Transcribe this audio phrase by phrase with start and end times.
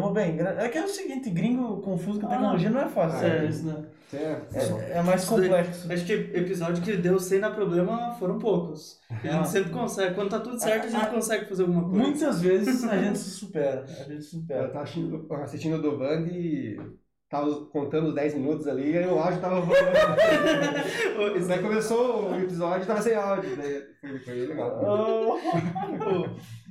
[0.00, 0.38] Tamo bem.
[0.40, 3.26] É que é o seguinte, gringo confuso com tecnologia não é fácil.
[3.26, 3.48] Ah, é, é.
[3.48, 3.84] isso, né?
[4.10, 4.54] Certo.
[4.82, 5.92] É, é mais complexo.
[5.92, 9.00] Acho que episódio que deu sem dar problema foram poucos.
[9.10, 9.44] A gente Ah.
[9.44, 10.14] sempre consegue.
[10.14, 11.98] Quando tá tudo certo, a gente consegue fazer alguma coisa.
[11.98, 13.84] Muitas vezes a gente se supera.
[13.84, 14.68] A gente se Eu supera.
[14.68, 16.76] tava assistindo, assistindo o do Band e
[17.28, 19.76] tava contando os 10 minutos ali, e o áudio tava rolando.
[21.36, 23.56] Isso Daí começou o episódio e tava sem áudio.
[23.56, 25.36] Daí foi, foi legal.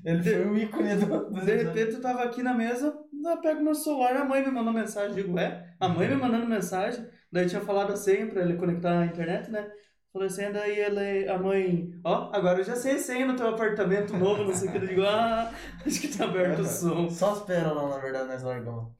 [0.06, 1.30] Ele foi o ícone do.
[1.32, 2.96] do- De repente eu tava aqui na mesa,
[3.32, 6.48] eu pego meu celular, a mãe me mandou mensagem, digo, ué, a mãe me mandando
[6.48, 9.70] mensagem, daí tinha falado a senha pra ele conectar à internet, né?
[10.14, 13.50] Falei assim, daí ele, a mãe, ó, agora eu já sei a senha no teu
[13.50, 15.52] apartamento novo, não sei o que, eu digo, ah,
[15.86, 17.10] acho que tá aberto o som.
[17.10, 18.94] Só as pérolas, na verdade, nós largamos.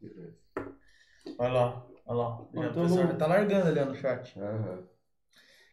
[1.38, 2.46] Olha lá, olha lá.
[2.54, 4.40] Já, Então, já tá largando ali ó, no chat.
[4.40, 4.84] Aham.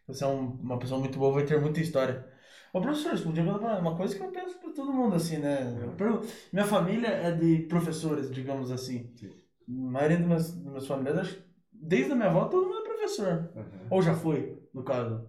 [0.07, 2.25] Você é um- uma pessoa muito boa, vai ter muita história.
[2.73, 5.75] Ô, professor, você podia contar uma coisa que eu penso pra todo mundo, assim, né?
[5.97, 9.11] Pergunto- minha família é de professores, digamos assim.
[9.15, 9.31] Sim.
[9.69, 11.37] A maioria dos meus, dos meus familiares,
[11.71, 13.50] desde a minha avó, todo mundo é professor.
[13.55, 13.67] Aham.
[13.91, 15.28] Ou já foi, no caso.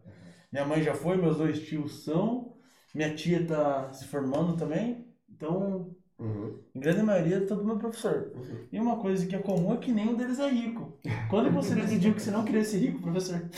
[0.51, 2.53] Minha mãe já foi, meus dois tios são.
[2.95, 5.05] Minha tia tá se formando também.
[5.29, 6.57] Então, Uhum.
[6.73, 8.31] em grande maioria, todo mundo é professor.
[8.71, 10.97] E uma coisa que é comum é que nenhum deles é rico.
[11.29, 13.41] Quando você decidiu que você não queria ser rico, professor?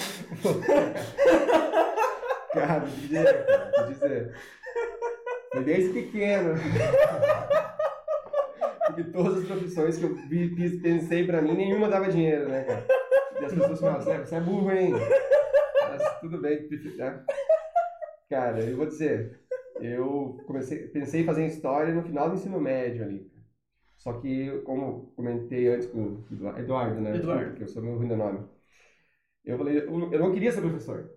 [2.56, 3.46] Cara, vou dizer,
[3.78, 4.36] vou dizer.
[5.52, 6.54] Foi desde pequeno.
[8.88, 12.86] Porque todas as profissões que eu vi, pensei pra mim, nenhuma dava dinheiro, né, cara?
[13.42, 14.94] E as pessoas falavam, você é- você é burro, hein?
[15.90, 17.26] Mas tudo bem, né?
[18.30, 19.40] Cara, eu vou dizer,
[19.80, 23.32] eu comecei, pensei em fazer história no final do ensino médio ali.
[23.98, 27.16] Só que, como comentei antes com o Eduardo, né?
[27.16, 27.56] Eduardo.
[27.56, 28.46] Que eu sou meu ruim nome.
[29.44, 31.10] Eu falei, eu não queria ser professor,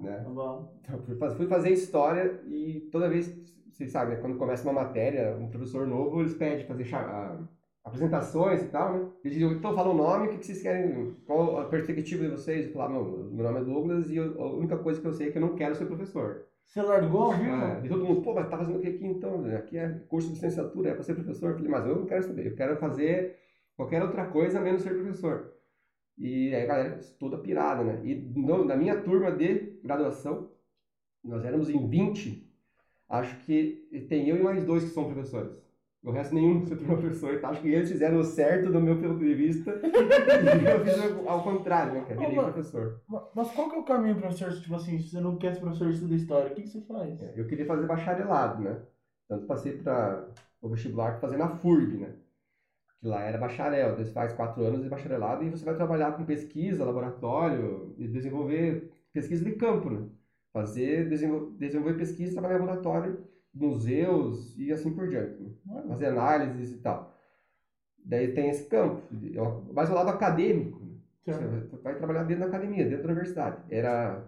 [0.00, 0.20] né?
[0.24, 0.78] tá bom.
[0.82, 3.28] Então, fui faz- fui fazer história e toda vez,
[3.70, 6.86] vocês sabem, né, quando começa uma matéria, um professor novo, eles pedem fazer
[7.84, 9.08] apresentações e tal, né?
[9.24, 12.30] Eles dizem, então fala o nome, o que que vocês querem, qual a perspectiva de
[12.30, 12.66] vocês?
[12.66, 15.28] Eu falava, não, meu nome é Douglas e eu- a única coisa que eu sei
[15.28, 16.44] é que eu não quero ser professor.
[16.66, 17.52] Você largou, viu?
[17.52, 19.44] Ah, e todo mundo, pô, mas tá fazendo o que aqui então?
[19.56, 21.50] Aqui é curso de licenciatura, é para ser professor.
[21.50, 23.36] Eu falei, mas eu não quero saber, eu quero fazer
[23.76, 25.52] qualquer outra coisa menos ser professor.
[26.16, 28.00] E aí a galera toda pirada, né?
[28.04, 30.50] E no- na minha turma de graduação,
[31.24, 32.50] nós éramos em 20,
[33.08, 35.52] acho que tem eu e mais dois que são professores.
[36.02, 37.34] O resto nenhum se tornou professor.
[37.34, 41.26] Então, acho que eles fizeram o certo do meu ponto de vista e eu fiz
[41.26, 42.00] ao- contrário, né?
[42.08, 42.18] cara?
[42.20, 43.00] Virei professor.
[43.06, 44.50] Ma- Mas qual que é o caminho, professor?
[44.58, 47.20] Tipo assim, se você não quer ser professor de história, o que, que você faz?
[47.20, 48.80] É, Eu queria fazer bacharelado, né?
[49.28, 50.26] Tanto passei para
[50.62, 52.14] o vestibular para fazer na FURB, né?
[52.98, 56.24] Que lá era bacharel, você faz quatro anos de bacharelado e você vai trabalhar com
[56.24, 60.08] pesquisa, laboratório e desenvolver pesquisa de campo, né?
[60.52, 65.40] Fazer, desenvol- desenvolver pesquisa, trabalhar em laboratório, museus e assim por diante.
[65.42, 65.82] Né?
[65.88, 67.14] Fazer análises e tal.
[68.04, 70.94] Daí tem esse campo, eu- mais o lado acadêmico, né?
[71.24, 73.62] Você vai trabalhar dentro da academia, dentro da universidade.
[73.70, 74.24] Era.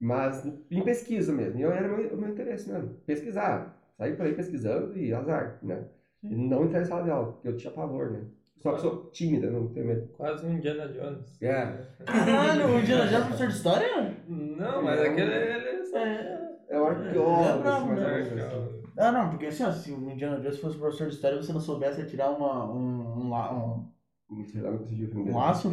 [0.00, 1.58] Mas em pesquisa mesmo.
[1.58, 2.90] E eu era o meu, meu interesse mesmo.
[3.06, 3.76] Pesquisar.
[3.98, 5.88] Sair por aí pesquisando e azar, né?
[6.22, 8.26] E não entrar em aula, porque eu tinha pavor, né?
[8.62, 10.08] Só que sou tímida, não tenho medo.
[10.16, 11.40] Quase um Indiana Jones.
[11.42, 11.86] É.
[12.04, 14.16] Caralho, o Indiana Jones é professor de história?
[14.28, 16.46] Não, mas aquele ele É.
[16.68, 18.22] É um arqueólogo, É assim, ou né?
[18.22, 18.82] menos assim.
[18.98, 21.52] Ah, não, porque assim, ó, se o Indiana Jones fosse professor de história e você
[21.52, 23.92] não soubesse tirar uma, um, um, um,
[24.30, 25.32] Não sei lá, não consegui ofender.
[25.32, 25.70] um laço,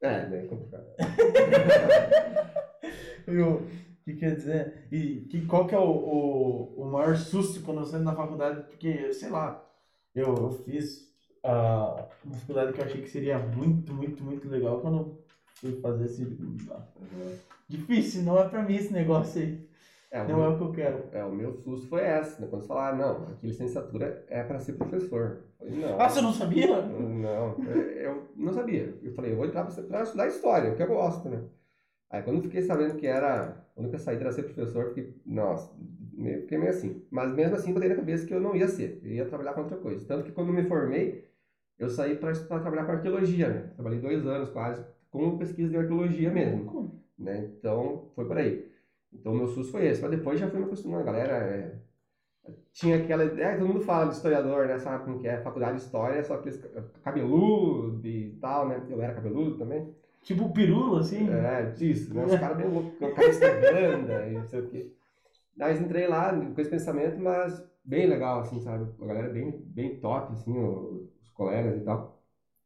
[0.00, 0.44] É, né?
[0.44, 0.84] É complicado.
[3.28, 3.66] o
[4.04, 4.86] que quer dizer?
[4.90, 8.62] E que, qual que é o, o, o maior susto quando você entra na faculdade?
[8.64, 9.64] Porque, sei lá,
[10.14, 11.13] eu, eu fiz
[11.44, 15.24] ah, uma faculdade que eu achei que seria muito, muito, muito legal quando eu
[15.54, 16.36] fui fazer esse.
[17.68, 19.68] Difícil, não é pra mim esse negócio aí.
[20.10, 21.04] É, Não é meu, o que eu quero.
[21.12, 22.46] é, o meu susto foi essa, né?
[22.48, 25.40] Quando você falaram, não, aqui licenciatura é para ser professor.
[25.60, 26.00] Eu falei, não.
[26.00, 26.82] Ah, você não sabia?
[26.82, 28.96] Não, eu não sabia.
[29.02, 31.42] Eu falei, eu vou entrar para estudar história, o que eu gosto, né?
[32.10, 35.20] Aí quando eu fiquei sabendo que era, a única saída era ser professor, eu fiquei,
[35.26, 35.72] nossa,
[36.12, 37.02] meio, fiquei meio assim.
[37.10, 39.62] Mas mesmo assim, botei na cabeça que eu não ia ser, eu ia trabalhar com
[39.62, 40.06] outra coisa.
[40.06, 41.24] Tanto que quando eu me formei,
[41.78, 43.70] eu saí para trabalhar com arqueologia, né?
[43.74, 47.50] Trabalhei dois anos quase com pesquisa de arqueologia mesmo, né?
[47.58, 48.68] Então, foi por aí.
[49.12, 50.02] Então, meu susto foi esse.
[50.02, 51.34] Mas depois já fui me acostumando, a galera...
[51.34, 51.74] é,
[52.72, 54.78] tinha aquela ideia, todo mundo fala de historiador, né?
[54.78, 55.40] Sabe como que é?
[55.40, 56.60] Faculdade de História, só aqueles
[57.02, 58.82] cabeludo e tal, né?
[58.88, 59.94] Eu era cabeludo também.
[60.22, 61.28] Tipo pirula, assim?
[61.30, 62.24] É, disso, né?
[62.24, 63.10] Os caras bem loucos, com a
[63.72, 64.90] banda e não sei o quê.
[65.56, 68.90] Mas entrei lá com esse pensamento, mas bem legal, assim, sabe?
[69.00, 72.22] A galera bem, bem top, assim, os, colegas e tal.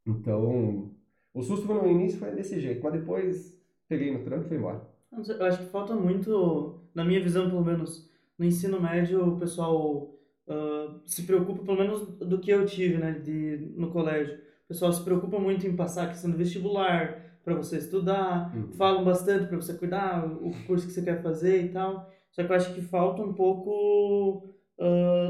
[0.07, 0.91] Então,
[1.33, 4.87] o susto no início foi desse jeito, mas depois peguei no tranco e fui embora.
[5.11, 10.15] Eu acho que falta muito, na minha visão pelo menos, no ensino médio o pessoal
[10.49, 14.35] ah, se preocupa, pelo menos do que eu tive, né, de, no colégio.
[14.65, 18.73] O pessoal se preocupa muito em passar a questão do vestibular, para você estudar, Uhum.
[18.73, 22.11] falam bastante para você cuidar, o curso que você quer fazer e tal.
[22.31, 24.55] Só que eu acho que falta um pouco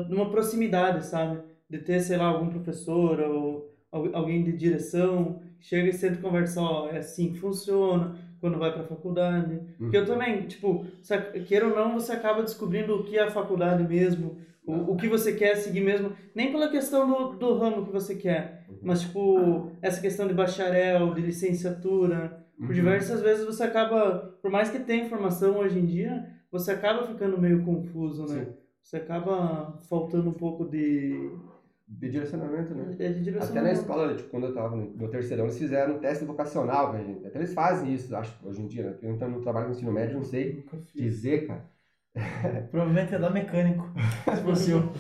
[0.09, 1.41] de uma proximidade, sabe?
[1.69, 6.23] De ter, sei lá, algum professor ou al- alguém de direção chega e senta e
[6.23, 9.59] conversa, ó, é assim que funciona quando vai para a faculdade.
[9.77, 10.85] Porque eu também, tipo,
[11.47, 15.09] queira ou não, você acaba descobrindo o que é a faculdade mesmo, o, o que
[15.09, 19.73] você quer seguir mesmo, nem pela questão do, do ramo que você quer, mas, tipo,
[19.83, 22.73] essa questão de bacharel, de licenciatura, por Uhum.
[22.75, 27.39] diversas vezes você acaba, por mais que tenha informação hoje em dia, você acaba ficando
[27.41, 28.45] meio confuso, né?
[28.45, 28.53] Sim.
[28.89, 31.31] Você acaba faltando um pouco de,
[31.87, 32.95] De direcionamento, né?
[32.95, 33.51] de, de direção.
[33.51, 36.97] Até na escola, tipo, quando eu tava no meu terceirão, eles fizeram um teste vocacional
[36.97, 37.27] gente.
[37.27, 38.97] Até eles fazem isso, acho, hoje em dia, né?
[39.03, 40.65] Eu não trabalho no ensino médio, não sei
[40.95, 41.71] dizer, cara.
[42.71, 43.85] Provavelmente é da mecânico.
[44.35, 44.91] Se fosse eu.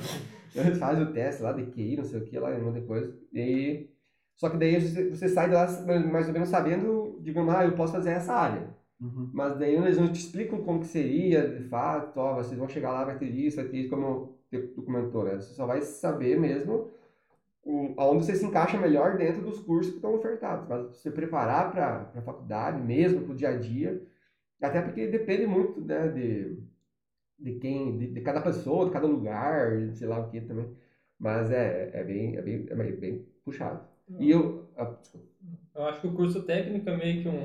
[0.55, 2.87] Eles fazem o teste lá de QI, não sei o que, lá um monte de
[2.87, 3.19] coisa.
[3.32, 3.88] E...
[4.37, 5.67] Só que daí você, você sai de lá
[6.12, 8.69] mais ou menos sabendo, digamos, ah, eu posso fazer essa área.
[9.00, 9.31] Uhum.
[9.33, 12.91] Mas daí eles não te explicam como que seria, de fato, ó, vocês vão chegar
[12.93, 15.37] lá, vai ter isso, vai ter isso, como tu comentou, né?
[15.37, 16.91] Você só vai saber mesmo
[17.62, 20.69] o, aonde você se encaixa melhor dentro dos cursos que estão ofertados.
[20.69, 24.03] Mas você preparar para a faculdade mesmo, para o dia a dia,
[24.61, 26.59] até porque depende muito, né, de,
[27.39, 30.69] de quem, de, de cada pessoa, de cada lugar, sei lá o que também.
[31.19, 33.81] Mas é, é, bem, é, bem, é bem, puxado.
[34.19, 34.69] E eu...
[34.77, 34.97] ah.
[35.75, 37.41] Eu acho que o curso técnico é meio que um,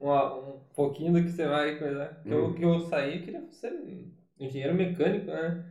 [0.00, 2.20] um, um, pouquinho do que você vai coisar.
[2.22, 2.54] Que eu, Hum.
[2.54, 3.72] que eu saí, eu queria ser
[4.38, 5.64] engenheiro mecânico, né?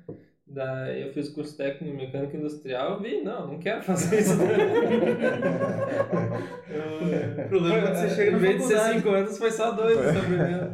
[0.50, 4.38] Daí eu fiz curso técnico em mecânica industrial, eu vi, não, não quero fazer isso.
[7.46, 9.00] O problema é quando você chega na Em vez de ser faculdade.
[9.00, 10.72] 5 anos, foi só dois aprendendo.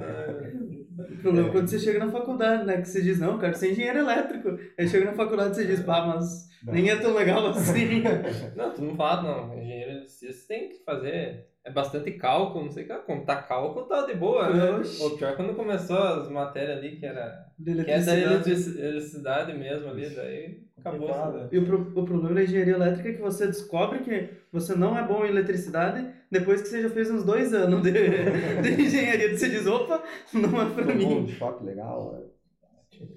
[0.97, 2.81] O problema é quando você chega na faculdade, né?
[2.81, 4.57] Que você diz, não, quero ser engenheiro elétrico.
[4.77, 8.03] Aí chega na faculdade e você diz, pá, mas nem é tão legal assim.
[8.55, 9.59] Não, tu não fala, não.
[9.59, 11.47] Engenheiro eletricista tem que fazer.
[11.65, 12.93] É bastante cálculo, não sei o que.
[13.05, 14.71] Contar cálculo tá de boa, né?
[14.71, 15.01] Oxi.
[15.01, 17.45] O pior é quando começou as matérias ali, que era.
[17.57, 18.23] De Que é da eletricidade.
[18.33, 21.07] eletrici- eletricidade mesmo ali, daí acabou.
[21.33, 21.47] Né?
[21.53, 24.97] E o, pro- o problema da engenharia elétrica é que você descobre que você não
[24.97, 29.37] é bom em eletricidade depois que você já fez uns dois anos de, de engenharia.
[29.37, 31.27] Você diz, opa, não é pra um mim.
[31.29, 32.11] choque legal.
[32.11, 33.07] né?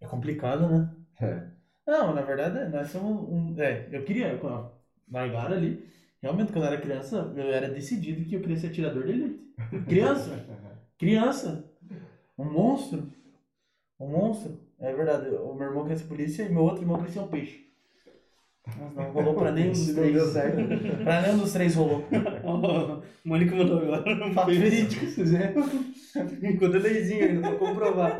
[0.00, 0.90] É complicado, né?
[1.20, 1.42] É.
[1.86, 3.54] Não, na verdade, nós somos um.
[3.60, 4.40] É, eu queria,
[5.10, 5.84] largaram ali,
[6.22, 9.40] realmente, quando eu era criança, eu era decidido que eu queria ser atirador de elite.
[9.86, 10.46] Criança,
[10.98, 11.64] criança,
[12.38, 13.08] um monstro,
[14.00, 14.58] um monstro.
[14.78, 17.28] É verdade, o meu irmão queria ser polícia e meu outro irmão queria ser um
[17.28, 17.62] peixe.
[18.66, 20.12] Mas não rolou pra nenhum dos três.
[20.14, 20.56] deu certo.
[21.02, 22.04] Pra nenhum dos três rolou.
[22.44, 24.04] Ó, o Mônica mandou agora.
[24.32, 25.54] Fato verídico, se quiser.
[26.42, 28.18] Enquanto leizinho ainda, pra comprovar.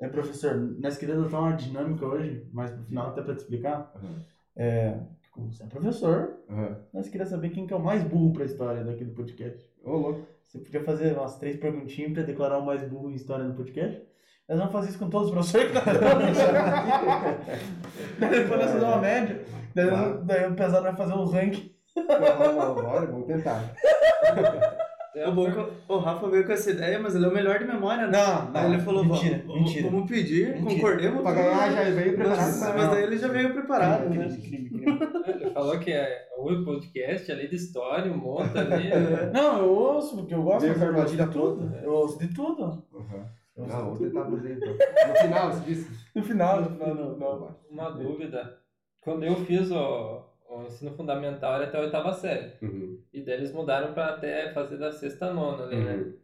[0.00, 3.92] É, professor, nós queríamos adotar uma dinâmica hoje, mas no final até pra te explicar.
[4.02, 4.18] Uhum.
[4.56, 4.98] É,
[5.30, 6.76] como você é professor, Aham.
[6.92, 9.64] nós queríamos saber quem que é o mais burro pra história daqui do podcast.
[9.84, 10.26] Ô, louco.
[10.44, 14.02] Você podia fazer umas três perguntinhas pra declarar o mais burro em história no podcast?
[14.48, 15.84] Nós vamos fazer isso com todos os professores que nós
[18.18, 19.44] Depois nós fazer uma média.
[19.74, 19.86] Daí,
[20.24, 21.72] daí o pesado vai fazer um ranking.
[21.94, 23.72] Bora, vamos tentar.
[25.16, 25.48] É, O, bom
[25.88, 28.12] o- Rafa veio com essa ideia, mas ele é o melhor de memória, né?
[28.16, 29.90] Não, Aí ele falou, mentira, vamos, mentira.
[29.90, 30.74] vamos pedir, Mentira.
[30.74, 31.22] concordemos.
[31.22, 32.36] Pra ganhar já veio preparado.
[32.38, 34.28] Mas, mas daí ele já veio preparado, Crime, né?
[34.28, 35.00] crime, crime, crime.
[35.26, 38.88] Ele falou que é o podcast ali de história, um monte ali.
[38.92, 39.30] É.
[39.32, 41.56] Não, eu ouço, porque eu gosto de a armadilha de tudo.
[41.62, 41.76] toda.
[41.82, 42.62] Eu ouço de tudo.
[42.92, 43.24] Uhum.
[43.56, 44.06] Eu ouço Não, tudo.
[44.08, 44.68] tentar fazer então.
[45.08, 45.90] No final, você disse.
[46.14, 47.56] No final, no final, não, não.
[47.70, 48.58] Uma dúvida.
[49.00, 52.52] Quando eu fiz o, o ensino fundamental era até a oitava série.
[52.62, 52.89] Uhum.
[53.12, 55.94] E daí eles mudaram para até fazer da sexta a nona ali, né?
[55.94, 56.14] Uhum.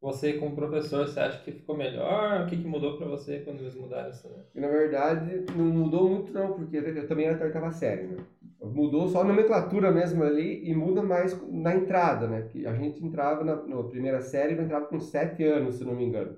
[0.00, 2.42] Você como professor, você acha que ficou melhor?
[2.42, 4.28] O que, que mudou para você quando eles mudaram isso?
[4.28, 4.44] Né?
[4.54, 8.16] Na verdade não mudou muito não, porque eu também era oitava série, né?
[8.62, 12.42] Mudou só a nomenclatura mesmo ali e muda mais na entrada, né?
[12.42, 15.94] Que a gente entrava na, na primeira série, eu entrava com sete anos, se não
[15.94, 16.36] me engano.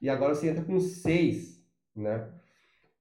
[0.00, 1.62] E agora você entra com seis,
[1.94, 2.28] né?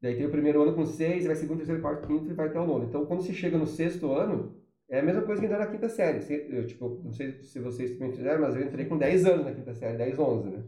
[0.02, 2.60] Daí tem o primeiro ano com seis, vai segundo, terceiro, quarto, quinto e vai até
[2.60, 2.86] o nono.
[2.86, 4.56] Então quando você chega no sexto ano,
[4.90, 6.20] é a mesma coisa que entrar na quinta série.
[6.54, 9.54] Eu, tipo, não sei se vocês também fizeram, mas eu entrei com 10 anos na
[9.54, 10.64] quinta série, 10, 11, né?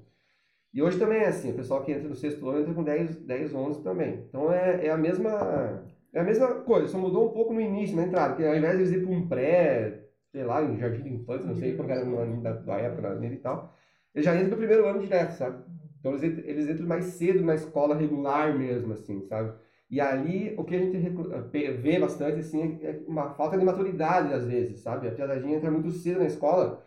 [0.73, 3.15] E hoje também é assim, o pessoal que entra no sexto ano entra com 10,
[3.17, 4.25] 10 11 também.
[4.27, 7.95] Então é, é a mesma é a mesma coisa, só mudou um pouco no início,
[7.95, 11.03] na entrada, porque ao invés de eles ir para um pré, sei lá, um jardim
[11.03, 13.73] de infância, não sei como era no ano da, da época dele e tal,
[14.13, 15.63] eles já entram no primeiro ano direto, sabe?
[15.99, 19.53] Então eles, eles entram mais cedo na escola regular mesmo, assim, sabe?
[19.91, 20.97] E ali, o que a gente
[21.51, 25.07] pe- vê bastante, assim, é uma falta de maturidade, às vezes, sabe?
[25.09, 26.83] A piadadinha entra muito cedo na escola,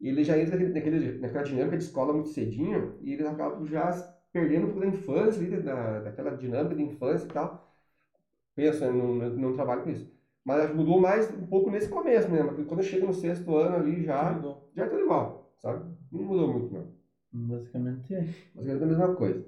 [0.00, 3.90] e ele já entra naquele, naquela dinâmica de escola muito cedinho, e eles acabam já
[4.32, 7.66] perdendo um pouco da infância, ali, da, daquela dinâmica de infância e tal.
[8.54, 10.10] Penso, eu não, não trabalho com isso.
[10.44, 13.76] Mas mudou mais um pouco nesse começo mesmo, porque quando eu chego no sexto ano
[13.76, 14.40] ali já,
[14.74, 15.84] já é tudo igual, sabe?
[16.10, 16.88] Não mudou muito, não.
[17.32, 18.28] Basicamente é.
[18.54, 19.44] Mas é a mesma coisa.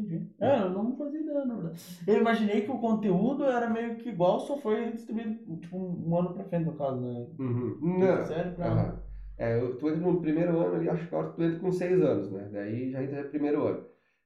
[0.00, 0.30] Entendi.
[0.40, 1.80] É, eu não fazia ideia, na verdade.
[2.06, 6.34] Eu imaginei que o conteúdo era meio que igual, só foi distribuído, tipo, um ano
[6.34, 7.26] pra frente, no caso, né?
[7.38, 7.78] Uhum.
[7.80, 8.24] Não.
[8.24, 8.66] Sério, pra...
[8.66, 8.98] Aham.
[9.38, 12.00] É, eu, tu entra no primeiro ano ali, acho que agora tu entra com seis
[12.02, 12.48] anos, né?
[12.52, 13.84] Daí já entra no primeiro ano.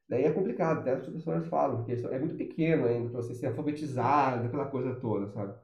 [0.09, 3.47] Daí é complicado, até as professoras falam, porque é muito pequeno ainda pra você ser
[3.47, 5.55] alfabetizado, aquela coisa toda, sabe?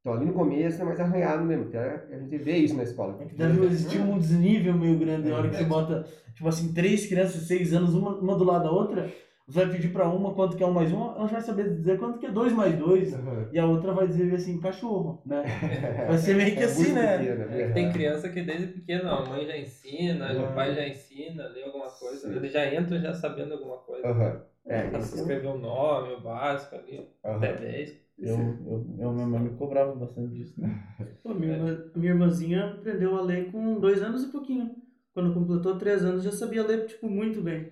[0.00, 3.16] Então ali no começo é mais arranhado mesmo, até a gente vê isso na escola.
[3.20, 6.72] É que deve existir um desnível meio grande na hora que você bota, tipo assim,
[6.72, 9.10] três crianças de seis anos, uma, uma do lado da outra,
[9.46, 11.74] você vai pedir pra uma quanto que é um mais um, ela já vai saber
[11.76, 13.48] dizer quanto que é dois mais dois, Aham.
[13.52, 15.42] e a outra vai dizer assim, cachorro, né?
[16.08, 17.18] Vai ser meio que É assim, né?
[17.18, 20.50] pequeno, é tem criança que desde pequeno, ó, a mãe já ensina, Uhum.
[20.50, 22.36] o pai já ensina, lê alguma coisa, Sim.
[22.36, 24.08] ele já entra já sabendo alguma coisa.
[24.08, 24.40] Aham.
[24.66, 27.36] É, Pra escrever o nome, o básico ali, Aham.
[27.36, 28.04] até 10.
[28.18, 28.36] Eu,
[28.66, 30.82] eu, eu, minha mãe me cobrava bastante disso, né?
[31.22, 34.74] Pô, minha, irmã- minha irmãzinha aprendeu a ler com dois anos e pouquinho.
[35.12, 37.70] Quando completou três anos já sabia ler, tipo, muito bem.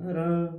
[0.00, 0.52] Era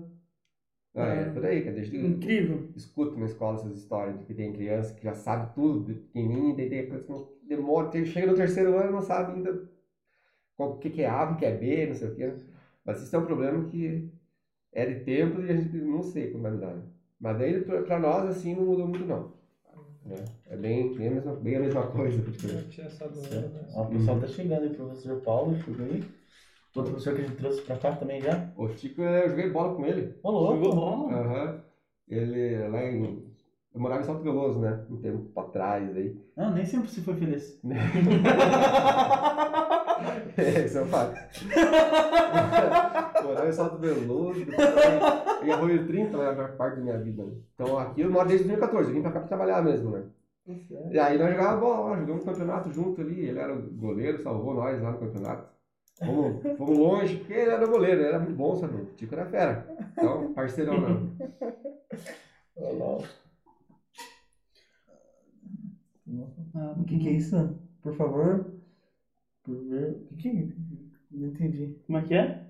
[0.95, 1.75] Ah, é por aí, cara.
[1.75, 2.69] Desde incrível.
[2.75, 6.55] escuto na escola essas histórias de que tem criança que já sabe tudo, de pequenininho,
[6.55, 7.05] daí tem que
[7.47, 9.69] demora, chega no terceiro ano e não sabe ainda
[10.57, 12.33] qual- o que, que é A, o que é B, não sei o quê.
[12.85, 14.09] Mas isso é um problema que
[14.73, 16.73] é de tempo e a gente não sei como vai mudar.
[16.75, 16.83] né?
[17.19, 19.33] Mas daí pra, pra nós, assim, não mudou muito não.
[20.09, 22.21] É, é bem, bem, a mesma, bem a mesma coisa.
[22.21, 23.61] porque- Eu tinha essa dúvida, né?
[23.75, 26.03] O pessoal tá chegando aí, professor Paulo, chegou aí.
[26.75, 28.49] Outro professor que a gente trouxe pra cá também já.
[28.55, 30.15] O Tico, eu joguei bola com ele.
[30.23, 30.63] Ô, louco.
[30.63, 31.13] Jogou bola.
[31.13, 31.61] Aham.
[32.07, 33.29] Ele lá em.
[33.73, 34.83] Eu morava em Salto Veloso, né?
[34.89, 36.17] Um tempo pra trás aí.
[36.35, 37.59] Ah, nem sempre se foi feliz.
[40.37, 41.13] É, isso é um fato.
[43.23, 44.67] Morava em Salto Veloso, depois
[45.41, 47.23] eu ia Arroio 30, né, a maior parte da minha vida.
[47.23, 47.33] Né?
[47.53, 50.03] Então aqui eu moro desde 2014, eu vim pra cá pra trabalhar mesmo, né?
[50.91, 54.55] E aí nós jogávamos bola, jogamos um campeonato junto ali, ele era o goleiro, salvou
[54.55, 55.50] nós lá no campeonato.
[56.05, 58.75] Fomos, fomos longe, porque ele era goleiro, ele era muito bom, sabe?
[58.75, 59.67] O Tico era fera.
[59.93, 61.11] Então, parceirão não.
[66.55, 67.57] Ah, o que, que é isso?
[67.81, 68.51] Por favor.
[69.43, 70.07] Por ver.
[70.11, 70.47] O que, que é?
[71.11, 71.75] Não entendi.
[71.85, 72.43] Como é que é?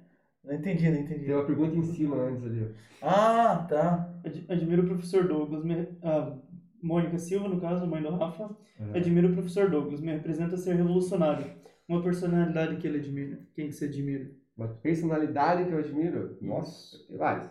[0.43, 1.25] Não entendi, não entendi.
[1.25, 2.73] Tem uma pergunta em cima antes ali.
[3.01, 4.13] Ah, tá.
[4.25, 6.35] Ad- Admiro o professor Douglas, me- a
[6.81, 8.49] Mônica Silva, no caso, mãe do Rafa.
[8.93, 8.97] É.
[8.97, 11.45] Admiro o professor Douglas, me representa ser revolucionário.
[11.91, 13.37] Uma personalidade que ele admira.
[13.53, 14.31] Quem que você admira?
[14.55, 17.49] Uma personalidade que eu admiro, nossa, tem vários.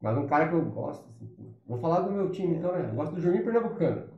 [0.00, 2.88] Mas um cara que eu gosto, assim, vou falar do meu time então, né?
[2.90, 4.08] Eu gosto do Juninho Pernambucano.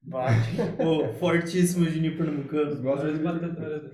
[0.00, 0.60] Bate.
[0.78, 2.80] O fortíssimo Juninho Pernambucano.
[2.80, 3.18] Gosto de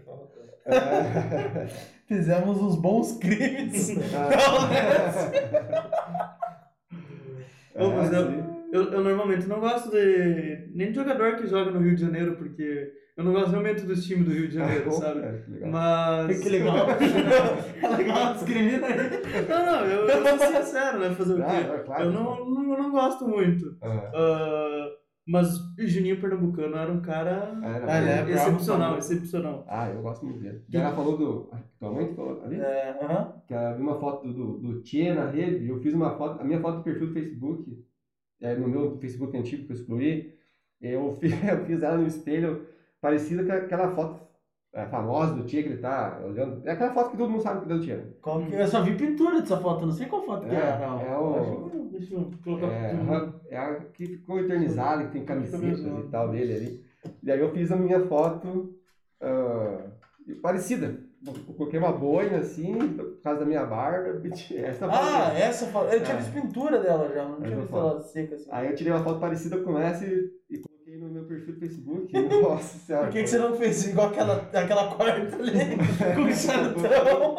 [0.05, 0.39] falta.
[0.67, 1.67] É.
[2.07, 3.89] Fizemos uns bons crimes.
[7.75, 8.45] Ô, mas eu, sim.
[8.71, 10.69] eu, eu normalmente não gosto de.
[10.75, 14.05] nem de jogador que joga no Rio de Janeiro, porque eu não gosto realmente dos
[14.07, 15.21] times do Rio de Janeiro, Ah, sabe?
[15.21, 15.71] cara, que legal.
[15.71, 16.41] Mas.
[16.41, 16.87] que legal.
[17.83, 19.47] É legal, discrimina aí.
[19.49, 21.11] Não, não, eu, eu sou sincero, né?
[21.15, 21.57] Fazer o Ah, quê?
[21.73, 22.05] é claro.
[22.05, 23.77] Eu não, não, eu não gosto muito.
[23.83, 24.89] Ah,
[25.27, 25.49] mas
[25.79, 28.31] Juninho Pernambucano era um cara Ah, era Ah, ele é bom.
[28.31, 28.99] excepcional, bravo.
[28.99, 29.65] excepcional.
[29.69, 30.63] Ah, eu gosto muito dele.
[30.73, 31.51] Ela falou do.
[31.79, 32.59] Tua mãe que falou ali?
[32.61, 33.35] É, aham.
[33.47, 35.65] Que ela viu uma foto do, do Tchê na rede.
[35.65, 37.85] e Eu fiz uma foto, a minha foto do perfil do Facebook,
[38.41, 40.35] é, no meu Facebook antigo que eu excluí.
[40.81, 42.67] Eu fiz, eu fiz ela no espelho,
[43.01, 44.27] parecida com aquela foto
[44.75, 46.61] é, famosa do Tchê que ele tá olhando.
[46.67, 48.15] É aquela foto que todo mundo sabe que é do?
[48.21, 50.79] Qual que- Eu só vi pintura dessa foto, não sei qual foto que É, é.
[50.87, 51.01] não.
[51.01, 52.95] é o- Deixa eu colocar É,
[53.51, 56.85] é a que ficou eternizada, que tem camisetas e tal dele ali.
[57.23, 58.75] E aí eu fiz a minha foto
[59.21, 59.87] ah,
[60.43, 61.01] parecida.
[61.27, 64.21] Eu coloquei uma boina assim, por causa da minha barba.
[64.55, 65.93] Essa foto Ah, essa foto.
[65.93, 66.21] Eu tinha É.
[66.21, 67.89] visto pintura dela já, não tinha visto foto.
[67.97, 68.49] ela seca assim.
[68.53, 70.63] Aí eu tirei uma foto parecida com essa e, e
[71.09, 72.13] no meu perfil do Facebook.
[72.43, 73.07] Nossa senhora.
[73.07, 75.53] Por que, que você não fez igual aquela, aquela quarta ali?
[76.15, 77.37] com o charutão?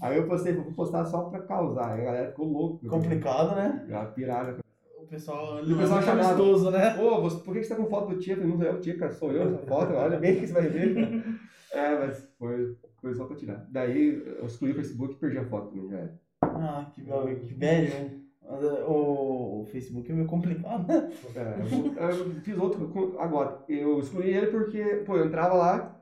[0.00, 1.92] Aí eu postei, vou postar só pra causar.
[1.92, 2.88] Aí a galera ficou louca.
[2.88, 3.84] Complicado, né?
[3.88, 4.58] Já piraram.
[4.98, 6.94] O pessoal, o pessoal é amistoso, né?
[6.94, 8.36] Pô, você, por que que você tá com foto do Tia?
[8.36, 9.92] Não é o Tia, cara, sou eu essa foto.
[9.92, 11.24] Olha bem que você vai ver.
[11.74, 13.66] É, mas foi, foi só pra tirar.
[13.70, 16.20] Daí eu excluí o Facebook e perdi a foto também, já era.
[16.42, 18.21] Ah, que, que velho, hein?
[18.44, 21.10] É, O, Facebook é meio complicado, né?
[21.34, 23.62] É, eu, eu fiz outro agora.
[23.68, 26.00] Eu excluí ele porque, pô, eu entrava lá,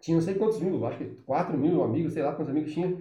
[0.00, 2.96] tinha não sei quantos mil, acho que 4 mil amigos, sei lá quantos amigos tinha.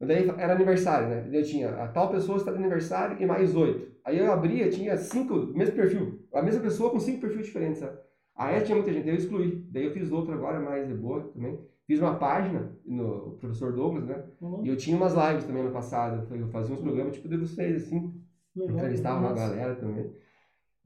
[0.00, 1.20] Daí era aniversário, né?
[1.22, 3.92] Daí eu tinha a tal pessoa está de aniversário e mais oito.
[4.04, 6.18] Aí eu abria, tinha cinco, mesmo perfil.
[6.34, 7.96] A mesma pessoa com cinco perfis diferentes, sabe?
[8.34, 9.64] Aí tinha muita gente, eu excluí.
[9.70, 11.58] Daí eu fiz outro agora, mais de boa também.
[11.92, 14.24] Fiz uma página no professor Douglas, né?
[14.62, 16.26] E eu tinha umas lives também no passado.
[16.34, 18.12] Eu fazia uns programas tipo de vocês, assim.
[18.56, 18.76] Legal.
[18.76, 20.10] Entrevistava uma galera também.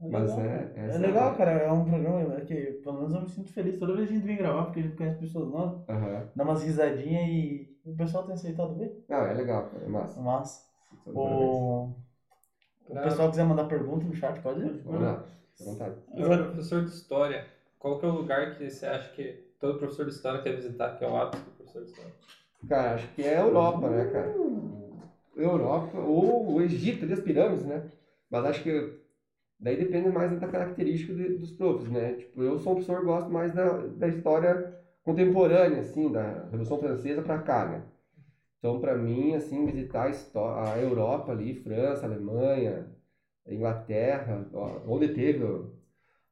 [0.01, 0.39] é Mas legal.
[0.41, 0.71] é.
[0.75, 1.51] É essa legal, cara.
[1.51, 3.79] É um programa que, pelo menos, eu me sinto feliz.
[3.79, 6.27] Toda vez que a gente vem gravar, porque a gente conhece pessoas novas, Aham.
[6.35, 8.91] dá umas risadinhas e o pessoal tem aceitado bem.
[9.07, 9.83] Não, é legal, cara.
[9.85, 10.19] É massa.
[10.21, 10.67] Massa.
[11.05, 11.89] O,
[12.89, 14.61] o pessoal quiser mandar pergunta no chat, pode?
[14.61, 15.23] Vamos lá,
[15.57, 15.95] fica à vontade.
[16.13, 17.45] Agora, professor de história,
[17.79, 20.91] qual que é o lugar que você acha que todo professor de história quer visitar,
[20.91, 22.11] que é o ápice do professor de história?
[22.67, 24.29] Cara, acho que é a Europa, né, cara?
[25.35, 27.81] Europa, ou o Egito, ali as pirâmides, né?
[28.29, 28.89] Mas acho que
[29.59, 32.13] daí depende mais da característica de- dos profs, né?
[32.13, 34.59] Tipo, eu sou um professor gosto mais da, da história
[35.03, 37.83] contemporânea, assim, da Revolução Francesa pra cá, né?
[38.59, 42.87] Então, pra mim, assim, visitar a, a Europa ali, França, Alemanha,
[43.47, 44.45] Inglaterra,
[44.85, 45.63] onde teve, ó,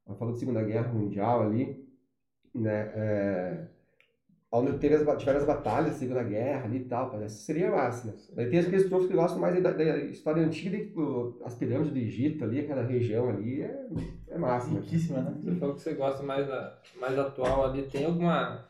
[0.07, 1.84] eu falo de Segunda Guerra Mundial ali,
[2.55, 2.91] né?
[2.95, 3.57] É,
[4.51, 8.07] onde teve as, tiveram as batalhas da Segunda Guerra ali e tal, parece seria massa,
[8.07, 8.13] né?
[8.33, 10.77] Daí tem aqueles profs que gostam mais da, da história antiga,
[11.43, 13.85] as pirâmides do Egito ali, aquela região ali, é,
[14.29, 14.79] é massa, né?
[14.79, 15.33] Riquíssima, né?
[15.41, 17.83] Você falou que você gosta mais da mais atual ali.
[17.83, 18.65] Tem alguma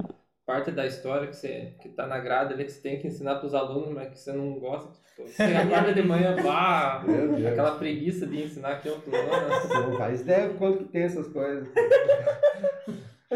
[0.46, 3.36] parte da história que você que tá na grade ali que você tem que ensinar
[3.36, 4.90] para os alunos, mas que você não gosta?
[5.16, 7.46] Tipo, você acorda de manhã, Deus.
[7.46, 9.90] aquela preguiça de ensinar aquilo pro aluno.
[9.92, 11.68] Não faz ideia do quanto que tem essas coisas.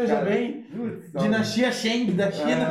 [0.00, 0.64] Veja Cara, bem,
[1.14, 2.70] Dinastia Shang da China.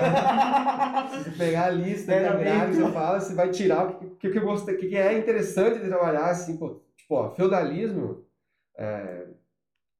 [1.14, 4.38] Se você pegar a lista Era você fala, você vai tirar o que, que, que
[4.40, 8.26] eu gostei, o que, que é interessante de trabalhar, assim, pô, tipo, ó, feudalismo,
[8.76, 9.28] é,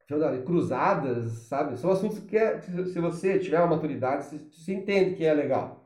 [0.08, 1.78] feudalismo, cruzadas, sabe?
[1.78, 5.32] São assuntos que, é, se, se você tiver uma maturidade, você, você entende que é
[5.32, 5.79] legal,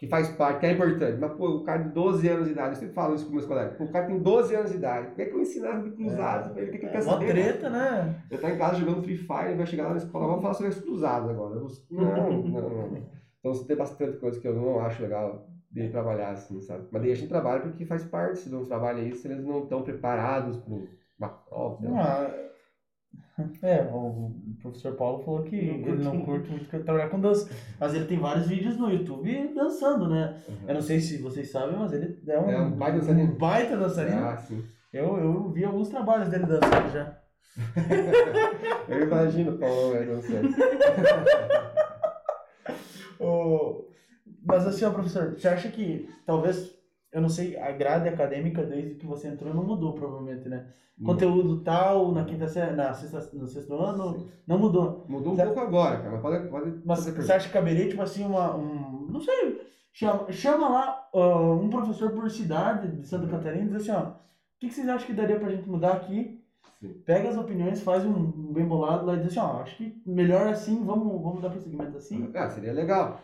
[0.00, 1.18] que faz parte, que é importante.
[1.20, 3.44] Mas, pô, o cara de 12 anos de idade, eu sempre falo isso com meus
[3.44, 5.90] colegas, pô, o cara tem 12 anos de idade, como é que eu ensinar de
[5.90, 6.70] cruzados pra ele?
[6.70, 7.26] O que, É uma saber?
[7.26, 8.16] treta, né?
[8.30, 10.54] Ele tá em casa jogando Free Fire, ele vai chegar lá na escola, vamos falar
[10.54, 11.54] sobre as cruzadas agora.
[11.56, 13.02] Eu Não, não, não.
[13.40, 16.86] Então tem bastante coisa que eu não acho legal de trabalhar assim, sabe?
[16.90, 19.82] Mas daí a gente trabalha porque faz parte, se não trabalha isso, eles não estão
[19.82, 20.74] preparados para
[21.18, 21.76] uma prova.
[21.94, 22.30] Ah,
[23.62, 27.50] É, o professor Paulo falou que Não ele não curte muito trabalhar com dança.
[27.78, 30.36] Mas ele tem vários vídeos no YouTube dançando, né?
[30.48, 30.54] Uhum.
[30.68, 33.34] Eu não sei se vocês sabem, mas ele é um, É um baita dançarino.
[33.36, 34.24] baita dançarino.
[34.24, 34.64] Ah, sim.
[34.92, 37.16] Eu, eu vi alguns trabalhos dele dançando já.
[38.88, 40.48] Eu imagino o Paulo vai dançando.
[43.18, 43.84] Ô,
[44.42, 46.72] Mas assim, ó, professor, você acha que talvez,
[47.12, 50.66] eu não sei, a grade acadêmica desde que você entrou não mudou, provavelmente, né?
[51.04, 55.06] Conteúdo tal, na quinta série, na sexta, no sexto ano, não mudou.
[55.08, 58.02] Mudou um Você- pouco agora, cara, mas pode, pode Mas você acha que caberia, tipo
[58.02, 59.62] assim, uma, um, não sei,
[59.94, 64.10] chama, chama lá ó, um professor por cidade de Santa Catarina e diz assim, ó,
[64.10, 64.14] o
[64.58, 66.38] que, que vocês acham que daria pra gente mudar aqui?
[66.78, 66.92] Sim.
[67.06, 70.02] Pega as opiniões, faz um, um bem bolado lá e diz assim, ó, acho que
[70.04, 72.30] melhor assim, vamos, vamos dar prosseguimento assim.
[72.34, 73.20] Ah, seria legal.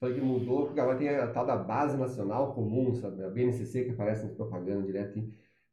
[0.00, 3.22] Falei que mudou, porque agora tem a tal da Base Nacional Comum, sabe?
[3.24, 5.18] A BNCC que aparece nas propagandas direto.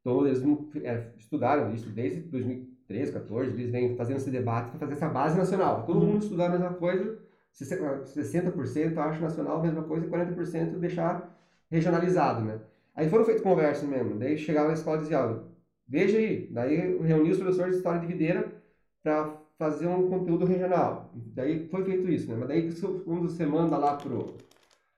[0.02, 0.42] Então, eles
[0.84, 5.38] é, estudaram isso desde 2013, 2014, eles vêm fazendo esse debate para fazer essa base
[5.38, 5.86] nacional.
[5.86, 6.08] Todo Uhum.
[6.08, 7.18] mundo estudar a mesma coisa,
[7.52, 11.36] 60% acho nacional, a mesma coisa, e 40% deixar
[11.72, 12.62] regionalizado, né?
[12.94, 14.18] Aí foram feitas conversas mesmo.
[14.18, 15.42] Daí chegava na escola e dizia,
[15.88, 16.48] veja aí.
[16.52, 18.62] Daí reuni os professores de História de Videira
[19.04, 21.12] para fazer um conteúdo regional.
[21.14, 22.38] Daí foi feito isso, né?
[22.38, 24.36] Mas daí quando você manda lá pro...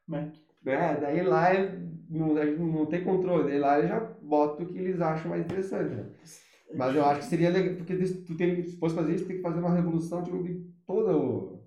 [0.07, 0.33] Mac.
[0.65, 4.77] É, daí lá ele não, não tem controle, daí lá ele já bota o que
[4.77, 6.05] eles acham mais interessante, né?
[6.75, 9.41] Mas eu acho que seria legal, porque tu tem, se fosse fazer isso, tem que
[9.41, 11.61] fazer uma revolução de, de toda o,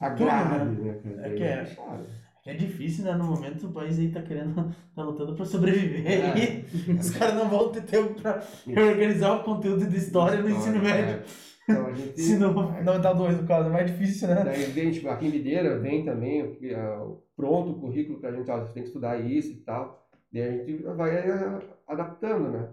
[0.00, 1.00] a grade, né?
[1.02, 1.26] cara?
[1.26, 1.66] É que é.
[1.66, 2.06] chato.
[2.46, 3.14] É difícil, né?
[3.14, 4.54] No momento o país aí tá querendo,
[4.94, 6.64] tá lutando pra sobreviver É.
[6.98, 10.88] os caras não vão ter tempo pra reorganizar o conteúdo de história no ensino Então,
[10.90, 11.22] é.
[11.68, 12.20] Então a gente...
[12.20, 14.42] Ensino fundamental 2, no caso, é mais difícil, né?
[14.44, 18.50] Daí vem, tipo, aqui em Videira vem também ah, o pronto o currículo pra gente,
[18.50, 20.08] ó, você tem que estudar isso e tal.
[20.32, 22.68] Daí a gente vai ah, adaptando, né?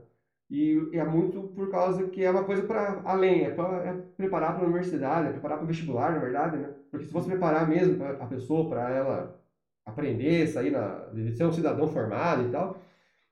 [0.49, 3.93] E, e é muito por causa que é uma coisa para além, é para é
[4.15, 6.69] preparar para a universidade, é preparar para o vestibular, na verdade, né?
[6.91, 9.41] Porque se fosse preparar mesmo pra- a pessoa para ela
[9.86, 12.77] aprender, sair na, ser um cidadão formado e tal,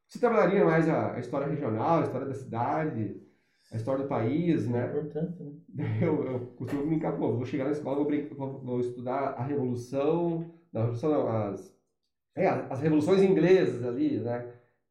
[0.08, 3.16] você trabalharia mais a, a história regional, a história da cidade,
[3.74, 4.88] a história do país, É né?
[4.88, 5.52] importante, né?
[6.02, 9.44] Eu, eu costumo brincar, pô, vou chegar na escola, vou, brin- vou, vou estudar a
[9.44, 11.74] Revolução, não, a Revolução não, as,
[12.36, 14.46] é, as revoluções inglesas ali, né?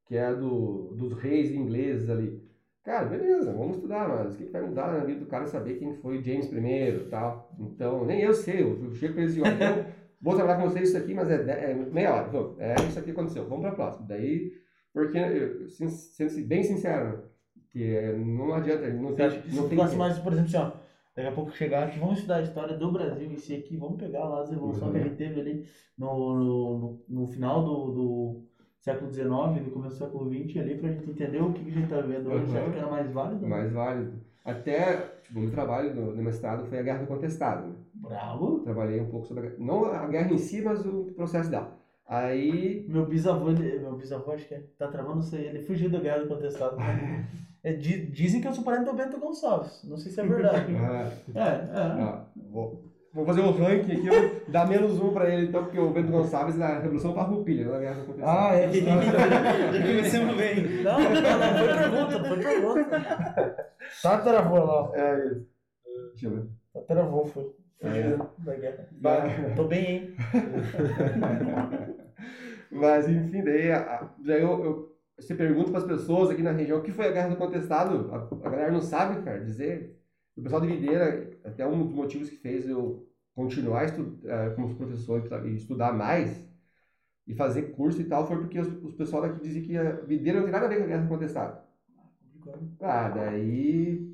[0.06, 2.42] Que é a do, dos reis ingleses ali.
[2.84, 5.74] Cara, beleza, vamos estudar, mas o que, que vai mudar na vida do cara saber
[5.78, 6.56] quem foi James I
[6.96, 7.54] e tal?
[7.58, 9.86] Então, nem eu sei, eu, chego pra eles e digo, então,
[10.20, 13.06] vou trabalhar com vocês isso aqui, mas é, é meia hora, vamos, é isso aqui
[13.12, 14.06] que aconteceu, vamos pra próxima.
[14.08, 14.52] Daí,
[14.92, 17.24] porque, sendo bem sincero,
[17.72, 20.82] que é, não adianta, não tem, não tem mais, por exemplo, assim, ó,
[21.14, 23.98] Daqui a pouco chegar aqui, vamos estudar a história do Brasil em si aqui, vamos
[23.98, 25.00] pegar lá as evoluções Uhum.
[25.02, 25.66] que ele teve ali
[25.98, 28.40] no, no, no- final do, do
[28.80, 31.74] século XIX, no começo do século XX, ali, pra gente entender o que, que a
[31.74, 32.72] gente tá vendo hoje, Uhum.
[32.72, 33.46] que era mais válido?
[33.46, 34.22] Mais válido.
[34.42, 37.66] Até, tipo, o meu trabalho no, no mestrado foi a Guerra do Contestado.
[37.68, 37.74] né?
[37.92, 38.61] Bravo!
[38.61, 41.76] Trabalhei um pouco sobre a, não a guerra em si, mas o processo dela.
[42.08, 45.90] Aí, Meu bisavô, ele- meu bisavô acho que é, tá travando isso aí, ele fugiu
[45.90, 46.76] da guerra do contestado.
[47.64, 47.70] né?
[47.70, 50.75] É, di- dizem que eu sou parente do Bento Gonçalves, não sei se é verdade.
[50.77, 52.03] ah, é, é.
[52.03, 55.64] ah, vou, vou fazer o ranking aqui, eu vou dar menos um pra ele, então,
[55.64, 58.38] porque o Bento Gonçalves na Revolução Farroupilha, não na Guerra do Contestado.
[58.38, 58.72] Ah, é.
[58.72, 60.83] Já começamos bem.
[60.83, 63.66] Não, não, não, foi pergunta, foi pergunta.
[64.03, 64.90] Tataravô lá.
[64.94, 65.46] É isso.
[66.12, 66.46] Deixa eu ver.
[66.75, 67.53] Tataravô foi.
[67.83, 68.16] É.
[68.38, 68.88] Da guerra.
[68.92, 69.25] Bah.
[69.57, 70.16] Tô bem, hein?
[72.70, 73.68] Mas, enfim, daí,
[74.25, 74.91] daí eu, eu,
[75.26, 78.11] você pergunta para as pessoas aqui na região o que foi a Guerra do Contestado,
[78.12, 79.98] a, a galera não sabe, cara, dizer.
[80.37, 84.74] O pessoal de Videira, até um dos motivos que fez eu continuar estu, eh, como
[84.74, 86.46] professor e estudar mais
[87.26, 90.38] e fazer curso e tal, foi porque os, os pessoal daqui diziam que a Videira
[90.38, 91.62] não tem nada a ver com a Guerra do Contestado.
[92.80, 94.12] Ah, daí.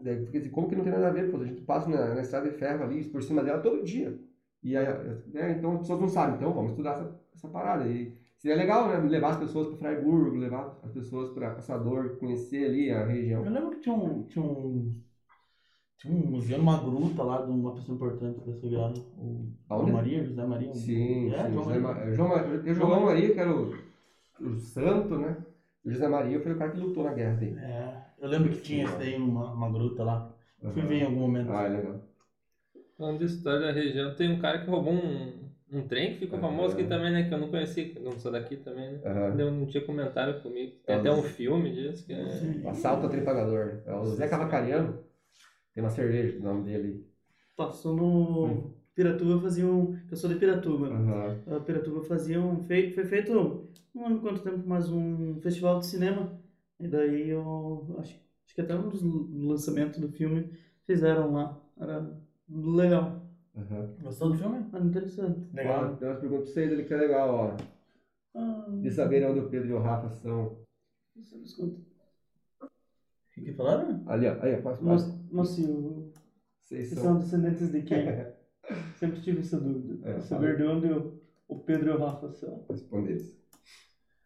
[0.00, 1.30] Daí fiquei assim, como que não tem nada a ver?
[1.30, 4.18] Pô, a gente passa na, na estrada de ferro ali, por cima dela todo dia.
[4.62, 4.86] E aí,
[5.28, 7.86] né, então as pessoas não sabem, então vamos estudar essa, essa parada.
[7.88, 8.98] E seria legal, né?
[9.08, 13.44] Levar as pessoas para Freiburg, levar as pessoas para Caçador, conhecer ali a região.
[13.44, 14.94] Eu lembro que tinha um, tinha um,
[15.98, 18.92] tinha um museu numa gruta lá de uma pessoa importante dessa guerra.
[19.18, 19.46] O?
[19.68, 20.74] João Maria, José Maria.
[20.74, 21.52] Sim, é, sim.
[21.52, 21.80] João José Maria.
[21.80, 23.70] Ma- João, João Maria, que era o,
[24.40, 25.44] o santo, né?
[25.84, 27.58] O José Maria foi o cara que lutou na guerra dele.
[27.60, 30.28] É, eu lembro que tinha isso daí, uma, uma gruta lá.
[30.72, 30.88] Fui Aham.
[30.88, 31.50] ver em algum momento.
[31.52, 32.00] Ah, é legal.
[32.96, 36.38] Falando de história da região, tem um cara que roubou um, um trem que ficou
[36.38, 37.28] famoso aqui também, né?
[37.28, 39.00] Que eu não eu não sou daqui também, né?
[39.04, 39.34] Aham.
[39.34, 40.76] Não, não tinha comentário comigo.
[40.86, 42.24] Tem até um filme disso que é.
[42.64, 43.82] O Assalto ao Tripagador.
[43.84, 45.04] É o Zé Cavacariano.
[45.74, 47.06] Tem uma cerveja, o nome dele.
[47.56, 49.98] Passou no Piratuba, fazia um...
[50.10, 50.88] Eu sou de Piratuba.
[51.48, 52.62] A Piratuba fazia um...
[52.62, 56.40] Fei, foi feito, não lembro quanto tempo, mas um festival de cinema.
[56.80, 57.94] E daí eu...
[57.98, 58.14] Acho,
[58.46, 60.50] acho que até um dos lançamentos do filme
[60.86, 61.60] fizeram lá.
[61.78, 62.10] Era
[62.48, 63.25] legal.
[63.56, 63.94] Aham.
[64.02, 64.66] Gostou do filme?
[64.72, 65.40] Era interessante.
[65.52, 65.96] Ó, Legal.
[65.96, 67.56] tem umas perguntas pra vocês ali que é legal, ó.
[68.34, 70.58] Ah, De saber onde o Pedro e o Rafa são.
[71.16, 71.80] isso eu escuto.
[72.62, 74.02] O que falaram?
[74.06, 74.36] Ali, ó.
[74.42, 74.62] Aí, ó.
[74.62, 76.12] Posso, Mas, mas se o-
[76.62, 77.02] Vocês vocês são.
[77.12, 78.06] são descendentes de quem?
[78.96, 80.06] Sempre tive essa dúvida.
[80.10, 82.64] É, Saber de onde o, o Pedro e o Rafa são.
[82.68, 83.38] Responde eles.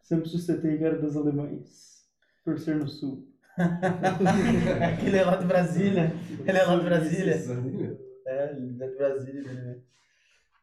[0.03, 2.09] Sempre suscitei que era dos alemães.
[2.45, 3.29] Por ser no sul.
[3.59, 6.12] Aquele é lá de Brasília.
[6.47, 7.37] Ele é lá de Brasília.
[8.40, 9.40] É, ele é de Brasília.
[9.40, 9.83] Ele,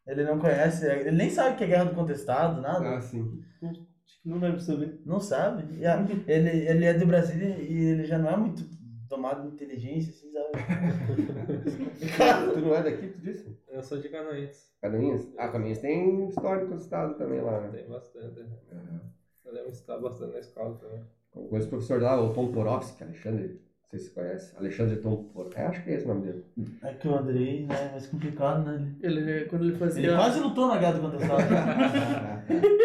[0.08, 2.98] ele não conhece, ele nem sabe o que é guerra do contestado, nada.
[2.98, 3.44] Ah, sim.
[3.64, 5.02] Acho que não deve saber.
[5.06, 5.86] Não sabe.
[5.86, 8.64] A- ele, ele é de Brasília e ele já não é muito
[9.10, 10.52] tomado de inteligência, assim, sabe?
[12.54, 13.58] tu não é daqui, tu disse?
[13.70, 14.72] Eu sou de Canoinhas.
[14.82, 15.28] Canoinhas?
[15.38, 17.70] Ah, Canoinhas tem história do estado também lá, né?
[17.70, 18.40] Tem bastante.
[18.40, 19.02] né?
[19.46, 21.04] Eu lembro de estudar bastante na escola também.
[21.32, 24.56] Com esse professor lá, o Tom Porovski, Alexandre, sei se você conhece.
[24.58, 25.62] Alexandre Tom Porovski.
[25.62, 26.46] acho que é esse o nome dele.
[26.84, 28.96] É que o Andrei, né, é mais complicado, né?
[29.02, 30.06] Ele, Ele, quando ele fazia.
[30.08, 31.44] ele quase lutou na guerra do contestado.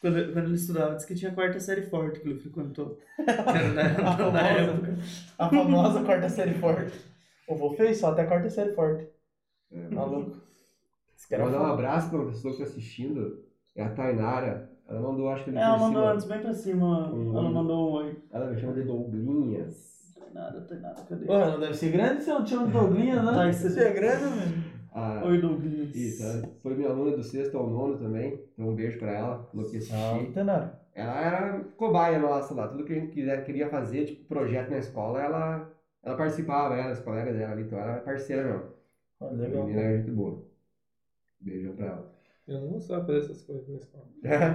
[0.00, 2.98] Quando, quando ele estudava, disse que tinha a quarta série forte que ele frequentou.
[3.26, 4.94] Era na, A na famosa, época.
[5.38, 7.00] a famosa quarta série forte.
[7.48, 9.08] O vô fez só até a quarta série forte.
[9.72, 10.36] É, Maluco.
[11.26, 13.42] Quero cara mandar um abraço para uma pessoa que está assistindo.
[13.74, 14.70] É a Tainara.
[14.88, 16.12] Ela mandou, acho que ele É, ela mandou cima.
[16.12, 17.08] antes bem pra cima.
[17.12, 17.36] Hum.
[17.38, 18.18] Ela mandou um oi.
[18.30, 20.14] Ela me chama de Douglinhas.
[20.14, 21.24] Tem nada, tem nada, cadê?
[21.24, 23.32] Porra, não deve ser grande se eu não chamo de Douglinha, né?
[23.34, 24.74] Tá, Isso isso- é grande, velho.
[24.92, 25.94] Ah, Oi, Douglas.
[25.96, 28.38] Isso, ela foi minha aluna do sexto ao nono também.
[28.52, 30.22] Então um beijo pra ela, falou que Não, assistir.
[30.26, 30.80] não tem nada.
[30.94, 34.78] Ela era cobaia nossa lá, tudo que a gente quiser, queria fazer, tipo, projeto na
[34.78, 35.68] escola, ela,
[36.04, 38.62] ela participava, ela, as colegas dela ali, então ela era parceira mesmo.
[39.20, 39.64] Ah, Legal.
[39.64, 40.44] menina era gente boa.
[41.40, 42.13] Beijão pra ela.
[42.46, 44.04] Eu não gostava de fazer essas coisas na escola.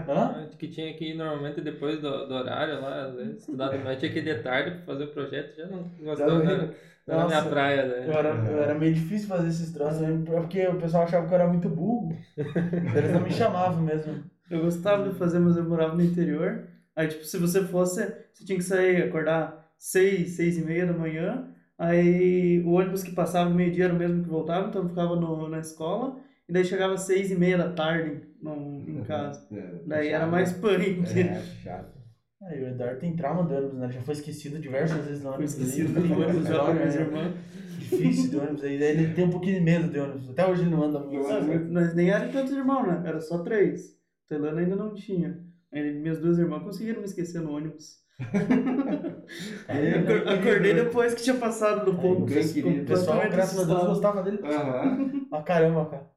[0.07, 0.47] Hã?
[0.57, 4.11] Que tinha que ir normalmente depois do, do horário lá, às vezes, estudar de tinha
[4.11, 6.45] que ir de tarde pra fazer o projeto, já não gostava, Também.
[6.47, 6.75] não era,
[7.07, 8.19] não era minha praia, Eu né?
[8.19, 10.21] era, eu era meio difícil fazer esses troços, né?
[10.25, 12.15] porque o pessoal achava que eu era muito burro.
[12.37, 14.23] Eles não me chamavam mesmo.
[14.49, 16.67] Eu gostava de fazer, mas eu morava no interior.
[16.95, 20.93] Aí, tipo, se você fosse, você tinha que sair, acordar seis, seis e meia da
[20.93, 21.47] manhã.
[21.77, 25.15] Aí o ônibus que passava no meio-dia era o mesmo que voltava, então eu ficava
[25.15, 26.17] no, na escola.
[26.49, 29.47] E daí chegava seis e meia da tarde no, em casa.
[29.51, 30.59] É, Daí chato, era mais né?
[30.59, 31.19] punk.
[31.19, 31.99] É, chato.
[32.41, 33.85] Aí o Eduardo tem trauma de ônibus, né?
[33.85, 35.53] Ele já foi esquecido diversas vezes no ônibus.
[35.53, 36.07] esquecido ali.
[36.07, 37.33] do ônibus já É irmãs.
[37.77, 38.79] Difícil de ônibus aí.
[38.79, 40.29] Daí ele tem um pouquinho de medo de ônibus.
[40.31, 41.27] Até hoje ele não anda muito.
[41.27, 43.03] Nós, nós nem eram tantos irmãos, né?
[43.05, 43.95] Era só três.
[44.27, 45.39] Tailândia ainda não tinha.
[45.71, 47.99] Aí minhas duas irmãs conseguiram me esquecer no ônibus.
[49.69, 52.23] Eu acor- acordei depois que tinha passado do ponto.
[52.23, 54.39] O pessoal, graças a Deus, gostava dele.
[54.43, 55.19] Aham.
[55.31, 56.09] Ah, caramba, cara.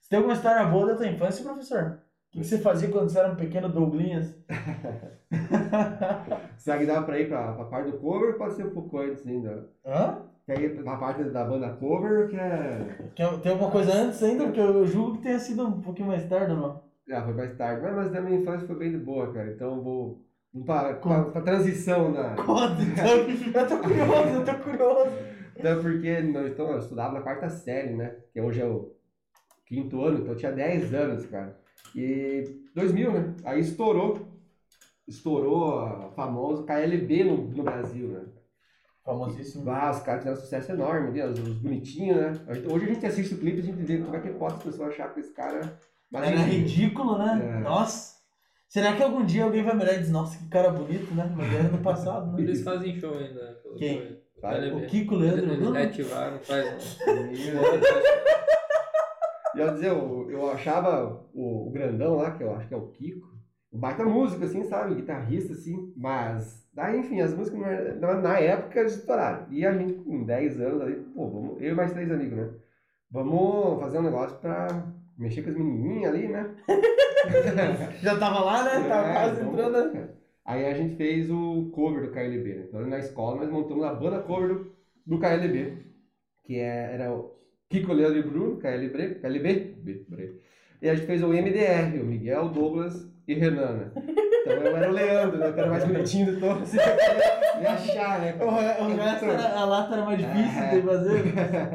[0.00, 2.00] Você tem alguma história boa da tua infância, professor?
[2.28, 4.34] O que que você fazia quando você era um pequeno Douglinhas?
[6.58, 8.98] Será que dava pra ir pra, pra parte do cover ou pode ser um pouco
[8.98, 9.68] antes ainda?
[9.86, 10.18] Hã?
[10.44, 13.12] Quer ir pra parte da banda cover ou quer.
[13.14, 14.44] Tem, tem alguma coisa antes ainda?
[14.46, 16.82] Porque eu, julgo que tenha sido um pouquinho mais tarde, não?
[17.12, 17.82] Ah, foi mais tarde.
[17.82, 19.52] Mas, mas da minha infância foi bem de boa, cara.
[19.52, 20.24] Então eu vou.
[20.52, 22.34] Vou pra, pra, pra transição na.
[22.42, 23.62] Conta, então.
[23.62, 25.10] Eu tô curioso, eu tô curioso.
[25.56, 28.16] Então, porque nós, então, eu estudava na quarta série, né?
[28.32, 28.94] Que hoje é o
[29.66, 31.58] quinto ano, então eu tinha 10 anos, cara.
[31.94, 33.34] E 2000, né?
[33.44, 34.28] Aí estourou.
[35.06, 38.24] Estourou a famoso KLB no, no Brasil, né?
[39.04, 39.68] Famosíssimo.
[39.68, 42.32] Ah, os caras fizeram um sucesso enorme, ali, os, os bonitinhos, né?
[42.70, 44.62] Hoje a gente assiste o clipe e a gente vê como é que pode as
[44.62, 45.76] pessoas achar que esse cara.
[46.10, 47.56] Mas Era enfim, ridículo, né?
[47.58, 47.60] É.
[47.60, 48.11] Nossa.
[48.72, 51.30] Será que algum dia alguém vai me olhar e dizer, nossa, que cara bonito, né?
[51.36, 52.40] Mas era no passado, né?
[52.40, 53.60] Eles fazem show ainda.
[53.62, 54.18] pelo Quem?
[54.40, 54.76] Vai, KLB.
[54.76, 56.98] O Kiko Leandro Eles reativaram, faz.
[59.54, 62.76] E eu dizer, eu, eu achava o, o grandão lá, que eu acho que é
[62.78, 63.28] o Kiko,
[63.70, 64.94] baita músico, assim, sabe?
[64.94, 65.92] Guitarrista, assim.
[65.94, 67.60] Mas, daí, enfim, as músicas
[68.00, 69.48] na, na época eles estouraram.
[69.50, 72.50] E a gente, com 10 anos ali, pô, vamos, eu e mais três amigos, né?
[73.10, 74.90] Vamos fazer um negócio pra
[75.22, 76.50] mexer com as menininhas ali, né?
[78.02, 78.88] Já tava lá, né?
[78.88, 79.92] Tava É, quase vamos- entrando.
[79.94, 80.08] né?
[80.44, 82.64] Aí a gente fez o cover do KLB, né?
[82.68, 84.72] Então na escola nós montamos a banda cover do,
[85.06, 85.72] do KLB,
[86.42, 87.32] que é, era o
[87.70, 90.04] Kiko Leandro e Bruno, KLB, KLB, B,
[90.82, 93.90] e a gente fez o MDR, o Miguel, Douglas e Renan, né?
[94.42, 95.52] Então eu era o Leandro, né?
[95.56, 98.36] Era mais bonitinho de todos, você me achar, né?
[98.40, 100.70] O, o resto era, a lata era mais difícil É.
[100.76, 101.22] de fazer.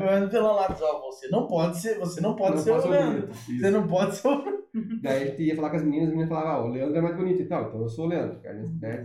[0.06, 3.30] Mas pela lata, ó, você não pode ser, você não pode Não ser o Leandro.
[3.32, 4.58] Você não pode ser o
[5.02, 7.02] Daí a gente ia falar com as meninas, as meninas falavam, ah, o Leandro é
[7.02, 9.04] mais bonito e tal, então eu sou o Leandro, cara, né?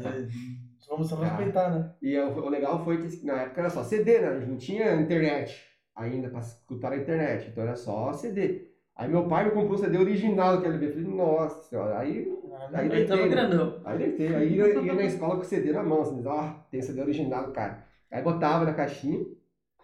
[0.89, 1.91] Vamos só respeitar, né?
[2.03, 4.45] E o, o legal foi que na época era só CD, né?
[4.47, 5.57] Não tinha internet
[5.97, 7.49] ainda pra escutar na internet.
[7.51, 8.69] Então era só CD.
[8.95, 10.67] Aí meu pai me comprou o CD original do.
[10.67, 11.99] Eu falei, nossa senhora.
[11.99, 12.31] Aí,
[12.73, 13.81] aí Aí tava grandão.
[13.85, 14.35] Aí deitei.
[14.35, 17.47] Aí eu ia na escola com o CD na mão, assim, ó, tem CD original
[17.47, 17.85] do cara.
[18.11, 19.25] Aí botava na caixinha.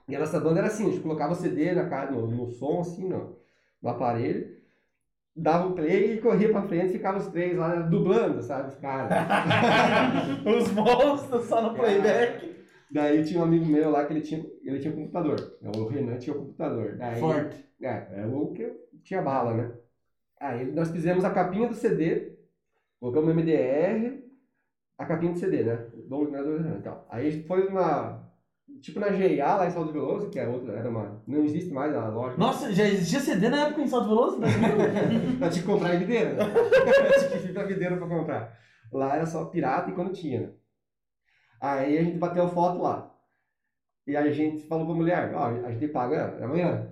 [0.08, 2.46] E a nossa banda era assim, a gente colocava o CD na, ca- no, no
[2.48, 3.36] som, assim, no,
[3.82, 4.56] no aparelho.
[5.36, 8.70] Dava o play e corria pra frente e ficava os três lá dublando, sabe?
[8.70, 9.08] Os caras.
[10.44, 12.56] Os monstros só no playback.
[12.90, 15.36] Daí tinha um amigo meu lá que ele tinha, ele tinha um computador.
[15.76, 16.96] O Renan tinha um computador.
[16.96, 17.64] Daí, Forte.
[17.80, 18.68] É, é o que
[19.04, 19.72] tinha bala, né?
[20.40, 22.32] Aí nós fizemos a capinha do CD,
[23.00, 24.22] colocamos no MDR,
[24.98, 25.76] a capinha do CD, né?
[26.08, 27.06] Do do Renan e tal.
[27.10, 28.26] Aí a gente foi numa.
[28.82, 31.22] Tipo na GIA lá em Salto Veloso, que é outra, era uma.
[31.26, 32.36] Não existe mais a loja.
[32.36, 34.38] Nossa, já existia CD na época em Salto Veloso?
[35.40, 36.34] Nós tinha que comprar em videira.
[36.34, 36.44] né?
[37.28, 38.58] tinha que ir pra videira pra comprar.
[38.92, 40.50] Lá era só pirata e quando tinha, né?
[41.60, 43.14] Aí a gente bateu foto lá.
[44.06, 46.88] E a gente falou pra mulher, ó, a gente paga amanhã.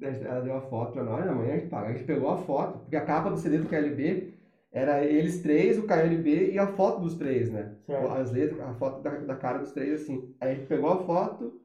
[0.00, 1.88] Ela deu a foto pra nós, amanhã a gente paga.
[1.88, 4.34] A gente pegou a foto, porque a capa do CD do KLB
[4.72, 7.74] era eles três, o KLB e a foto dos três, né?
[7.86, 8.12] Certo.
[8.12, 10.34] As letras, a foto da, da cara dos três, assim.
[10.40, 11.60] Aí a gente pegou a foto,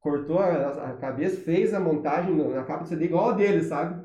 [0.00, 4.04] cortou a, a cabeça, fez a montagem na capa do CD igual a deles, sabe?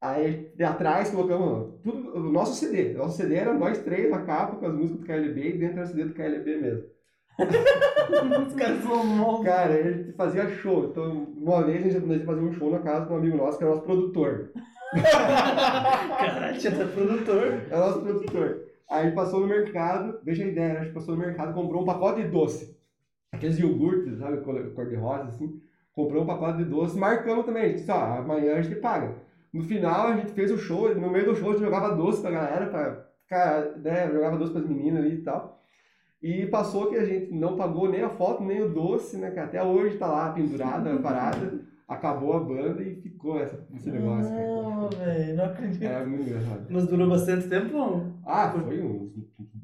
[0.00, 2.94] Aí de atrás colocamos tudo, o nosso CD.
[2.94, 5.78] O nosso CD era nós três na capa com as músicas do KLB e dentro
[5.78, 6.93] era o CD do KLB mesmo.
[8.46, 9.44] Os caras são monstros.
[9.44, 10.86] Cara, a gente fazia show.
[10.86, 13.36] Então, uma vez a gente nós ia fazer um show na casa de um amigo
[13.36, 14.50] nosso que era nosso produtor.
[16.20, 17.60] Caralho, tinha até produtor.
[17.70, 18.64] É o nosso produtor.
[18.88, 22.22] Aí passou no mercado, veja a ideia, a gente passou no mercado, comprou um pacote
[22.22, 22.76] de doce.
[23.32, 25.60] Aqueles iogurtes, sabe, cor de rosa, assim.
[25.92, 27.64] Comprou um pacote de doce, marcamos também.
[27.64, 29.14] A gente disse, ó, amanhã a gente paga.
[29.52, 32.20] No final, a gente fez o show, no meio do show a gente jogava doce
[32.20, 35.63] pra galera, pra ficar, né, jogava doce pras meninas ali e tal.
[36.24, 39.38] E passou que a gente não pagou nem a foto, nem o doce, né, que
[39.38, 41.60] até hoje tá lá pendurada, parada.
[41.86, 44.32] Acabou a banda e ficou essa, esse negócio.
[44.32, 45.84] Não, velho, não acredito.
[45.84, 46.66] É muito engraçado.
[46.70, 47.76] Mas durou bastante tempo?
[47.76, 48.14] não?
[48.24, 49.12] Ah, foi uns,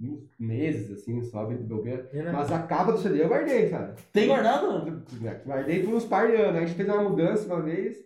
[0.02, 2.10] uns meses, assim, só bem bobeira.
[2.12, 2.30] E, né?
[2.30, 3.94] Mas a capa do CD eu guardei, cara.
[4.12, 5.02] Tem guardado?
[5.46, 6.56] Guardei por uns par de anos.
[6.56, 7.96] A gente fez uma mudança uma vez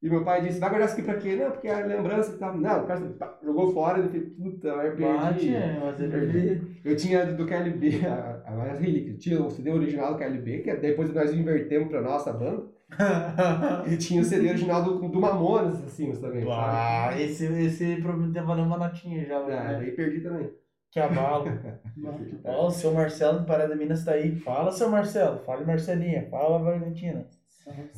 [0.00, 1.34] e meu pai disse, vai guardar isso aqui pra quê?
[1.36, 2.56] Não, porque é a lembrança e tal.
[2.56, 5.50] Não, o cara pá, jogou fora e eu falei, puta, eu Bate, perdi.
[5.84, 6.10] mas ele...
[6.12, 6.80] Perdi.
[6.84, 9.14] Eu tinha do KLB, a, a, a relíquia.
[9.16, 12.62] Tinha o CD original do KLB, que depois nós invertemos pra nossa banda.
[13.86, 16.46] E tinha o CD original do, do Mamonas, assim, também?
[16.50, 19.76] Ah, esse, esse provavelmente valeu uma notinha já, Ah, né?
[19.78, 20.50] daí perdi também.
[20.90, 21.44] Que abalo.
[22.44, 24.34] Ó, o seu Marcelo do Parada Minas tá aí.
[24.36, 25.38] Fala, seu Marcelo.
[25.40, 26.28] Fala, Marcelinha.
[26.30, 27.26] Fala, Valentina.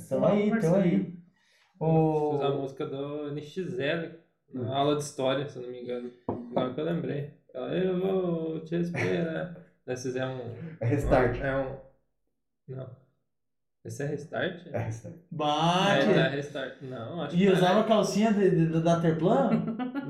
[0.08, 1.19] Tamo aí, tamo aí.
[1.80, 2.32] O...
[2.32, 4.12] Fiz a música do NX0
[4.52, 6.12] na aula de história, se eu não me engano.
[6.28, 7.30] Agora que eu lembrei.
[7.54, 9.56] Ela, Eu vou te esperar.
[9.86, 10.54] Nós fizemos um.
[10.80, 11.40] É restart.
[11.40, 11.76] É um.
[12.68, 13.00] Não.
[13.84, 14.66] Esse é restart?
[14.66, 15.14] É restart.
[15.30, 16.10] Bate.
[16.10, 16.82] É, é restart.
[16.82, 17.52] Não, acho que E é.
[17.52, 19.50] usava a calcinha de, de, da Terplan?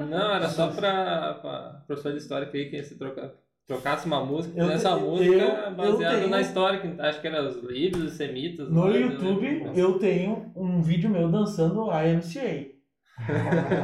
[0.09, 3.33] Não, era só pra, pra professor de história que que se troca,
[3.75, 7.21] trocasse uma música, Eu fizesse uma música eu- eu baseada tenho- na história, que acho
[7.21, 8.69] que era os livros, os semitas.
[8.69, 9.73] No lá, YouTube né?
[9.77, 12.69] eu tenho um vídeo meu dançando IMCA.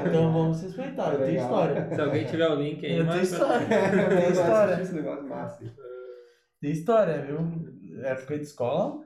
[0.09, 1.88] Então vamos respeitar, eu tenho história.
[1.94, 3.66] Se alguém tiver o link aí, Eu tenho história.
[4.11, 4.83] Eu Tem história.
[4.83, 5.64] Esse negócio massa.
[6.61, 7.38] Tem história, viu?
[8.03, 9.03] Época de escola,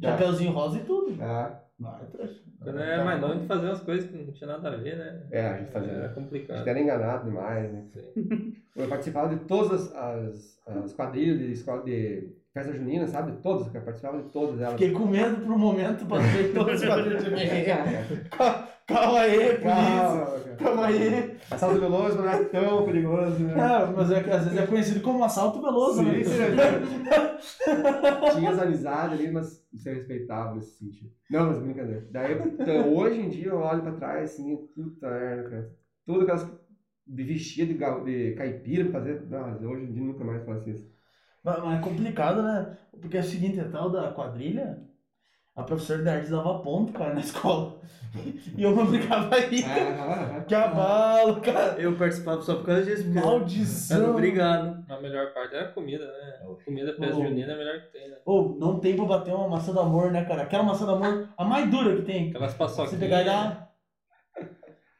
[0.00, 0.10] Já.
[0.12, 1.16] chapeuzinho rosa e tudo.
[1.20, 2.40] Ah, Vai, trouxa.
[2.62, 4.96] Quando era mais novo, a gente fazia umas coisas que não tinha nada a ver,
[4.96, 5.22] né?
[5.30, 5.92] é, a gente fazia.
[5.92, 6.66] Era A gente complicado.
[6.68, 7.84] era enganado demais, né?
[7.92, 8.54] Sim.
[8.74, 13.32] Eu participava de todas as, as, as quadrilhas de escola de festa junina, sabe?
[13.40, 14.72] Todas, eu participava de todas elas.
[14.72, 17.36] Fiquei com medo por um momento, passei todos os quadrinhos de mim.
[18.86, 20.56] Calma aí, polícia.
[20.58, 21.36] Calma, aí.
[21.50, 23.52] Assalto veloso não é tão perigoso, né?
[23.52, 26.22] É, mas é que às vezes é conhecido como assalto veloso, né?
[26.22, 26.34] Sim,
[28.36, 31.10] Tinha as amizades ali, mas você respeitava nesse sentido.
[31.30, 32.06] Não, mas brincadeira.
[32.10, 35.76] Daí, então, hoje em dia, eu olho pra trás, assim, puta merda, cara.
[36.06, 36.46] Tudo aquelas
[37.06, 39.26] vestia de, de caipira pra fazer.
[39.28, 40.90] Não, mas hoje em dia nunca mais faço isso.
[41.42, 42.78] Mas, mas é complicado, né?
[43.00, 44.82] Porque é o seguinte, a tal da quadrilha,
[45.56, 47.76] a professora de arte dava ponto, cara, na escola.
[48.56, 49.64] E eu não brincava aí.
[49.64, 51.74] Ah, Que abalo, cara.
[51.80, 54.10] Eu participava só por causa disso, era Maldição.
[54.12, 54.84] obrigado.
[54.88, 56.54] A melhor parte era a comida, né?
[56.64, 56.94] Comida Ô.
[56.94, 58.16] festa junina é a melhor que tem, né?
[58.24, 60.42] Ô, não tem pra bater uma maçã do amor, né, cara?
[60.42, 62.28] Aquela maçã do amor, a mais dura que tem.
[62.30, 62.90] Aquelas paçoquinhas.
[62.90, 63.64] Você pegar e dar.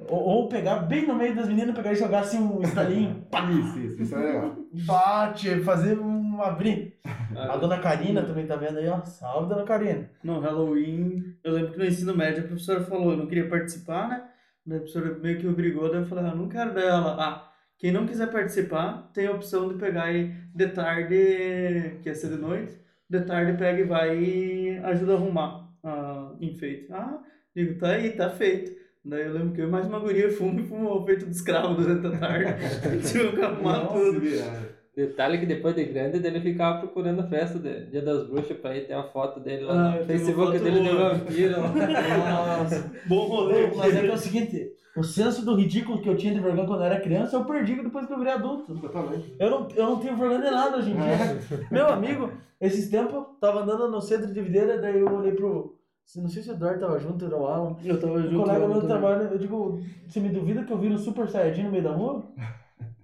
[0.08, 3.24] Ou, ou pegar bem no meio das meninas, pegar e jogar assim um estalinho.
[3.30, 4.56] pá, Isso, isso, isso é legal.
[4.72, 6.98] Bate, fazer um abrir.
[7.36, 9.02] A dona Karina também tá vendo aí, ó.
[9.04, 10.08] Salve, dona Karina.
[10.22, 14.08] No Halloween, eu lembro que no ensino médio a professora falou, eu não queria participar,
[14.08, 14.24] né?
[14.66, 17.16] Daí a professora meio que obrigou, daí eu falei, ah, não quero dela.
[17.18, 22.14] Ah, quem não quiser participar, tem a opção de pegar e de tarde, que ia
[22.14, 22.78] ser de noite,
[23.10, 26.92] de tarde pega e vai e ajuda a arrumar a enfeite.
[26.92, 27.18] Ah,
[27.54, 28.72] digo, tá aí, tá feito.
[29.04, 32.06] Daí eu lembro que eu mais uma guria fomos e fomos feito de escravo durante
[32.06, 32.54] a tarde.
[33.06, 34.20] Tive que arrumar Nossa, tudo.
[34.20, 34.73] virada.
[34.96, 38.76] Detalhe que depois de grande ele ficava procurando a festa de Dia das Bruxas pra
[38.76, 41.14] ir ter uma foto dele lá Ah, no Facebook dele de boa.
[41.14, 41.60] vampiro.
[41.60, 42.58] lá.
[42.58, 42.92] Nossa.
[43.06, 43.66] Bom rolê.
[43.74, 46.66] Mas é que é o seguinte, o senso do ridículo que eu tinha de vergonha
[46.66, 48.72] quando eu era criança, eu perdi depois que eu virei adulto.
[48.78, 49.34] Totalmente.
[49.38, 51.66] Eu não, eu não tenho vergonha de nada hoje em dia.
[51.72, 52.30] Meu amigo,
[52.60, 55.76] esses tempos, tava andando no centro de videira, daí eu olhei pro.
[56.16, 57.76] Não sei se o Eduardo tava junto, era o Alan.
[57.84, 58.42] Eu tava Um junto.
[58.44, 61.26] colega eu meu do trabalho, eu digo, você me duvida que eu vi um Super
[61.28, 62.22] Saiyajin no meio da rua?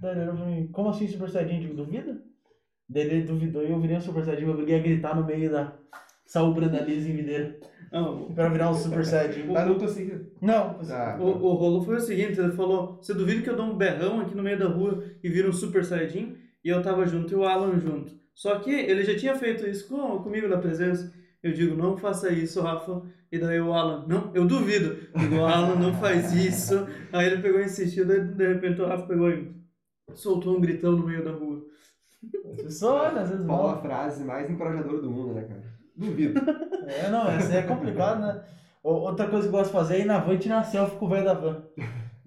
[0.01, 1.55] Daí ele olhou pra mim, como assim Super Saiyajin?
[1.57, 2.21] Eu digo, duvida?
[2.89, 5.51] Daí ele duvidou e eu virei um Super Saiyajin, eu obriguei a gritar no meio
[5.51, 5.73] da
[6.27, 7.57] Saúl Brandaliza em videira.
[7.93, 9.47] Não, Pra virar um Super Saiyajin.
[9.49, 10.21] Mas não consegui.
[10.41, 13.67] Não, Ah, O, o rolo foi o seguinte, ele falou, você duvida que eu dou
[13.67, 16.37] um berrão aqui no meio da rua e vira um super saiyajin?
[16.65, 18.13] E eu tava junto e o Alan junto.
[18.35, 21.13] Só que ele já tinha feito isso com, comigo na presença.
[21.43, 23.03] Eu digo, não faça isso, Rafa.
[23.33, 24.97] E daí o Alan, não, eu duvido.
[25.15, 26.87] Eu digo, Alan, não faz isso.
[27.13, 29.53] Aí ele pegou e insistiu, daí de repente o Rafa pegou e
[30.14, 31.62] soltou um gritão no meio da rua.
[32.53, 33.83] as pessoas, às vezes, Falou a não.
[33.83, 35.62] frase mais encorajadora do mundo, né, cara?
[35.96, 36.40] Duvido.
[36.87, 38.42] É, não, essa é complicado, né?
[38.83, 41.07] Outra coisa que eu gosto de fazer é ir na van e tirar selfie com
[41.07, 41.62] o velho da van.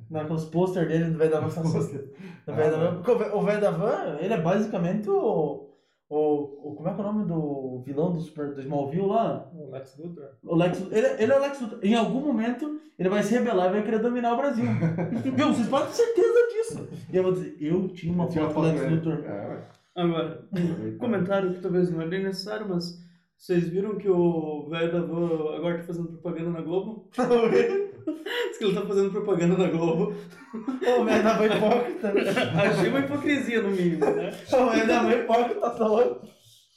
[0.10, 1.62] Na, com os posters dele do velho da van.
[1.64, 2.96] Do velho da van.
[3.02, 5.63] Porque o ve- o velho da van, ele é basicamente o,
[6.10, 6.76] o, o.
[6.76, 9.50] Como é que é o nome do vilão do, Super, do Smallville lá?
[9.54, 10.30] O Lex Luthor.
[10.44, 11.80] O Lex, ele, ele é o Lex Luthor.
[11.82, 14.66] Em algum momento, ele vai se rebelar e vai querer dominar o Brasil.
[15.36, 15.54] Viu?
[15.54, 16.90] Vocês podem ter certeza disso.
[17.12, 18.96] E eu vou dizer, eu tinha uma foto do Lex dele.
[18.96, 19.26] Luthor.
[19.26, 19.62] É.
[19.96, 23.00] Agora, um comentário que talvez não é nem necessário, mas
[23.38, 27.10] vocês viram que o velho da van agora tá fazendo propaganda na Globo?
[28.06, 30.14] Diz que ele tá fazendo propaganda na Globo.
[30.54, 32.14] Ô, velho da van hipócrita.
[32.70, 34.32] Achei uma hipocrisia no mínimo, né?
[34.52, 36.28] Ô, velho da van hipócrita, tá louco?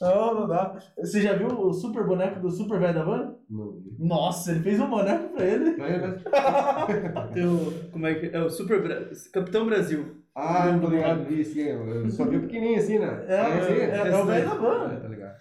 [0.01, 0.77] Não, não dá.
[0.99, 3.35] Você já viu o super boneco do super velho da van?
[3.49, 3.79] Não.
[3.99, 5.75] Nossa, ele fez um boneco pra ele.
[5.79, 8.39] Mas- Tem o, como é que é?
[8.43, 10.17] o Super Bra- Capitão Brasil.
[10.35, 11.61] Ah, não tô ligado, vi sim.
[11.63, 13.25] Eu eu só vi o pequenininho assim, né?
[13.27, 13.81] É, aí?
[13.81, 14.97] é, é o velho da van.
[15.01, 15.37] tá ligado.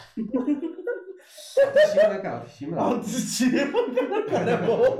[1.58, 2.36] Autoestima, né, cara?
[2.38, 2.78] Autoestima.
[2.82, 4.98] Autoestima, cara, é bom.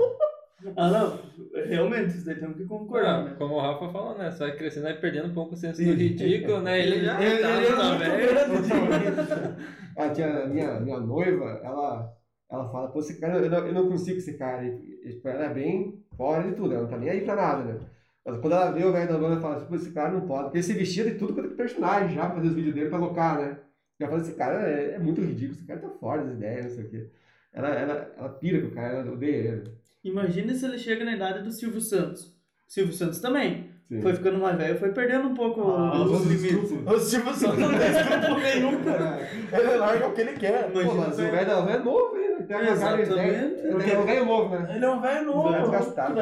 [0.76, 1.20] Ah, não.
[1.66, 3.36] Realmente, isso daí temos que concordar, né?
[3.38, 4.32] Como o Rafa falou, né?
[4.32, 6.82] Você vai crescendo, vai perdendo um pouco o senso do ridículo, né?
[6.82, 8.48] Ele já Ele- tá ele é também.
[8.48, 9.56] muito grande.
[9.98, 12.14] A tia, minha, minha noiva, ela,
[12.52, 14.64] ela fala, pô, esse cara, eu não, eu não consigo com esse cara.
[14.66, 17.36] E, e, tipo, ela é bem fora de tudo, ela não tá nem aí pra
[17.36, 17.80] nada, né?
[18.26, 20.44] Mas quando ela vê o velho da banda, ela fala, pô, esse cara não pode.
[20.46, 22.90] Porque ele se vestia de tudo quanto é personagem já pra fazer os vídeos dele
[22.90, 23.58] pra alocar, né?
[24.00, 26.66] E ela fala, esse cara é, é muito ridículo, esse cara tá fora das ideias,
[26.66, 27.10] não sei o quê.
[27.54, 29.72] Ela, ela, ela pira com o cara, ela odeia ele.
[30.06, 32.32] Imagina se ele chega na idade do Silvio Santos.
[32.68, 33.74] Silvio Santos também.
[33.88, 34.02] Sim.
[34.02, 36.72] foi ficando mais velho, foi perdendo um pouco Ah, os limites.
[36.72, 39.20] O Silvio Santos não tem escrúpulo nenhum, cara.
[39.54, 40.72] Ele larga o que ele quer.
[40.72, 42.44] Pô, Imagina, mas o velho é novo ainda.
[42.44, 43.12] Tem uma Exatamente.
[43.12, 44.76] Ele é um velho novo, né?
[44.76, 45.52] Ele é um velho novo.
[45.52, 46.20] Velho Mas desgastado,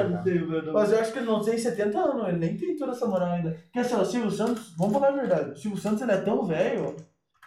[0.92, 3.52] eu acho que ele não tem 70 anos, ele nem tem toda essa moral ainda.
[3.52, 6.18] Porque assim, ó, o Silvio Santos, vamos falar a verdade, o Silvio Santos ele é
[6.18, 6.96] tão velho.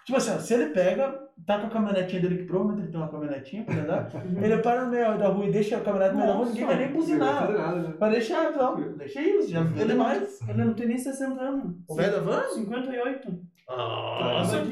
[0.07, 3.01] Tipo assim, ó, se ele pega, tá com a caminhonetinha dele, que provavelmente ele tem
[3.01, 4.09] uma caminhonetinha pra andar,
[4.41, 6.65] ele para no meio da rua e deixa a caminhonete no meio da rua, ninguém
[6.67, 7.51] vai nem Não buzinar.
[7.51, 7.95] né?
[7.99, 10.41] Vai deixar, então, deixa isso, já ele é mais.
[10.49, 11.75] Ele não tem nem 60 anos.
[11.89, 12.43] O velho da van?
[12.55, 13.39] 58.
[13.69, 14.63] Nossa,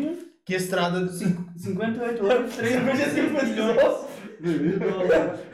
[0.44, 3.00] que estrada de 5 58 anos, 3 milhões.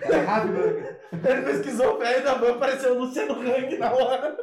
[0.03, 0.97] É rápido, né?
[1.25, 4.37] Ele pesquisou o velho da van, apareceu o Luciano Hang na hora.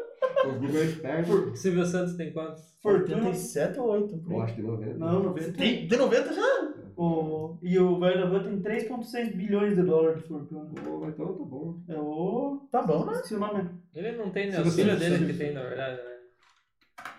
[0.46, 1.60] Os Google Experts.
[1.60, 2.76] Silvio Santos tem quantos?
[2.82, 3.18] Fortuna.
[3.28, 4.24] 87 ou 8?
[4.30, 4.94] Eu acho que 90.
[4.98, 5.58] Não, 90.
[5.58, 6.74] Tem, tem 90 já?
[6.96, 10.70] O, e o velho da van tem 3,6 bilhões de dólares de fortuna.
[10.84, 11.80] Pô, então tá bom.
[11.88, 12.68] É o.
[12.72, 13.14] Tá bom, né?
[13.14, 13.70] Esqueci o nome.
[13.94, 14.62] Ele não tem, né?
[14.62, 16.18] Os filhos dele Silvio que tem, na verdade, né?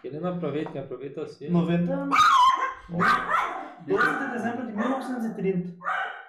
[0.03, 1.53] Ele não aproveita, quem aproveita é os filhos.
[1.53, 2.19] 90 anos.
[3.87, 5.75] 12 de dezembro de 1930.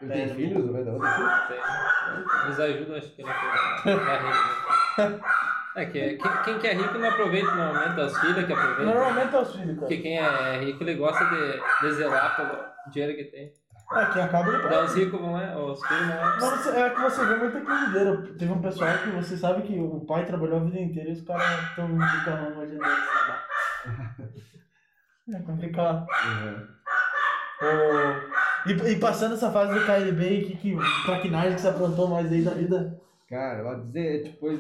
[0.02, 1.48] Ele tem filhos, o velho da van tem filhos?
[1.48, 2.46] Tem.
[2.46, 3.34] Eles ajudam, acho que rico.
[3.86, 5.20] né?
[5.76, 8.86] É que quem, quem que é rico não aproveita normalmente, é os filhos que aproveitam.
[8.86, 9.80] Normalmente é os filhos, cara.
[9.80, 13.52] Porque quem é rico, ele gosta de, de zelar pelo dinheiro que tem.
[13.92, 16.08] É, quem acaba ele Daí os ricos vão lá, os filhos.
[16.08, 18.18] Mas você- é que você vê muita coisinha.
[18.38, 21.22] Teve um pessoal que você sabe que o pai trabalhou a vida inteira e os
[21.22, 21.86] caras estão
[22.58, 22.98] hoje em dia.
[25.40, 26.06] É complicado.
[26.26, 26.68] Uhum.
[27.62, 32.32] Ô, E, e passando essa fase do KLB, que, que traquinagem que você aprontou mais
[32.32, 33.00] aí da vida?
[33.30, 34.60] Cara, eu vou dizer, depois,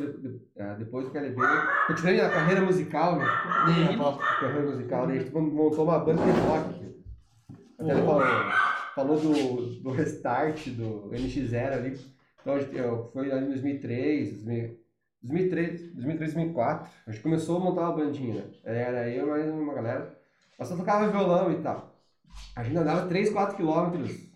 [0.59, 1.41] ah, depois do KLB,
[1.87, 3.25] continuei a carreira musical, né?
[3.67, 4.21] Ih, rapaz.
[4.21, 6.79] A carreira musical, daí gente montou uma banda de rock.
[7.79, 8.23] Até ele falou,
[8.93, 11.99] falou do, do restart, do NX0 ali.
[12.41, 14.79] Então, eu, foi ali em 2003, 2000
[15.21, 16.89] 2003, 2003, 2004.
[17.07, 18.43] A gente começou a montar uma bandinha, né?
[18.63, 20.17] Era eu mais uma galera.
[20.57, 21.95] Nós só tocava violão e tal.
[22.55, 24.29] A gente andava 3, 4 quilômetros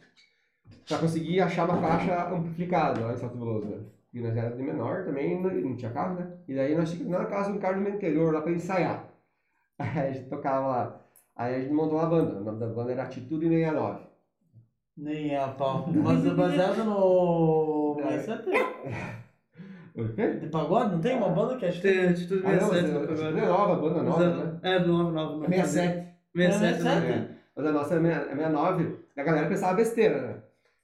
[0.88, 3.93] pra conseguir achar uma caixa amplificada lá em Salto Veloso, né?
[4.14, 6.32] E nós era de menor também, não, não tinha carro, né?
[6.48, 9.10] E daí nós tínhamos na casa um do meu interior lá pra ensaiar.
[9.80, 11.02] Aí a gente tocava lá.
[11.36, 12.40] Aí a gente montou uma banda.
[12.40, 14.04] O nome da banda era Atitude 69.
[14.96, 15.88] Nem a pau.
[15.90, 17.98] Mas é baseado no.
[18.02, 18.04] É.
[18.04, 18.54] Mas tem.
[19.96, 20.28] O quê?
[20.40, 20.94] De pagode?
[20.94, 23.48] Não tem uma banda que é Tem atitude Ah, não, 67 mas, no é, é
[23.48, 24.60] nova, banda nova, né?
[24.64, 25.56] É, do 99.
[25.56, 26.08] 67.
[26.36, 27.10] 67, né?
[27.10, 27.36] É.
[27.56, 28.98] Mas a nossa é meia- é 69.
[29.16, 30.36] A galera pensava besteira, né?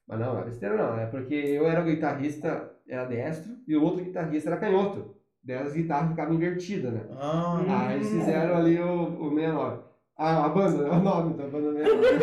[0.08, 1.00] Mas não, não é besteira não.
[1.00, 5.16] É porque eu era o guitarrista, era destro, e o outro guitarrista era canhoto.
[5.44, 7.02] Daí as guitarras ficavam invertidas, né?
[7.18, 9.80] Ah, Aí eles fizeram ali o, o 69.
[10.18, 12.20] Ah, a banda, é o nome da banda 69.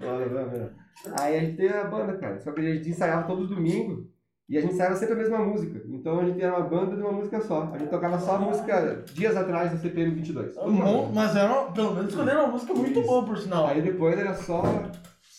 [0.00, 0.74] Banda, banda, banda.
[1.20, 2.38] Aí a gente teve a banda, cara.
[2.40, 4.06] Só que a gente ensaiava todo domingo
[4.48, 5.82] e a gente ensaiava sempre a mesma música.
[5.88, 7.70] Então a gente era uma banda de uma música só.
[7.72, 10.54] A gente tocava só a música dias atrás do CPM 22.
[10.54, 13.66] Bom, mas era, pelo menos escolheram uma música muito boa, por sinal.
[13.66, 14.62] Aí depois era só,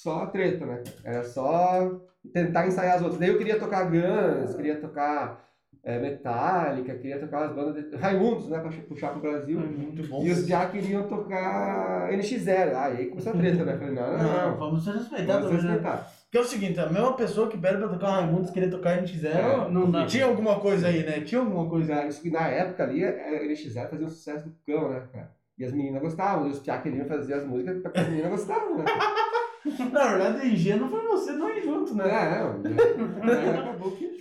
[0.08, 0.84] só treta, né?
[1.03, 1.99] Era só
[2.34, 3.20] tentar ensaiar as outras.
[3.20, 5.45] Daí eu queria tocar Guns, queria tocar
[5.84, 8.60] é, Metallica, queria tocar as bandas de Raimundos, né?
[8.60, 9.60] Pra puxar pro Brasil.
[9.60, 10.24] Muito bom.
[10.24, 12.74] E os já queriam tocar NX0.
[12.76, 13.78] Ah, e aí começou a treta, né?
[13.78, 14.58] Falei, não, não, Não, não.
[14.58, 15.45] vamos ser respeitados.
[15.47, 15.72] Vamos né?
[15.72, 16.12] respeitar.
[16.24, 19.26] Porque é o seguinte, a mesma pessoa que pede pra tocar Raimundos querer tocar NX0,
[19.26, 20.05] É, não dá.
[20.05, 21.22] tinha alguma coisa aí, né?
[21.22, 24.45] Tinha alguma coisa Pois é, isso que na época ali, é, NX0 fazia um sucesso
[24.49, 25.32] do cão, né, cara?
[25.58, 28.78] E as meninas gostavam, e os piá queriam fazer as músicas porque as meninas gostavam,
[28.78, 28.86] né?
[29.91, 32.05] Na verdade, ingênuo foi você, não ir junto, né?
[32.09, 32.61] É, não.
[32.61, 34.18] Daí acabou que.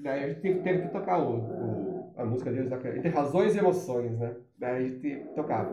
[0.00, 3.58] Daí a gente teve, que tocar o, o- a música deles, né, entre razões e
[3.58, 4.34] emoções, né?
[4.58, 5.70] Daí a gente tocava.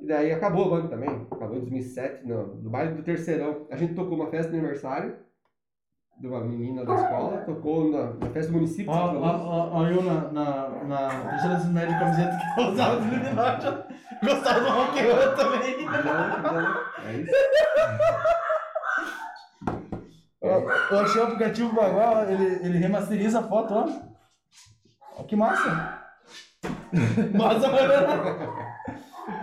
[0.00, 3.66] E daí acabou a banda também, acabou em 2007, no, no baile do Terceirão.
[3.70, 5.16] A gente tocou uma festa de aniversário
[6.18, 8.90] de uma menina da escola, tocou na, na festa do município.
[8.90, 9.44] Ó, de ó, São Paulo.
[9.48, 13.66] ó, ó, eu na, na, na terceira médio de camiseta que eu usava do Illuminati,
[14.22, 15.84] gostava do rock and roll também.
[15.86, 17.32] Não, É isso.
[20.42, 23.88] Eu, achei o aplicativo Bagual, ele, ele remasteriza a foto, ó.
[25.18, 26.02] Ó, que massa.
[27.34, 28.66] massa, mano.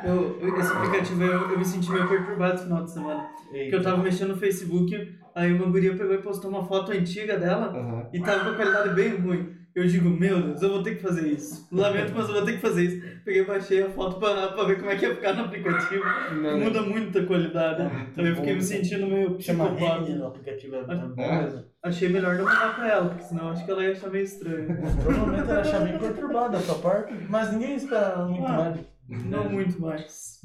[0.06, 3.28] Eu, eu- esse aplicativo eu, eu me senti meio perturbado esse final de semana.
[3.50, 4.96] Porque eu tava mexendo no Facebook,
[5.36, 8.10] aí uma guria pegou e postou uma foto antiga dela Aham.
[8.14, 9.56] e tava com a qualidade bem ruim.
[9.76, 11.68] Eu digo, meu Deus, eu vou ter que fazer isso.
[11.72, 13.08] Lamento, mas eu vou ter que fazer isso.
[13.26, 16.04] Peguei e baixei a foto pra, pra ver como é que ia ficar no aplicativo.
[16.42, 17.82] Não, Muda muito a qualidade.
[18.16, 20.12] Aí eu fiquei me sentindo meio Chama psicopata.
[20.16, 21.64] No aplicativo, é bom mesmo.
[21.82, 24.68] Achei melhor não mandar pra ela, porque senão acho que ela ia achar meio estranho.
[25.04, 28.52] Provavelmente ela achava bem perturbada da sua parte, mas ninguém espera muito Ah.
[28.58, 28.80] mais
[29.26, 30.40] Não muito mais.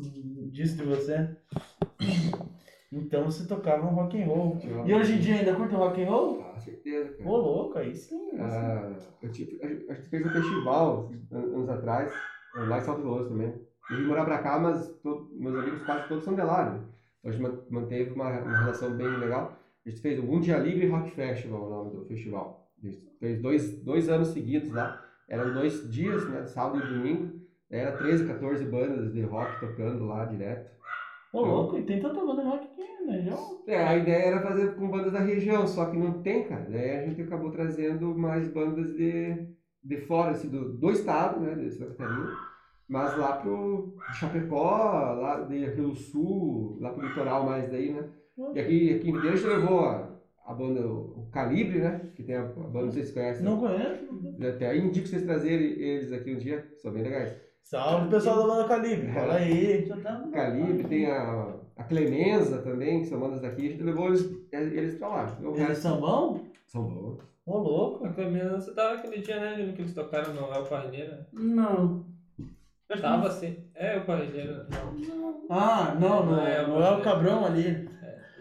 [0.53, 1.29] disso de você.
[2.91, 4.57] Então você tocava um rock and roll.
[4.87, 6.43] E hoje em dia ainda curte rock and roll?
[6.43, 7.29] Ah, certeza, cara.
[7.29, 8.31] Ô, louco, aí sim.
[8.39, 12.13] Ah, eu tive, a gente fez um festival an- anos atrás,
[12.57, 13.55] lá em Salto Veloso também.
[13.91, 16.81] Eu vim morar pra cá, mas to- meus amigos quase todos são de lá, né?
[17.21, 19.53] Então a gente man- manteve uma, uma relação bem legal.
[19.85, 22.71] A gente fez o Um Dia Livre Rock Festival, o nome do festival.
[22.83, 25.03] A gente fez dois, dois anos seguidos lá.
[25.29, 26.47] Eram dois dias, né?
[26.47, 27.39] Sábado e domingo.
[27.71, 30.71] Era 13, 14 bandas de rock tocando lá direto.
[31.33, 33.63] Ô, louco, e tem tanta banda rock aqui na região.
[33.67, 36.67] É, a ideia era fazer com bandas da região, só que não tem, cara.
[36.71, 39.47] Daí a gente acabou trazendo mais bandas de,
[39.85, 42.33] de fora, assim, do, do estado, né, de Santa Catarina,
[42.89, 48.09] mas lá pro Chapecó, lá de Rio Sul, lá pro litoral mais daí, né.
[48.55, 52.23] E aqui, aqui em Videira a gente levou a, a banda, o Calibre, né, que
[52.23, 53.45] tem a, a banda, não sei se vocês conhecem.
[53.45, 54.09] Não conheço?
[54.49, 57.48] Até indico vocês trazerem eles aqui um dia, são bem legais.
[57.69, 59.87] Salve pessoal da banda Calibre, fala aí.
[59.87, 64.27] Tá Calibre, tem a, a Clemenza também, que são bandas daqui, a gente levou eles,
[64.51, 65.39] eles pra lá.
[65.43, 66.41] O Eles são bons?
[66.67, 67.19] são bons.
[67.45, 68.07] Ô, louco.
[68.07, 69.67] A Clemena, você tava aquele dia, né?
[69.67, 71.29] no Que eles tocaram no El Parrilheira.
[71.31, 72.07] Não.
[72.91, 73.59] Que Tava assim.
[73.75, 74.67] É, o Parrilheira.
[74.71, 75.47] Não.
[75.51, 77.87] Ah, não, não, Não é, não é o Cabrão ali.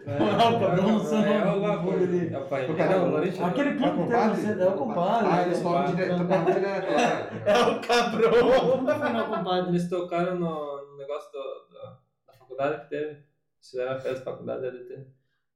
[0.08, 2.04] É, Não, o Cabrão, não sei o É nome o do alguma povo coisa.
[2.04, 2.34] ali.
[2.34, 2.76] É o Parrilheira.
[2.88, 3.76] Caramba, é o Lanche, Aquele né?
[3.76, 5.28] clube que tem você, é o compadre.
[5.30, 5.84] Ah, eles é o tocam
[6.18, 6.52] compadre.
[6.54, 7.28] direto, lá.
[7.44, 9.12] É o Cabrão.
[9.12, 9.68] não, compadre.
[9.70, 13.18] Eles tocaram no, negócio do, do- da faculdade que teve.
[13.60, 15.06] Fizeram a festa da faculdade da DT.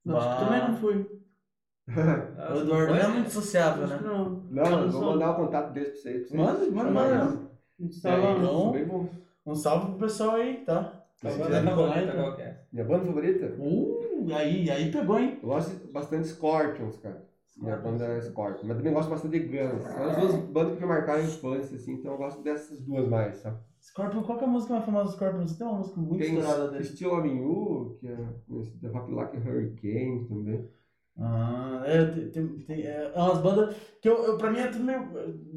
[0.09, 1.09] Acho que também não fui.
[1.89, 3.99] Ah, O Eduardo não é muito sociável, né?
[4.03, 4.43] não.
[4.51, 6.31] Não, vou mandar o contato deles pra vocês.
[6.31, 7.39] Manda, manda, manda.
[7.79, 9.09] então- bem bons.
[9.45, 11.01] Um salve pro pessoal aí, tá?
[11.17, 11.31] Então.
[11.75, 12.57] qual que é?
[12.71, 13.45] Minha banda favorita?
[13.59, 15.39] Uh, aí, aí pegou, hein?
[15.41, 17.25] Eu gosto bastante de Scorpions, cara.
[17.57, 18.63] Minha banda é Scorpions.
[18.63, 19.83] Mas também gosto bastante de Guns.
[19.83, 23.07] São as duas bandas que me marcaram a infância, assim, então eu gosto dessas duas
[23.07, 23.57] mais, sabe?
[23.81, 25.47] Scorpion, qual que é a música mais famosa do Scorpion?
[25.47, 26.83] Você tem uma música muito Tem estourada dele.
[26.83, 28.17] Still Loving You, que é
[28.81, 30.69] The Rock Like Hurricane também.
[31.19, 34.83] Ah, é, tem, tem, tem- é umas bandas que eu, eu, pra mim é tudo
[34.83, 35.53] meio.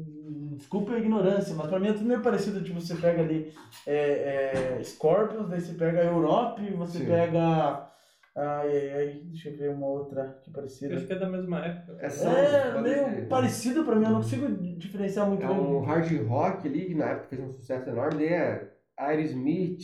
[0.55, 2.63] Desculpa a ignorância, mas pra mim é tudo meio parecido.
[2.63, 3.53] Tipo, você pega ali
[3.85, 7.05] é, é, Scorpions, daí você pega Europe, você Sim.
[7.05, 7.86] pega.
[8.39, 10.95] Ai, ai, ai, deixa eu ver uma outra que é Eu parecida.
[10.95, 11.97] acho que é da mesma época.
[11.99, 15.81] É, são É, bandas meio parecido pra mim, eu não consigo diferenciar muito É um
[15.81, 19.79] hard rock ali, que na época fez um sucesso enorme, daí é Aerosmith,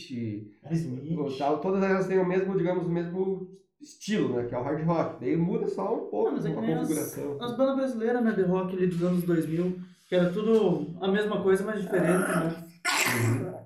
[0.70, 1.18] Smith.
[1.18, 3.48] o tal, todas elas têm o mesmo, digamos, o mesmo
[3.80, 4.46] estilo, né?
[4.48, 5.20] Que é o hard rock.
[5.20, 7.42] Daí muda só um pouco Ah, mas é que a nem as, configuração.
[7.42, 9.78] as bandas brasileiras, né, de rock ali dos anos 2000,
[10.08, 12.64] que era tudo a mesma coisa, mas diferente, né?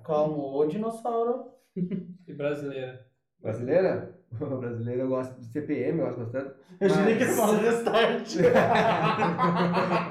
[0.03, 1.45] Calma, ô dinossauro.
[1.75, 3.05] E brasileira.
[3.41, 4.18] Brasileira?
[4.59, 6.51] Brasileira eu gosto de CPM, eu gosto bastante.
[6.79, 8.37] Eu jurei que ele Mas- falou restart.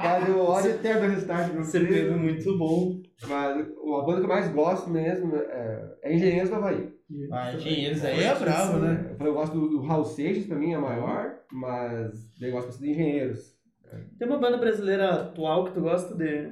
[0.03, 1.81] Cara, eu olho eterno do restart você.
[1.81, 3.01] CPM é muito bom.
[3.27, 6.93] Mas a banda que eu mais gosto mesmo é, é Engenheiros do Havaí.
[7.33, 9.17] Ah, Engenheiros aí é bravo, né?
[9.19, 12.91] Eu gosto do, do Raul Seixas, pra mim é maior, mas eu gosto bastante de
[12.93, 13.57] Engenheiros.
[14.19, 16.51] Tem uma banda brasileira atual que tu gosta de,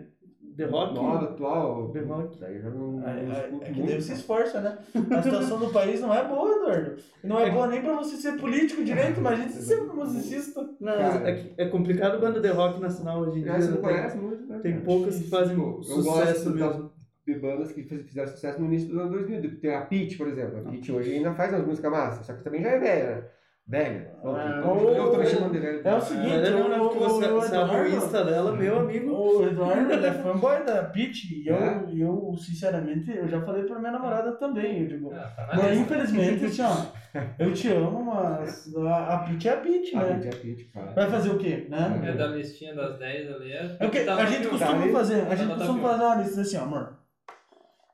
[0.56, 0.94] de rock?
[0.94, 2.38] Nova, atual, De rock.
[2.40, 4.00] daí eu já não, não É, é, escuto é que muito.
[4.02, 4.78] você esforça, né?
[5.10, 6.96] A situação do país não é boa, Eduardo.
[7.22, 10.66] Não é boa nem pra você ser político direito, imagina você ser musicista.
[10.80, 11.30] Não, Cara.
[11.30, 13.52] é, é complicado banda de rock nacional hoje em dia.
[13.60, 13.74] Você né?
[13.74, 14.58] não conhece muito, né?
[14.62, 16.90] Tem, poucas que fazem Eu sucesso mesmo.
[17.26, 19.60] de bandas que fiz- fizeram sucesso no início dos anos 2000.
[19.60, 20.58] Tem a Pitty, por exemplo.
[20.60, 23.22] A Pitty hoje ainda faz umas músicas massas, só que também já é velha, né?
[23.68, 24.14] Velha.
[24.22, 25.80] Ah, eu, eu tô me chamando de velho.
[25.82, 26.80] É o seguinte, Mas não, né?
[26.80, 29.05] o- Porque você, o Eduardo- Insta dela, meu amigo.
[29.26, 31.84] O Eduardo é fanboy da Peach e eu, É?
[31.96, 34.82] eu, sinceramente, eu já falei pra minha namorada também.
[34.82, 36.86] Eu digo, Ah, tá mas infelizmente, assim, ó,
[37.38, 40.14] eu te amo, mas a, a Peach é a Peach, A né?
[40.14, 40.92] Pitty é a Pitty, cara.
[40.92, 42.00] Vai fazer o quê, né?
[42.04, 43.52] É da listinha das 10 ali.
[43.52, 44.92] É, É o que tá a gente costuma aí.
[44.92, 46.96] fazer, a Tá gente no costuma fazer uma lista assim, ó, amor.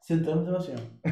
[0.01, 1.11] Sentamos e assim, ó.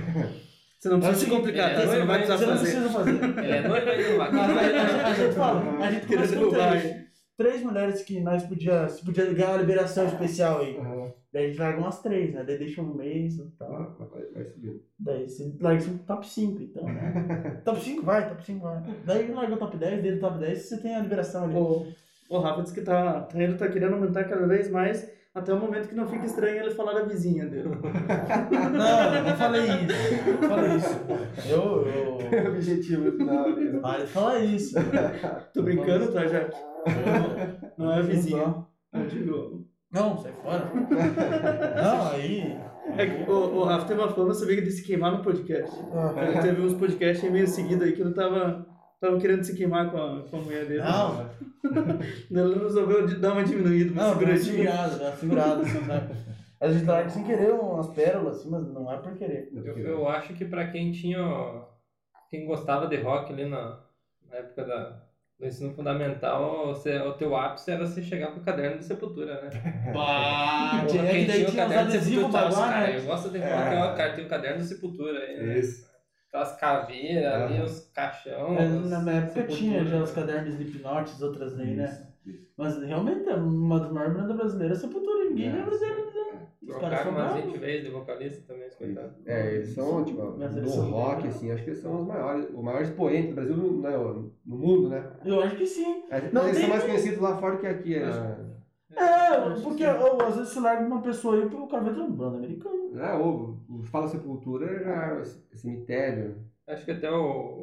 [0.78, 1.80] Você não É precisa se seguinte, complicar, é, tá?
[1.86, 2.70] Você não vai é, precisar Você não fazer.
[2.72, 3.44] precisa fazer.
[3.54, 6.99] É noivo ainda, Mas a, a- a gente fala, a gente Queria começa com três,
[7.40, 10.76] três mulheres que nós podia, se podia ganhar uma liberação especial aí.
[10.76, 11.10] Aham.
[11.32, 12.44] Daí a gente larga umas três, né?
[12.46, 13.96] Daí deixa um mês e tal.
[13.98, 14.82] Vai, vai, vai subindo.
[14.98, 17.62] Daí você larga assim, top 5, então, né?
[17.64, 18.82] top 5 vai, top 5 vai.
[19.06, 21.54] Daí larga o top 10, dele top 10, você tem a liberação ali.
[21.54, 21.86] O,
[22.28, 25.58] o Rafa disse que tá, tá, ele tá querendo aumentar cada vez mais, até o
[25.58, 27.70] momento que não fica estranho ele falar da vizinha dele.
[27.70, 30.28] Não, eu não falei isso.
[30.28, 31.00] Eu não falei isso.
[31.48, 32.50] Eu, eu...
[32.50, 33.48] Objetivo no final.
[33.48, 33.80] né?
[33.80, 34.74] Para de falar isso.
[35.54, 36.69] Tô brincando, tá, Jaque?
[37.76, 38.46] Não é vizinha.
[38.46, 39.66] Não, Eu digo.
[39.92, 40.70] Não, sai fora.
[41.82, 42.56] Não, aí...
[42.96, 45.76] É que o, o Rafa tem uma fama, sabia que de se queimar no podcast.
[45.92, 48.66] Ah, Ele teve uns podcasts meio seguidos aí que ele tava,
[49.00, 50.82] tava querendo se queimar com a, com a mulher dele.
[50.82, 51.30] Não,
[52.30, 54.72] Ele resolveu de- dar uma diminuída, uma não, seguradinha.
[54.98, 56.14] dá segurada, assim, sabe?
[56.60, 59.50] A gente larga sem querer umas pérolas, assim, mas não é por querer.
[59.54, 61.18] Eu, eu acho que pra quem tinha.
[62.28, 63.80] Quem gostava de rock ali na,
[64.30, 65.02] na época da,
[65.40, 69.40] do ensino fundamental, você, o teu ápice era você chegar com o caderno de sepultura,
[69.40, 69.50] né?
[70.86, 72.96] Tinha, quem é que daí tinha os caderno de adesivos cara, né?
[72.98, 73.40] Eu gosto de É.
[73.40, 75.58] falar que cara tem o caderno de sepultura aí, né?
[75.58, 75.90] Isso.
[76.28, 77.64] Aquelas caveiras ali, Aham.
[77.64, 78.58] os caixão.
[78.58, 81.84] É, na minha época tinha já os cadernos de Slipknot, outras aí, né?
[81.86, 82.10] Isso.
[82.56, 86.09] Mas realmente é uma das maiores bandas brasileiras é Sepultura, ninguém É, lembra dele.
[86.70, 87.52] Os caras Trocaram são umas bravos.
[87.52, 89.26] 20 vezes de vocalista também, os coitados.
[89.26, 92.48] É, eles são, tipo, Mas são rock, bem- assim, acho que eles são os maiores,
[92.54, 95.10] o maior expoente do Brasil no, no, no mundo, né?
[95.24, 96.04] Eu acho que sim.
[96.10, 97.94] É, Não eles tem são mais conhecidos lá fora que aqui.
[97.96, 98.00] É,
[98.96, 102.10] É, porque ó, às vezes você larga uma pessoa aí pro cara vai ter um
[102.12, 103.00] banda americano.
[103.00, 105.22] é o, o Fala Sepultura era
[105.54, 106.36] cemitério.
[106.66, 107.16] Acho que até o,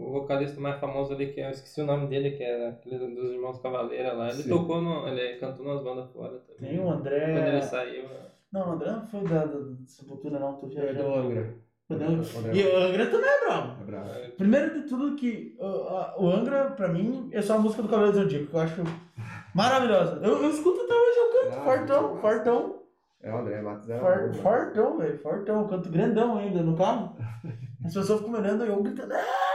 [0.08, 3.32] o vocalista mais famoso ali, que eu esqueci o nome dele, que era aquele dos
[3.32, 4.50] Irmãos Cavaleira lá, ele Sim.
[4.50, 6.72] tocou, no, ele cantou nas bandas fora também.
[6.72, 7.62] Tem o Quando ele André.
[7.62, 8.27] saiu, né?
[8.52, 11.14] Não, o André não foi da, da, da Sepultura, não, tô É do viajando.
[11.14, 11.56] Angra.
[12.54, 13.82] E o Angra também é brabo.
[13.82, 14.10] É bravo.
[14.38, 17.88] Primeiro de tudo que uh, uh, o Angra, pra mim, é só a música do
[17.88, 18.82] do Zodíaco, que eu acho
[19.56, 20.20] maravilhosa.
[20.24, 22.22] Eu, eu escuto até hoje, eu canto Ah, fortão, massa.
[22.22, 22.84] fortão,
[23.22, 23.90] É o André Matos.
[23.90, 25.62] É for, fortão, velho, fortão.
[25.62, 27.16] Eu canto grandão ainda no carro.
[27.86, 29.48] As pessoas ficam olhando e eu gritando, ah!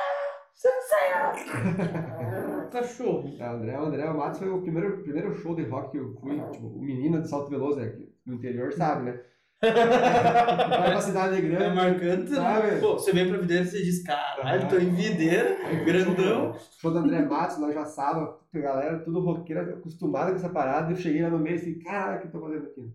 [2.70, 3.34] Cachorro.
[3.38, 6.14] É, o André, o André Matos foi o primeiro, primeiro show de rock que eu
[6.14, 6.40] fui.
[6.51, 9.20] Tipo, o menino de Salto Veloso, né, que no interior, sabe, né?
[9.62, 11.77] Vai pra cidade É grande.
[11.77, 12.66] marcante, Sabe?
[12.73, 12.81] né?
[12.81, 16.57] Pô, você vem pra videira e você diz, caralho, tô em videira, grandão.
[16.81, 20.91] Show do André Matos, lá já sábado, a galera tudo roqueira, acostumada com essa parada,
[20.91, 22.93] eu cheguei lá no meio assim, cara, o que eu tô fazendo aqui?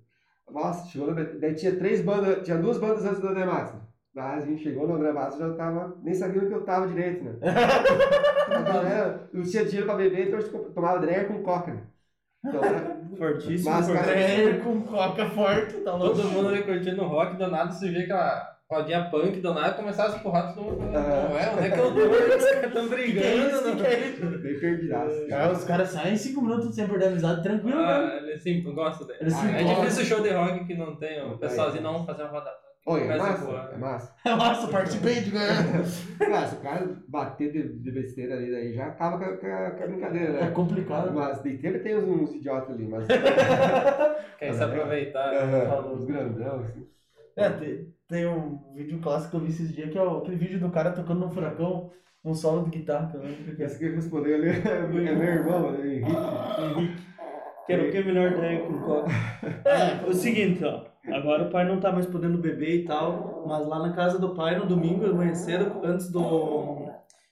[0.51, 1.39] Nossa, chegou no...
[1.39, 3.79] Daí tinha três bandas, tinha duas bandas antes do André Matos.
[4.13, 6.87] Mas a gente chegou no André Matos, já tava, nem sabia onde que eu tava
[6.87, 7.33] direito, né?
[8.49, 11.81] A galera não tinha dinheiro pra beber, então a gente tomava Dreyer com coca, né?
[12.45, 14.49] Então, era- Fortíssimo, Mas, cara, fortíssimo.
[14.49, 16.15] É, com coca forte, tá louco?
[16.15, 20.09] Todo mundo ali curtindo rock, do nada você vê aquela rodinha punk, do nada começava
[20.09, 21.29] a se porrar, todo mundo falando, Aham.
[21.29, 22.01] não é, onde é que eu tô?
[22.01, 23.65] Os caras estão Que é brigando, isso?
[23.67, 23.75] né?
[23.75, 24.25] Que é isso?
[24.39, 25.27] bem perdidaço.
[25.29, 27.85] Cara, os caras saem em 5 minutos sem perder a amizade, tranquilo, né?
[27.87, 29.19] Ah, ele sim, gosta dele.
[29.21, 31.91] Eles se é difícil show de rock que não tem, o pessoalzinho tem.
[31.93, 32.66] não fazer uma roda punk.
[32.89, 33.29] Oi, é Começa a
[33.77, 34.67] massa, é massa.
[34.71, 35.61] Participei de ganhar.
[36.17, 39.45] Cara, se o cara bater de, de besteira ali, daí já acaba com a, com
[39.47, 40.51] a- com a brincadeira, É né?
[40.51, 41.11] complicado.
[41.13, 43.05] Mas de sempre tem uns, uns idiotas ali, mas...
[44.39, 45.33] Quer se aproveitar.
[45.33, 46.87] Aham, Os grandão, assim.
[47.35, 50.37] É, tem, tem um vídeo clássico que eu vi esses dias, que é o- aquele
[50.37, 51.91] vídeo do cara tocando num furacão,
[52.23, 53.65] um solo de guitarra, que eu lembro que é.
[53.65, 54.53] Esse que respondeu ali é
[54.87, 56.11] meu é meu irmão, né, Henrique.
[56.61, 57.06] Henrique.
[57.67, 59.11] Quero o que é melhor ideia com coca.
[59.65, 60.85] É, o seguinte, ó.
[61.13, 64.33] Agora o pai não tá mais podendo beber e tal, mas lá na casa do
[64.33, 66.89] pai, no domingo, de manhã cedo, antes do,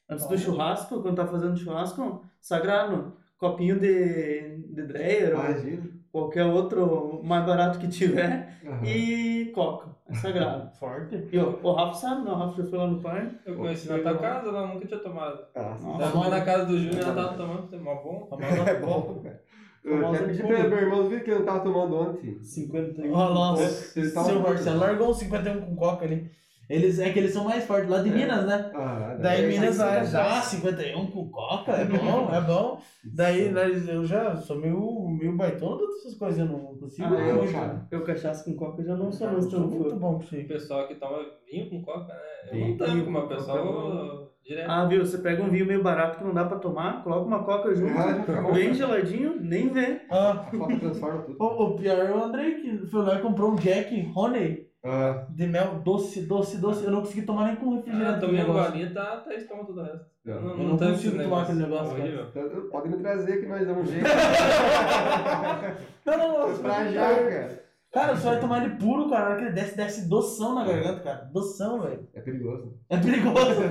[0.10, 5.84] antes do churrasco, quando tá fazendo churrasco, sagrado, copinho de, de Dreyer ou Imagina.
[6.12, 8.86] qualquer outro mais barato que tiver Aham.
[8.86, 10.72] e coca, é sagrado.
[10.80, 11.28] Forte.
[11.32, 13.30] E ó, o Rafa sabe, não, o Rafa já foi lá no pai.
[13.46, 15.46] Eu conheci na tua casa, ela nunca tinha tomado.
[15.54, 15.98] Ah, Nossa.
[15.98, 18.30] Da mãe na casa do Júnior, ela tava tomando, foi mó bom.
[18.66, 19.42] É bom, cara.
[19.86, 22.42] Eu Famosa até pedi meu irmão ver que eu não tava tomando ontem.
[22.42, 23.14] 51.
[23.14, 26.30] Ó, nossa, Eles tavam- seu Marcelo largou um 51 com coca ali.
[26.68, 28.72] Eles, é que eles são mais fortes lá de Minas, né?
[28.74, 30.56] Ah, Daí daí Minas sem já cachaça.
[30.56, 32.82] 51 com coca, é bom, é bom.
[33.04, 37.08] Daí nós, eu já sou meio, meio baitola dessas coisas, eu não consigo.
[37.14, 37.88] Ah, eu, cara.
[37.92, 40.48] eu cachaça com coca já não sou Eu mais sou muito bom com isso O
[40.48, 42.20] pessoal que toma vinho com coca, né?
[42.52, 44.70] Eu não tanco, com mas o coca, pessoal direto.
[44.70, 45.06] Ah, viu?
[45.06, 47.98] Você pega um vinho meio barato que não dá pra tomar, coloca uma coca junto,
[47.98, 48.54] Ah, fica bom.
[48.54, 50.02] bem geladinho, nem vê.
[50.12, 51.36] Ah, A coca transforma tudo.
[51.40, 55.26] o, o pior é o Andrei, que foi lá e comprou um Jack Honey Ah,
[55.32, 56.86] de mel doce, doce, doce.
[56.86, 58.20] Eu não consegui tomar nem com Ah, refrigerante.
[58.22, 60.06] tomei um golinho, tá, tá estômago do resto.
[60.24, 60.36] não.
[60.36, 62.28] Eu Eu não tanco consigo tomar aquele negócio, cara.
[62.30, 64.06] Então, Pode me trazer que nós damos um jeito.
[66.06, 66.58] Não, não, não.
[66.60, 67.65] pra já, cara.
[67.96, 69.24] Cara, você vai tomar ele puro, cara.
[69.24, 71.24] Na hora que ele desce, desce doção na garganta, cara.
[71.32, 72.06] Doção, velho.
[72.14, 72.78] É perigoso.
[72.90, 73.62] É perigoso.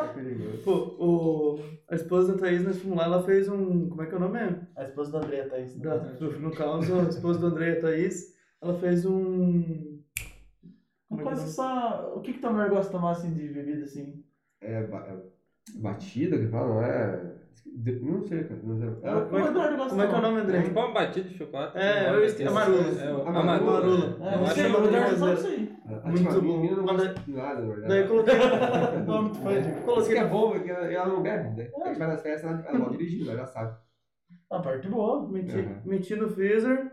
[0.00, 0.62] É perigoso.
[0.64, 1.60] Pô, o,
[1.90, 3.90] a esposa da Thaís, nós fomos lá, ela fez um.
[3.90, 4.38] Como é que é o nome?
[4.74, 5.78] A esposa da Andrea tá isso.
[5.78, 10.00] Da, no caso, a esposa do André, a Thaís, ela fez um.
[11.10, 11.46] Uma Como é coisa é?
[11.48, 12.14] só.
[12.16, 14.24] O que que tua mulher gosta de tomar assim de bebida assim?
[14.62, 15.16] É, é
[15.76, 17.30] batida que fala, não é?
[18.02, 18.60] Não sei, cara.
[18.64, 18.88] Não sei.
[19.02, 20.62] É, o como é- Eduardo gosta Como é que é o nome, É André?
[20.62, 21.78] tipo uma batida de chocolate.
[21.78, 21.80] É,
[22.10, 22.14] né?
[22.16, 22.48] eu esqueci.
[22.48, 22.78] Amarula.
[23.02, 23.78] É, o- Amarula.
[23.78, 24.16] amarula.
[24.20, 25.16] É, Eu sei, o brasileiro.
[25.18, 25.76] sabe isso aí.
[26.04, 26.60] A Muito bom.
[26.60, 27.88] menina não gosta de nada, na verdade.
[27.88, 28.34] Daí eu coloquei.
[29.06, 31.70] Não é muito fã coloquei que é bom, porque ela não bebe, né?
[31.84, 33.76] A gente vai nas festas, ela pode dirigir, ela já sabe.
[34.50, 35.28] A parte boa.
[35.28, 35.76] Meti, Uhum.
[35.84, 36.92] meti no freezer.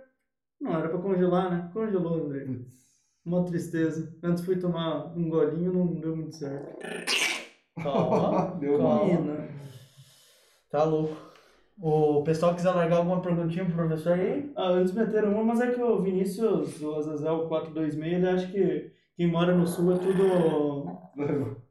[0.61, 1.69] Não era pra congelar, né?
[1.73, 2.45] Congelou, André.
[3.25, 4.15] Uma tristeza.
[4.23, 6.77] Antes fui tomar um golinho, não deu muito certo.
[7.81, 8.55] Calma.
[8.59, 9.47] Deu calma.
[10.69, 11.15] Tá louco.
[11.79, 14.51] O pessoal quiser largar alguma perguntinha pro professor aí?
[14.55, 18.91] Ah, antes meteram uma, mas é que o Vinícius, o Azazel 426, ele acha que
[19.15, 20.97] quem mora no sul é tudo,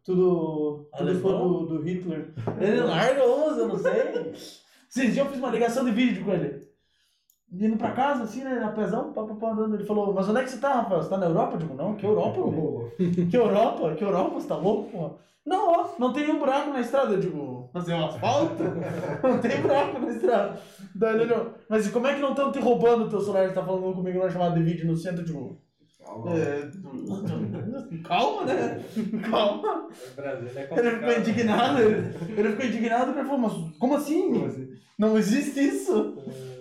[0.05, 2.33] Tudo, tudo foi do, do Hitler.
[2.61, 4.33] Ele larga uns, eu não sei.
[4.89, 6.66] Esses dias eu fiz uma ligação de vídeo com ele.
[7.53, 8.57] Indo pra casa, assim, né?
[8.57, 9.75] Na pesão, pá, pá, pá, andando.
[9.77, 11.03] Ele falou, mas onde é que você tá, Rafael?
[11.03, 11.55] Você tá na Europa?
[11.55, 12.93] Eu digo, não, que Europa, meu?
[13.31, 13.95] Que Europa?
[13.95, 14.35] Que Europa?
[14.35, 15.15] Você tá louco, porra?
[15.47, 17.15] Não, ó, não tem um buraco na estrada.
[17.15, 18.65] Eu digo, mas é um asfalto?
[19.23, 20.61] não tem buraco na estrada.
[20.93, 23.47] Daí ele olhou, mas e como é que não estão te roubando o teu celular?
[23.47, 25.21] Você tá falando comigo na chamada de vídeo no centro?
[25.21, 25.61] Eu digo,
[26.07, 26.37] Calma.
[26.37, 26.71] é,
[28.05, 28.85] calma, né?
[29.29, 29.89] Calma.
[29.89, 33.95] O Brasil é Ele ficou indignado, ele, ele ficou indignado porque ele falou, mas como
[33.97, 34.33] assim?
[34.33, 34.69] Como assim?
[34.99, 36.17] Não existe isso.
[36.27, 36.56] É,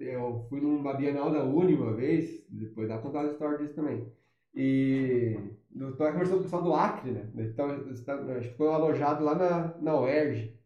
[0.00, 4.06] Eu fui numa Bienal da Uni uma vez, depois dá contar a história disso também.
[4.54, 5.36] E
[5.76, 7.28] eu tava conversando com o pessoal do Acre, né?
[7.36, 10.58] Então, a gente ficou alojado lá na, na UERJ.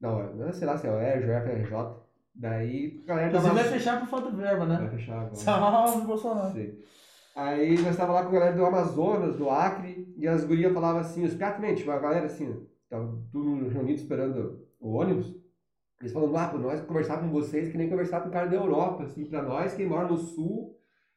[0.00, 2.00] Não, não sei lá se é UERJ ou FRJ.
[2.34, 3.54] Daí a galera Você tava...
[3.54, 4.90] vai fechar por falta de verba, Vai né?
[4.90, 5.34] fechar agora.
[5.34, 6.52] Salve, Bolsonaro.
[6.52, 6.84] Sei.
[7.34, 11.00] Aí nós tava lá com a galera do Amazonas, do Acre, e as gurias falavam
[11.00, 15.34] assim, os piatamente, tipo, a galera assim, tava tudo reunido esperando o ônibus.
[16.00, 19.04] Eles falando, ah, nós conversar com vocês que nem conversar com o cara da Europa,
[19.04, 20.74] assim, pra nós, quem mora no sul,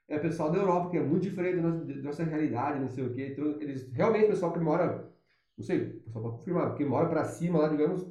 [0.10, 2.90] é o pessoal da Europa, que é muito diferente da nossa, da nossa realidade, não
[2.90, 3.30] sei o quê.
[3.32, 5.10] Então, eles, realmente, o pessoal que mora,
[5.58, 8.06] não sei, o pessoal pode confirmar, que mora pra cima lá, digamos,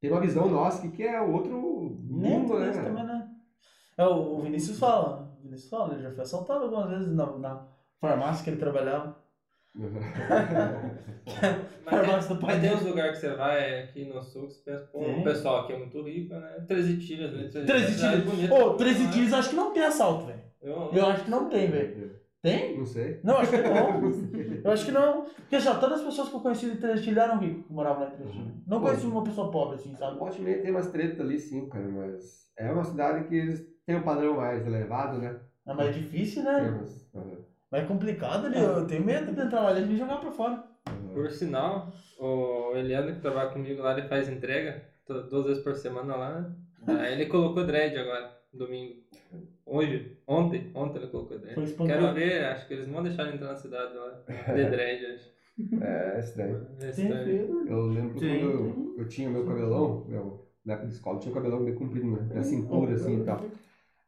[0.00, 2.72] tem uma visão nossa que, que é outro Nem mundo, né?
[2.72, 3.30] também, né?
[3.96, 5.32] É, o o Vinícius fala.
[5.38, 7.68] O Vinícius fala, ele já foi assaltado algumas vezes na, na
[8.00, 9.16] farmácia que ele trabalhava.
[11.84, 14.54] Mas, do tem, pai mas tem uns lugares que você vai aqui no sul que
[14.54, 15.20] você pensa, pô, Tem.
[15.20, 16.64] o pessoal aqui é muito rico, né?
[16.66, 17.48] 13 tiras, né?
[17.48, 18.34] 13 cidade tiros.
[18.34, 19.10] bonita, Ô, 13 né?
[19.12, 20.40] tiros acho que não tem assalto, velho.
[20.62, 22.16] Eu, Eu acho que não tem, velho.
[22.42, 22.78] Tem?
[22.78, 23.20] Não sei.
[23.22, 24.12] Não, acho que não.
[24.64, 25.24] Eu acho que não.
[25.24, 28.08] Porque já todas as pessoas que eu conheci de Três eram ricos que moravam lá
[28.10, 28.52] em Três Tiros.
[28.66, 30.18] Não conheci uma pessoa pobre assim, sabe?
[30.18, 33.52] Volte e meia tem umas tretas ali sim, cara, mas é uma cidade que
[33.84, 35.38] têm um padrão mais elevado, né?
[35.66, 36.68] É mais difícil, Tem né?
[36.70, 37.08] umas-
[37.72, 38.58] aham, Mais complicado ali.
[38.58, 40.62] Eu tenho medo de entrar lá e me jogar pra fora.
[41.12, 41.88] Por sinal,
[42.18, 44.82] o Eliano que trabalha comigo lá, ele faz entrega
[45.30, 46.52] duas vezes por semana lá, né?
[47.00, 48.94] Aí ele colocou dread agora, domingo.
[49.64, 51.74] Hoje, ontem, ontem ele colocou dread.
[51.74, 54.10] Quero ver, acho que eles não vão deixar ele entrar na cidade lá,
[54.54, 55.30] de dread, acho.
[55.80, 56.66] É, é estranho.
[56.80, 57.68] É estranho.
[57.68, 58.40] Eu lembro Tem.
[58.40, 61.64] quando eu, eu tinha meu cabelão, meu, na época de escola, eu tinha o cabelão
[61.64, 62.26] bem comprido, né?
[62.34, 63.40] Na cintura, assim e tal.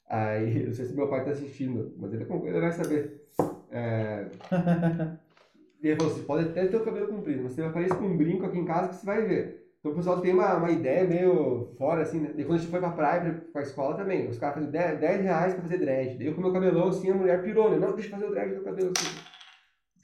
[0.08, 3.17] Aí, eu não sei se meu pai tá assistindo, mas ele, ele vai saber.
[3.70, 4.26] É...
[5.82, 8.16] Ele falou assim, pode até ter o cabelo comprido, mas você vai aparecer com um
[8.16, 9.64] brinco aqui em casa que você vai ver.
[9.78, 12.30] Então o pessoal tem uma, uma ideia meio fora, assim, né?
[12.34, 15.22] Quando a gente foi pra praia, pra, pra escola também, os caras fazem 10, 10
[15.22, 16.18] reais pra fazer dread.
[16.18, 17.78] Daí eu com meu cabelão assim, a mulher pirou, né?
[17.78, 19.28] Não, deixa eu fazer o dread do cabelo assim.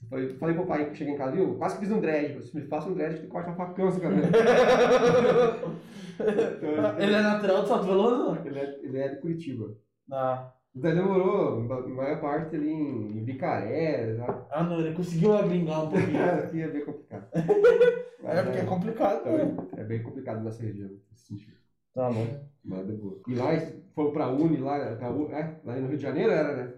[0.09, 1.55] Falei, falei pro pai que cheguei em casa, viu?
[1.55, 2.41] Quase que fiz um dread.
[2.41, 4.21] Se me faça um dread, que corta uma facão esse cabelo.
[6.17, 8.39] Então, Ele é natural de Salto Veloso?
[8.45, 9.75] ele, é, ele é de Curitiba.
[10.09, 10.49] Ah.
[10.75, 14.45] Daí demorou, a maior parte ali em, Bicaré, sabe?
[14.51, 16.19] ah, não, ele conseguiu agringar um pouquinho.
[16.43, 17.27] Aqui é bem complicado.
[18.27, 19.43] É porque é complicado, né?
[19.43, 21.57] Então, é bem complicado nessa região, nesse sentido.
[21.93, 22.25] Tá bom.
[22.63, 23.21] Mas é boa.
[23.27, 23.51] E lá,
[23.93, 26.73] foram pra Uni, lá, pra, é, lá no Rio de Janeiro era, né?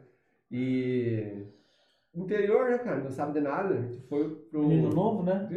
[0.51, 1.45] E...
[2.13, 2.99] Interior, né, cara?
[2.99, 3.75] Não sabe de nada.
[3.75, 4.67] A gente foi pro...
[4.67, 5.47] Menino novo, né?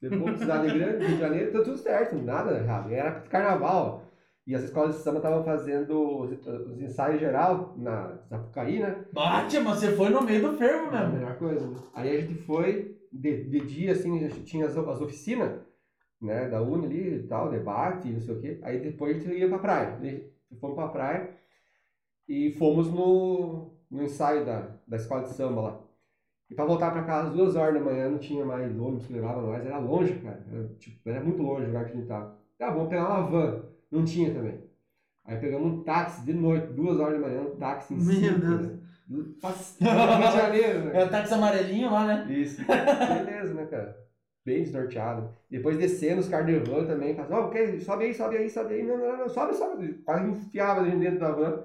[0.00, 2.90] Depois, cidade grande, Rio de Janeiro, tá tudo certo, nada errado.
[2.90, 4.07] Era carnaval.
[4.48, 9.04] E as escolas de samba estavam fazendo os, os ensaios geral na Sapucaí, né?
[9.12, 11.14] Bate, mas você foi no meio do fervo É a mesmo.
[11.18, 11.66] melhor coisa.
[11.66, 11.76] né?
[11.92, 15.60] Aí a gente foi, de, de dia, assim, a gente tinha as, as oficinas,
[16.20, 18.58] né, da Uni ali e tal, debate, não sei o quê.
[18.62, 19.98] Aí depois a gente ia pra praia.
[20.00, 21.28] Aí Fomos pra praia
[22.26, 25.80] e fomos no, no ensaio da, da escola de samba lá.
[26.50, 29.12] E pra voltar pra casa às duas horas da manhã, não tinha mais ônibus que
[29.12, 30.42] levava nós, era longe, cara.
[30.50, 32.34] Era, tipo, era muito longe o lugar que a gente tava.
[32.58, 33.62] Ah, vamos pegar uma van.
[33.90, 34.60] Não tinha também.
[35.24, 38.40] Aí pegamos um táxi de noite, duas horas da manhã, um táxi em Meu cinco,
[38.40, 38.60] Deus.
[38.62, 38.78] né?
[39.10, 41.00] Rio de Janeiro, né?
[41.00, 42.26] É o táxi amarelinho lá, né?
[42.32, 42.62] Isso.
[42.64, 43.96] Beleza, né, cara?
[44.44, 45.30] Bem desnorteado.
[45.50, 47.14] Depois descendo os caras de van também.
[47.14, 48.82] Falaram, ó, ok, sobe aí, sobe aí, sobe aí.
[48.82, 49.94] Não, não, não, sobe, sobe.
[50.04, 51.62] Quase enfiava a gente dentro da van.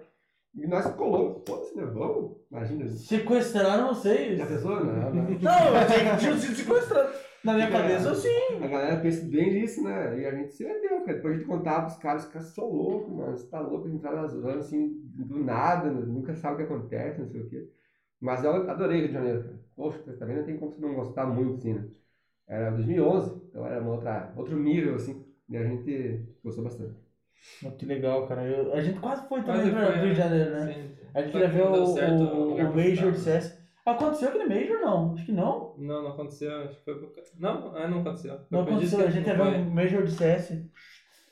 [0.55, 1.41] E nós colamos.
[1.47, 1.85] Foda-se, né?
[1.85, 2.37] Vamos.
[2.51, 2.87] Imagina.
[2.89, 4.37] Sequestraram vocês.
[4.37, 4.83] Já pensou?
[4.83, 5.23] Não, não.
[5.23, 7.15] Não, eu achei que tinham sido sequestrados.
[7.43, 8.29] Na minha cabeça, sim.
[8.61, 10.19] A galera pensa bem nisso, né?
[10.19, 11.15] E a gente se meteu, cara.
[11.17, 13.37] Depois a gente contava pros caras, os caras são loucos, mano.
[13.37, 16.01] Você tá louco de entrar nas vans, assim, do nada, né?
[16.05, 17.69] nunca sabe o que acontece, não sei o quê.
[18.21, 19.59] Mas eu adorei Rio de Janeiro, cara.
[19.75, 21.89] Poxa, também não tem como você não gostar muito, assim, né?
[22.47, 25.25] Era 2011, então era uma outra, outro nível, assim.
[25.49, 26.95] E a gente gostou bastante.
[27.77, 28.43] Que legal, cara.
[28.45, 30.15] Eu- a gente quase foi também pra foi, Rio de né?
[30.15, 30.73] Janeiro, né?
[30.73, 30.95] Sim.
[31.13, 33.62] A gente que ver o, o, o Major de CS.
[33.85, 35.13] Aconteceu aquele Major, não?
[35.13, 35.75] Acho que não.
[35.77, 37.11] Não, não aconteceu, acho que foi por...
[37.37, 38.39] Não, é, não aconteceu.
[38.49, 39.05] Não Foi aconteceu.
[39.05, 39.57] A gente não foi.
[39.57, 40.65] um Major de CS.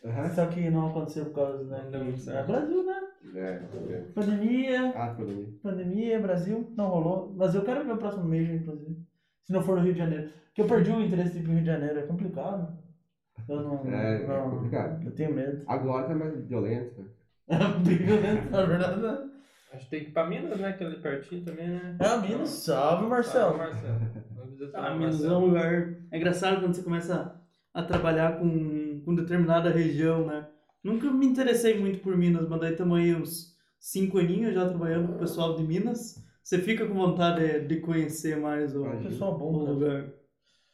[0.04, 0.30] Aham.
[0.30, 1.82] Só que não aconteceu por causa, né?
[1.86, 2.44] Não deu muito É.
[2.44, 3.00] Brasil, né?
[3.36, 4.02] É, é.
[4.16, 5.48] Pandemia, Ah, pandemia.
[5.62, 7.34] pandemia, Brasil, não rolou.
[7.38, 8.98] Mas eu quero ver o próximo Major, inclusive.
[9.44, 10.30] se não for no Rio de Janeiro.
[10.48, 12.78] Porque eu perdi o interesse de ir pro Rio de Janeiro, é complicado.
[13.48, 13.86] Eu não.
[13.94, 15.06] É, é não complicado.
[15.06, 15.64] Eu tenho medo.
[15.68, 17.08] Agora tá mais violento, né?
[17.84, 18.48] Briga, né?
[18.52, 19.30] Na verdade, né?
[19.74, 20.70] Acho que tem que ir pra Minas, né?
[20.70, 21.96] Aquele pertinho também, né?
[22.00, 22.50] É a Minas.
[22.50, 22.66] Salve,
[23.04, 23.58] Salve, Marcelo.
[23.58, 24.00] Marcelo.
[24.36, 25.40] Vamos visitar Ah, o Minas é Marcelo.
[25.42, 25.96] um lugar.
[26.12, 27.42] É engraçado quando você começa
[27.74, 30.48] a trabalhar com, com determinada região, né?
[30.84, 35.08] Nunca me interessei muito por Minas, mas daí estamos aí uns cinco aninhos já trabalhando
[35.10, 36.22] com o pessoal de Minas.
[36.44, 38.84] Você fica com vontade de conhecer mais o.
[39.04, 39.72] Pessoal o bom, cara.
[39.72, 40.08] lugar.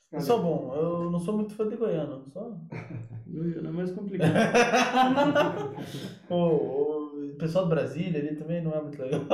[0.09, 0.73] Pessoal bom.
[0.73, 2.19] Eu não sou muito fã de Goiânia.
[2.31, 2.57] Só.
[2.81, 4.33] É mais complicado.
[6.31, 9.21] o, o pessoal de Brasília ali também não é muito legal.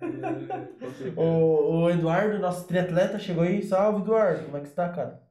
[1.16, 3.62] O, o Eduardo, nosso triatleta, chegou aí.
[3.62, 4.44] Salve, Eduardo.
[4.44, 5.22] Como é que você tá, cara?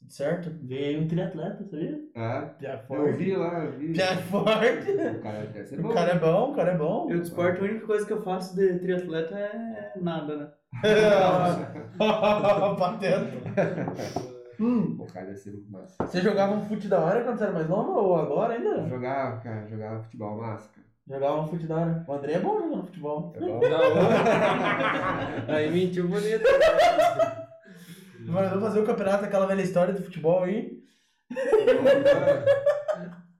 [0.00, 0.50] Tudo certo?
[0.62, 1.98] Veio aí um triatleta, sabia?
[2.14, 3.16] É, Pia eu forte.
[3.16, 3.92] vi lá, eu vi.
[3.92, 4.90] Pia forte.
[4.90, 5.88] O cara deve ser bom.
[5.88, 7.10] O cara é bom, o cara é bom.
[7.10, 10.50] Eu de esporte, a única coisa que eu faço de triatleta é nada, né?
[12.78, 14.37] Patento.
[14.60, 15.94] Hum, O cara deve ser muito massa.
[16.04, 18.88] você jogava um fute da hora quando você era mais novo ou agora ainda?
[18.88, 20.86] Jogava, cara, jogava futebol massa, cara.
[21.08, 22.04] Jogava um fute da hora.
[22.06, 23.32] O André é bom jogando futebol.
[23.36, 23.60] É bom.
[23.68, 23.80] Não.
[25.54, 26.42] Aí mentiu bonito.
[28.26, 30.76] Mas vamos fazer o campeonato, aquela velha história do futebol aí.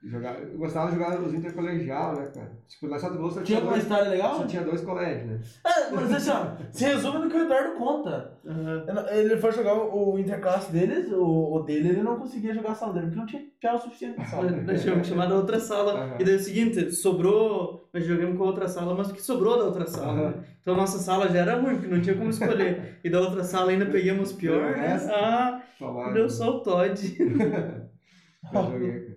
[0.08, 2.50] Jogava, eu gostava de jogar os intercolegial, né, cara?
[2.66, 4.36] Tipo, lá do só Tinha tinha alguma dois, história legal?
[4.36, 5.40] só tinha dois colégios, né?
[5.66, 8.32] É, mas assim, ó, se resume no que o Eduardo conta.
[9.10, 12.94] Ele foi jogar o interclasse deles, o, o dele, ele não conseguia jogar a sala
[12.94, 14.50] dele, porque não tinha o suficiente na sala.
[14.64, 15.92] Deixa eu chamar da outra sala.
[15.92, 16.16] Aham.
[16.18, 19.22] E daí é o seguinte, sobrou, nós jogamos com a outra sala, mas o que
[19.22, 20.12] sobrou da outra sala?
[20.12, 20.30] Aham.
[20.30, 20.34] né?
[20.62, 22.98] Então a nossa sala já era ruim, porque não tinha como escolher.
[23.04, 24.98] E da outra sala ainda pegamos pior, né?
[25.10, 25.62] Ah,
[26.14, 26.98] deu só o Todd.
[28.54, 29.07] Eu joguei.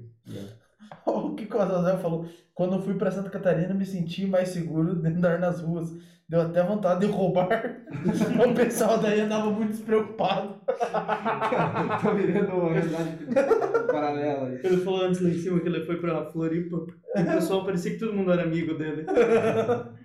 [1.06, 2.26] O que o Zé falou?
[2.54, 5.91] Quando eu fui pra Santa Catarina, me senti mais seguro de andar nas ruas.
[6.30, 7.84] Deu até vontade de roubar.
[7.91, 10.56] o pessoal daí andava muito despreocupado.
[12.02, 13.18] Tô virando uma realidade
[13.91, 14.62] paralela aí.
[14.64, 16.86] Ele falou antes lá em cima que ele foi pra Floripa.
[17.18, 19.06] E o pessoal parecia que todo mundo era amigo dele.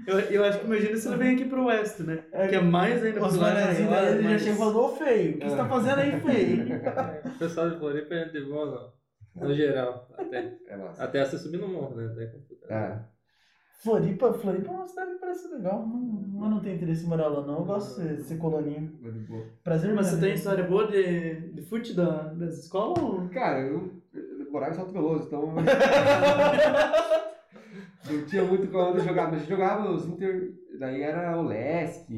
[0.04, 2.24] Eu, eu acho que imagina se ele vem aqui pro Oeste, né?
[2.48, 5.68] Que é mais ainda pro daí ele já e ô feio, o que você tá
[5.68, 6.80] fazendo aí, feio?
[7.24, 8.92] O pessoal de Floripa é gente boa, no,
[9.36, 10.08] no geral.
[10.16, 11.04] Até, É massa.
[11.04, 12.12] até você subir no morro, né?
[12.16, 12.70] Daí é complicado.
[12.70, 13.04] É.
[13.82, 15.86] Floripa, Floripa é uma cidade que parece legal.
[15.86, 15.98] Não,
[16.40, 17.58] mas não tenho interesse em morar lá, não.
[17.58, 18.16] Eu gosto de ser,
[19.28, 19.44] boa.
[19.62, 22.98] Prazer Mas você tem história boa de, de fute da, das escolas?
[23.02, 25.54] ou- Cara, eu, eu morava em Salto Veloso, então.
[28.10, 30.54] não tinha muito como eu jogar, mas jogava os Inter.
[30.78, 32.08] Daí era o Lesk,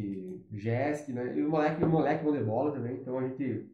[0.52, 1.36] Jesk, né?
[1.36, 3.70] E o moleque, o moleque bom de bola também, então a gente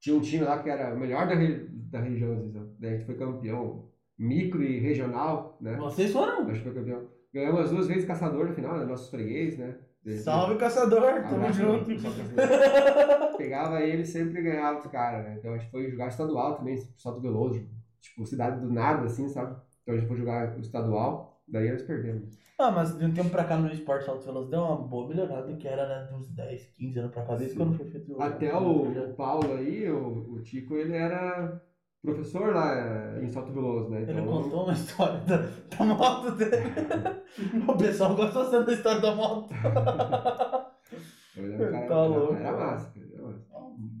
[0.00, 2.66] tinha um time lá que era o melhor da, re- da região, assim, sabe?
[2.78, 3.88] Daí a gente foi campeão
[4.18, 5.76] micro e regional, né?
[5.76, 6.46] Vocês foram?
[6.48, 7.08] A gente foi campeão.
[7.34, 8.84] Ganhamos as duas vezes caçador no final, né?
[8.84, 9.76] Nossos freguês, né?
[10.04, 11.00] Daí- Salve, caçador!
[11.22, 11.98] Tamo Abraço, junto.
[12.00, 13.36] só caçador.
[13.36, 15.36] Pegava ele e sempre ganhava os caras, né?
[15.38, 17.66] Então a gente foi jogar estadual também, Salto Veloso,
[18.00, 19.56] tipo, cidade do nada, assim, sabe?
[19.82, 22.22] Então a gente foi jogar o estadual, daí eles perderam.
[22.58, 25.54] Ah, mas de um tempo pra cá no esporte alto veloz deu uma boa melhorada,
[25.56, 27.58] que era né, de uns 10, 15 anos pra cá, desde Sim.
[27.60, 31.60] quando foi feito Até o Paulo aí, o, o Tico, ele era
[32.02, 32.72] professor lá
[33.18, 34.02] eh, em Salto Veloso, né?
[34.02, 36.52] Ele Então, contou uma história da, da moto dele.
[37.68, 39.52] o pessoal gosta bastante da história da moto.
[41.36, 42.34] ele era, cara, Tá era- louco.
[42.34, 43.06] era massa, cara.
[43.12, 43.22] Era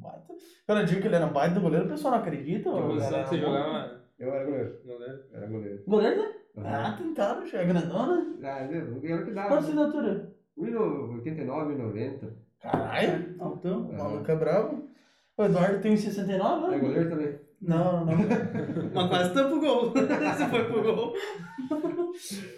[0.00, 0.34] massa.
[0.66, 2.70] Quando eu digo que ele era um baita do goleiro, o pessoal não acredita.
[2.70, 4.00] Que você jogava?
[4.18, 5.22] Eu era goleiro, Goleiro.
[5.32, 5.82] era goleiro.
[5.86, 6.32] Goleiro, né?
[6.64, 8.34] Ah, tentaram, é grandona.
[8.42, 9.00] Ah, viu?
[9.04, 9.48] era o que dava.
[9.48, 10.32] Qual assinatura?
[10.58, 12.32] 1,89, 1,90.
[12.60, 13.90] Caralho, Altão?
[13.90, 14.88] o maluco é bravo.
[15.36, 16.78] O Eduardo tem 69, É né?
[16.78, 17.38] goleiro também.
[17.60, 18.14] Não, não.
[18.94, 19.90] Mas quase tá pro gol.
[19.92, 21.12] Você foi pro gol.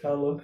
[0.01, 0.43] Tá louco.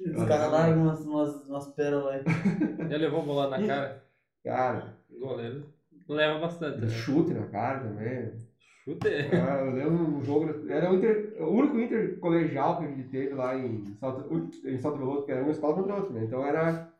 [0.00, 2.24] Os caras largam umas, umas, umas pérolas aí.
[2.90, 4.04] Já levou bola na cara?
[4.44, 5.64] Cara, Goleiro.
[6.08, 6.88] Leva bastante, né?
[6.88, 8.32] chute na cara também.
[8.84, 9.08] Chute.
[9.32, 10.68] Ah, eu lembro um jogo.
[10.68, 14.98] Era o, inter, o único intercolegial que a gente teve lá em Salto, em Salto
[14.98, 16.24] Veloso, que era uma escola contra outra, né?
[16.24, 16.90] Então era.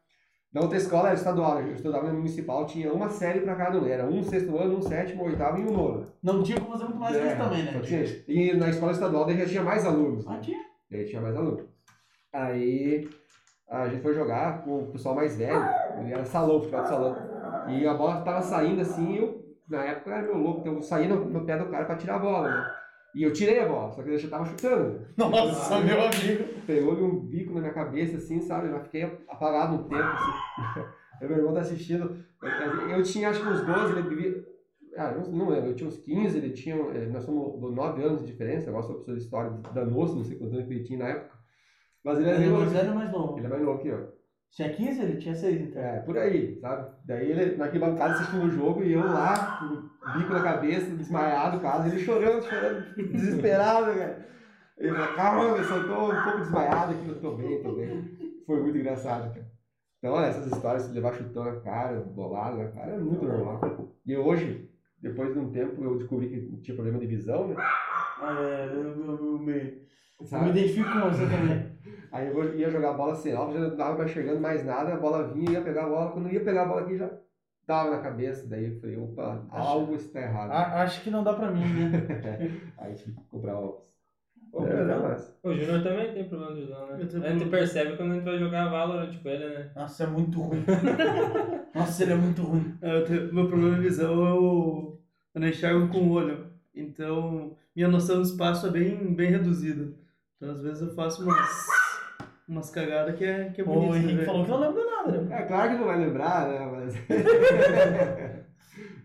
[0.52, 3.86] Na outra escola era estadual, eu estudava na municipal, tinha uma série pra cada um.
[3.86, 6.06] Era um sexto ano, um sétimo, um oitavo e um nono.
[6.22, 7.80] Não tinha como fazer muito mais que É, isso também, só né?
[7.80, 8.04] tinha.
[8.28, 10.26] E na escola estadual daí já tinha mais alunos.
[10.28, 10.40] Ah, Né?
[10.42, 10.58] tinha.
[10.90, 11.64] Daí tinha mais alunos.
[12.34, 13.08] Aí
[13.66, 15.64] a gente foi jogar com o pessoal mais velho,
[16.00, 17.16] ele era salão, futebol de salão.
[17.70, 19.41] E a bola tava saindo assim, e eu,
[19.72, 22.16] na época era meu louco, então eu saí no, no pé do cara pra tirar
[22.16, 22.74] a bola, né?
[23.14, 25.04] E eu tirei a bola, só que eu já tava chutando.
[25.16, 26.44] Nossa, meu amigo.
[26.66, 28.68] Pegou-lhe um bico na minha cabeça, assim, sabe?
[28.68, 30.80] Eu fiquei apagado um tempo, assim.
[31.20, 32.16] Meu irmão tá assistindo.
[32.90, 34.44] Eu, tinha acho que uns 12, ele devia.
[34.96, 36.74] Ah, não, não lembro, eu tinha uns 15, ele tinha.
[36.74, 40.36] eh, Nós somos 9 anos de diferença, agora sou professor de história danou-se, não sei
[40.36, 41.36] quantos anos que ele tinha na época.
[42.02, 42.50] Mas ele era Ele é
[42.94, 43.38] mais novo?
[43.38, 44.12] ele é mais novo que eu.
[44.54, 45.80] Tinha 15, ele tinha 6, então.
[45.82, 46.90] É, por aí, sabe?
[47.06, 50.94] Daí ele na arquibancada assistindo o jogo e eu lá, com o bico na cabeça,
[50.94, 54.26] desmaiado quase, ele chorando, chorando, desesperado, cara.
[54.76, 58.04] Ele falou, calma, eu só tô um pouco desmaiado aqui, eu tô bem, tô bem.
[58.46, 59.50] Foi muito engraçado, cara.
[59.98, 63.60] Então, olha, essas histórias de levar chutão na cara, bolado na cara, é muito normal.
[64.04, 64.68] E hoje,
[65.00, 67.54] depois de um tempo, eu descobri que tinha problema de visão, né?
[67.56, 69.52] Ah, é, eu, eu- eu me,
[70.20, 71.71] eu me identifico com você também.
[72.12, 74.98] Aí eu ia jogar bola sem alvo, já não tava mais chegando mais nada, a
[74.98, 76.10] bola vinha, ia pegar a bola.
[76.12, 77.08] Quando eu ia pegar a bola aqui, já
[77.66, 78.46] tava na cabeça.
[78.48, 80.50] Daí eu falei, opa, algo está errado.
[80.50, 81.90] A- acho que não dá pra mim, né?
[82.78, 83.90] Aí tive que comprar óculos.
[84.54, 85.34] É, mas...
[85.42, 86.96] O Júnior também tem problema de visão, né?
[86.96, 87.50] Tenho A gente problema.
[87.50, 89.70] percebe quando a gente vai jogar Valorant com ele, né?
[89.74, 90.62] Nossa, é muito ruim.
[91.74, 92.76] Nossa, ele é muito ruim.
[92.82, 94.98] É, tenho- meu problema de visão é o.
[95.34, 96.48] Eu não enxergo com o olho.
[96.74, 99.90] Então, minha noção do espaço é bem, bem reduzida.
[100.36, 101.66] Então, às vezes, eu faço umas,
[102.52, 103.90] umas cagadas que é, que é bonito.
[103.90, 105.38] O de Henrique falou que não lembra nada, né?
[105.38, 106.58] É claro que não vai lembrar, né?
[106.70, 106.94] Mas.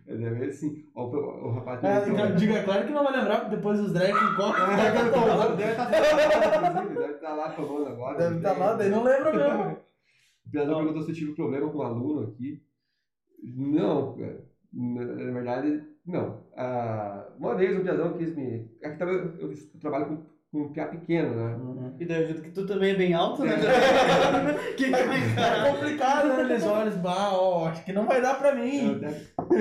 [0.08, 0.86] Mas é meio assim.
[0.94, 3.94] Ó, o, o rapaz É, então, diga, claro que não vai lembrar, porque depois os
[3.94, 4.72] drag encontram.
[4.72, 8.18] É, Deve deve estar lá, deve estar lá tomando agora.
[8.18, 9.78] Deve estar lá, daí não lembra mesmo.
[10.46, 12.62] O Piazão perguntou se eu tive problema com um aluno aqui.
[13.44, 14.46] Não, cara.
[14.74, 16.44] na verdade, não.
[16.56, 18.70] Ah, uma vez o Piazão quis me.
[18.82, 21.94] É que eu, eu trabalho com um piá pequeno, né?
[22.00, 23.56] E daí, eu que tu também é bem alto, né?
[24.78, 26.42] que vai É complicado, né?
[26.44, 28.96] Eles olham, bah, ó, acho que não vai dar pra Eu mim.
[28.96, 29.12] até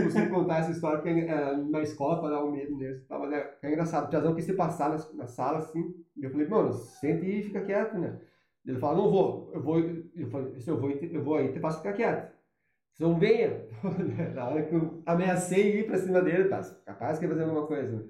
[0.03, 3.07] costumo contar essa história porque é, na escola para dar um medo neles.
[3.07, 5.95] Tava, né, é engraçado, o Piazão quis se passar na, na sala assim.
[6.17, 8.19] E eu falei, mano, sente e fica quieto, né?
[8.67, 9.79] Ele falou, não vou, eu vou,
[10.17, 12.35] eu falei, se eu vou, eu vou aí, te faço ficar quieto.
[12.95, 13.65] Se não venha.
[14.35, 17.67] na hora que eu ameacei ir pra cima dele, tá, capaz que ia fazer alguma
[17.67, 17.97] coisa.
[17.97, 18.03] né?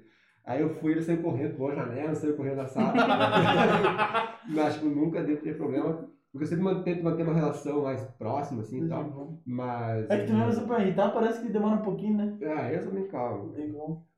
[0.47, 2.93] Aí eu fui, ele saiu correndo, pulou a janela, saiu correndo da sala.
[4.49, 8.61] Mas que nunca devo ter problema, porque eu sempre tento manter uma relação mais próxima,
[8.61, 9.41] assim e tal.
[9.45, 10.09] Mas.
[10.09, 12.39] É que tu mesmo você pra irritar, parece que demora um pouquinho, né?
[12.57, 13.53] Ah, eu sou bem calmo.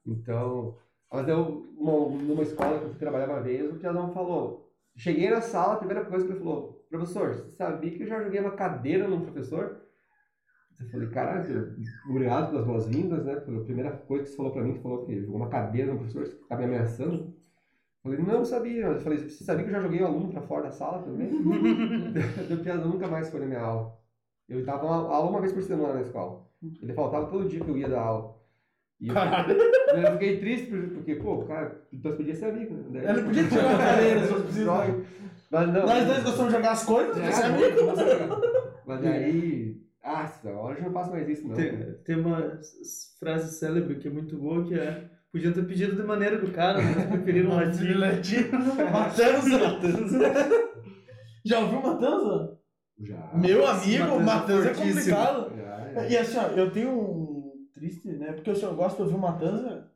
[0.06, 0.74] Então,
[1.10, 4.70] mas eu, uma- numa escola que eu fui trabalhar uma vez, o Tiazão falou.
[4.96, 8.22] Cheguei na sala, a primeira coisa que ele falou: Professor, você sabia que eu já
[8.22, 9.80] joguei uma cadeira num professor?
[10.80, 11.74] Eu falei: Caraca,
[12.08, 13.40] obrigado pelas boas-vindas, né?
[13.40, 15.98] Foi a primeira coisa que você falou pra mim, falou que jogou uma cadeira num
[15.98, 17.34] professor, você tá me ameaçando.
[18.04, 18.86] Eu falei: Não, sabia.
[18.86, 21.30] Eu falei: Você sabia que eu já joguei um aluno pra fora da sala também?
[22.50, 23.96] o Tiazão nunca mais foi na minha aula.
[24.48, 26.46] Eu dava uma aula uma vez por semana na escola.
[26.80, 28.36] Ele faltava todo dia que eu ia dar aula.
[29.00, 32.74] E eu, eu fiquei triste por- porque, pô, o cara, então podia ser amigo.
[32.74, 33.00] Né?
[33.02, 34.64] Daí- Ele podia te jogar cadeira, se.
[35.50, 35.86] Mas não.
[35.86, 37.80] Nós dois gostamos de jogar as coisas, É, você é amigo.
[38.86, 39.67] Mas daí.
[40.08, 40.32] Ah,
[40.62, 41.54] hoje eu não faço mais isso, não.
[41.54, 42.58] Tem, tem uma
[43.20, 46.80] frase célebre que é muito boa, que é Podiam ter pedido de maneira do cara,
[46.80, 48.50] mas preferiram latir.
[48.90, 49.58] Matanza.
[51.44, 52.58] Já ouviu Matanza?
[52.98, 53.30] Já.
[53.34, 55.52] Meu amigo, Matanza Matanza é complicado.
[55.54, 56.08] Já, já.
[56.08, 58.32] E assim, ó, eu tenho um triste, né?
[58.32, 59.90] Porque eu só gosto de ouvir o Matanza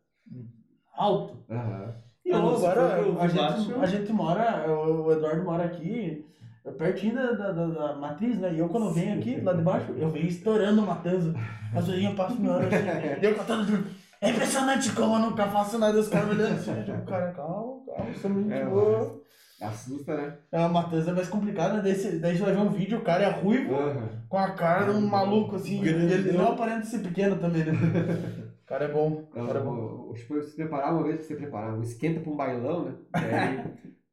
[0.95, 1.39] alto.
[1.51, 1.95] Aham.
[2.25, 6.25] E eu, Ah, agora, a gente, a gente mora, o Eduardo mora aqui,
[6.71, 8.55] pertinho da, da, da- matriz, né?
[8.55, 11.35] E eu quando venho aqui, lá de baixo, eu venho estourando o Matanza.
[11.75, 13.87] As velhinhas passam me olhando assim, e eu contando tudo.
[14.21, 16.73] É impressionante como eu nunca faço nada, os caras olhando assim,
[17.07, 19.21] cara, calma, calma, sou muito É, boa.
[19.61, 20.35] Assusta, né?
[20.51, 23.03] É, a Matanza é mais complicada, daí você, daí você vai ver um vídeo, o
[23.03, 24.09] cara é ruivo, Aham.
[24.29, 27.73] com a cara de um maluco assim, ele não aparenta ser pequeno também, né?
[28.63, 29.75] O cara é bom, o cara é bom.
[29.77, 32.85] eu, eu, tipo, se preparar uma vez pra você preparar, um esquenta pra um bailão,
[32.87, 32.93] né?
[33.13, 33.65] Daí,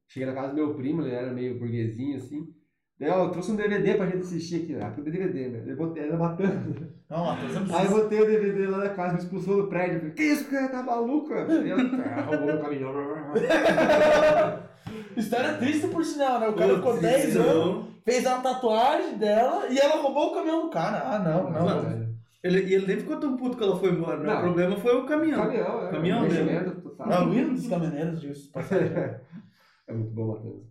[0.10, 2.46] cheguei na casa do meu primo, ele era meio burguesinho assim.
[3.00, 5.64] Daí, eu trouxe um DVD pra gente assistir aqui, ah, porque o DVD, né?
[5.66, 6.92] Eu botei, era matando.
[7.10, 7.96] Não, Matanza Aí eu precisa.
[7.96, 9.94] botei o DVD lá na casa, me expulsou do prédio.
[9.96, 10.68] Eu falei, que isso, cara?
[10.68, 11.30] Tá maluco?
[11.30, 12.92] cara?" E eu, ah, roubou meu caminhão.
[15.16, 16.48] História triste por sinal, né?
[16.50, 17.88] O cara ficou Putz, 10 anos, não.
[18.04, 21.02] fez a tatuagem dela e ela roubou o caminhão do cara.
[21.06, 21.66] Ah, não, não.
[21.84, 22.10] Não,
[22.44, 24.28] Ele, e ele nem ficou tão puto que ela foi embora, né?
[24.28, 24.40] Não.
[24.40, 25.42] O problema foi o caminhão.
[25.42, 25.92] Caminhão, é.
[25.92, 26.28] Caminhão, né?
[26.28, 27.12] investimento total.
[27.12, 28.52] É o hino dos caminhoneiros, disso.
[29.90, 30.64] É muito bom, Matheus.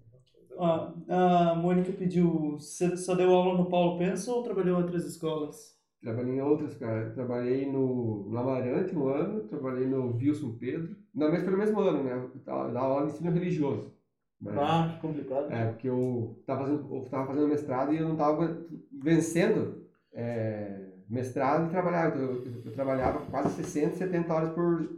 [0.56, 5.04] Ó, a Mônica pediu, você só deu aula no Paulo Pensa ou trabalhou em outras
[5.04, 5.76] escolas?
[6.00, 7.10] Trabalhei em outras, cara.
[7.10, 10.96] Trabalhei no, no Amarante um ano, trabalhei no Wilson Pedro.
[11.12, 12.12] Não, mas foi no mesmo ano, né?
[12.12, 13.92] Eu eu dava aula de ensino religioso.
[14.40, 15.52] Mas- Ah, que complicado.
[15.52, 20.92] É, porque eu tava fazendo, eu tava fazendo mestrado e eu não tava vencendo é,
[21.08, 22.08] mestrado e trabalhar.
[22.10, 24.88] Então, eu, eu trabalhava quase 60, 70 horas por,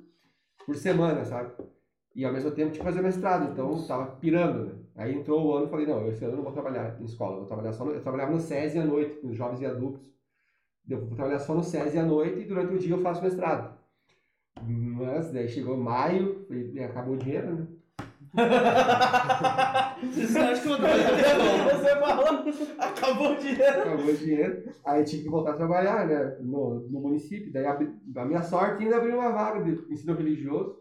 [0.67, 1.53] por semana, sabe?
[2.15, 4.73] E ao mesmo tempo tinha que fazer mestrado, então eu tava pirando, né?
[4.97, 7.33] Aí entrou o ano e falei, não, esse ano eu não vou trabalhar em escola,
[7.35, 9.67] eu vou trabalhar só no, eu trabalhava no SESI à noite, com os jovens e
[9.67, 10.03] adultos.
[10.89, 13.79] Eu vou trabalhar só no SESI à noite e durante o dia eu faço mestrado.
[14.61, 17.67] Mas daí chegou maio e, e acabou o dinheiro, né?
[20.03, 22.45] Vocês acham que eu trabalhar Você falou,
[22.79, 23.81] acabou o dinheiro.
[23.81, 24.63] acabou o dinheiro.
[24.85, 27.53] Aí tive que voltar a trabalhar, né, no, no município.
[27.53, 30.77] Daí, abri- a minha sorte, ainda abriu uma vaga de ensino religioso.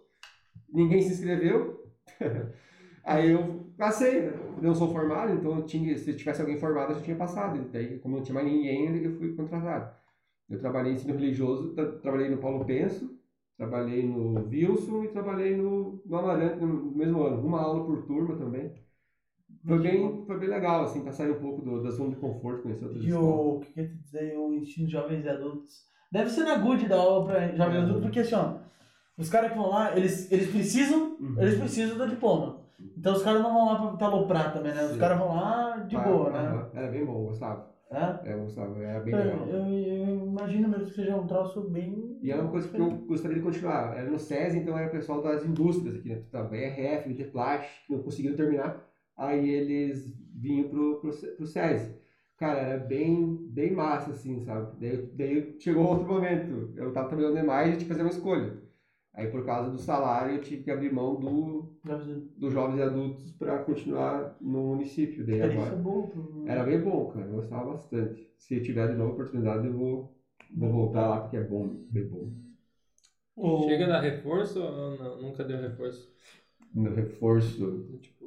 [0.73, 1.83] Ninguém se inscreveu.
[3.03, 4.33] Aí eu passei, né?
[4.57, 7.69] Eu não sou formado, então tinha, se tivesse alguém formado, eu já tinha passado.
[7.71, 9.91] Daí, como não tinha mais ninguém, eu fui contratado.
[10.49, 13.17] Eu trabalhei em ensino religioso, tra- trabalhei no Paulo Penso,
[13.57, 17.45] trabalhei no Wilson e trabalhei no, no Amarante no mesmo ano.
[17.45, 18.71] Uma aula por turma também.
[19.65, 22.63] Foi bem, foi bem legal, assim, pra sair um pouco do, da zona de conforto,
[22.63, 25.83] conhecer outras E o, que quer te dizer, o ensino de jovens e adultos.
[26.11, 28.57] Deve ser na good da aula pra jovens e adultos, porque assim, ó,
[29.19, 31.35] os caras que vão lá, eles, eles precisam, Uhum.
[31.37, 32.61] eles precisam do diploma.
[32.97, 34.85] Então os caras não vão lá pra aloprar também, né?
[34.85, 36.65] Os caras vão lá de Ah, boa, né?
[36.73, 37.69] Era bem bom, gostava.
[37.91, 38.29] É?
[38.29, 39.47] É, eu gostava, era bem Eu, legal.
[39.47, 42.17] eu, eu imagino mesmo que seja um troço bem.
[42.21, 43.97] E era uma coisa que eu gostaria de continuar.
[43.97, 46.21] Era no SESI, então era o pessoal das indústrias aqui, né?
[46.31, 48.85] Tava BRF, Interplat, que não conseguiram terminar.
[49.17, 51.95] Aí eles vinham pro, pro, pro SESI.
[52.37, 54.71] Cara, era bem, bem massa, assim, sabe?
[54.79, 56.71] Daí, daí chegou outro momento.
[56.77, 58.53] Eu tava trabalhando demais e tinha que fazer uma escolha.
[59.13, 61.67] Aí, por causa do salário, eu tive que abrir mão do,
[62.37, 65.25] dos jovens e adultos para continuar no município.
[65.25, 65.75] Daí agora.
[65.75, 66.07] boa.
[66.07, 67.25] pro- Era bem bom, cara.
[67.27, 68.29] Eu gostava bastante.
[68.37, 70.11] Se eu tiver de novo oportunidade, eu vou,
[70.49, 72.29] vou voltar lá porque é bom, bem bom.
[73.35, 75.17] O- Chega a dar reforço ou não?
[75.21, 76.07] nunca deu reforço?
[76.73, 77.65] No reforço.
[78.01, 78.18] Tipo,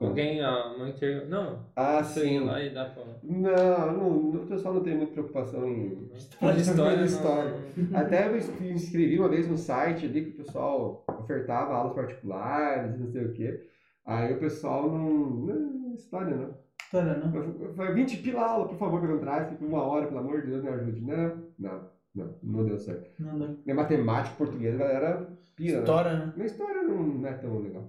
[0.00, 1.24] alguém, a mãe chega.
[1.26, 2.40] Não, Ah, sim.
[2.40, 3.04] lá e dá pra.
[3.22, 6.08] Não, não, o pessoal não tem muita preocupação em.
[6.14, 7.54] História, não- história.
[7.94, 12.94] Até eu me inscrevi uma vez no site ali que o pessoal ofertava aulas particulares
[12.94, 13.68] e não sei o quê.
[14.06, 15.10] Aí o pessoal não.
[15.10, 16.54] não história não.
[16.82, 17.20] História?
[17.34, 20.40] Eu eu falei, 20 pila aula, por favor, me contrate, por uma hora, pelo amor
[20.40, 21.00] de Deus, me ajude.
[21.02, 21.80] Não, não,
[22.14, 23.10] não, não deu certo.
[23.22, 23.48] Não dá.
[23.64, 25.78] Minha matemática, português, a galera pira, né?
[25.80, 26.32] História, né?
[26.34, 27.84] Minha história não, não é tão legal.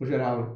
[0.00, 0.48] No geral, né?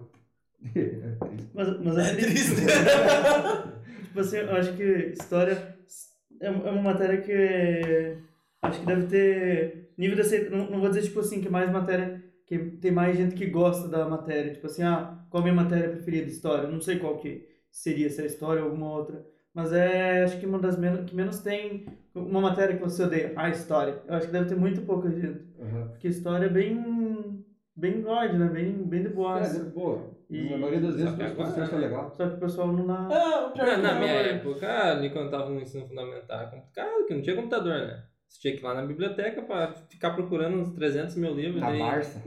[0.75, 1.17] É.
[1.55, 2.57] Mas, mas é triste.
[4.07, 5.77] tipo assim, eu acho que história
[6.41, 8.17] é, é uma matéria que
[8.63, 10.59] acho que deve ter nível de aceitação.
[10.59, 12.23] Não, não vou dizer, tipo assim, que mais matéria.
[12.47, 14.53] Que tem mais gente que gosta da matéria.
[14.53, 16.29] Tipo assim, ah, qual a minha matéria preferida?
[16.29, 16.69] História.
[16.69, 19.25] Não sei qual que seria, se é história ou alguma outra.
[19.55, 23.33] Mas é, acho que uma das menos, que menos tem uma matéria que você odeia.
[23.37, 24.03] Ah, história.
[24.07, 25.43] Eu acho que deve ter muito pouca gente.
[25.61, 25.89] Aham.
[25.89, 27.45] Porque história é bem.
[27.77, 28.49] bem god, né?
[28.49, 29.41] Bem, bem de boa.
[29.41, 30.11] É, boa.
[30.31, 32.13] E- Na maioria das vezes, Só que os agora- professores são legais.
[32.15, 33.09] Só que o pessoal não dá.
[33.11, 35.87] Ah, o Na, que na não, minha é- época, ali quando eu tava no ensino
[35.87, 38.03] fundamental, era complicado, que não tinha computador, né?
[38.29, 41.61] Você tinha que ir lá na biblioteca pra ficar procurando uns 300 mil livros.
[41.61, 42.23] Na daí- Barça.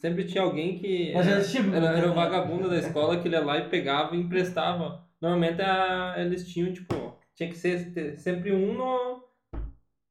[0.00, 3.44] Sempre tinha alguém que Mas era, era era, o vagabundo da escola que ele ia
[3.44, 5.02] lá e pegava e emprestava.
[5.20, 6.94] Normalmente a- eles tinham, tipo,
[7.34, 9.23] tinha que ser sempre um no.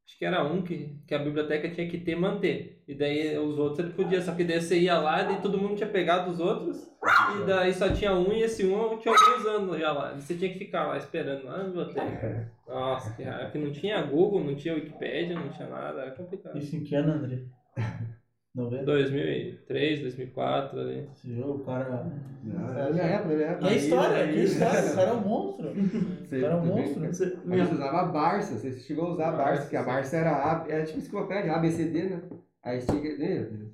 [0.06, 2.84] Acho que era um que, que a biblioteca tinha que ter e manter.
[2.88, 5.76] E daí os outros ele podia, só que daí você ia lá e todo mundo
[5.76, 6.92] tinha pegado os outros.
[7.42, 10.14] E daí só tinha um e esse um tinha alguém usando já lá.
[10.14, 12.52] E você tinha que ficar lá esperando lá na biblioteca.
[12.68, 13.46] Nossa, que raiva.
[13.46, 16.58] Porque não tinha Google, não tinha Wikipédia, não tinha nada, era complicado.
[16.58, 17.44] Isso em que ano, André?
[18.56, 18.84] 90?
[18.86, 21.10] 2003, 2004 ali.
[21.16, 22.06] Você viu o cara.
[22.46, 23.66] É minha época, minha época.
[23.66, 25.74] E a história, Aí- que história, o cara é um monstro.
[26.24, 27.08] Você O cara é um monstro.
[27.08, 29.76] Você- A minha- gente usava a Barça, você chegou a usar a Barça, Barça, porque
[29.78, 29.84] a.
[29.84, 32.22] Barça era, A, era tipo enciclopédia, ABCD, né?
[32.64, 32.94] Aí que.
[32.94, 33.74] Meu Deus.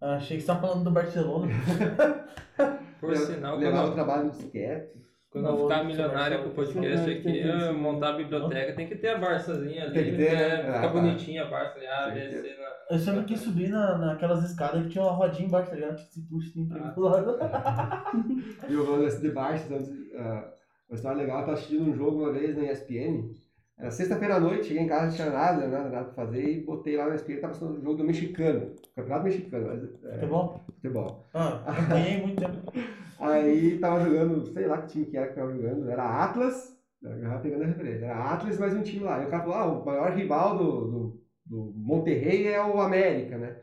[0.00, 1.52] Ah, Achei que você tava falando do Barcelona.
[3.00, 4.92] Por sinal, quando Levava o eu, trabalho no disquete.
[5.30, 7.74] quando eu ficar milionário com o podcast aqui, que ter eu isso.
[7.74, 9.92] montar a biblioteca, tem que ter a Barçazinha ali.
[9.94, 10.56] Tem que ter, né?
[10.58, 10.88] Fica Ah, tá.
[10.88, 12.56] bonitinha a Barça ali, A, B, que C.
[12.92, 15.96] Eu sempre quis subir na, naquelas escadas que tinha uma rodinha embaixo, tá ligado?
[15.96, 16.90] Que se puxa assim pra Ah.
[16.90, 17.38] pro lado.
[18.68, 20.52] E eu vou de Barça, então, ah,
[20.90, 23.30] uma história legal, eu tava assistindo um jogo uma vez na ESPN.
[23.78, 26.60] Era sexta-feira à noite, cheguei em casa, não tinha nada, nada, nada pra fazer, e
[26.66, 28.74] botei lá na ESPN, tava passando o jogo do mexicano.
[28.94, 30.60] Campeonato mexicano, mas, é, bom?
[30.66, 31.26] futebol.
[31.32, 32.72] Ah, ganhei muito tempo.
[33.18, 37.38] Aí tava jogando, sei lá que time que era que tava jogando, era Atlas, já
[37.38, 39.22] pegando a referência, era Atlas mais um time lá.
[39.22, 41.21] E o cara falou, ah, o maior rival do, do,
[41.52, 43.56] do Monterrey é o América, né?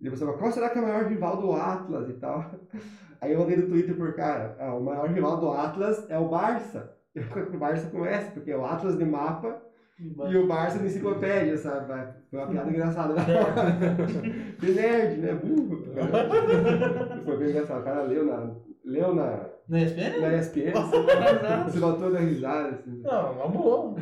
[0.00, 2.44] E depois falou, qual será que é o maior rival do Atlas e tal?
[3.20, 6.28] Aí eu mandei no Twitter por cara, ah, o maior rival do Atlas é o
[6.28, 6.96] Barça.
[7.52, 9.60] O Barça conhece, porque é o Atlas de mapa
[9.98, 12.12] e o Barça de enciclopédia, sabe?
[12.30, 13.14] Foi uma piada engraçada.
[14.60, 15.34] De nerd, né?
[15.34, 15.84] Burro.
[17.24, 17.80] Foi bem engraçado.
[17.80, 18.54] O cara leu na,
[18.84, 20.20] leu na, Na ESPN?
[20.20, 20.72] na ESPN,
[21.64, 23.02] você voltou da risada, assim.
[23.02, 23.96] Não, uma boa.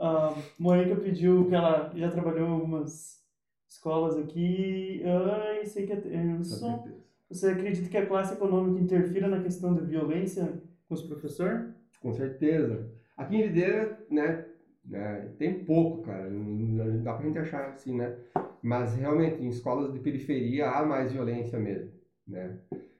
[0.00, 3.22] A Mônica pediu que ela já trabalhou em algumas
[3.68, 5.02] escolas aqui.
[5.04, 6.36] Ai, sei que é.
[6.38, 6.88] eu sou-
[7.30, 11.68] Você acredita que a classe econômica interfira na questão da violência com os professores?
[12.00, 12.90] Com certeza.
[13.16, 14.46] Aqui em Videira, né,
[14.84, 16.28] né, tem pouco, cara.
[16.30, 18.16] Não, dá pra gente achar assim, né?
[18.62, 21.90] Mas realmente, em escolas de periferia há mais violência mesmo.
[22.26, 22.56] né?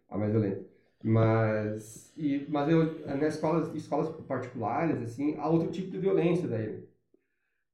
[0.09, 0.61] A mais violenta.
[1.03, 6.85] Mas, e, mas eu, nas escolas, escolas particulares, assim, há outro tipo de violência daí,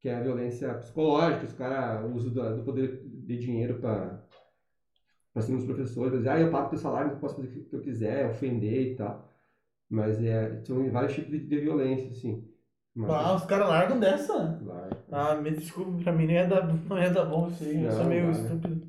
[0.07, 4.23] que é a violência psicológica, os caras usam do, do poder de dinheiro para
[5.43, 7.81] cima dos professores, dizer, ah, eu pago teu salário, eu posso fazer o que eu
[7.81, 9.35] quiser, ofender e tal.
[9.91, 12.49] Mas é, são vários tipos de, de violência, assim.
[12.95, 14.61] Mas, Ah, os caras largam dessa.
[14.63, 14.97] claro.
[15.11, 17.85] Ah, me desculpa, pra mim não ia dar, não ia dar bom isso aí.
[17.85, 18.87] Eu sou meio estúpido.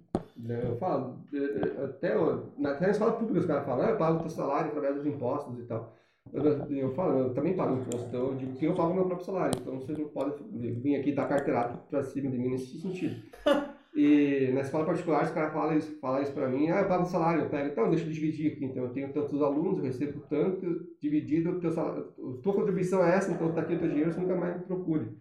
[0.47, 3.89] Eu falo, eh, eh, até, o- na, até na escola pública os caras falam, ah,
[3.89, 5.95] eu pago teu salário através dos impostos e tal.
[6.33, 6.43] Eu,
[6.75, 9.59] eu falo, eu também pago imposto, então eu digo que eu pago meu próprio salário,
[9.59, 10.33] então vocês não podem
[10.81, 13.15] vir aqui dar carteirada pra cima de mim nesse sentido.
[13.97, 17.01] E na escola particular os caras falam isso, falam isso pra mim, ah, eu pago
[17.01, 19.85] o salário, eu pego, então deixa eu dividir aqui, então eu tenho tantos alunos, eu
[19.85, 22.03] recebo tanto, dividido, teu salário,
[22.43, 25.17] tua contribuição é essa, então tá aqui o teu dinheiro, você nunca mais me procure.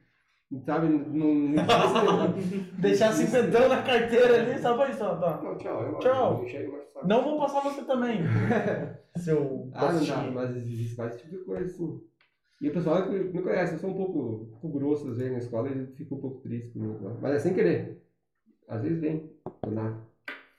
[0.65, 1.65] Sabe, não, não,
[2.79, 5.41] Deixar cinquentão na carteira ali, só pra isso, ó, tá.
[5.43, 5.83] Não, tchau.
[5.83, 6.45] Eu, Tchau.
[6.47, 6.87] Eu.
[7.05, 8.21] Não vou passar você também.
[9.17, 12.01] Seu Ah, não mas existe vários tipos de coisa, assim.
[12.61, 14.19] E o pessoal que me conhece, eu sou um pouco,
[14.55, 17.05] um pouco grosso às vezes na escola e fica um pouco triste comigo.
[17.05, 17.15] lá.
[17.21, 18.03] Mas é sem querer.
[18.69, 19.31] Às vezes vem,
[19.65, 19.97] do nada.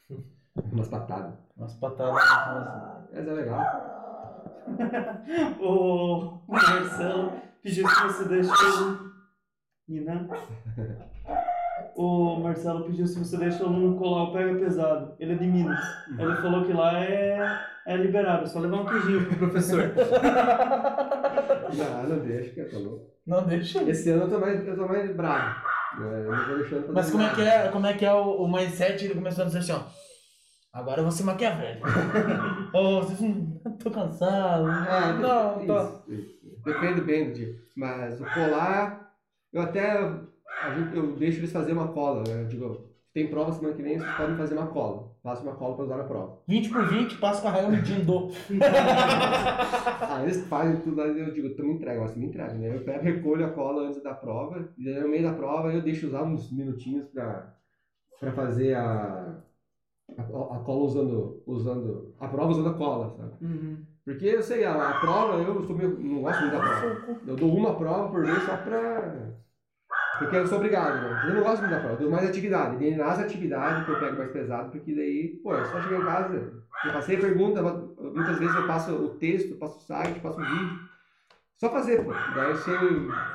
[0.74, 1.34] Umas patadas.
[1.56, 2.12] Umas patadas.
[2.12, 3.64] umas- Mas é legal.
[5.62, 7.32] O Marcelo
[7.64, 9.07] pediu se você deixa o.
[9.88, 10.28] Nina?
[11.96, 15.16] O Marcelo pediu se você deixa o aluno colar o pega pesado.
[15.20, 15.80] Ele é de Minas.
[16.18, 19.94] Ele falou que lá é, é liberado, é só levar um queijinho pro professor.
[21.76, 23.06] Não, não deixa, que eu tô louco.
[23.26, 23.82] Não, deixa.
[23.90, 25.56] Esse ano eu tô mais, eu tô mais bravo.
[26.00, 28.14] É, Eu não tô deixando pra Mas como é que é, como é, que é
[28.14, 29.06] o, o mindset?
[29.06, 29.82] Ele começou a dizer assim, ó.
[30.74, 31.88] Agora eu vou ser maquiavélico.
[32.74, 33.58] Ô, vocês não.
[33.80, 34.68] Tô cansado.
[34.68, 36.12] Ah, não, isso, tô.
[36.14, 36.38] isso.
[36.64, 37.56] Depende bem do dia.
[37.76, 39.07] Mas o colar,
[39.54, 40.02] eu até.
[40.94, 42.24] eu deixo eles fazer uma cola.
[42.28, 42.42] né?
[42.44, 45.12] Eu digo, tem prova semana que vem, vocês podem fazer uma cola.
[45.24, 46.40] Faça uma cola pra usar na prova.
[46.48, 48.30] 20 por 20, passa com a regra medindo.
[50.10, 52.76] Ah, eles fazem tudo lá, eu digo, tu me entrega, mas me entrega, né?
[52.76, 56.08] Eu pego, recolho a cola antes da prova, e no meio da prova eu deixo
[56.08, 57.54] usar uns minutinhos pra,
[58.20, 59.44] pra fazer a,
[60.18, 62.16] a, a cola usando, usando.
[62.20, 63.34] A prova usando a cola, sabe?
[63.46, 63.86] Uhum.
[64.08, 67.20] Porque eu sei, a, a prova, eu sou meio, não gosto muito da prova.
[67.28, 69.34] Eu dou uma prova por vez só pra.
[70.18, 71.26] Porque eu sou obrigado, né?
[71.28, 72.82] Eu não gosto muito da prova, eu dou mais atividade.
[72.84, 76.06] E nas atividades que eu pego mais pesado, porque daí, pô, é só chegar em
[76.06, 76.54] casa.
[76.86, 80.40] Eu passei a pergunta, muitas vezes eu passo o texto, eu passo o site, passo
[80.40, 80.80] o vídeo.
[81.58, 82.14] Só fazer, pô.
[82.34, 82.72] Daí se,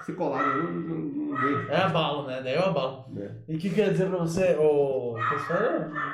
[0.02, 1.68] se colar, eu não, não, não vejo.
[1.68, 2.40] É abalo, né?
[2.42, 3.04] Daí eu abalo.
[3.10, 3.36] né?
[3.46, 4.56] E o que quer dizer pra você?
[4.58, 5.58] O pessoal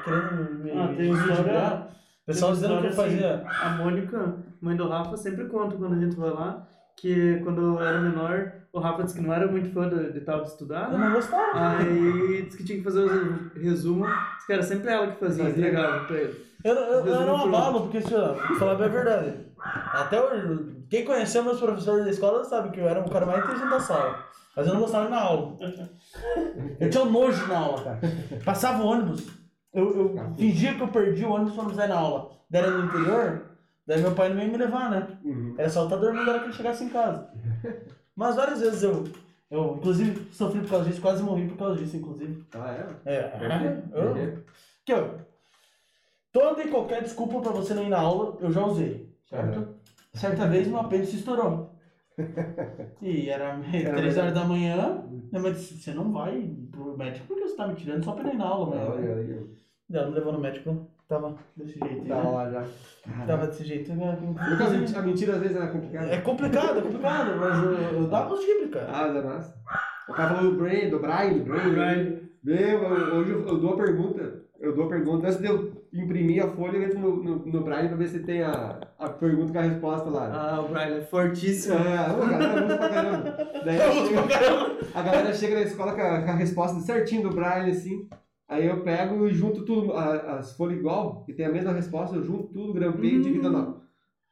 [0.02, 0.70] querendo me.
[0.72, 1.88] Ah, tem história-
[2.28, 3.44] pessoal dizendo que eu fazia.
[3.62, 7.80] A Mônica, mãe do Rafa, sempre conta quando a gente vai lá que quando eu
[7.82, 10.92] era menor, o Rafa disse que não era muito fã de, de tal de estudar.
[10.92, 11.78] Eu não gostava.
[11.78, 15.48] Aí disse que tinha que fazer o resumo, disse que era sempre ela que fazia,
[15.48, 16.44] entregava pra ele.
[16.64, 19.32] Eu, eu, eu era um por- abalo, porque, assim, ó, pra falar bem a verdade.
[19.92, 23.44] Até hoje, quem conheceu meus professores da escola sabe que eu era o cara mais
[23.44, 24.18] inteligente da sala.
[24.56, 25.56] Mas eu não gostava na aula.
[26.80, 28.00] Eu tinha um nojo na aula, cara.
[28.44, 29.24] Passava o ônibus,
[29.78, 32.30] eu, eu fingia que eu perdi o ônibus quando saía na aula.
[32.50, 33.42] Daí era no interior,
[33.86, 35.18] daí meu pai não ia me levar, né?
[35.24, 35.54] Uhum.
[35.56, 37.30] Era só eu estar dormindo na hora que ele chegasse em casa.
[38.16, 39.04] Mas várias vezes eu,
[39.50, 42.44] eu, inclusive, sofri por causa disso, quase morri por causa disso, inclusive.
[42.54, 43.14] Ah, é?
[43.14, 43.32] É,
[43.92, 44.32] eu, Por quê?
[44.84, 45.14] que eu,
[46.32, 49.58] toda e qualquer desculpa pra você não ir na aula, eu já usei, certo?
[49.58, 49.74] Uhum.
[50.14, 51.74] Certa vez meu apêndice estourou.
[53.00, 57.26] E era Era 3 horas da manhã, minha mãe disse, você não vai pro médico
[57.28, 59.46] porque você tá me tirando só pra ir na aula, Olha mãe.
[59.92, 62.06] Ela me levou no médico, tava desse jeito.
[62.06, 62.30] Tá né?
[62.30, 62.64] lá já.
[63.26, 63.92] Tava desse jeito.
[63.94, 64.18] né?
[64.96, 66.06] A mentira- às vezes era complicada.
[66.10, 68.88] É complicado, é complicado, mas eu, eu dava dribles, cara.
[68.92, 69.54] Ah, da massa.
[70.08, 71.72] O cara falou do Brain, do Brian, Brain.
[71.72, 72.18] Brian.
[72.44, 74.42] Meu, eu- hoje eu, eu dou a pergunta.
[74.60, 75.26] Eu dou a pergunta.
[75.26, 78.20] Antes de eu imprimir a folha, eu entro no, no, no Brian pra ver se
[78.20, 80.30] tem a, a pergunta com a resposta lá.
[80.56, 81.74] Ah, o Brian é fortíssimo.
[81.76, 83.36] É, ô, a galera usa pra caramba.
[83.64, 86.80] Daí Eu uso pra chega- a galera chega na escola com a, com a resposta
[86.80, 88.08] certinho do Brian, assim.
[88.48, 92.16] Aí eu pego e junto tudo, a- as folhas igual, que tem a mesma resposta,
[92.16, 93.78] eu junto tudo, grampeio e divido não.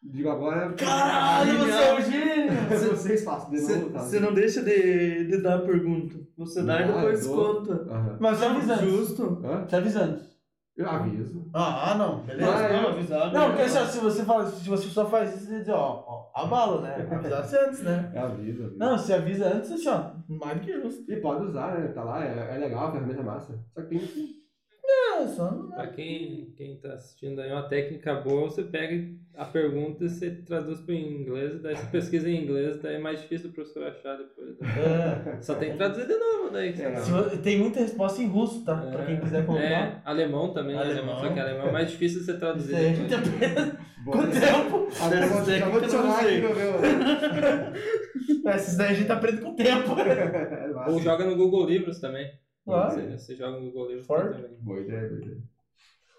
[0.02, 0.72] Digo agora.
[0.74, 2.52] Caralho, você é um gênio!
[2.96, 3.98] Vocês façam de novo, tá?
[3.98, 6.14] Você não deixa de, de dar a pergunta.
[6.38, 7.54] Você dá e Ah, depois eu dou.
[7.56, 7.72] conta.
[7.92, 8.16] Aham.
[8.20, 8.90] Mas você avisa antes.
[8.90, 9.40] Justo.
[9.44, 9.64] Hã?
[9.68, 10.35] Você avisa antes.
[10.76, 11.48] Eu aviso.
[11.54, 12.50] Ah, ah, não, beleza.
[12.54, 13.32] Ah, Não, eu- avisado.
[13.34, 16.30] Não, porque ó, se você, fala, se você só faz isso, você diz, ó, ó,
[16.42, 17.08] abalo, né?
[17.10, 18.12] Avisasse antes, né?
[18.14, 18.78] Aviso, aviso.
[18.78, 21.10] Não, se avisa antes, assim, ó, mais do que justo.
[21.10, 21.88] E pode usar, né?
[21.88, 23.58] Tá lá, é, é legal, a ferramenta é massa.
[23.72, 24.45] Só que tem que.
[24.88, 29.04] É, só não Pra quem, quem tá assistindo aí, uma técnica boa, você pega
[29.36, 33.20] a pergunta e você traduz para inglês, daí você pesquisa em inglês, daí é mais
[33.20, 34.58] difícil o professor achar depois.
[34.58, 35.36] né?
[35.38, 35.42] É.
[35.42, 36.72] Só tem que traduzir de novo daí.
[36.80, 36.88] É.
[37.10, 38.76] não- Se Tem muita resposta em russo, tá?
[38.76, 39.64] Pra quem quiser colocar.
[39.64, 41.14] É, alemão também, Alemão.
[41.14, 41.20] alemão.
[41.20, 42.76] Só que alemão é mais difícil você traduzir.
[42.96, 44.86] com o tempo.
[45.10, 48.52] Dessas já vou não adicionar aqui no meu.
[48.54, 49.96] Esses daí a gente aprende com o tempo.
[50.06, 50.90] É.
[50.90, 52.30] Ou joga no Google Livros também.
[52.66, 52.94] Claro.
[52.94, 54.42] Você, você joga no Google Livros Forte.
[54.42, 54.58] também.
[54.60, 55.42] Boa ideia, boa ideia.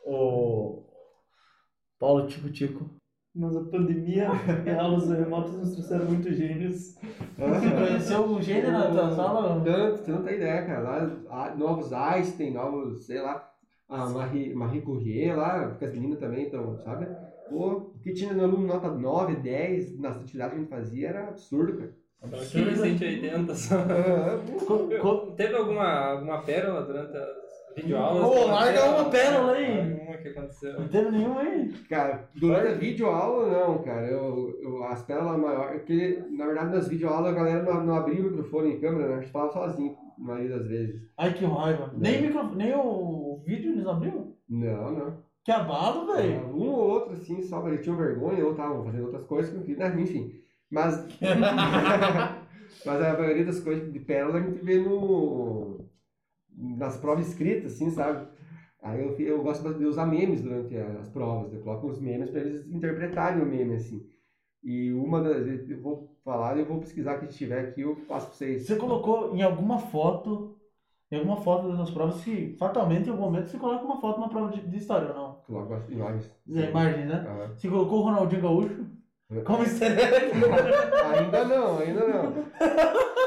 [0.06, 0.84] O
[2.00, 2.90] Paulo Tico Tico.
[3.36, 4.30] Mas a pandemia
[4.66, 6.96] e aulas remotas nos trouxeram muitos gênios.
[6.96, 9.62] Você conheceu o gênio na tua sala?
[9.64, 11.24] Tanto, você não tem ideia, cara.
[11.26, 13.54] Lá, novos Einstein, novos, sei lá,
[13.90, 17.06] a Marie, Marie Curie lá, porque as meninas também estão, sabe?
[17.50, 21.10] Pô, o que tinha no aluno nota 9, 10 nas atividades que a gente fazia
[21.10, 21.94] era absurdo, cara.
[22.24, 23.76] Aqui 180 só.
[24.60, 24.66] Pô.
[24.66, 27.28] Co- co- Teve alguma, alguma pérola durante as
[27.76, 28.24] videoaulas?
[28.24, 29.80] Ô, larga uma pérola aí.
[29.92, 30.74] Alguma que aconteceu.
[30.80, 31.70] Não teve nenhum aí?
[31.88, 34.08] Cara, durante a videoaula, não, cara.
[34.08, 35.78] Eu, eu, as pérolas maiores.
[35.82, 39.16] Porque, na verdade, nas videoaulas a galera não, não abria o microfone em câmera, né?
[39.16, 41.02] A gente falava sozinho, na maioria das vezes.
[41.18, 41.94] Ai, que raiva.
[41.96, 42.56] Nem, micro...
[42.56, 44.34] Nem o vídeo eles abriram?
[44.50, 45.18] Não, não.
[45.46, 46.48] Que abalo, velho.
[46.48, 49.76] Um ou outro, assim, só que eles tinham vergonha ou estavam fazendo outras coisas, que,
[49.76, 49.96] né?
[49.98, 50.34] enfim.
[50.70, 51.08] Mas.
[52.86, 55.86] mas a maioria das coisas de pérola a gente vê no.
[56.56, 58.28] nas provas escritas, assim, sabe?
[58.82, 62.42] Aí eu, eu gosto de usar memes durante as provas, eu coloco os memes para
[62.42, 64.06] eles interpretarem o meme, assim.
[64.64, 65.48] E uma das.
[65.70, 68.66] Eu vou falar, eu vou pesquisar que tiver aqui, eu passo pra vocês.
[68.66, 70.58] Você colocou em alguma foto,
[71.12, 74.28] em alguma foto das provas, que fatalmente em algum momento você coloca uma foto na
[74.28, 75.34] prova de, de história ou não?
[75.48, 76.32] Coloco as imagens.
[76.46, 77.26] Imagem, né?
[77.28, 77.54] Ah.
[77.56, 78.86] Você colocou o Ronaldinho Gaúcho
[79.46, 80.32] como easter egg.
[81.18, 82.46] Ainda não, ainda não.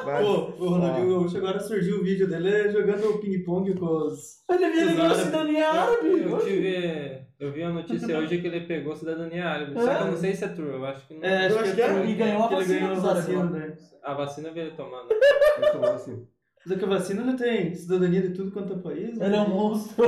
[0.05, 4.43] Mas, Pô, o Ronaldinho Gaúcho agora surgiu o vídeo dele jogando ping-pong com os.
[4.51, 5.15] Ele vira Exato.
[5.17, 6.23] cidadania árabe.
[6.23, 7.21] Eu tive.
[7.39, 9.75] Eu vi a notícia hoje que ele pegou cidadania árabe.
[9.75, 10.69] Só que eu não sei se é true.
[10.71, 11.25] Eu acho que não.
[11.29, 13.45] É, Eu acho que é, true, e ganhou a que ele vacina ganhou a vacina,
[13.45, 13.51] lá.
[13.51, 13.77] né?
[14.03, 15.09] A vacina eu vi ele tomando.
[15.13, 16.27] eu tô assim.
[16.65, 19.17] Mas é que a vacina ele tem cidadania de tudo quanto é país.
[19.19, 19.25] né?
[19.27, 20.05] Ele é um monstro.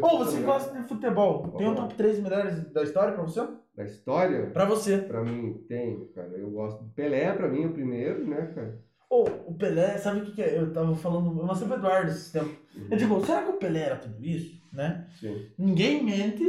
[0.00, 1.48] Ô, você gosta de futebol?
[1.56, 3.46] Tem um top 3 melhores da história pra você?
[3.80, 4.46] da história?
[4.50, 4.98] Pra você.
[4.98, 6.28] Pra mim, tem, cara.
[6.36, 8.78] Eu gosto do Pelé, pra mim, o primeiro, né, cara?
[9.08, 10.58] Ô, o Pelé, sabe o que, que é?
[10.58, 12.54] Eu tava falando, eu mostrei pro Eduardo esse tempo.
[12.90, 14.60] Eu digo, será que o Pelé era tudo isso?
[14.72, 15.06] Né?
[15.18, 15.48] Sim.
[15.58, 16.44] Ninguém mente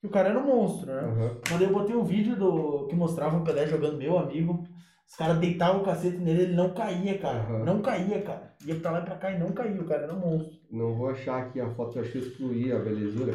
[0.00, 1.00] que o cara era um monstro, né?
[1.00, 1.40] Aham.
[1.50, 4.64] Mas eu botei um vídeo do que mostrava o Pelé jogando meu amigo.
[5.08, 7.38] Os caras deitavam o cacete nele, ele não caía, cara.
[7.38, 7.64] Aham.
[7.64, 8.52] Não caía, cara.
[8.66, 10.58] Ia pra lá e pra cá e não caía, o cara era um monstro.
[10.70, 13.34] Não vou achar aqui a foto que eu acho que eu excluí a belezura.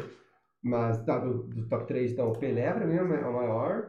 [0.62, 3.26] Mas tá, do, do top 3, então, o Pelé pra mim é o ma- é
[3.26, 3.88] o maior.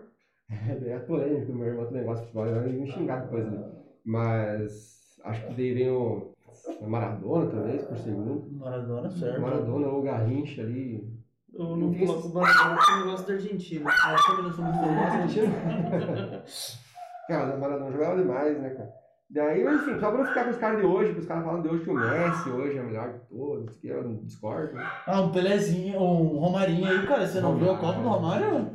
[0.87, 3.59] É polêmico, meu irmão também gosta de futebol, ele vai me xingar depois ali.
[4.03, 6.33] Mas acho que daí vem o
[6.81, 8.47] Maradona, talvez, por segundo.
[8.51, 9.41] Maradona, certo.
[9.41, 11.07] Maradona ou o Garrincha ali.
[11.53, 13.89] Eu não coloco o Maradona porque eu gosto da Argentina.
[13.89, 14.79] É, como eu sou muito
[15.33, 16.79] feliz.
[17.27, 18.89] Cara, o Maradona jogava demais, né, cara?
[19.27, 21.43] Daí, mas enfim, só pra não ficar com os caras de hoje, que os caras
[21.43, 24.73] falam de hoje que o Messi hoje é melhor de todos, que eu discordo.
[24.75, 24.87] né?
[25.07, 27.25] Ah, um Pelézinho, um Romarinho aí, cara.
[27.25, 28.69] Você não viu a Copa do Romário?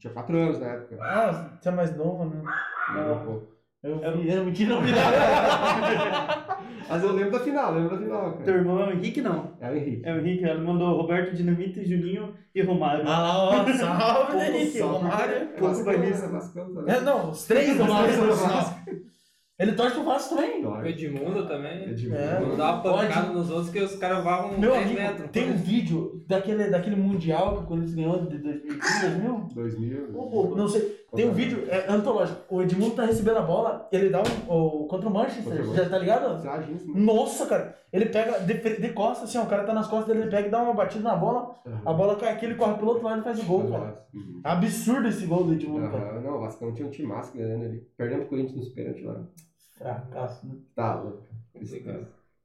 [0.00, 0.98] Tinha 4 anos na época.
[1.00, 2.42] Ah, você é mais novo, né?
[2.92, 3.53] Não, pô.
[3.84, 4.92] Eu vi, era mentira, não vi
[6.88, 8.58] Mas eu lembro da final, lembro da final, Teu cara.
[8.58, 9.52] irmão é o Henrique, não.
[9.60, 10.02] É o Henrique.
[10.04, 13.04] É o Henrique, ele mandou Roberto Dinamite, Juninho e Romário.
[13.06, 14.94] Ah lá, ó, salve, Henrique, salve.
[15.04, 15.34] Romário.
[15.34, 16.26] É Pouco bairrista.
[16.26, 17.00] é Vascão É, também.
[17.02, 17.76] não, os três.
[17.76, 18.80] Vasco.
[19.56, 20.66] Ele torce pro Vasco também.
[20.66, 21.88] O Edmundo também.
[21.88, 22.16] Edmundo.
[22.16, 22.36] É.
[22.40, 23.06] Quando dava Pode.
[23.06, 25.30] pancada nos outros que os caras vavam Meu 10 amigo, metros.
[25.30, 28.78] tem um vídeo daquele, daquele Mundial que o Corinthians ganhou de 2000,
[29.54, 30.10] 2000?
[30.12, 30.56] 2000.
[30.56, 31.03] Não sei.
[31.14, 32.42] Tem um vídeo, é antológico.
[32.48, 35.74] O Edmundo tá recebendo a bola, ele dá um, o, contra o Manchester, Contra o
[35.74, 36.42] já tá ligado?
[36.78, 36.92] Sim.
[36.94, 37.78] Nossa, cara.
[37.92, 40.48] Ele pega de, de costas, assim, ó, o cara tá nas costas dele, ele pega
[40.48, 41.54] e dá uma batida na bola,
[41.84, 44.04] a bola cai aqui, ele corre pelo outro lado e faz o gol, cara.
[44.12, 44.40] Uhum.
[44.42, 46.20] Absurdo esse gol do Edmundo, cara.
[46.20, 47.86] Não, o Vascão tinha um time massa ganhando ali.
[47.96, 49.24] Perdendo pro Corinthians nos pênaltis lá.
[49.78, 50.54] Fracasso, né?
[50.74, 51.22] Tá louco.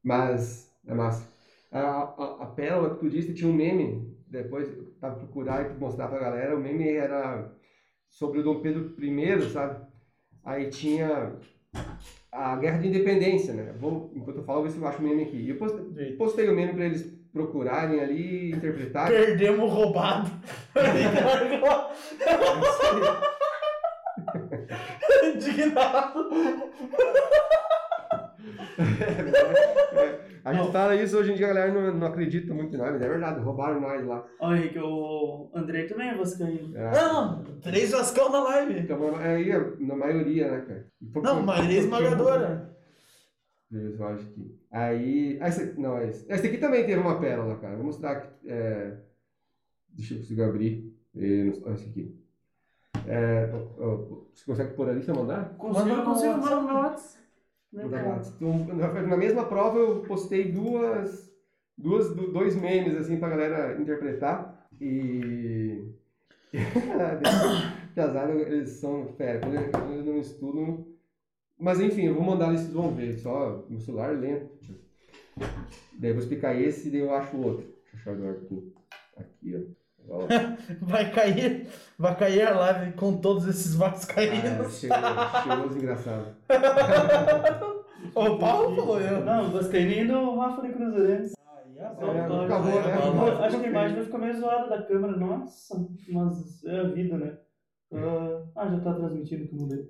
[0.04, 1.28] Mas, é massa.
[1.72, 4.68] A, a, a pérola que tu disse tinha um meme, depois
[5.00, 7.52] tava procurar e mostrar pra galera, o meme era
[8.10, 9.86] sobre o Dom Pedro I, sabe?
[10.44, 11.34] Aí tinha
[12.32, 13.74] a Guerra de Independência, né?
[13.80, 15.38] Vou, enquanto eu falo, ver se eu acho o meme aqui.
[15.38, 19.18] E eu postei, postei o meme pra eles procurarem ali e interpretarem.
[19.18, 20.32] Perdemos roubado.
[25.36, 26.30] Indignado.
[30.44, 32.92] A gente fala isso hoje em dia, a galera não, não acredita muito em nós,
[32.94, 34.26] mas é verdade, roubaram nós lá.
[34.40, 36.76] Ó, Henrique, o Andrei também é vascaíno.
[36.78, 36.92] É.
[36.92, 38.80] Não, três Vascão na live.
[38.80, 39.50] Então, aí,
[39.80, 40.88] na maioria, né, cara?
[41.02, 42.70] E por- Não, maioria esmagadora.
[43.72, 45.38] Eu acho que Aí.
[45.42, 46.26] Ah, esse, não, é esse.
[46.32, 47.76] Esse aqui também teve uma pérola, cara.
[47.76, 48.28] Vou mostrar aqui.
[48.48, 48.98] É,
[49.90, 50.96] deixa eu conseguir abrir.
[51.16, 52.16] E, não- olha esse aqui.
[53.08, 53.98] É, ó, ó,
[54.34, 55.50] você consegue pôr ali, se eu mandar?
[55.58, 57.19] Consigo, Manda consigo, manda no meu WhatsApp.
[57.72, 61.32] Então, na- na mesma prova eu postei duas,
[61.78, 65.86] duas, do- dois memes assim pra galera interpretar e
[67.94, 70.86] que azar eles são fera, quando eles não estudam.
[71.60, 74.50] Mas enfim, eu vou mandar ali, vocês vão ver, só no celular lento.
[76.00, 77.68] Daí eu vou explicar esse e daí eu acho o outro.
[77.94, 78.74] Deixa eu achar o aqui.
[79.18, 79.79] Aqui, ó.
[80.82, 81.68] Vai cair,
[81.98, 84.80] vai cair a live com todos esses Ah, vascaínos.
[84.80, 84.98] chegou,
[85.44, 86.28] chegou os engraçados.
[88.16, 89.24] o Paulo falou eu.
[89.26, 91.34] Não, Vascaíno do Rafa de Cruzeirense.
[92.00, 92.20] Pode.
[92.20, 93.46] acabou, né?
[93.46, 95.16] Acho que a imagem vai ficar meio zoada da câmera.
[95.18, 97.38] Nossa, mas é a vida, né?
[97.94, 99.90] Ah, ah, já tá transmitindo que mudei.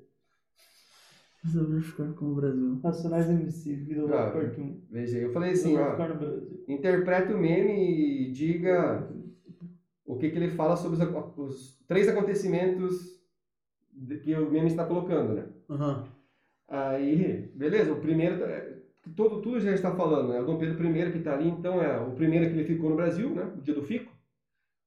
[1.44, 2.80] Resolvi ficar com o Brasil.
[2.84, 4.82] Racionais MC, vida Ah, 1.
[4.92, 5.96] Veja, eu falei assim, ó.
[6.68, 9.08] Interprete o meme e diga
[10.10, 13.22] o que, que ele fala sobre os, os três acontecimentos
[14.24, 15.46] que o meme está colocando, né?
[15.70, 16.04] Aham.
[16.68, 18.80] Aí, beleza, o primeiro, é,
[19.16, 20.42] todo, tudo já está falando, né?
[20.42, 22.90] O Dom Pedro I que está ali, então é o primeiro é que ele ficou
[22.90, 23.54] no Brasil, né?
[23.56, 24.12] O dia do fico.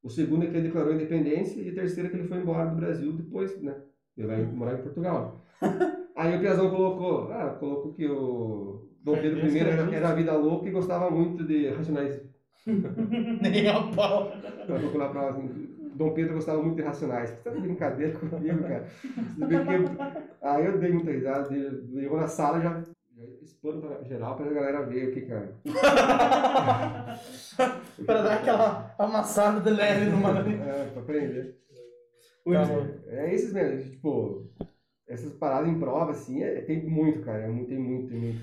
[0.03, 2.39] O segundo é que ele declarou a independência e o terceiro é que ele foi
[2.39, 3.81] embora do Brasil depois, né?
[4.17, 5.41] Ele vai morar em Portugal.
[6.17, 10.37] Aí o Piazão colocou, ah, colocou que o Dom Pedro I era, era a vida
[10.37, 12.21] louca e gostava muito de racionais
[13.43, 14.33] Nem a pau.
[14.67, 17.31] Pra procurar pra assim, Dom Pedro gostava muito de Racionais.
[17.31, 18.87] Você tá de brincadeira comigo, cara?
[19.39, 21.55] Você vê que- Aí eu dei muita risada.
[21.55, 22.83] ele- Eu na sala já,
[23.61, 25.55] pra geral pra galera ver o que, cara.
[28.07, 30.51] Pra dar aquela amassada de leve no mano.
[30.51, 31.57] É, pra aprender.
[32.45, 32.67] Tá.
[33.09, 34.49] É esses mesmo, tipo,
[35.13, 37.43] essas paradas em prova, assim, é- tem muito, cara.
[37.43, 38.41] É muito, tem muito, tem muito.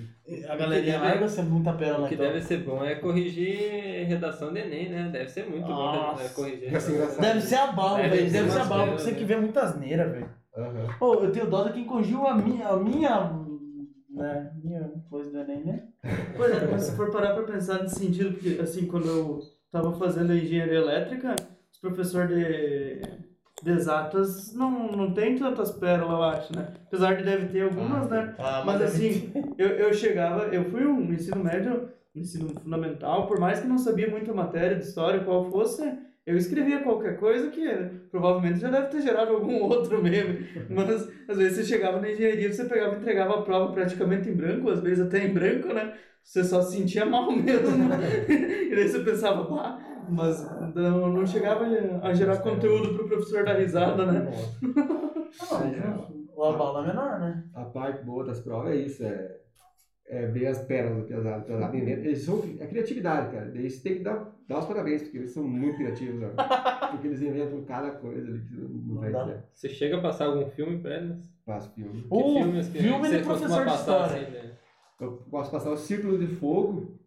[0.48, 2.08] A galerinha deve- larga sendo muita O pérola.
[2.08, 2.26] que então.
[2.26, 5.08] deve ser bom é corrigir redação de Enem, né?
[5.12, 6.22] Deve ser muito bom Nossa.
[6.22, 6.70] né, corrigir.
[6.70, 7.20] Deve ser.
[7.20, 8.30] Deve ser a bala, Deve velho.
[8.30, 8.82] ser Deve ser a bala.
[8.82, 9.26] pérolas, Você que né?
[9.26, 10.30] vê muita asneira, velho.
[10.56, 10.86] Aham.
[11.00, 13.32] Ô, eu tenho dó de quem corrigiu a minha, a minha,
[14.10, 15.82] né, minha coisa do Enem, né?
[16.36, 19.40] Pois é, mas se for parar pra pensar nesse sentido, porque assim, quando eu
[19.72, 21.34] tava fazendo engenharia elétrica,
[21.72, 23.00] os professores de,
[23.62, 26.68] de exatas não, não tem tantas pérolas, eu acho, né?
[26.86, 28.34] Apesar de deve ter algumas, né?
[28.38, 33.38] Ah, Mas deve assim, eu, eu chegava, eu fui um ensino médio, ensino fundamental, por
[33.38, 35.82] mais que não sabia muita matéria de história, qual fosse,
[36.26, 37.66] eu escrevia qualquer coisa que
[38.10, 40.46] provavelmente já deve ter gerado algum outro meme.
[40.68, 44.34] Mas às vezes você chegava na engenharia, você pegava e entregava a prova praticamente em
[44.34, 45.94] branco, às vezes até em branco, né?
[46.22, 47.84] Você só se sentia mal mesmo.
[48.28, 49.78] e daí você pensava, pá,
[50.10, 51.64] mas não, não chegava
[52.02, 54.30] a gerar conteúdo pro professor dar risada, né?
[56.36, 57.44] O abalo é menor, né?
[57.54, 59.36] A parte boa das provas é isso, é,
[60.06, 61.44] é ver as pérolas do pesado.
[61.44, 62.00] pesado inventa.
[62.06, 63.50] Eles são, é criatividade, cara.
[63.50, 66.30] Daí você tem que dar, dar os parabéns, porque eles são muito criativos, né?
[66.90, 69.22] Porque eles inventam cada coisa ali que não vai dá.
[69.22, 69.44] dizer.
[69.52, 71.18] Você chega a passar algum filme pra eles?
[71.46, 72.02] Faz filme.
[72.02, 74.04] Que filmes que filme você de professor de história.
[74.22, 74.52] assim, né?
[75.00, 76.98] Eu posso passar o Círculo de Fogo,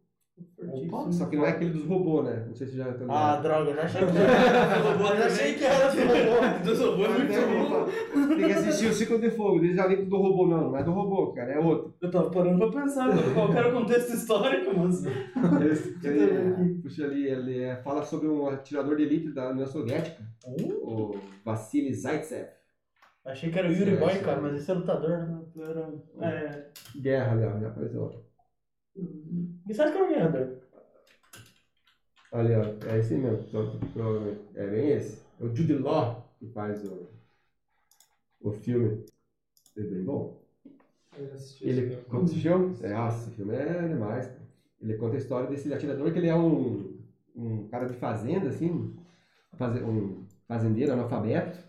[0.68, 2.46] Opa, só que não é aquele dos robôs, né?
[2.48, 4.78] Não sei se já estão Ah, droga, eu já achei que era.
[5.14, 6.64] Eu já achei que era do robô.
[6.64, 7.34] Do robô é muito
[7.70, 8.36] bom.
[8.36, 9.66] Tem que assistir o Círculo de Fogo.
[9.74, 10.72] Já lembram do robô, não.
[10.72, 11.54] Não é do robô, cara.
[11.54, 11.94] É outro.
[12.02, 15.06] Eu tava parando pra pensar qual era o contexto histórico, mas.
[15.06, 20.24] Esse, ele, puxa ali, ele é, fala sobre um atirador de elite da União Soviética,
[20.82, 22.48] o Vassili Zaitsev.
[23.26, 25.42] Achei que era o Yuri Boy, cara, mas esse é lutador, né?
[26.22, 26.66] É.
[27.00, 28.12] Guerra, já, já apareceu.
[28.12, 28.33] E
[29.66, 30.58] você acha que era um guerreador?
[32.34, 34.42] Ali, ó, é esse mesmo, pro- provavelmente.
[34.56, 35.22] É bem esse.
[35.40, 37.08] É o Jude Law que faz o,
[38.42, 39.06] o filme.
[39.78, 40.40] É bem bom.
[41.62, 42.76] Ele, como se chama?
[42.86, 44.30] É, nossa, esse filme é demais.
[44.82, 46.98] Ele conta a história desse atirador que ele é um,
[47.36, 51.60] um cara de fazenda, assim, um fazendeiro analfabeto.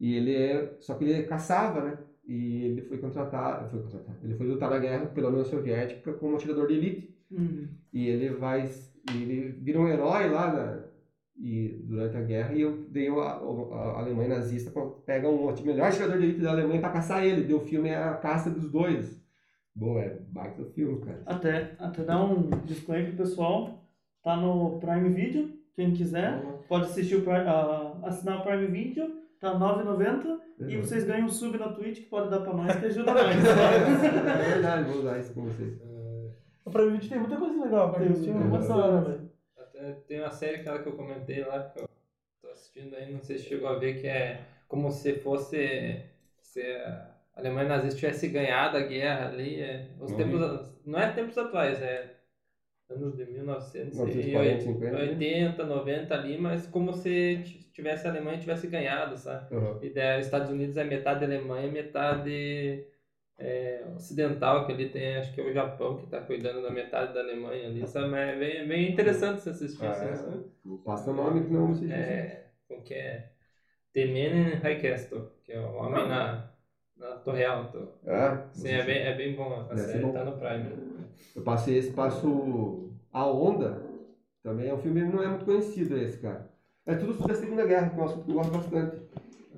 [0.00, 1.98] E ele é, só que ele caçava, né?
[2.28, 6.36] E ele foi contratado, foi contratado, ele foi lutar na guerra pela União Soviética como
[6.36, 7.16] atirador de elite.
[7.32, 7.66] Hum.
[7.90, 8.68] E ele vai,
[9.14, 10.84] ele vira um herói lá na,
[11.40, 14.70] e durante a guerra e eu dei a, a- Alemanha nazista
[15.06, 17.44] pega um o melhor atirador de elite da Alemanha para caçar ele.
[17.44, 19.24] Deu o filme é a caça dos dois.
[19.74, 21.22] Boa, é baita filme, cara.
[21.24, 23.84] Até, até dar um disclaimer pessoal.
[24.22, 25.56] Tá no Prime Video.
[25.76, 29.16] Quem quiser, pode assistir o ah, assinar o Prime Video.
[29.40, 30.38] Tá R$ 9,90.
[30.68, 33.24] E vocês ganham um sub na Twitch que pode dar pra nós, que ajuda nós.
[33.24, 35.80] É verdade, vou usar isso com vocês.
[36.64, 38.04] O Prime Video tem muita coisa legal, cara.
[38.04, 39.30] Tem filme é muita muito da hora, velho.
[39.56, 41.88] Até tem uma série aquela que eu comentei lá, que eu
[42.42, 46.02] tô assistindo aí, não sei se chegou a ver, que é como se fosse
[46.42, 50.16] ser a Alemanha nazista tivesse ganhado a guerra ali, é, os Uhum.
[50.16, 52.16] tempos, não é tempos atuais, é
[52.90, 57.40] anos de 1940, 50, 1980, 90 ali, mas como se
[57.72, 59.44] tivesse a Alemanha tivesse ganhado, sabe?
[59.50, 59.80] Aham.
[59.80, 62.82] E daí, os Estados Unidos é metade Alemanha, metade
[63.38, 67.12] é, ocidental, que ali tem, acho que é o Japão que está cuidando da metade
[67.12, 68.10] da Alemanha ali, sabe?
[68.10, 70.14] Mas é bem, bem interessante você assistir, Ah, assim, é.
[70.14, 70.44] sabe?
[70.84, 73.24] Passa o nome que não se É, como que é?
[73.92, 76.46] Temenen Reikesto, que é o homem na,
[76.96, 77.88] na Torre Alta.
[78.04, 80.12] É, Sim, é bem, é bem bom, a série bom.
[80.12, 80.68] tá no Prime.
[81.34, 83.82] Eu passei esse, passo A Onda,
[84.42, 86.50] também é um filme, não é muito conhecido esse, cara.
[86.86, 89.02] É tudo sobre a Segunda Guerra, que é um assunto que eu gosto bastante.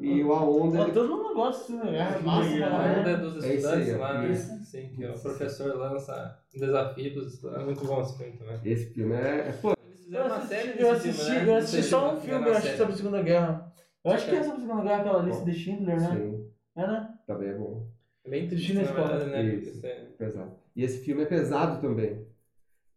[0.00, 1.96] E o A Onda, ele- todo mundo gosta disso, né?
[1.98, 3.00] É massa, A cara.
[3.00, 3.98] onda dos É isso aí, estudantes ó.
[3.98, 4.30] lá, né?
[4.32, 4.64] Isso.
[4.64, 7.62] Sim, que o professor lança um desafio pros estudantes.
[7.62, 8.60] É muito bom esse filme também.
[8.64, 11.48] esse filme é, é pô, Eles fizeram Eu uma assisti, série eu assisti, filme, né?
[11.52, 13.72] eu assisti só um filme, eu acho, sobre a Segunda Guerra.
[14.02, 16.08] Eu acho que é sobre a Segunda Guerra, aquela lista de Schindler, né?
[16.16, 17.14] sim, É, né?
[17.26, 17.86] também é bom.
[18.24, 19.42] É bem triste, na verdade, né?
[19.44, 19.82] Isso.
[20.16, 20.52] Pesado.
[20.74, 22.26] E esse filme é pesado também.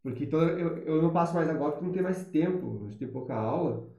[0.01, 2.99] Porque toda, eu, eu não passo mais agora porque não tem mais tempo, a gente
[2.99, 3.89] tem pouca aula.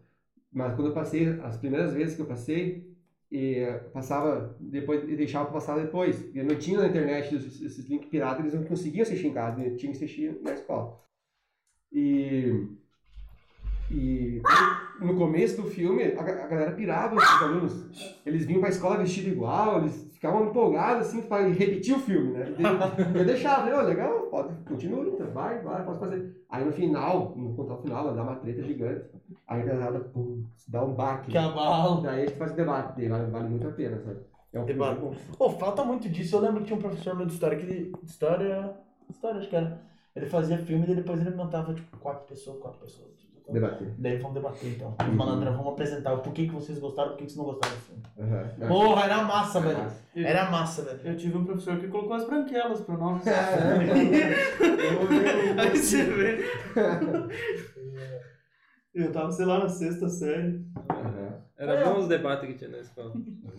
[0.52, 2.94] Mas quando eu passei, as primeiras vezes que eu passei,
[3.34, 6.30] e passava depois e deixava passar depois.
[6.32, 9.60] E não tinha na internet esses, esses links piratas, eles não conseguiam assistir em casa,
[9.76, 11.00] tinham que assistir na escola.
[11.92, 12.68] E,
[13.90, 14.40] e
[15.00, 18.20] no começo do filme, a, a galera pirava os alunos.
[18.24, 22.32] Eles vinham para a escola vestido igual, eles ficavam empolgados assim para repetir o filme,
[22.32, 22.46] né?
[23.14, 26.34] Eu deixava, legal, pode, continua, então, vai, vai, posso fazer.
[26.48, 29.04] Aí no final, no contar o final, dá uma treta gigante.
[29.46, 31.30] Aí a galera, pum, dá um baque.
[31.30, 32.00] Que abalo.
[32.00, 34.20] Daí a gente faz o debate, vale, vale muito a pena, sabe?
[34.52, 35.18] É um filme Debate.
[35.36, 36.36] Pô, falta muito disso.
[36.36, 37.92] Eu lembro que tinha um professor meu de história que ele.
[38.02, 38.74] de História.
[39.10, 39.82] História, acho que era.
[40.14, 43.10] Ele fazia filme e depois ele montava, tipo, quatro pessoas, quatro pessoas.
[43.52, 43.92] Debater.
[43.98, 44.96] Daí vamos debater então.
[45.02, 45.14] Uhum.
[45.16, 47.80] Malandra, vamos apresentar o porquê que vocês gostaram, por que que vocês não gostaram do
[47.82, 48.02] filme.
[48.16, 48.68] Uhum.
[48.68, 49.86] Porra, era massa, velho.
[50.16, 51.00] Era massa, velho.
[51.04, 53.20] Eu tive um professor que colocou as branquelas pro nome.
[53.24, 53.28] Eu-
[55.62, 56.38] Aí você vê.
[58.94, 60.48] Eu tava, sei lá, na sexta série.
[60.56, 61.32] Uhum.
[61.58, 61.84] Era É.
[61.84, 63.12] bom os debates que tinha na escola.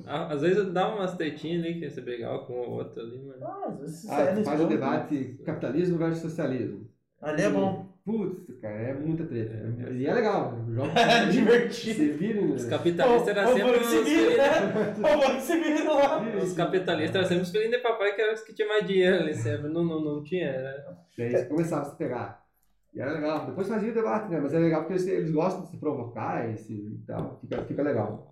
[0.06, 3.42] Á- Às vezes dá umas tetinhas ali que você brigava com o outro ali, mas...
[3.42, 6.88] Ah, às vezes Ah, faz o debate capitalismo versus socialismo.
[7.22, 7.94] Ali é bom.
[8.06, 9.52] Putz, cara, é muita treta.
[9.56, 9.94] É, é.
[9.94, 10.64] E é legal.
[10.70, 11.96] Joga É divertido.
[11.96, 12.70] Se virem, Os né?
[12.70, 13.92] capitalistas eram sempre os
[14.38, 15.84] né?
[15.90, 16.22] Lá.
[16.44, 19.24] Os capitalistas eram sempre os filhinhos de papai que eram os que tinham mais dinheiro
[19.24, 19.70] ali sempre.
[19.70, 20.98] Não, não, não tinha, era...
[21.18, 22.46] Daí eles começavam a se pegar.
[22.94, 23.48] E era legal.
[23.48, 24.40] Depois fazia o debate, né?
[24.40, 27.40] Mas é legal porque eles, eles gostam de se provocar e, se, e tal.
[27.42, 28.32] Fica, fica legal.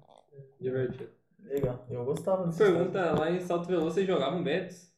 [0.62, 1.10] divertido.
[1.46, 2.60] Legal, eu gostava disso.
[2.60, 4.94] Pergunta, lá em Salto Veloso vocês jogavam Betis?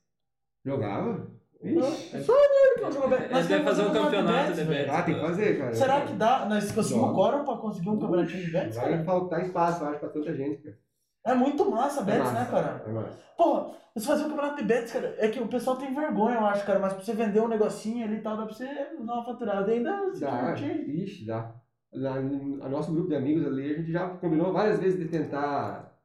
[0.65, 1.27] Jogava?
[1.65, 2.23] Ixi.
[2.23, 3.19] Só eu que não jogo bem.
[3.19, 4.63] Eles Nós devem temos fazer um campeonato de.
[4.65, 4.93] Betis.
[4.93, 5.73] Ah, tem que fazer, cara.
[5.75, 6.45] Será que dá?
[6.45, 7.13] Nós conseguimos Joga.
[7.15, 9.03] quórum pra conseguir um campeonatinho de Betis, Vai cara?
[9.03, 10.77] faltar espaço, eu acho, pra tanta gente, cara.
[11.25, 12.83] É muito massa Betis, massa, né, cara?
[12.85, 13.17] É massa.
[13.35, 16.45] Porra, você fazer um campeonato de Betis, cara, é que o pessoal tem vergonha, eu
[16.45, 19.13] acho, cara, mas pra você vender um negocinho ali e tal, dá pra você dar
[19.13, 20.89] uma faturada e ainda se Dá, divertir.
[21.03, 21.51] ixi, dá.
[21.93, 25.97] Na, no nosso grupo de amigos ali, a gente já combinou várias vezes de tentar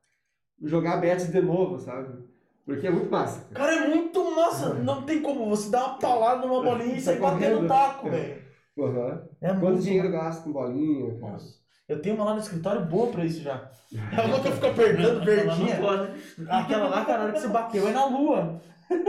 [0.62, 2.30] jogar Betis de novo, sabe?
[2.70, 3.44] Porque é muito massa.
[3.52, 3.72] cara.
[3.72, 4.74] Cara, é muito massa.
[4.74, 7.64] Não tem como você dar uma palada numa bolinha e sair Tá batendo correndo.
[7.64, 8.42] o taco, velho.
[8.76, 9.18] Uhum.
[9.40, 11.18] É Quanto dinheiro gasta com bolinha?
[11.18, 11.32] cara?
[11.32, 11.55] Nossa.
[11.88, 13.68] Eu tenho uma lá no escritório boa pra isso já.
[14.16, 15.76] É uma que eu fico apertando, verdinha.
[15.78, 16.10] Pode.
[16.48, 18.60] Aquela lá, cara, a hora que você bateu é na lua.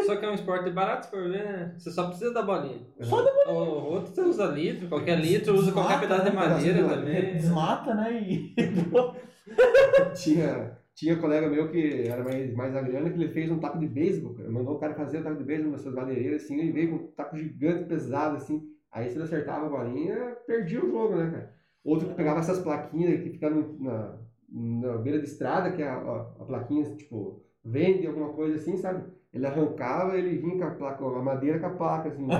[0.08, 1.76] Só que é um esporte barato, se for ver, né?
[1.78, 2.80] Você só precisa da bolinha.
[3.02, 3.54] Só O
[3.94, 6.96] outro você usa litro, qualquer litro, usa qualquer pedaço de Desmata, madeira né?
[6.96, 7.34] também.
[7.34, 8.12] Desmata, né?
[8.14, 8.56] E.
[10.16, 13.88] Tinha, tinha colega meu que era mais, mais agriano que ele fez um taco de
[13.88, 14.50] beisebol, cara.
[14.50, 17.12] Mandou o cara fazer um taco de beisebol nessas madeireiras, assim, ele veio com um
[17.12, 18.62] taco gigante, pesado, assim.
[18.92, 21.56] Aí se ele acertava a bolinha, perdia o jogo, né, cara?
[21.84, 24.20] Outro que pegava essas plaquinhas que ficavam na,
[24.50, 29.10] na beira de estrada, que a, a, a plaquinha, tipo, vende alguma coisa assim, sabe?
[29.34, 32.28] Ele arrancava, ele vinha com a placa, a madeira com a placa, assim.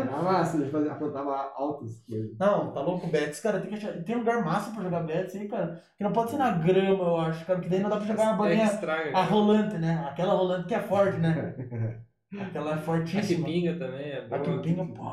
[0.00, 2.36] Era massa, ele fazia, apontava altas coisas.
[2.38, 3.92] Não, tá louco, Betis, cara, tem que achar.
[4.02, 5.80] Tem lugar massa pra jogar Betis aí, cara.
[5.96, 8.22] Que não pode ser na grama, eu acho, cara, porque daí não dá pra jogar
[8.22, 8.64] uma É que bolinha.
[8.64, 9.16] estraga.
[9.16, 10.06] A rolante, né?
[10.08, 11.54] Aquela rolante que é forte, né?
[12.40, 13.46] Aquela é A que fortíssima.
[13.46, 14.62] pinga também é A que boa.
[14.62, 15.04] pinga, pô.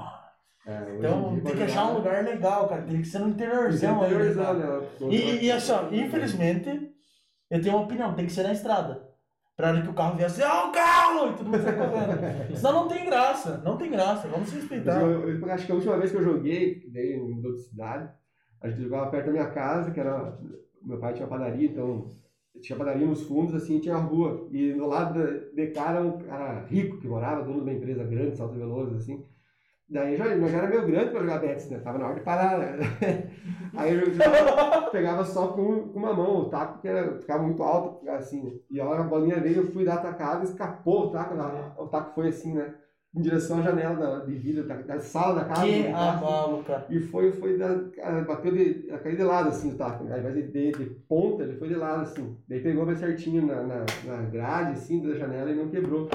[0.65, 2.81] É, Então tem que achar um lugar legal, cara.
[2.83, 4.09] Tem que ser no interiorzão aí.
[4.11, 4.87] né, interiorzão, né?
[5.09, 6.89] E, e, e assim, infelizmente,
[7.53, 9.07] eu tenho uma opinião, tem que ser na estrada.
[9.55, 11.29] Pra hora que o carro vier assim, ó, o carro!
[11.29, 12.55] E todo mundo sai correndo.
[12.57, 14.99] Senão não tem graça, não tem graça, vamos se respeitar.
[14.99, 18.11] eu, eu acho que a última vez que eu joguei, daí mudou de cidade,
[18.59, 20.35] a gente jogava perto da minha casa, que era.
[20.81, 22.07] Meu pai tinha padaria, então
[22.59, 24.47] tinha padaria nos fundos, assim, tinha a rua.
[24.51, 25.21] E do lado
[25.53, 29.23] de cara, um cara rico que morava, dono de uma empresa grande, Salto Veloso, assim.
[29.93, 31.79] Daí já, já era meio grande pra jogar Betis, né?
[31.79, 32.77] Tava na hora de parar, né?
[33.77, 37.61] Aí eu jogava- pegava só com, com uma mão, o taco que era, ficava muito
[37.63, 38.51] alto, assim, né?
[38.71, 41.35] E a hora a bolinha veio, eu fui dar a tacada, escapou o taco,
[41.81, 42.73] o taco foi assim, né?
[43.15, 45.61] Em direção à janela da, de vidro da, da sala da casa.
[45.61, 46.85] Que abalo, cara.
[46.89, 47.75] E foi, foi da,
[48.27, 50.13] bateu de, caiu de lado assim o taco, né?
[50.13, 52.35] ao invés de, de, de ponta, ele foi de lado assim.
[52.49, 56.09] Daí pegou bem certinho na, na, na grade assim da janela e não quebrou.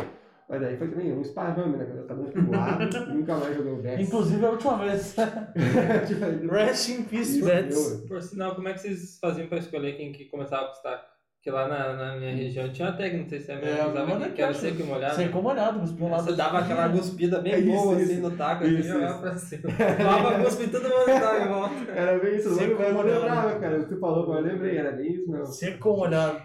[0.48, 1.84] Mas daí foi também um esparrame, né?
[1.84, 2.02] cara?
[2.04, 4.00] Tava muito voado, nunca mais joguei o Vex.
[4.08, 5.14] Inclusive a última vez.
[6.08, 8.06] Tipo, aí deu- Rest in peace, deu.
[8.08, 11.04] Por sinal, como é que vocês faziam pra escolher quem que começava a custar?
[11.36, 13.78] Porque lá na, na minha região tinha uma técnica, não sei se é a mesma,
[13.78, 15.14] É, usava manda que aqui, era seco e molhado.
[15.14, 16.18] Seco molhado, cuspiu lá.
[16.18, 18.10] Você dava aquela cuspida bem É isso, boa isso.
[18.12, 19.20] assim no taco, assim, Isso, jogava isso.
[19.20, 19.62] pra cima.
[19.98, 21.92] Dava e todo mundo dava em volta.
[21.92, 23.78] Era bem isso, Seco eu lembrava, cara.
[23.80, 25.46] Você falou, mas eu lembrei, era bem isso mesmo.
[25.46, 26.42] Seco molhado.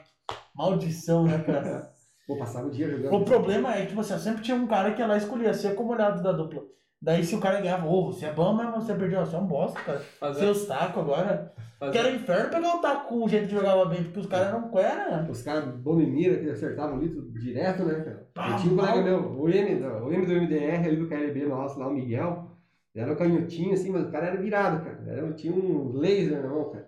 [0.56, 1.92] Maldição, né, cara?
[2.28, 3.16] Pô, passava o dia jogando.
[3.16, 5.84] O problema é que, tipo assim, sempre tinha um cara que ia lá escolhia seco
[5.84, 6.64] molhado da dupla.
[7.02, 9.46] Daí se o cara ganhava, ô, você é bom, mas você perdeu, você é um
[9.46, 10.00] bosta, cara.
[10.20, 11.54] Fazer, Seus tacos agora.
[11.78, 14.20] fazer- Que era um inferno pegar o taco com o jeito que jogava bem, porque
[14.22, 15.28] os caras eram quera.
[15.30, 18.28] Os caras bom de mira que acertavam o litro direto, né, cara?
[18.52, 21.46] Eu tinha um colega meu, o M, do- o M do MDR ali do KLB
[21.46, 22.52] nosso lá, o Miguel,
[22.96, 25.04] ele era um canhotinho assim, mas o cara era virado, cara.
[25.06, 26.83] Era, tinha um laser na mão, cara.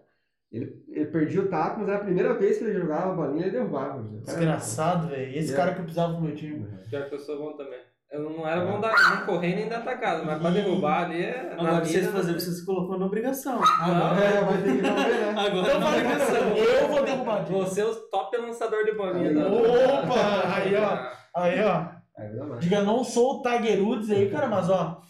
[0.55, 3.43] Ele, ele perdia o taco, mas era a primeira vez que ele jogava a bolinha,
[3.43, 3.93] ele derrubava.
[4.03, 5.37] Cara- Desgraçado, velho.
[5.37, 5.55] Esse É.
[5.55, 6.65] cara que eu precisava pro meu time.
[6.89, 7.79] Pior que eu sou bom também.
[8.11, 11.53] Eu não era bom da, nem correr nem da atacada, mas pra derrubar ali é.
[11.57, 13.59] na Agora vocês mira, fazer, você se colocou na obrigação.
[13.61, 15.29] Agora, É, vai ter que resolver, né?
[15.31, 16.47] Agora então na obrigação.
[16.57, 17.43] Eu vou derrubar.
[17.45, 19.47] Você é o top lançador de bolinha da.
[19.47, 20.15] Opa!
[20.55, 21.41] Aí, ó.
[21.41, 21.87] Aí, ó.
[22.17, 22.57] Aí dar.
[22.59, 25.01] Diga, não sou o Tigerudes aí, cara, mas ó.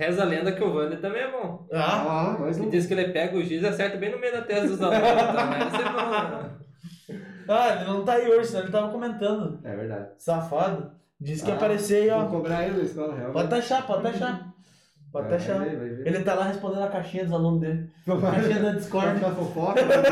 [0.00, 1.66] Reza a lenda que o Wander também é bom.
[1.70, 2.70] Ah, Ah, E um.
[2.70, 4.98] diz que ele pega o giz e acerta bem no meio da testa dos alunos.
[5.02, 6.50] Então, né?
[7.46, 9.60] ah, ele não tá aí hoje, senão ele tava comentando.
[9.62, 10.08] É verdade.
[10.16, 10.92] Safado.
[11.20, 12.30] Disse que ia Ah, aparecer aí, Vou ó.
[12.30, 13.30] cobrar ele escola real.
[13.30, 14.49] Pode taxar, pode taxar.
[15.12, 16.06] Pode vai ver.
[16.06, 17.90] Ele tá lá respondendo a caixinha dos alunos dele.
[18.06, 19.18] Caixinha da Discord.
[19.20, 19.84] fofoca.
[19.84, 20.02] vai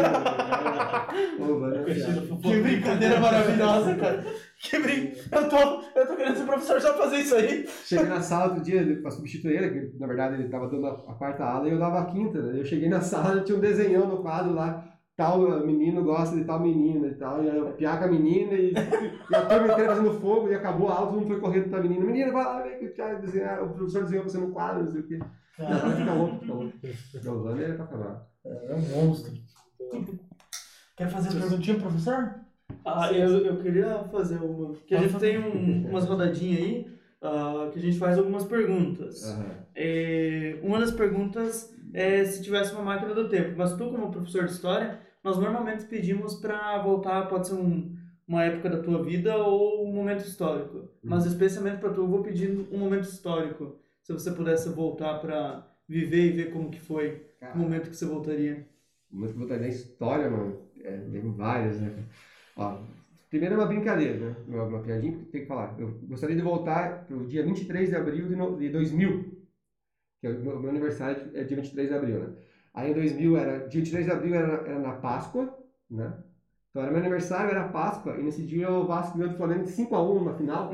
[1.84, 2.28] ver.
[2.42, 4.24] Que brincadeira maravilhosa, cara.
[4.60, 5.12] Que brin...
[5.30, 5.56] eu, tô,
[5.94, 7.66] eu tô querendo ser professor só pra fazer isso aí.
[7.84, 11.14] Cheguei na sala outro dia pra substituir ele, que na verdade ele tava dando a,
[11.14, 12.58] quarta aula e eu dava a quinta, né?
[12.58, 14.84] Eu cheguei na sala e tinha um desenhão no quadro lá,
[15.18, 18.72] tal menino gosta de tal menina e tal, e aí eu piaca a menina e,
[18.72, 21.82] e a turma inteira fazendo fogo e acabou a aula, todo mundo foi correndo pra
[21.82, 22.04] menina.
[22.04, 24.92] Menina, vai lá ver que o, Thiago desenhar, o professor desenhou você no quadro, não
[24.92, 25.18] sei o quê.
[25.58, 26.72] Não, fica louco, fica louco.
[27.20, 28.26] Giovanni era pra acabar.
[28.44, 29.32] É um monstro.
[30.96, 32.34] Quer fazer as perguntinhas, professor?
[32.84, 34.72] Ah, eu, eu queria fazer uma.
[34.86, 36.86] Que a Pode gente tem um- umas rodadinhas aí
[37.20, 39.36] ah, que a gente faz algumas perguntas.
[39.74, 43.54] É, uma das perguntas é se tivesse uma máquina do tempo.
[43.56, 47.96] Mas tu, como professor de história, nós normalmente pedimos para voltar, pode ser um,
[48.26, 50.88] uma época da tua vida ou um momento histórico.
[51.02, 53.76] Mas especialmente para tu, eu vou pedir um momento histórico.
[54.02, 58.04] Se você pudesse voltar para viver e ver como que foi o momento que você
[58.04, 58.66] voltaria.
[59.10, 60.60] Muito que botar na história, mano.
[60.82, 62.04] É, tem várias, né?
[62.56, 62.82] Ó,
[63.30, 64.36] primeiro é uma brincadeira, né?
[64.46, 65.74] Uma, uma piadinha que tem que falar.
[65.78, 69.48] Eu gostaria de voltar pro dia 23 de abril de, no, de 2000,
[70.20, 72.36] que é o meu, meu aniversário é dia 23 de abril, né?
[72.78, 75.52] Aí em 2000 era, dia 23 de abril era, era na Páscoa,
[75.90, 76.12] né?
[76.70, 79.70] Então era meu aniversário, era Páscoa, e nesse dia o Vasco ganhou do Flamengo de
[79.72, 80.72] 5x1 na final.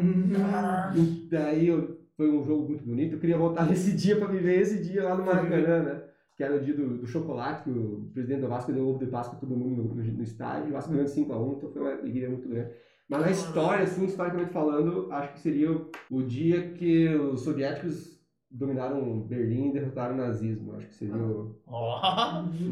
[0.95, 3.15] E daí eu- foi um jogo muito bonito.
[3.15, 6.03] Eu queria voltar nesse dia para viver esse dia lá no Maracanã, né?
[6.37, 9.07] Que era o dia do, do chocolate, que o presidente do Vasco deu ovo de
[9.07, 10.69] Páscoa todo mundo no, no, no estádio.
[10.69, 12.71] O Vasco ganhou de 5x1, então foi uma alegria muito grande.
[13.09, 15.71] Mas na história, assim, historicamente falando, acho que seria
[16.11, 18.14] o dia que os soviéticos
[18.55, 20.77] dominaram Berlim e derrotaram o nazismo.
[20.77, 21.57] Acho que seria o.
[21.67, 22.01] Ó,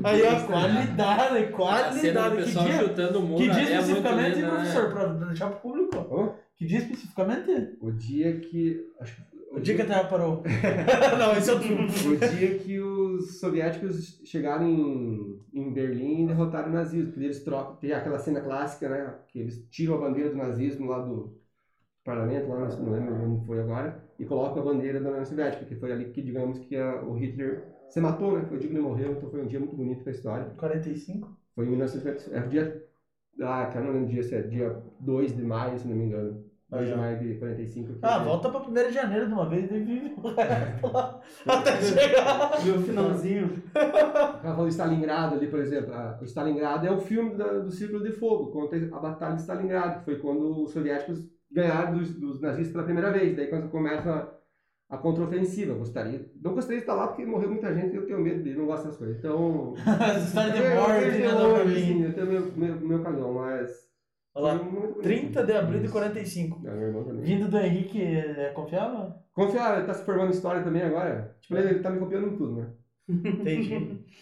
[0.04, 2.44] aí a qualidade, qualidade.
[2.44, 4.48] Que dia, chutando o muro que dia é muito especificamente, né?
[4.48, 5.96] professor, pra deixar pro público?
[5.96, 6.32] Hã?
[6.56, 7.76] Que dia especificamente?
[7.80, 8.88] O dia que.
[9.00, 9.32] Acho que.
[9.50, 10.42] O dia que a Terra parou.
[11.18, 11.74] não, esse é outro.
[11.74, 17.10] O dia que os soviéticos chegaram em, em Berlim e derrotaram o nazismo.
[17.10, 19.14] Porque eles trocam, tem aquela cena clássica, né?
[19.28, 21.42] Que eles tiram a bandeira do nazismo lá do
[22.04, 25.64] parlamento, lá não não lembro onde foi agora, e colocam a bandeira da União Soviética,
[25.64, 28.44] que foi ali que, digamos, que a- o Hitler se matou, né?
[28.46, 30.46] Foi o dia que ele morreu, então foi um dia muito bonito pra história.
[30.56, 31.28] 45?
[31.56, 32.84] Foi em 1950, é o dia,
[33.42, 36.04] ah, cara, não lembro o dia, se é dia 2 de maio, se não me
[36.04, 36.44] engano.
[36.70, 37.02] 2 de Aí, ó.
[37.02, 37.92] maio de 45.
[37.94, 40.86] que Ah, é- volta pra 1 de janeiro de uma vez e vive o resto
[40.92, 41.20] lá.
[41.46, 42.60] Até chegar.
[42.62, 43.62] Viu o finalzinho.
[43.74, 45.92] Ela falou Stalingrado ali, por exemplo.
[45.92, 49.98] A- O Stalingrado é o filme do Círculo de Fogo, conta a Batalha de Stalingrado,
[49.98, 53.36] que foi quando os soviéticos ganharam dos, dos nazistas pela primeira vez.
[53.36, 54.32] Daí quando começa
[54.90, 55.74] a, contraofensiva.
[55.74, 58.58] Gostaria, não gostaria de estar lá porque morreu muita gente e eu tenho medo dele,
[58.58, 59.18] não gosto dessas coisas.
[59.18, 59.74] Então.
[60.00, 61.72] Essa história de eu- eu morte, de né, pra mim.
[61.76, 63.70] assim, eu tenho meu, meu, meu cagão, mas.
[64.34, 64.58] Olha lá.
[64.58, 65.02] Foi muito bonito.
[65.02, 65.92] 30 de abril de Isso.
[65.94, 66.66] 45.
[66.66, 67.22] É, meu irmão também.
[67.22, 69.12] Vindo do Henrique, é confiável?
[69.34, 71.36] Confiar, ele tá se formando história também agora.
[71.42, 72.70] Tipo, ele, tá me copiando em tudo, né?
[73.08, 74.04] Entendi.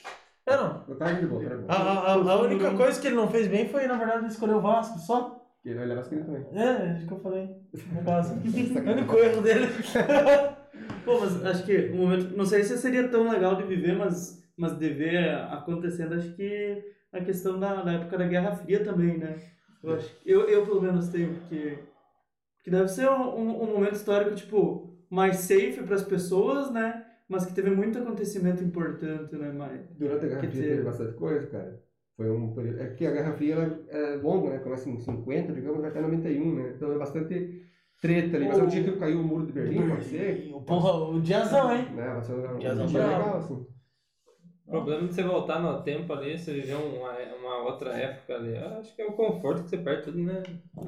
[0.46, 0.84] É, não.
[0.88, 1.66] Eu tava de boa, A, bom.
[1.68, 4.60] a, a- a única coisa que ele não fez bem foi, na verdade, escolher o
[4.60, 5.39] Vasco só.
[5.64, 6.58] Ele vai levar as crianças também.
[6.58, 7.48] É, acho que eu falei.
[7.92, 8.34] No caso.
[8.34, 9.66] o único erro dele.
[11.04, 12.36] Pô, mas acho que o momento.
[12.36, 16.82] Não sei se seria tão legal de viver, mas, mas de ver acontecendo, acho que
[17.12, 19.36] a questão da, da época da Guerra Fria também, né?
[19.82, 21.78] Eu, acho, eu, eu pelo menos tenho, porque.
[22.62, 27.06] Que deve ser um, um, um momento histórico, tipo, mais safe para as pessoas, né?
[27.28, 29.50] Mas que teve muito acontecimento importante, né?
[29.50, 31.82] Mas, Durante a Guerra Fria teve bastante coisa, cara.
[32.20, 32.82] Foi um período...
[32.82, 34.58] É que a Guerra Fria ela é longa, né?
[34.58, 36.72] Começa em 50, digamos, até 91, né?
[36.76, 37.62] Então é bastante
[37.98, 38.46] treta ali.
[38.46, 40.52] Mas é o dia que caiu o muro de Berlim, pode ser?
[40.66, 41.88] Porra, o diazão, hein?
[41.94, 42.12] Né?
[42.12, 43.66] Vai ser um Diazão legal, assim.
[44.70, 47.10] O problema de você voltar no tempo ali, você viver uma,
[47.40, 50.40] uma outra época ali, eu acho que é o conforto que você perde tudo, né?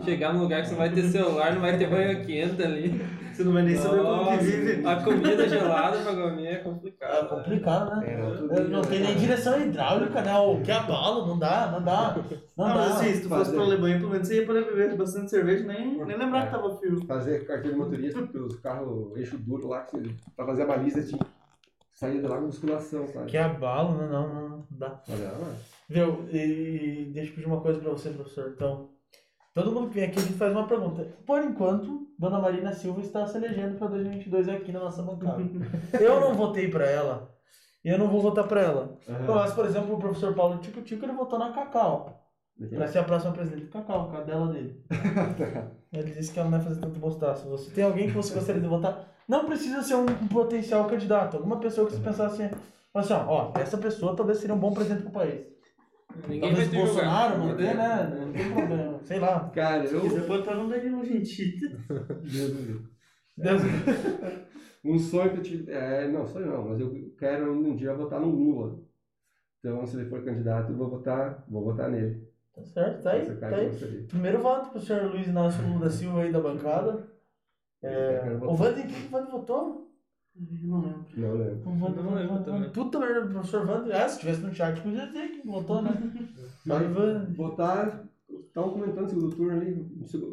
[0.04, 2.90] Chegar num lugar que você vai ter celular, não vai ter banho quente ali.
[3.34, 4.86] você não vai nem saber como que vive.
[4.86, 7.28] A comida gelada pra comer é É complicado.
[7.28, 8.12] complicado, né?
[8.12, 10.32] É, Não tem nem direção hidráulica, né?
[10.38, 12.16] O que abalo, não dá, não dá.
[12.56, 12.74] Não Ah, dá.
[12.76, 13.56] mas assim, se tu fosse fazer.
[13.56, 16.46] pra Alemanha, pelo menos você ia poder beber bastante cerveja, nem, nem lembrar É.
[16.46, 17.04] que tava frio.
[17.04, 20.66] Fazer carteira de motorista, porque os carros eixo duro lá, que você, pra fazer a
[20.66, 21.18] baliza tinha
[21.92, 23.30] sair de lá com musculação, sabe?
[23.30, 25.02] Que abalo, não, não, não, não dá.
[25.08, 25.54] Olha lá.
[25.88, 26.26] Viu?
[26.32, 28.52] E deixa eu pedir uma coisa pra você, professor.
[28.54, 28.90] Então,
[29.54, 31.06] todo mundo que vem aqui a gente faz uma pergunta.
[31.26, 35.42] Por enquanto, Dona Marina Silva está se elegendo para 2022 aqui na nossa bancada.
[36.00, 37.30] eu não votei pra ela.
[37.84, 38.96] E eu não vou votar pra ela.
[39.08, 42.22] Eu acho, por exemplo, o professor Paulo Tico Tico, ele votou na Cacau.
[42.70, 43.66] Pra ser a próxima presidente.
[43.66, 44.84] Cacau, a cadela dele.
[45.92, 47.48] Ele disse que ela não vai fazer tanto bostaço.
[47.50, 49.11] Você tem alguém que você gostaria de votar?
[49.28, 51.36] Não precisa ser um, um potencial candidato.
[51.36, 52.54] Alguma pessoa que você pensasse assim,
[52.94, 55.46] assim, ó, ó, essa pessoa talvez seria um bom presidente pro país.
[56.28, 57.48] Ninguém Talvez vai o Bolsonaro julgar.
[57.48, 58.16] manter, né?
[58.20, 59.00] Não tem problema.
[59.02, 59.50] Sei lá.
[59.54, 60.00] Cara, Se eu.
[60.02, 61.68] quiser botar no Danilo Gentili.
[62.22, 62.78] Deus do céu.
[63.38, 63.62] Deus.
[64.84, 65.70] Um sonho que eu tive.
[65.72, 68.80] É, não, sonho não, mas eu quero um dia votar no Lula.
[69.60, 72.28] Então, se ele for candidato, eu vou votar, vou votar nele.
[72.52, 73.70] Tá certo, tá aí, tá aí.
[74.08, 77.08] Primeiro voto pro senhor Luiz Inácio Lula da Silva aí da bancada.
[77.82, 79.88] É, o quem que o Vando votou?
[80.34, 81.04] Não lembro.
[81.16, 81.68] Não lembro.
[81.70, 82.70] O Vando, Eu não lembro também.
[82.70, 83.92] Puta merda, professor Vando.
[83.92, 85.90] Ah, se tivesse no chat, podia dizer que votou, né?
[86.64, 87.36] Mas.
[87.36, 88.04] Votar.
[88.46, 89.86] Estavam comentando no segundo turno ali.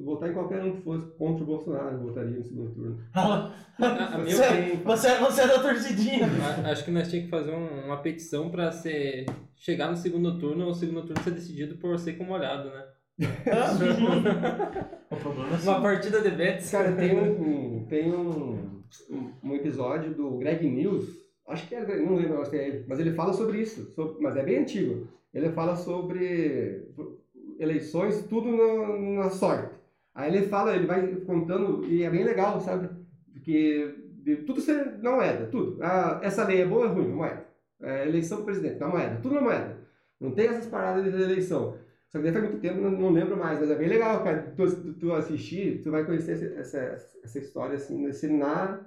[0.03, 2.97] Votar em qualquer um que fosse contra o Bolsonaro, votaria no segundo turno.
[3.13, 6.25] A- a minha Você, você, você é da torcidinha.
[6.27, 10.37] A- Acho que nós tínhamos que fazer um- uma petição pra ser, chegar no segundo
[10.37, 12.85] turno ou o segundo turno ser decidido por seco molhado, né?
[15.11, 16.71] o problema é Uma partida de bets.
[16.71, 18.81] Cara, tem um, um- tem um,
[19.43, 21.05] um, episódio do Greg News,
[21.47, 24.37] acho que é, não lembro se é ele, mas ele fala sobre isso, sobre- mas
[24.37, 25.07] é bem antigo.
[25.33, 26.87] Ele fala sobre
[27.59, 29.73] eleições, tudo na, na sorte.
[30.15, 32.89] Aí ele fala, ele vai contando, e é bem legal, sabe?
[33.33, 35.77] Porque de tudo ser na moeda, tudo.
[35.81, 37.09] Ah, essa lei é boa ou é ruim?
[37.09, 37.45] Na moeda.
[37.81, 39.77] É, eleição do presidente, na moeda, tudo na moeda.
[40.19, 41.75] Não tem essas paradas de eleição.
[42.09, 44.53] Só que daí faz muito tempo, não, não lembro mais, mas é bem legal, cara.
[44.55, 48.79] Tu, tu, tu assistir, tu vai conhecer essa, essa, essa história assim, assim na,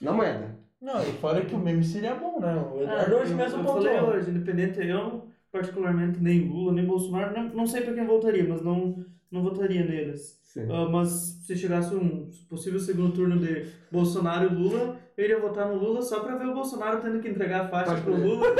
[0.00, 0.56] na moeda.
[0.80, 2.54] Não, e fora que o meme seria bom, né?
[2.54, 6.84] O Ah, Eduardo hoje eu, mesmo eu falei hoje, independente, eu particularmente nem Lula, nem
[6.84, 10.43] Bolsonaro, não, não sei pra quem votaria, mas não, não votaria neles.
[10.56, 11.08] Ah, mas
[11.44, 16.00] se chegasse um possível segundo turno de Bolsonaro e Lula, eu iria votar no Lula
[16.00, 18.14] só pra ver o Bolsonaro tendo que entregar a faixa Pode pro.
[18.16, 18.46] Lula.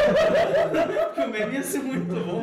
[1.06, 2.42] Porque o meme ia ser muito bom.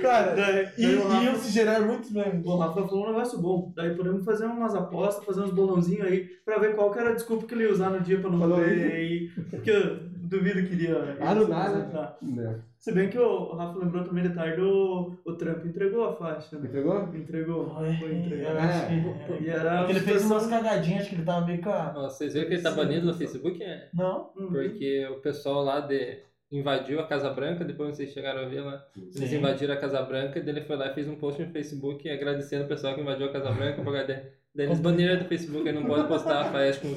[0.00, 2.46] Cara, Daí, e, iam se gerar muitos memes.
[2.46, 3.72] O Rafa falou um negócio bom.
[3.76, 7.14] Daí podemos fazer umas apostas, fazer uns bolãozinhos aí, pra ver qual que era a
[7.14, 9.32] desculpa que ele ia usar no dia pra não Falou poder ir.
[9.50, 9.98] Porque eu
[10.28, 11.16] duvido que iria.
[11.20, 12.16] Ah, do nada.
[12.22, 12.58] Né?
[12.78, 16.58] Se bem que o Rafa lembrou também de tarde, o, o Trump entregou a faixa.
[16.58, 16.66] Né?
[16.68, 16.98] Entregou?
[17.14, 17.74] Entregou.
[17.74, 18.88] Foi, Foi entregar.
[18.88, 21.92] que- E era Porque ele fez umas cagadinhas, acho que ele tava meio com a...
[21.96, 23.62] Ó, Vocês viram que ele tá banido no Facebook?
[23.62, 23.88] É?
[23.92, 24.30] Não?
[24.36, 24.48] Hum.
[24.52, 26.18] Porque o pessoal lá de
[26.50, 28.82] invadiu a Casa Branca, depois vocês chegaram a ver lá.
[28.96, 29.36] Eles Sim.
[29.36, 32.08] invadiram a Casa Branca e daí ele foi lá e fez um post no Facebook
[32.08, 33.82] agradecendo o pessoal que invadiu a Casa Branca.
[33.82, 36.88] por causa de- Daí eles baniram do Facebook, ele não pode postar a faixa com.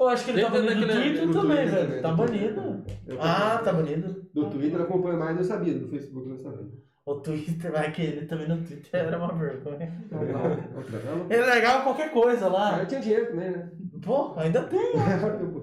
[0.00, 1.86] Eu acho que ele tá Dentro banido do daquele- Twitter do também, Twitter velho.
[1.86, 2.84] também, Tá do banido.
[3.06, 4.26] Eu Ah, tá banido.
[4.32, 5.74] Do Twitter eu acompanho mais, eu sabia.
[5.74, 6.68] Do Facebook eu não sabia.
[7.06, 9.92] O Twitter, vai que ele também no Twitter era uma vergonha.
[10.06, 11.30] Outra vez?
[11.30, 12.78] Ele negava qualquer coisa Ah, lá.
[12.80, 13.70] eu tinha dinheiro também, né?
[14.02, 14.96] Pô, ainda tem.
[14.96, 15.18] Né?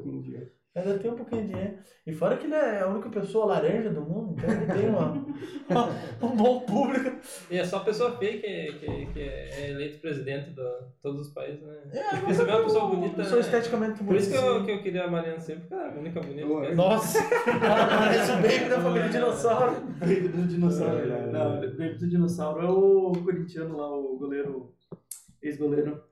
[0.78, 1.78] Ainda tem um pouquinho de dinheiro.
[2.06, 5.12] E fora que ele é a única pessoa laranja do mundo, então ele tem uma,
[6.22, 7.18] um bom público.
[7.50, 10.62] E é só pessoa feia que, que, que é eleito presidente de
[11.02, 11.76] todos os países, né?
[11.92, 13.16] É, Porque você vê uma pessoa bonita.
[13.16, 13.48] Pessoa né?
[13.48, 14.66] esteticamente Por isso que eu, bonita.
[14.66, 16.48] que eu queria a Mariana sempre, porque ela é a única bonita.
[16.48, 16.66] Boa.
[16.66, 16.76] é.
[16.76, 19.82] Nossa, ela parece o baby da família dinossauro.
[20.00, 21.00] Baby do dinossauro.
[21.00, 21.26] É, é, é.
[21.32, 24.76] Não, Baby do dinossauro é o corintiano lá, o goleiro,
[25.42, 26.04] ex-goleiro,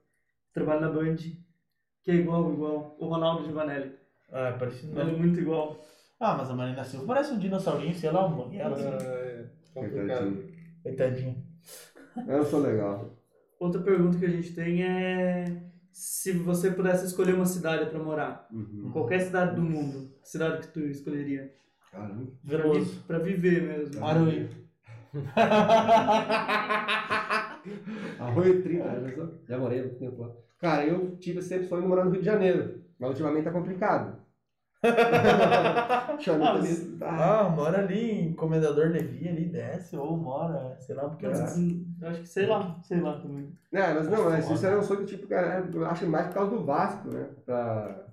[0.52, 3.92] trabalha na Band, que é igual, igual, o Ronaldo Givanelli.
[4.32, 5.18] Ah, é parecido é mesmo.
[5.18, 5.84] muito igual.
[6.18, 8.86] Ah, mas a Marina Silva parece um dinossaurinho, sei lá, uma ela assim.
[8.88, 10.18] É complicado.
[10.18, 10.48] Coitadinho.
[10.82, 11.36] Coitadinha.
[12.26, 13.14] Eu sou legal.
[13.60, 15.62] Outra pergunta que a gente tem é
[15.92, 18.90] se você pudesse escolher uma cidade pra morar, Uhum.
[18.92, 21.52] qualquer cidade do mundo, que cidade que tu escolheria?
[21.90, 22.26] Caramba.
[22.46, 22.80] Pra, Veloso.
[22.92, 24.04] vi- pra viver mesmo.
[24.04, 24.48] Aruí.
[28.18, 29.40] Arroio 30, já pensou?
[29.48, 30.30] Já morei há muito tempo lá.
[30.58, 34.16] Cara, eu tive sempre sonho de morar no Rio de Janeiro, mas ultimamente tá complicado.
[34.86, 36.98] Ah, ali.
[37.02, 41.30] Ah, Ah, mora ali em Comendador Levi, ali desce, ou mora, sei lá, porque Eu
[41.30, 41.34] É.
[41.42, 41.54] acho
[42.20, 43.52] que sei lá, sei lá também.
[43.72, 46.34] É, mas não, mas isso era um sonho do tipo, cara, eu acho mais por
[46.34, 47.26] causa do Vasco, né?
[47.44, 48.06] Pra,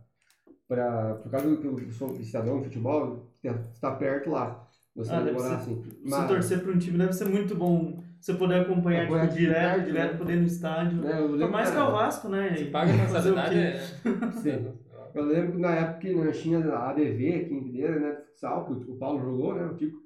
[0.67, 4.67] pra, por causa do que eu sou cidadão de futebol, está perto lá.
[4.95, 5.83] Você Ah, morar ser- assim.
[6.05, 8.02] Se torcer pra um time deve ser muito bom.
[8.23, 10.17] Você poder acompanhar Acompanhar tipo, direto, direto, né?
[10.17, 11.01] poder ir no estádio.
[11.01, 12.55] né, eu Por mais que é o Vasco, né?
[12.55, 13.77] Se paga Fazer o mensalidade, é.
[14.41, 14.73] Sim.
[15.13, 18.25] Eu lembro que na época que nós tinha a ADV aqui em Videira, né, de
[18.27, 19.97] futsal, que o Paulo jogou, né, o Tico.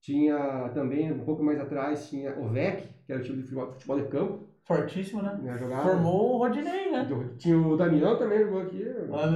[0.00, 3.72] Tinha também, um pouco mais atrás, tinha o VEC, que era o time de futebol,
[3.72, 5.38] futebol de campo, fortíssimo, né?
[5.40, 5.88] né, jogava.
[5.88, 7.08] Formou o Rodinei, né?
[7.38, 8.84] Tinha o Damião também jogou aqui.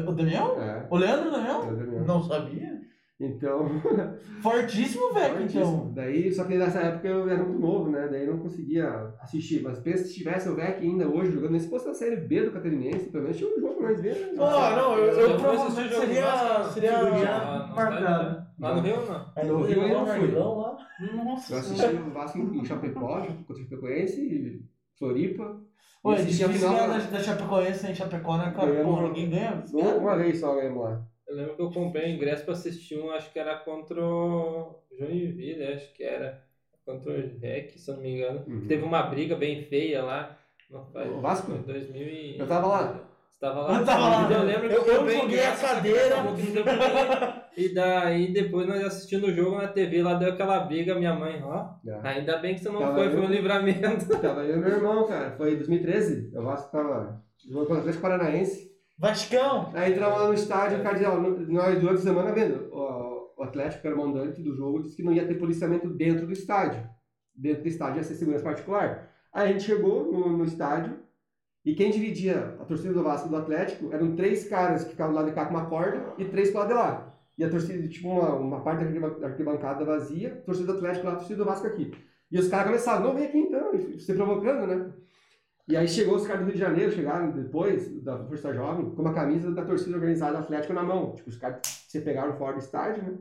[0.05, 0.61] O Damião?
[0.61, 1.77] É, O Leandro o Damião?
[1.77, 2.05] Damião.
[2.05, 2.76] Não sabia.
[3.19, 3.67] Então,
[4.43, 5.91] Fortíssimo, velho, então.
[5.95, 8.09] Daí, só que nessa época eu era muito novo, né?
[8.11, 9.63] Daí eu não conseguia assistir.
[9.63, 12.43] Mas pensa se tivesse o VEC ainda hoje jogando, nem se fosse na Série B
[12.43, 14.35] do Catarinense, pelo menos tinha um jogo mais vezes.
[14.35, 16.65] Oh, não, eu, Eu eu provavelmente seria.
[16.65, 16.93] Seria.
[16.99, 18.47] Ah, não, marcado.
[18.59, 19.27] Lá no Rio, não.
[19.35, 20.31] Aí No eu Rio eu lá não fui.
[20.31, 20.77] Lá.
[21.01, 21.57] Eu Nossa.
[21.59, 24.63] assisti o Vasco em Chapecó, contra o Chapecoense, e
[24.99, 25.61] Floripa.
[26.03, 28.83] Pô, é E assisti a difícil final ganhar da, da Chapecoense em Chapecó, né, cara?
[28.85, 29.65] Pô, ninguém ganha.
[29.73, 31.03] uma, uma vez só ganhamos lá.
[31.29, 34.77] Eu lembro que eu comprei um ingresso pra assistir um, acho que era contra o
[34.99, 36.43] Joinville, acho que era.
[36.85, 38.45] Contra o REC, se eu não me engano.
[38.47, 38.67] Uhum.
[38.69, 40.39] Teve uma briga bem feia lá.
[40.93, 41.51] Faz- O Vasco?
[41.51, 42.39] Foi 2000 e...
[42.39, 43.01] Eu tava lá.
[43.29, 43.81] Você tava lá?
[43.81, 44.33] Eu tava lá.
[44.33, 46.17] Eu lembro que Eu- eu joguei a cadeira.
[47.57, 51.43] E daí, depois nós assistindo o jogo na TV, lá deu aquela briga, minha mãe,
[51.43, 51.71] ó.
[52.05, 53.25] Ainda bem que você não Tava foi, foi eu.
[53.25, 54.09] um livramento.
[54.21, 55.33] Tava eu e meu irmão, cara.
[55.37, 56.37] Foi em 2013.
[56.37, 58.76] O Vasco tava jogando contra o Atlético Paranaense.
[58.99, 59.73] Vascão!
[59.75, 63.87] Aí entramos lá no estádio, o cara dizia, nós durante a semana vendo, o Atlético,
[63.87, 66.83] era mandante do jogo, disse que não ia ter policiamento dentro do estádio.
[67.35, 69.11] Dentro do estádio ia ser segurança particular.
[69.33, 70.99] Aí a gente chegou no, no estádio
[71.63, 75.17] e quem dividia a torcida do Vasco do Atlético eram três caras que ficavam do
[75.17, 77.15] lado de cá com uma corda e três pro lado de lá.
[77.37, 81.07] E a torcida, tipo, uma, uma parte da arquiban- da arquibancada vazia, torcida do Atlético
[81.07, 81.93] lá, torcida do Vasco aqui.
[82.31, 84.91] E os caras começaram, não, vem aqui então, se provocando, né?
[85.69, 89.03] E aí chegou os caras do Rio de Janeiro, chegaram depois da Força Jovem, com
[89.03, 91.15] uma camisa da torcida organizada Atlético na mão.
[91.15, 93.19] Tipo, os caras se pegaram fora do estádio, né?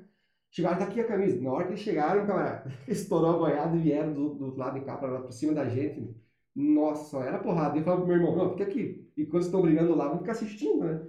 [0.51, 1.41] Chegaram, tá aqui a camisa.
[1.41, 4.85] Na hora que eles chegaram, camarada, estourou a boiada e vieram do, do lado de
[4.85, 6.15] cá pra, pra cima da gente.
[6.55, 7.77] Nossa, só era porrada.
[7.77, 9.11] Eu falava pro meu irmão, não, fica aqui.
[9.17, 11.01] E quando estão brigando lá, vamos ficar assistindo, né?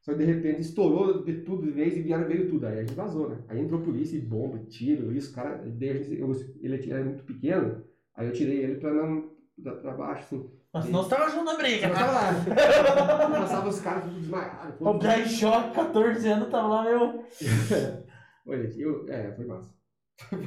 [0.00, 2.66] Só que de repente estourou de tudo de vez e vieram, veio tudo.
[2.66, 3.38] Aí a gente vazou, né?
[3.48, 5.62] Aí entrou polícia bomba, tiro, isso, cara.
[5.98, 6.32] gente- eu-
[6.62, 7.84] ele era muito pequeno,
[8.14, 9.30] aí eu tirei ele pra não.
[9.82, 10.57] pra baixo, assim.
[10.78, 11.88] Mas você tava junto na briga.
[11.88, 13.28] Eu tava lá.
[13.40, 14.74] Passava os caras tudo desmaiados.
[14.76, 14.90] pô.
[14.90, 17.24] O Guy Shock, 14 anos, tava lá, meu.
[18.46, 19.78] Olha, eu, é, foi massa.
[20.28, 20.38] foi,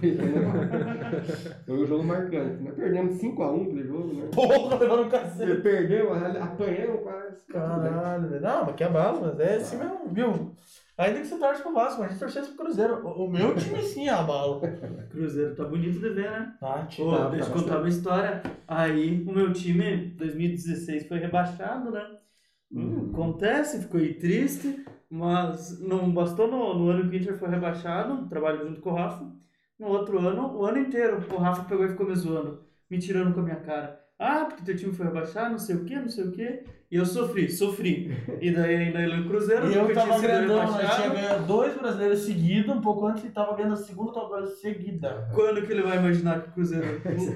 [1.66, 2.62] foi um jogo marcante.
[2.62, 4.30] Nós perdemos 5x1 aquele jogo, né?
[4.34, 5.62] Porra, levando um cacete.
[5.62, 7.46] Perdemos, apanhamos quase.
[7.48, 10.56] Caralho, não, mas que abalo, mas é assim mesmo, viu?
[11.02, 13.06] Ainda que você torce pro Vasco, mas a gente torcesse pro Cruzeiro.
[13.06, 14.62] O, o meu time sim é abalo.
[15.10, 16.56] Cruzeiro tá bonito de ver, né?
[16.60, 17.06] Tá, tio.
[17.06, 17.64] Pô, tá deixa eu bastante.
[17.64, 18.44] contar uma história.
[18.68, 22.06] Aí, o meu time, 2016, foi rebaixado, né?
[22.72, 27.50] Hum, acontece, ficou aí triste, mas não bastou no, no ano que o Inter foi
[27.50, 29.26] rebaixado, trabalho junto com o Rafa.
[29.80, 33.34] No outro ano, o ano inteiro, o Rafa pegou e ficou me zoando, me tirando
[33.34, 34.00] com a minha cara.
[34.18, 36.64] Ah, porque teu time foi rebaixado, não sei o que, não sei o que.
[36.92, 38.12] E eu sofri, sofri.
[38.42, 42.20] E daí ainda ele no Cruzeiro, E eu tava grandão, nós tinha ganhado dois brasileiros
[42.20, 45.30] seguidos, um pouco antes ele tava ganhando a segunda Copa seguida.
[45.34, 47.36] Quando que ele vai imaginar que o Cruzeiro, anos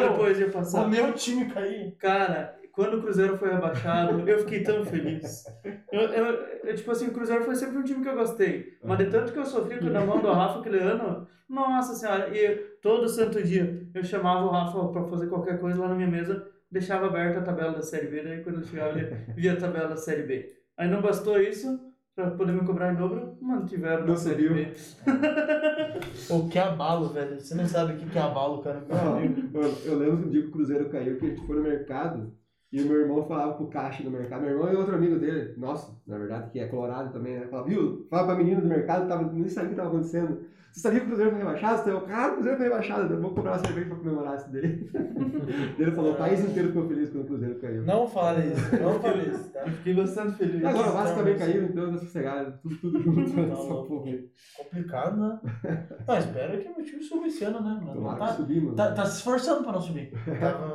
[0.00, 0.88] eu- depois ia O passar?
[0.88, 1.94] meu time cair.
[1.98, 5.44] Cara, quando o Cruzeiro foi rebaixado, eu fiquei tão feliz.
[5.92, 6.24] Eu, eu,
[6.64, 8.78] eu, tipo assim, o Cruzeiro foi sempre um time que eu gostei.
[8.82, 12.34] Mas de tanto que eu sofri com na mão do Rafa aquele ano, nossa senhora,
[12.34, 16.08] e todo santo dia eu chamava o Rafa pra fazer qualquer coisa lá na minha
[16.08, 16.42] mesa,
[16.74, 19.88] deixava aberta a tabela da Série B, daí quando eu chegava ele via a tabela
[19.88, 20.52] da Série B.
[20.76, 21.80] Aí não bastou isso,
[22.16, 24.48] pra poder me cobrar em dobro, mantiveram Não na Série.
[24.48, 24.72] B.
[26.28, 27.40] Pô, que abalo, velho.
[27.40, 28.84] Você não sabe o que que é abalo, cara.
[28.90, 29.56] Amigo.
[29.56, 31.62] Mano, eu lembro que um dia que o Cruzeiro caiu, que a gente foi no
[31.62, 32.32] mercado
[32.72, 35.54] e o meu irmão falava pro caixa do mercado, meu irmão e outro amigo dele,
[35.56, 37.46] nossa, na verdade, que é colorado também, né?
[37.46, 40.40] Falava, viu, fala pra menina do mercado, tava, nem sabia o que tava acontecendo.
[40.74, 41.76] Você sabia que o Cruzeiro foi rebaixado?
[41.78, 44.50] Você falou, cara, o Cruzeiro foi rebaixado, eu vou comprar uma cerveja pra comemorar isso
[44.50, 44.90] dele.
[45.78, 47.82] ele falou, o país inteiro ficou feliz quando o Cruzeiro caiu.
[47.84, 49.60] Não fale isso, não fale isso, tá?
[49.60, 50.64] Eu fiquei bastante feliz.
[50.64, 51.68] Agora o Vasco também Extremamente.
[51.74, 53.50] caiu, então tá sossegado, tudo, tudo junto.
[53.50, 54.64] Tá.
[54.64, 55.40] Complicado, né?
[56.08, 57.80] Mas espero que o meu time suba esse ano, né?
[57.80, 57.94] mano?
[57.94, 58.74] Tomara Tá, subir, mano.
[58.74, 60.12] tá, tá se esforçando pra não subir.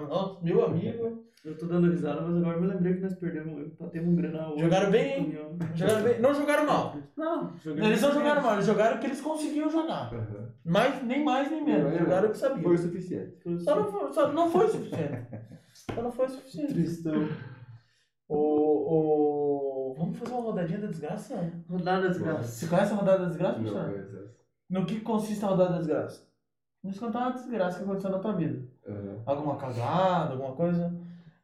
[0.09, 1.28] Ó, meu amigo.
[1.45, 4.63] Eu tô dando risada, mas agora me lembrei que nós perdemos, batemos um granal hoje.
[4.63, 5.31] Jogaram bem?
[5.73, 6.97] Jogaram bem, não jogaram mal.
[7.15, 10.13] Não, Eles não jogaram mal, eles jogaram o que eles conseguiam jogar.
[10.13, 10.49] Aham.
[10.65, 11.97] Mais, nem mais nem menos.
[11.97, 12.63] Jogaram o que sabiam.
[12.63, 13.37] Foi o suficiente.
[13.63, 15.27] Só não foi, só não foi o suficiente.
[15.73, 16.73] Só não foi o suficiente.
[16.73, 17.29] Tristão.
[18.27, 19.93] O, o...
[19.97, 21.51] Vamos fazer uma rodadinha da desgraça?
[21.69, 22.43] Rodada desgraça.
[22.43, 24.19] Você conhece a rodada da desgraça, Não, mas, é.
[24.69, 26.27] No que consiste a rodada da desgraça?
[26.83, 28.67] Nos contar uma desgraça que aconteceu na tua vida.
[28.87, 29.21] Aham.
[29.25, 30.93] Alguma cagada, alguma coisa.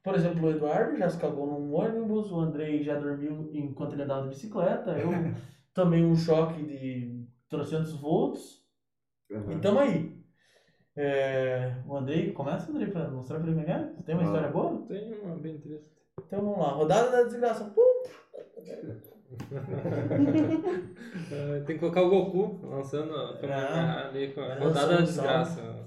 [0.05, 4.03] Por exemplo, o Eduardo já se cagou num ônibus, o Andrei já dormiu enquanto ele
[4.03, 5.09] andava de bicicleta, eu
[5.73, 8.63] tomei um choque de 300 volts.
[9.31, 9.53] Aham.
[9.53, 10.15] E tamo aí.
[10.95, 13.93] É, o Andrei, começa, Andrei, pra mostrar pra ele como é que é?
[13.95, 14.25] Você tem uma Ah.
[14.25, 14.85] história boa?
[14.87, 15.89] Tem uma bem triste.
[16.25, 16.69] Então vamos lá.
[16.69, 17.65] Rodada da desgraça.
[17.65, 17.81] Pum!
[21.31, 24.07] Ah, tem que colocar o Goku lançando Ah.
[24.07, 25.03] ali com a rodada da solução.
[25.03, 25.85] desgraça.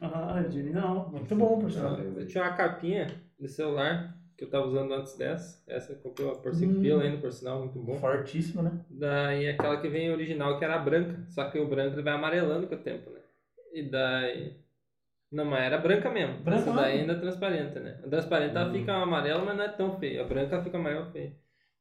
[0.00, 1.08] Ah, é genial.
[1.10, 1.96] Muito bom, por sinal.
[1.98, 3.06] Eu tinha uma capinha
[3.40, 5.62] de celular que eu tava usando antes dessa.
[5.66, 6.80] Essa eu comprei por 5 Hum.
[6.80, 7.98] pila ainda, por sinal, muito bom.
[7.98, 8.80] Fortíssimo, né?
[8.88, 11.22] Daí aquela que vem original, que era branca.
[11.28, 13.20] Só que o branco ele vai amarelando com o tempo, né?
[13.72, 14.56] E daí.
[15.30, 16.38] Não, mas era branca mesmo.
[16.38, 18.00] Branca Essa daí ainda é transparente, né?
[18.04, 18.72] A transparente ela Hum.
[18.72, 20.22] fica amarela, mas não é tão feia.
[20.22, 21.32] A branca fica amarela feia.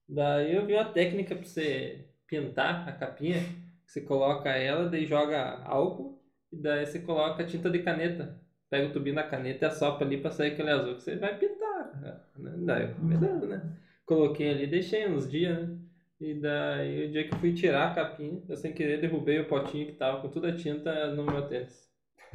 [0.08, 3.42] Daí eu vi uma técnica pra você pintar a capinha.
[3.86, 6.22] Você coloca ela, daí joga álcool.
[6.52, 8.40] E daí você coloca tinta de caneta.
[8.70, 11.38] Pega o tubinho da caneta e assopra ali pra sair aquele azul que você vai
[11.38, 12.00] pintar.
[12.38, 12.54] né?
[12.58, 13.62] Daí, beleza, né?
[14.06, 15.76] Coloquei ali, deixei uns dias, né?
[16.22, 19.48] E daí, o dia que eu fui tirar a capinha, eu sem querer derrubei o
[19.48, 21.90] potinho que tava com toda a tinta no meu tênis.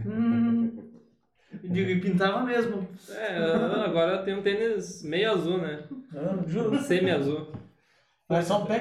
[0.05, 0.91] Hum.
[1.63, 2.89] E digo, e pintava mesmo.
[3.11, 3.37] É,
[3.85, 5.85] agora eu tenho um tênis meio azul, né?
[6.13, 6.79] Eu juro.
[6.79, 7.53] Semi-azul.
[8.29, 8.81] Mas só um pé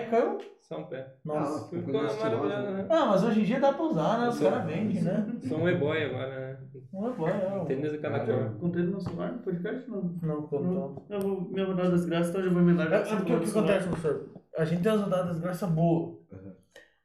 [0.71, 1.15] um pé.
[1.25, 1.65] Nossa.
[1.65, 2.87] Ah, Ficou maravilhoso, né?
[2.89, 4.29] Ah, mas hoje em dia dá pra usar, né?
[4.29, 5.25] Os caras vendem, né?
[5.47, 6.57] Sou um e-boy agora, né?
[6.75, 7.65] É bom, é.
[7.65, 8.55] Tênis de cada Ah, cor.
[8.59, 9.89] Contei no meu celular no podcast?
[9.89, 10.01] Não.
[10.21, 11.05] Não contou.
[11.09, 12.91] Eu vou, minha rodada das graças, então eu já vou emendar.
[12.91, 14.29] É, é falou o que acontece, professor?
[14.57, 16.53] A gente tem as rodadas desgraça boa, Aham.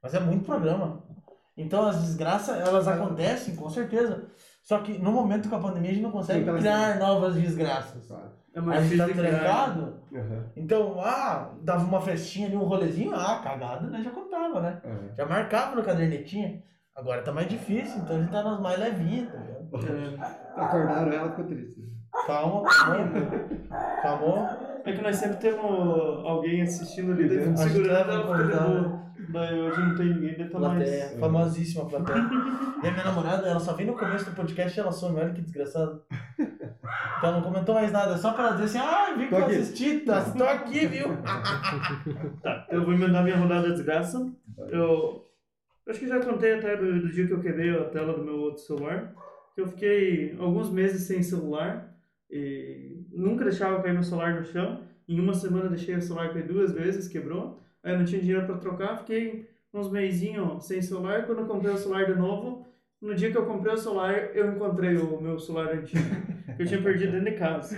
[0.02, 1.02] mas é muito programa.
[1.56, 4.26] Então as desgraças, elas acontecem, com certeza.
[4.62, 8.06] Só que no momento com a pandemia a gente não consegue Então, criar novas desgraças.
[8.06, 8.38] Claro.
[8.55, 9.41] É A mais gente tá difícil de criar.
[9.41, 10.45] trancado, Aham.
[10.57, 14.03] então, ah, dava uma festinha ali, um rolezinho, ah, cagada, né?
[14.03, 14.81] Já contava, né?
[14.85, 15.09] Aham.
[15.16, 16.62] Já marcava no cadernetinho.
[16.97, 20.19] Agora tá mais difícil, então a gente tá nas mais levinhas, tá ligado?
[20.20, 21.81] É, Acordaram ela, ficou triste.
[22.27, 23.09] Calma, calma.
[24.03, 24.59] Calma.
[24.85, 25.62] É que nós sempre temos
[26.27, 29.09] alguém assistindo ali, daí A fica gente segurando ela fica.
[29.33, 30.75] Daí hoje não tem ninguém, daí tá mais.
[30.83, 32.19] Plateia, famosíssima plateia.
[32.83, 35.33] E a minha namorada, ela só vem no começo do podcast e ela some, olha
[35.35, 36.03] que desgraçado.
[37.19, 40.23] Então não comentou mais nada, só pra dizer assim, ah, vi que eu assisti, tá,
[40.23, 41.09] tô aqui, viu?
[42.43, 44.32] Tá, eu vou emendar minha rodada da desgraça.
[44.70, 45.27] Eu
[45.89, 48.36] acho que já contei até do, do dia que eu quebrei a tela do meu
[48.36, 49.12] outro celular.
[49.55, 51.93] Que eu fiquei alguns meses sem celular
[52.31, 54.82] e nunca deixava cair meu celular no chão.
[55.09, 57.59] Em uma semana deixei o celular cair duas vezes, quebrou.
[57.82, 61.27] Aí eu não tinha dinheiro para trocar, fiquei uns meizinhos sem celular.
[61.27, 62.68] Quando eu comprei o celular de novo,
[63.01, 66.03] no dia que eu comprei o celular, eu encontrei o meu celular antigo,
[66.57, 67.77] que eu tinha perdido dentro de casa.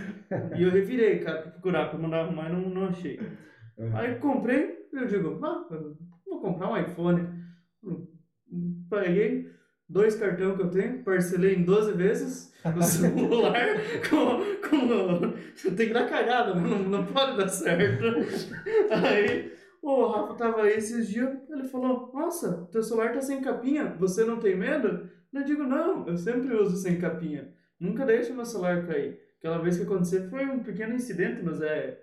[0.57, 3.21] E eu revirei, cara, pra procurar, pra mandar arrumar e não, não achei.
[3.79, 3.99] Aham.
[3.99, 5.67] Aí comprei, eu digo, ah,
[6.27, 7.29] vou comprar um iPhone.
[8.89, 9.51] Peguei
[9.89, 13.55] dois cartões que eu tenho, parcelei em 12 vezes o celular,
[14.09, 18.05] com, com, tem que dar cagada, não, não pode dar certo.
[18.91, 23.97] Aí o Rafa tava aí esses dias, ele falou, nossa, teu celular tá sem capinha,
[23.99, 25.09] você não tem medo?
[25.33, 29.19] Eu digo, não, eu sempre uso sem capinha, nunca deixo meu celular cair.
[29.39, 31.99] Aquela vez que aconteceu foi um pequeno incidente, mas é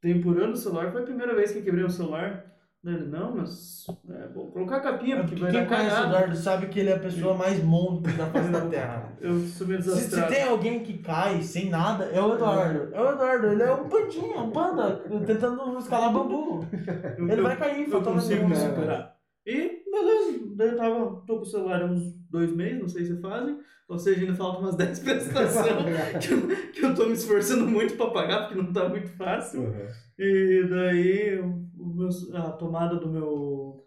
[0.00, 2.46] tem por ano o celular, foi a primeira vez que quebrei um celular.
[2.82, 5.90] Daí Ele, não, mas é, vou colocar a capinha, porque vai Quem dar conhece o
[5.90, 6.08] cagada.
[6.16, 9.12] Eduardo sabe que ele é a pessoa mais monte da face da Terra.
[9.20, 10.32] Eu sou meio Se, se desastrado.
[10.32, 12.94] tem alguém que cai sem nada, é o Eduardo.
[12.94, 14.96] É o Eduardo, ele é um pandinha, um panda,
[15.26, 16.64] tentando escalar bambu.
[17.18, 19.14] Eu- Ele eu- vai cair, Eu consigo me superar.
[19.46, 20.54] E, beleza.
[20.56, 23.58] daí eu tava, tô com o celular há uns dois meses, não sei se fazem,
[23.88, 25.66] ou seja, ainda faltam umas 10 prestações
[26.26, 29.62] que, eu, que eu tô me esforçando muito pra pagar, porque não tá muito fácil.
[29.62, 29.86] Uhum.
[30.18, 31.42] E daí
[31.76, 33.86] meu- a tomada do meu,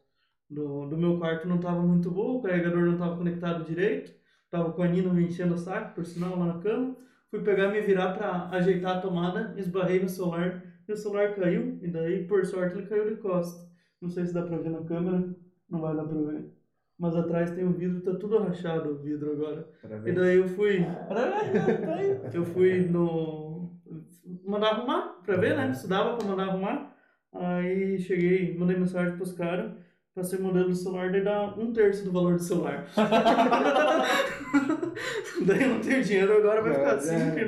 [0.49, 4.11] do, do meu quarto não tava muito boa, o carregador não tava conectado direito,
[4.49, 6.95] tava com a Nina me enchendo o saco, por sinal, lá na cama.
[7.31, 11.79] Fui pegar, me virar pra ajeitar a tomada, esbarrei no celular, e o celular caiu,
[11.81, 13.67] e daí, por sorte, ele caiu de costa.
[13.99, 15.33] Não sei se dá pra ver na câmera,
[15.73, 16.45] não vai dar pra ver.
[16.99, 19.67] Mas atrás tem um vidro, tá tudo rachado o vidro agora.
[20.05, 22.19] E daí eu fui, Tá aí.
[22.33, 23.71] eu fui no.
[24.45, 25.73] mandar arrumar, pra ver, né?
[25.73, 26.93] Se dava pra mandar arrumar.
[27.33, 29.71] Aí cheguei, mandei mensagem pros caras,
[30.15, 32.85] passei o modelo do celular, daí dá um terço do valor do celular.
[35.45, 37.15] daí eu não tenho dinheiro, agora vai ficar assim.
[37.15, 37.45] É.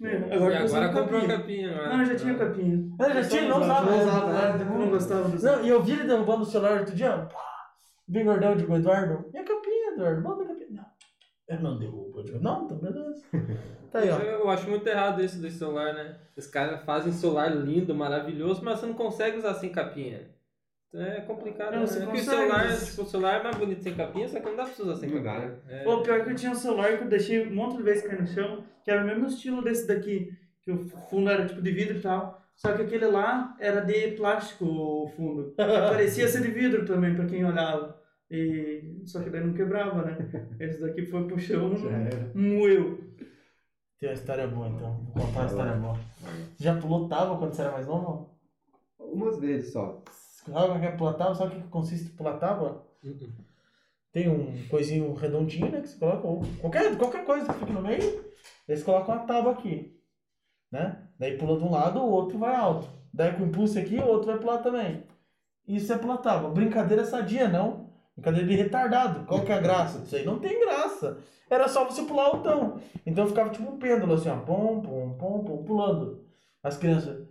[0.00, 1.38] né, E Agora, agora comprou capinha.
[1.38, 1.70] capinha.
[1.70, 1.88] agora.
[1.88, 2.88] Não, eu já tinha capinha.
[2.98, 3.90] Eu já tinha, não usava.
[3.90, 4.66] Não usava, né?
[4.72, 7.10] Eu não gostava do Não, e eu vi ele derrubando o celular outro dia.
[7.12, 7.47] Pá,
[8.08, 9.28] bem gordão, digo, Eduardo.
[9.32, 10.22] E a capinha, Eduardo?
[10.22, 10.68] Bota a capinha.
[10.70, 10.84] Não,
[11.56, 12.18] eu não derrubo.
[12.20, 13.22] Eu digo, não, tá beleza.
[13.90, 14.18] Tá aí, ó.
[14.18, 16.18] Eu, eu acho muito errado isso do celular, né?
[16.36, 20.28] Os caras fazem celular lindo, maravilhoso, mas você não consegue usar sem capinha.
[20.90, 21.86] Então é complicado, Não, né?
[21.86, 24.38] você Porque o consegue, celular, mas- tipo, o celular é mais bonito sem capinha, só
[24.40, 25.58] que não dá pra você usar sem Não capinha.
[25.68, 25.84] É.
[25.84, 28.20] Pô, pior que eu tinha um celular que eu deixei um monte de vezes cair
[28.20, 31.70] no chão, que era o mesmo estilo desse daqui, que o fundo era tipo de
[31.70, 32.42] vidro e tal.
[32.58, 35.54] Só que aquele lá era de plástico o fundo.
[35.56, 37.96] Parecia ser de vidro também, pra quem olhava.
[38.28, 39.00] E...
[39.06, 40.18] Só que daí não quebrava, né?
[40.58, 41.70] Esse daqui foi pro chão,
[42.34, 42.98] moeu.
[44.00, 45.06] Tem uma história boa, então.
[45.14, 45.98] Vou contar uma história boa.
[46.58, 48.36] Já pulou tábua quando você era mais novo?
[48.98, 50.02] Algumas vezes só.
[50.10, 51.34] Sabe o que é pular tábua?
[51.36, 52.84] Sabe o que consiste pular tábua?
[53.04, 53.32] Uh-uh.
[54.12, 55.80] Tem um coisinho redondinho, né?
[55.80, 58.24] Que você coloca, ou qualquer, qualquer coisa que fique no meio,
[58.66, 59.97] daí você coloca uma tábua aqui.
[60.70, 60.96] Né?
[61.18, 62.88] Daí pula de um lado, o outro vai alto.
[63.12, 65.04] Daí com o impulso aqui, o outro vai pular também.
[65.66, 66.50] Isso é pular tábua.
[66.50, 67.90] Brincadeira sadia, não.
[68.16, 69.26] Brincadeira de retardado.
[69.26, 69.98] Qual que é a graça?
[69.98, 71.18] Isso aí não tem graça.
[71.50, 72.80] Era só você pular altão.
[73.06, 74.36] Então ficava tipo um pêndulo assim, ó.
[74.36, 76.24] Pom, pom, pom, pom, pulando.
[76.62, 77.26] As crianças.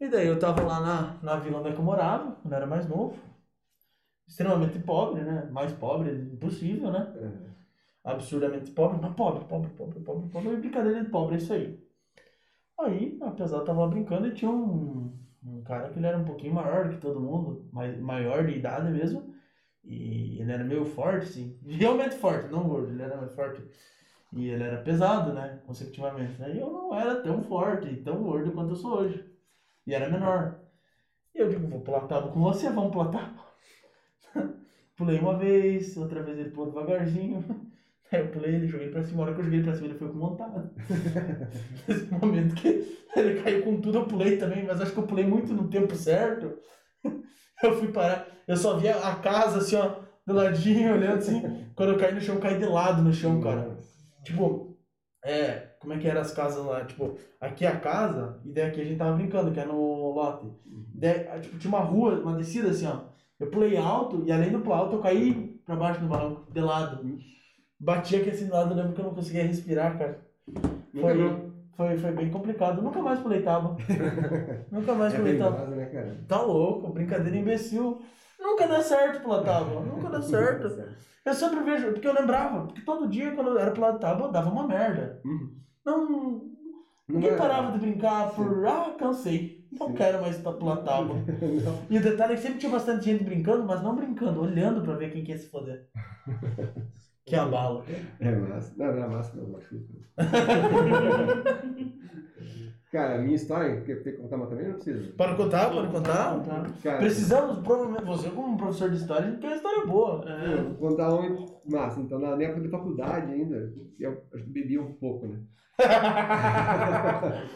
[0.00, 2.66] E daí eu tava lá na, na vila onde é eu morava, quando eu era
[2.66, 3.16] mais novo.
[4.26, 5.48] Extremamente pobre, né?
[5.50, 7.12] Mais pobre impossível, né?
[8.02, 10.56] Absurdamente pobre, mas pobre, pobre, pobre, pobre, pobre.
[10.56, 11.83] Brincadeira de pobre, é isso aí.
[12.78, 16.52] Aí, apesar eu tava brincando e tinha um, um cara que ele era um pouquinho
[16.52, 19.28] maior que todo mundo, mais, maior de idade mesmo.
[19.84, 21.56] E ele era meio forte, sim.
[21.62, 23.64] Realmente forte, não gordo, ele era mais forte.
[24.32, 25.58] E ele era pesado, né?
[25.64, 26.40] Consecutivamente.
[26.40, 26.54] Né?
[26.54, 29.24] E eu não era tão forte e tão gordo quanto eu sou hoje.
[29.86, 30.56] E era menor.
[31.34, 33.44] E eu digo, vou pular tábua com você, vamos pular tábua.
[34.96, 37.40] Pulei uma vez, outra vez ele pulou devagarzinho.
[38.12, 39.22] Aí eu pulei ele, joguei pra cima.
[39.22, 40.70] A hora que eu joguei ele pra cima, ele foi com montada.
[41.88, 45.26] Nesse momento que ele caiu com tudo, eu pulei também, mas acho que eu pulei
[45.26, 46.58] muito no tempo certo.
[47.62, 51.66] Eu fui parar, eu só via a casa assim, ó, do ladinho, olhando assim.
[51.74, 53.78] Quando eu caí no chão, eu caí de lado no chão, cara.
[54.22, 54.76] Tipo,
[55.24, 56.84] é, como é que eram as casas lá?
[56.84, 60.12] Tipo, aqui é a casa, e daí aqui a gente tava brincando, que é no
[60.12, 60.46] lote.
[60.94, 63.00] Daí, ah, tipo, tinha uma rua, uma descida assim, ó.
[63.40, 66.60] Eu pulei alto, e além do pular alto, eu caí pra baixo do balão, de
[66.60, 67.18] lado.
[67.80, 70.20] Bati aqui assim do lado, eu lembro que eu não conseguia respirar, cara.
[70.46, 71.52] Nunca Foi, não.
[71.76, 72.80] foi, foi bem complicado.
[72.82, 73.76] Nunca mais pulei tábua.
[74.70, 75.66] Nunca mais É pulei tábua.
[75.66, 76.16] né?
[76.28, 78.00] Tá louco, brincadeira imbecil.
[78.40, 79.80] Nunca dá certo pular tábua.
[79.80, 80.68] Nunca dá certo.
[81.24, 84.50] Eu sempre vejo, porque eu lembrava, porque todo dia quando eu era pular tábua, dava
[84.50, 85.20] uma merda.
[85.24, 85.50] Uhum.
[85.84, 86.42] Não.
[87.08, 89.66] Ninguém parava de brincar por, ah, cansei.
[89.78, 89.94] Não Sim.
[89.94, 91.16] quero mais pular tábua.
[91.90, 94.94] E o detalhe é que sempre tinha bastante gente brincando, mas não brincando, olhando pra
[94.94, 95.86] ver quem que ia se foder.
[97.26, 97.84] Que abalo.
[98.20, 98.74] É massa.
[98.76, 99.94] Não, não é massa, não, machuca.
[102.94, 105.12] Cara, a minha história, que eu tenho que contar uma também, não precisa.
[105.16, 106.40] Pode contar, pode contar?
[106.80, 110.24] Cara, Precisamos, provavelmente, você como professor de história, tem uma história boa.
[110.30, 112.00] É, eu vou contar uma massa.
[112.00, 115.40] Então, na minha época de faculdade ainda, eu, bebia um pouco, né?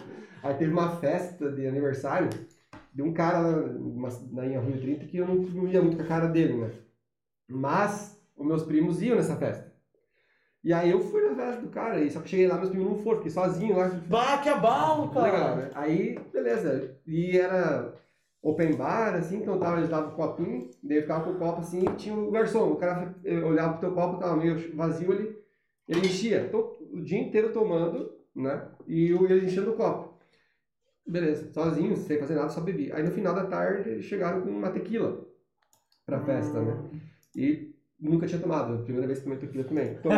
[0.43, 2.31] Aí teve uma festa de aniversário
[2.93, 6.03] de um cara lá na em Rua 30 que eu não, não ia muito com
[6.03, 6.73] a cara dele, né?
[7.49, 9.73] Mas os meus primos iam nessa festa.
[10.62, 12.89] E aí eu fui na festa do cara, e só que cheguei lá, meus primos
[12.90, 13.89] não foram, fiquei sozinho lá.
[14.09, 15.31] Bah, que abalo, cara.
[15.32, 15.70] Legal, né?
[15.74, 16.97] Aí, beleza.
[17.06, 17.94] E era
[18.43, 21.60] open bar, assim, então tava, eles davam um copinho, daí eu ficava com o copo
[21.60, 22.70] assim e tinha o garçom.
[22.73, 25.39] O cara eh, olhava pro teu copo, tava meio vazio, ele,
[25.89, 26.44] ele enchia.
[26.47, 28.69] Então, o dia inteiro tomando, né?
[28.86, 30.19] E eu- ele enchendo o copo.
[31.06, 32.93] Beleza, sozinho, sem fazer nada, só bebi.
[32.93, 35.24] Aí no final da tarde eles chegaram com uma tequila
[36.05, 36.77] pra festa, né?
[37.35, 37.68] E
[38.01, 39.95] nunca tinha tomado, primeira vez que tomei tequila também.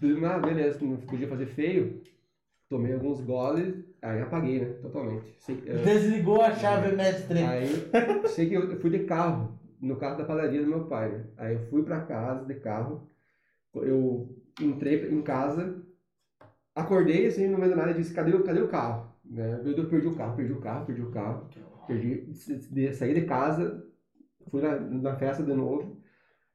[0.00, 2.02] Tomei, ah, beleza, não podia fazer feio.
[2.68, 4.74] Tomei alguns goles, aí apaguei, né?
[4.80, 5.34] Totalmente.
[5.40, 7.40] Sei, eh, Desligou a chave, mestre.
[7.42, 7.64] aí
[8.28, 11.24] sei que eu fui de carro no carro da padaria do meu pai, né?
[11.36, 13.10] Aí eu fui pra casa de carro,
[13.74, 14.28] eu
[14.60, 15.82] entrei em casa,
[16.74, 19.10] acordei assim, no meio do nada, e disse, cadê, o- cadê o carro?
[19.24, 19.60] Né?
[19.64, 21.48] Eu, eu perdi o carro, perdi o carro, perdi o carro,
[21.86, 22.32] perdi,
[22.94, 23.84] saí de casa,
[24.50, 25.99] fui na, na festa de novo,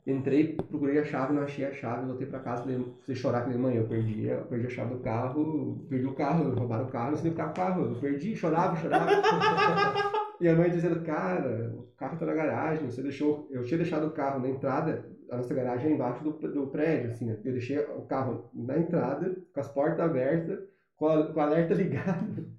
[0.05, 3.57] entrei, procurei a chave, não achei a chave, voltei pra casa, falei, fui chorar, falei,
[3.57, 7.09] mãe, eu perdi, eu perdi a chave do carro, perdi o carro, roubaram o carro,
[7.11, 9.09] não sei nem ficar com o carro, eu perdi, chorava, chorava.
[10.39, 13.47] E a mãe dizendo, cara, o carro tá na garagem, você deixou.
[13.49, 17.09] Eu tinha deixado o carro na entrada, a nossa garagem é embaixo do, do prédio,
[17.09, 17.37] assim, né?
[17.45, 20.59] Eu deixei o carro na entrada, com as portas abertas,
[20.97, 22.45] com, a- com o alerta ligado.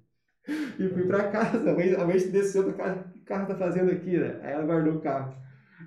[0.79, 1.71] E fui pra casa.
[1.71, 4.39] A mãe, a mãe desceu do carro, o que o carro tá fazendo aqui, né?
[4.43, 5.33] Aí ela guardou o carro.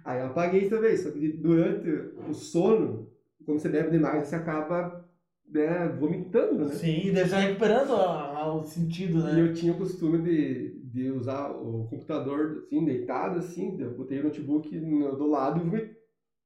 [0.04, 1.88] Aí eu apaguei também, só que durante
[2.28, 3.08] o sono,
[3.44, 5.04] quando você bebe demais, você acaba
[5.48, 6.74] né, vomitando, né?
[6.74, 9.40] Sim, e já recuperando a- a- o sentido, E né?
[9.42, 14.24] eu tinha o costume de, de usar o computador assim, deitado assim, eu botei o
[14.24, 15.90] notebook no- do lado e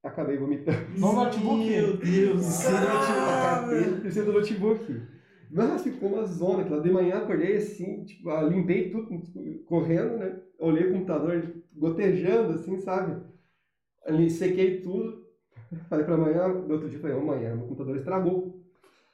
[0.02, 0.78] acabei vomitando.
[0.98, 1.70] No notebook?
[1.70, 2.42] Meu Deus.
[2.44, 2.80] Cima
[4.24, 5.02] do notebook, notebook.
[5.50, 6.62] Nossa, ficou uma zona.
[6.62, 6.82] aquilo.
[6.82, 9.08] De manhã acordei assim, tipo, ah, limpei tudo
[9.66, 10.40] correndo, né?
[10.58, 11.42] Olhei o computador
[11.76, 13.22] gotejando, assim, sabe?
[14.06, 15.24] Ali, sequei tudo.
[15.88, 18.60] Falei pra amanhã, no outro dia falei, amanhã, meu computador estragou.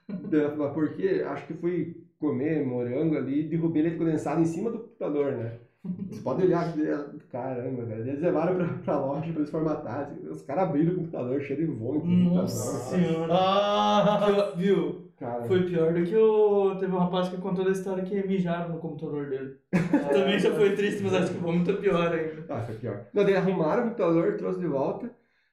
[0.09, 1.25] Daí ela falou, por quê?
[1.27, 5.53] Acho que fui comer morango ali e derrubei leite condensado em cima do computador, né?
[6.11, 6.83] Você pode olhar aqui,
[7.31, 8.07] caramba, velho.
[8.07, 10.19] Eles levaram pra, pra loja pra eles formatarem.
[10.29, 13.09] Os caras abriram o computador cheio de vômito no Nossa computador.
[13.09, 13.33] senhora.
[13.35, 14.53] Ah!
[14.57, 15.10] Viu?
[15.21, 16.77] Cara, Foi pior do que o.
[16.77, 19.59] Teve um rapaz que contou da história que mijaram no computador dele.
[20.11, 22.43] Também já foi triste, mas acho que foi muito pior ainda.
[22.49, 23.05] Ah, foi pior.
[23.13, 25.11] Não, daí arrumaram o computador, trouxe de volta.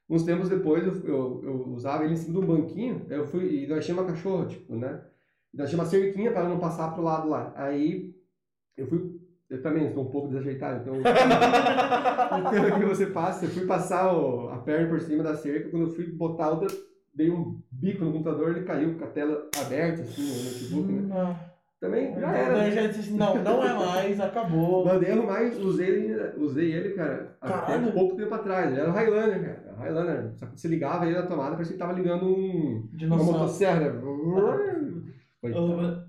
[0.09, 3.05] Uns tempos depois eu, eu, eu usava ele em cima de um banquinho.
[3.09, 5.01] Eu fui, e nós tínhamos uma cachorra, tipo, né?
[5.53, 7.51] E nós tínhamos uma cerquinha para não passar pro lado lá.
[7.57, 8.15] Aí
[8.77, 9.19] eu fui.
[9.49, 10.95] Eu também estou um pouco desajeitado, então.
[11.03, 15.69] então que você passa, eu fui passar o- a perna por cima da cerca.
[15.69, 16.67] Quando eu fui botar outra,
[17.17, 20.43] dei um bico no computador, ele caiu com a tela aberta, assim, no
[20.77, 21.01] notebook, né?
[21.15, 21.57] Não.
[21.79, 22.57] Também já Então, era.
[22.57, 22.71] né?
[22.71, 24.83] já disse não, não é mais, acabou.
[24.85, 27.91] Mandei arrumar e usei ele, usei ele, cara, até Caralho.
[27.91, 28.71] pouco tempo atrás.
[28.71, 29.63] Ele era um Highlander, cara.
[29.67, 30.31] Era um Highlander.
[30.37, 33.91] Só que você ligava ele na tomada, parecia que tava ligando um, uma motosserra.
[33.91, 34.01] né?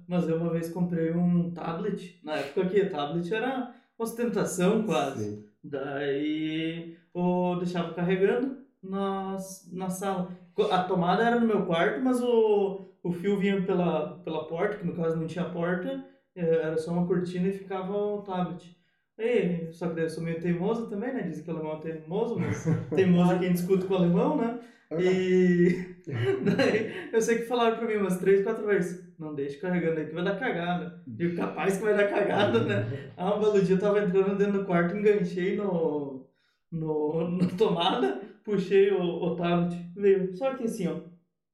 [0.08, 2.18] Mas eu uma vez comprei um tablet.
[2.24, 5.24] Na época que tablet era ostentação quase.
[5.36, 5.44] Sim.
[5.62, 9.36] Daí eu deixava carregando na,
[9.72, 10.28] na sala.
[10.70, 14.86] A tomada era no meu quarto, mas o, o fio vinha pela, pela porta, que
[14.86, 16.04] no caso não tinha porta,
[16.34, 18.76] eh, era só uma cortina e ficava o tablet.
[19.18, 21.22] E, só que daí eu sou meio teimoso também, né?
[21.22, 22.64] Dizem que o alemão é teimoso, mas
[22.94, 24.60] teimoso é quem discute com o alemão, né?
[24.98, 29.98] E daí eu sei que falaram pra mim umas três, quatro vezes, não deixe carregando
[29.98, 31.02] aí que vai dar cagada.
[31.18, 33.10] E capaz que vai dar cagada, né?
[33.16, 36.24] Ah, um belo dia eu tava entrando dentro do quarto, enganchei no,
[36.70, 41.00] no, na tomada, puxei o, o tablet, veio só aqui assim, ó,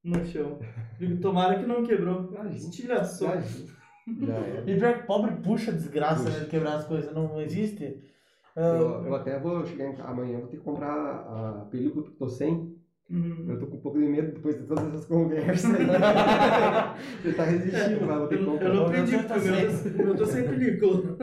[0.05, 0.59] no chão.
[0.99, 2.33] Digo, tomara que não quebrou.
[2.55, 3.29] Estilhaçou.
[4.66, 6.41] E pior que pobre puxa desgraça, né?
[6.41, 8.03] De quebrar as coisas, não existe.
[8.55, 12.11] Ah, Eu, eu até vou chegar em, amanhã, vou ter que comprar a película que
[12.11, 12.77] eu tô sem.
[13.09, 13.47] Uhum.
[13.49, 15.87] Eu tô com um pouco de medo depois de todas essas conversas aí.
[17.23, 18.66] Você tá resistindo, mas vou ter que Eu, comprar.
[18.69, 21.16] eu não Ou aprendi, você porque tá o meu, o meu tô sem película.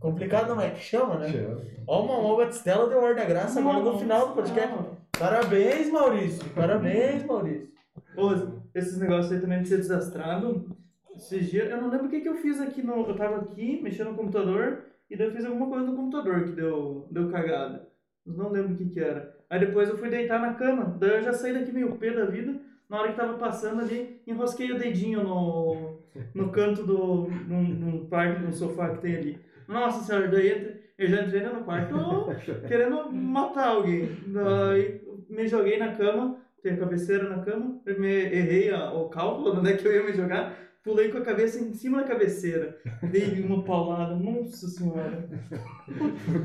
[0.00, 1.28] Complicado não é que chama, né?
[1.28, 1.62] Chama.
[1.86, 4.74] Ó, uma uma batistela deu ar da graça agora no final do podcast.
[5.18, 6.48] Parabéns, Maurício.
[6.50, 7.68] Parabéns, Maurício.
[8.16, 8.30] Ô,
[8.74, 10.76] esses negócios aí também de ser desastrado.
[11.16, 13.06] Esses dias, eu não lembro o que, que eu fiz aqui no.
[13.08, 16.52] Eu tava aqui mexendo no computador e daí eu fiz alguma coisa no computador que
[16.52, 17.88] deu, deu cagada.
[18.24, 19.36] Mas não lembro o que, que era.
[19.50, 20.96] Aí depois eu fui deitar na cama.
[21.00, 22.60] Daí eu já saí daqui meio pé da vida.
[22.88, 25.98] Na hora que tava passando ali, enrosquei o dedinho no,
[26.34, 27.28] no canto do.
[27.46, 29.47] num, num parque, no sofá que tem ali.
[29.68, 31.94] Nossa senhora, daí entra- eu já entrei no quarto
[32.66, 34.08] querendo matar alguém.
[34.26, 39.08] Daí me joguei na cama, tem a cabeceira na cama, eu me errei a- o
[39.08, 41.98] cálculo de onde é que eu ia me jogar, pulei com a cabeça em cima
[41.98, 45.28] da cabeceira, dei uma paulada, nossa senhora.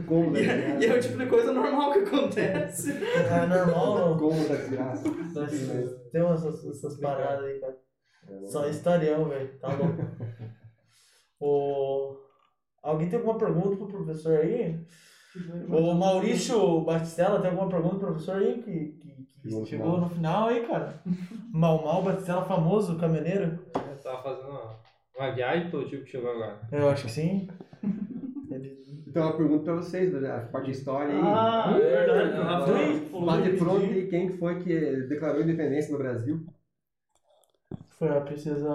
[0.05, 2.91] Como da E, é- e é o tipo de coisa normal que acontece.
[2.91, 4.17] É normal, não.
[4.19, 4.55] Como da.
[4.83, 7.77] Nossa, Tem umas essas, essas paradas aí, cara.
[8.49, 9.49] Só historião, velho.
[9.59, 9.95] Tá louco.
[11.39, 12.15] O...
[12.83, 14.77] Alguém tem alguma pergunta pro professor aí?
[15.69, 20.01] O Maurício Batistella tem alguma pergunta pro professor aí que, que, que Chegou final.
[20.01, 21.01] no final aí, cara?
[21.51, 23.57] Mal Mal Batistella, famoso caminhoneiro?
[23.73, 24.79] Eu tava fazendo uma,
[25.17, 26.59] uma viagem pelo tipo que chegou agora.
[26.71, 27.47] Eu acho que sim.
[29.07, 30.29] Então, uma pergunta pra vocês, né?
[30.29, 31.21] a parte de história aí.
[31.23, 33.09] Ah, é verdade.
[33.25, 34.73] Bate que pronto aí, quem que foi que
[35.07, 36.45] declarou independência no Brasil?
[37.91, 38.69] Foi a princesa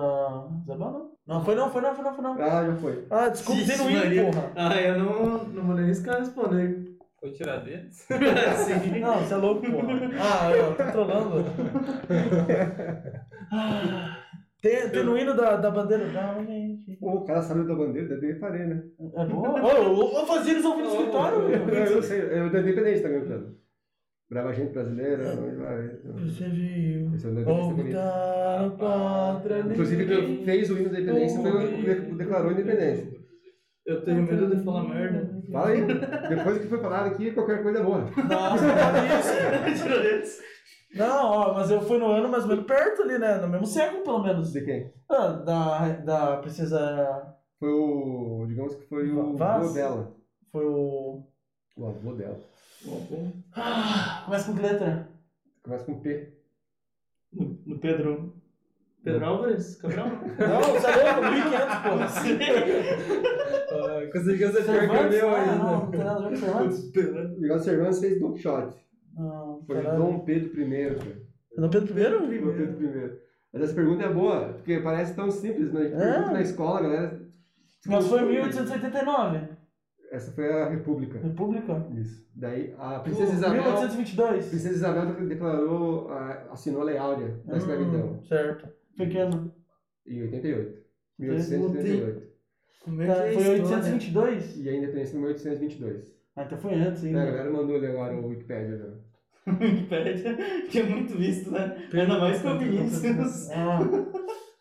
[0.62, 1.07] Isabel, não?
[1.28, 2.42] Não, foi não, foi não, foi não, foi não.
[2.42, 3.04] Ah, já foi.
[3.10, 4.24] Ah, desculpa, tem no Ixi, hino, Maria.
[4.24, 4.52] porra.
[4.56, 6.88] Ah, eu não, não vou nem arriscar responder.
[7.20, 7.94] Foi tirar deles.
[8.06, 9.00] Sim.
[9.00, 9.78] Não, você é louco, pô.
[10.20, 11.44] Ah, eu tô trolando.
[14.60, 16.04] Tem, tem no hino da, da bandeira.
[16.06, 16.96] Não, gente.
[16.96, 18.82] Pô, o cara sabe da bandeira, eu reparei, né?
[19.16, 19.62] É boa?
[19.62, 21.38] Ô, eu, eu fazia eles ouvindo no escritório.
[21.48, 21.74] Eu, meu.
[21.76, 23.56] eu sei, é o da Independência tá cantando.
[24.30, 25.24] Brava gente brasileira,
[25.56, 25.88] vai?
[26.26, 27.94] Você é o da Independência Onde bonito.
[27.94, 33.18] tá a pátria Inclusive, quem fez o hino da Independência foi declarou a Independência.
[33.86, 35.42] Eu tenho medo de falar merda.
[35.50, 35.82] Fala aí,
[36.28, 38.00] depois que foi falado aqui, qualquer coisa é boa.
[38.00, 38.66] Nossa,
[39.88, 40.42] não isso.
[40.94, 43.36] Não, ó, mas eu fui no ano mais ou menos perto ali, né?
[43.38, 44.52] No mesmo século, pelo menos.
[44.52, 44.92] De quem?
[45.10, 47.34] Ah, da, da princesa.
[47.58, 49.64] Foi o, digamos que foi o Vaz?
[49.64, 50.16] avô dela.
[50.52, 51.22] Foi o.
[51.76, 52.38] O avô dela.
[53.54, 55.08] Ah, começa com que letra?
[55.62, 56.32] Começa com P.
[57.32, 58.34] No, no Pedro.
[59.04, 59.76] Pedro Álvares?
[59.76, 60.08] Cabral?
[60.38, 62.48] Não, você é louco, 1500,
[63.08, 64.12] pô.
[64.12, 65.54] Conseguiu ser pior que o meu Ah, ainda.
[65.56, 66.92] não, não tem nada a ver com Cervantes.
[67.36, 68.76] O Miguel Cervantes fez Don Quixote.
[69.16, 69.98] Não, Foi caralho.
[69.98, 71.22] Dom Pedro I, cara.
[71.56, 72.38] Dom Pedro I?
[72.38, 73.18] Dom Pedro I.
[73.52, 76.12] Mas essa pergunta é boa, porque parece tão simples, mas a gente É.
[76.12, 77.20] pergunta na escola, galera.
[77.86, 79.48] Mas foi em 1889.
[80.10, 81.18] Essa foi a República.
[81.18, 81.86] República.
[81.94, 82.26] Isso.
[82.34, 83.62] Daí a Princesa Isabel.
[83.62, 84.46] 1822.
[84.48, 86.10] Princesa Isabel declarou,
[86.50, 88.12] assinou a Lei Áurea da escravidão.
[88.14, 88.68] Hum, certo.
[88.96, 89.52] Pequeno.
[90.06, 90.78] Em 88.
[91.18, 92.28] 1888.
[92.84, 93.62] Como é Tá, que é foi história?
[93.64, 94.56] 822?
[94.64, 96.14] E a independência foi em 1822.
[96.36, 97.24] Ah, então foi antes É, a ainda.
[97.26, 98.76] galera mandou ali agora o Wikipedia.
[98.78, 98.94] Né?
[99.60, 100.36] Wikipédia,
[100.70, 101.76] que é muito visto, né?
[101.92, 103.48] Ainda mais com o Vinícius.
[103.52, 103.78] Ah,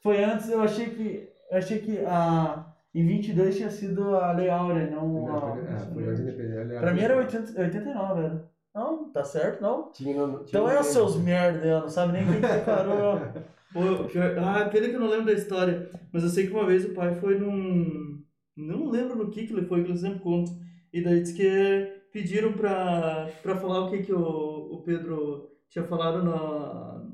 [0.01, 1.29] foi antes, eu achei que.
[1.51, 2.66] Eu achei que a.
[2.97, 5.55] Em 22 tinha sido a Lei Áurea, não a.
[5.55, 6.79] é.
[6.79, 8.49] Pra mim era 80, 89, era.
[8.73, 9.91] Não, tá certo, não.
[9.91, 13.21] Tinha, tinha Então é os seus merda, não sabe nem quem declarou.
[13.71, 14.35] Pô, pior...
[14.39, 15.91] Ah, pena que eu não lembro da história.
[16.11, 18.19] Mas eu sei que uma vez o pai foi num.
[18.55, 20.51] Não lembro no que que ele foi, que ele sempre conta.
[20.91, 25.85] E daí disse que pediram pra, pra falar o que que o, o Pedro tinha
[25.85, 27.05] falado na, na,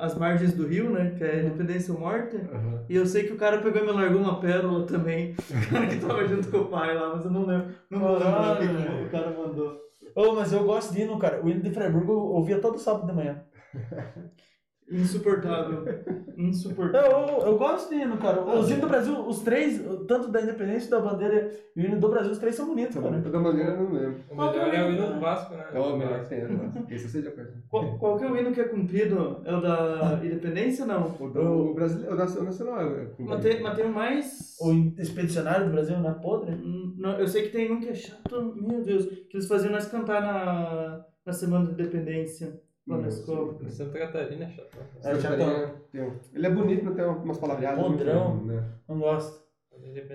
[0.00, 1.14] as margens do rio, né?
[1.16, 2.36] Que é independência ou morte.
[2.36, 2.84] Aham.
[2.88, 5.34] E eu sei que o cara pegou e me largou uma pérola também.
[5.50, 7.74] O cara que tava junto com o pai lá, mas eu não lembro.
[7.90, 9.78] Não vou lembrar o que o cara mandou.
[10.14, 11.44] Ô, mas eu gosto de hino, cara.
[11.44, 13.42] O hino de Freiburg eu ouvia todo sábado de manhã.
[14.90, 15.84] Insuportável.
[15.86, 17.10] Eu, Insuportável.
[17.10, 18.42] eu, eu gosto de hino, cara.
[18.42, 22.08] Os hinos do Brasil, os três, tanto da independência, da bandeira e o hino do
[22.08, 23.16] Brasil, os três são bonitos, cara.
[23.16, 24.20] De toda maneira, eu não lembro.
[24.30, 25.64] O melhor é o hino do Vasco, né?
[25.72, 26.86] É o melhor que tem, né?
[26.90, 27.52] Esse de acordo.
[27.68, 29.40] Qual, qual que é o hino que é cumprido?
[29.44, 31.14] É o da independência não?
[31.18, 34.56] O, do, o brasileiro, o nacional- o nacional é Mas tem, mas tem mais.
[34.60, 36.54] O expedicionário do Brasil, não é podre?
[36.54, 39.72] Hum, não, eu sei que tem um que é chato, meu Deus, que eles faziam
[39.72, 43.58] nós cantar na, na Semana da Independência, Hum, escola.
[43.70, 44.78] Santa Catarina é chato.
[45.02, 45.36] É, Esse chato.
[45.36, 47.80] tem- tem Ele é bonito, mas tem umas palavreadas.
[47.80, 48.44] muito, Podrão.
[48.44, 48.64] Né?
[48.88, 49.44] Não gosto.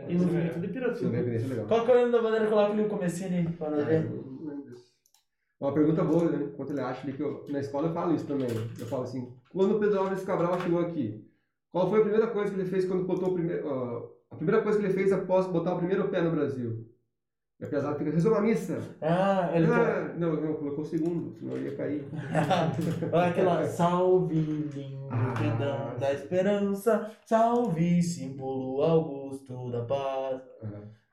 [0.07, 0.27] E no
[0.69, 1.07] Piratuba.
[1.09, 1.65] independência é legal.
[1.67, 2.47] Qual que é o hino da bandeira?
[2.47, 4.07] Coloca ali o comecinho ali, pra nós Ah, ver.
[4.65, 4.91] disso.
[5.59, 6.49] Uma pergunta boa, né?
[6.57, 8.47] Quanto ele acha ali que eu, na escola eu falo isso também.
[8.79, 11.29] Eu falo assim, quando o Pedro Álvares Cabral chegou aqui,
[11.71, 13.67] qual foi a primeira coisa que ele fez quando botou o primeiro.
[13.67, 16.87] ó, a primeira coisa que ele fez após botar o primeiro pé no Brasil?
[17.61, 18.79] Apesar de rezou uma missa.
[19.01, 19.67] Ah, ele.
[19.67, 22.03] Ah, não, não, colocou o segundo, senão ia cair.
[23.11, 30.41] Olha aquela salve lindo Ah, perdão da esperança, salve símbolo augusto da paz.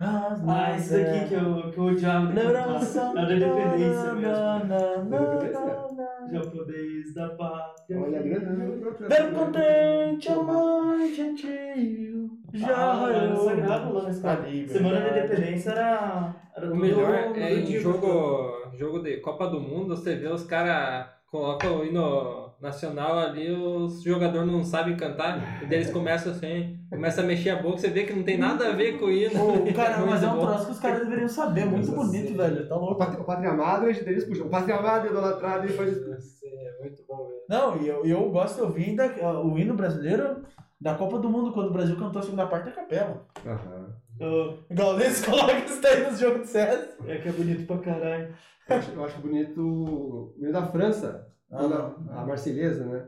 [0.00, 3.16] As Ah, esse daqui que eu, que eu odiava de cantar.
[3.16, 4.20] É da independência mesmo.
[4.20, 5.60] na, na, na, Independência?
[5.60, 6.28] na, na.
[6.32, 8.00] Já podeis da pátria.
[8.00, 9.08] Olha, grande.
[9.08, 14.32] Ver contente a mãe gentil, já Ah, era raiou sagrado lá na escola.
[14.34, 14.72] a liberdade.
[14.78, 16.36] Semana da Independência era.
[16.56, 21.08] era O melhor é em jogo, jogo de Copa do Mundo, você vê os caras
[21.30, 26.78] colocam o hino nacional ali, os jogadores não sabem cantar, e daí eles começam assim,
[26.90, 29.30] começam a mexer a boca, você vê que não tem nada a ver com o.
[29.30, 32.76] Pô, cara, mas é um troço que os caras deveriam saber, muito bonito, velho, tá
[32.76, 32.96] O louco.
[32.96, 34.46] Pátria, o Pátria Amada, eles puxam.
[34.46, 35.94] O Pátria Amada idolatrado e faz.
[35.94, 37.42] Sim, é muito bom mesmo.
[37.48, 40.42] Não, e eu, eu gosto de ouvir ainda o hino brasileiro
[40.80, 43.26] da Copa do Mundo, quando o Brasil cantou a segunda parte da capela.
[43.46, 43.94] Aham.
[44.20, 46.88] Ah, Gaules coloca isso daí nos jogos de CS.
[47.06, 48.34] É que é bonito pra caralho.
[48.68, 51.96] Eu acho, eu acho bonito o hino da França, Ah, não.
[52.10, 53.06] a, a Marselhesa, né?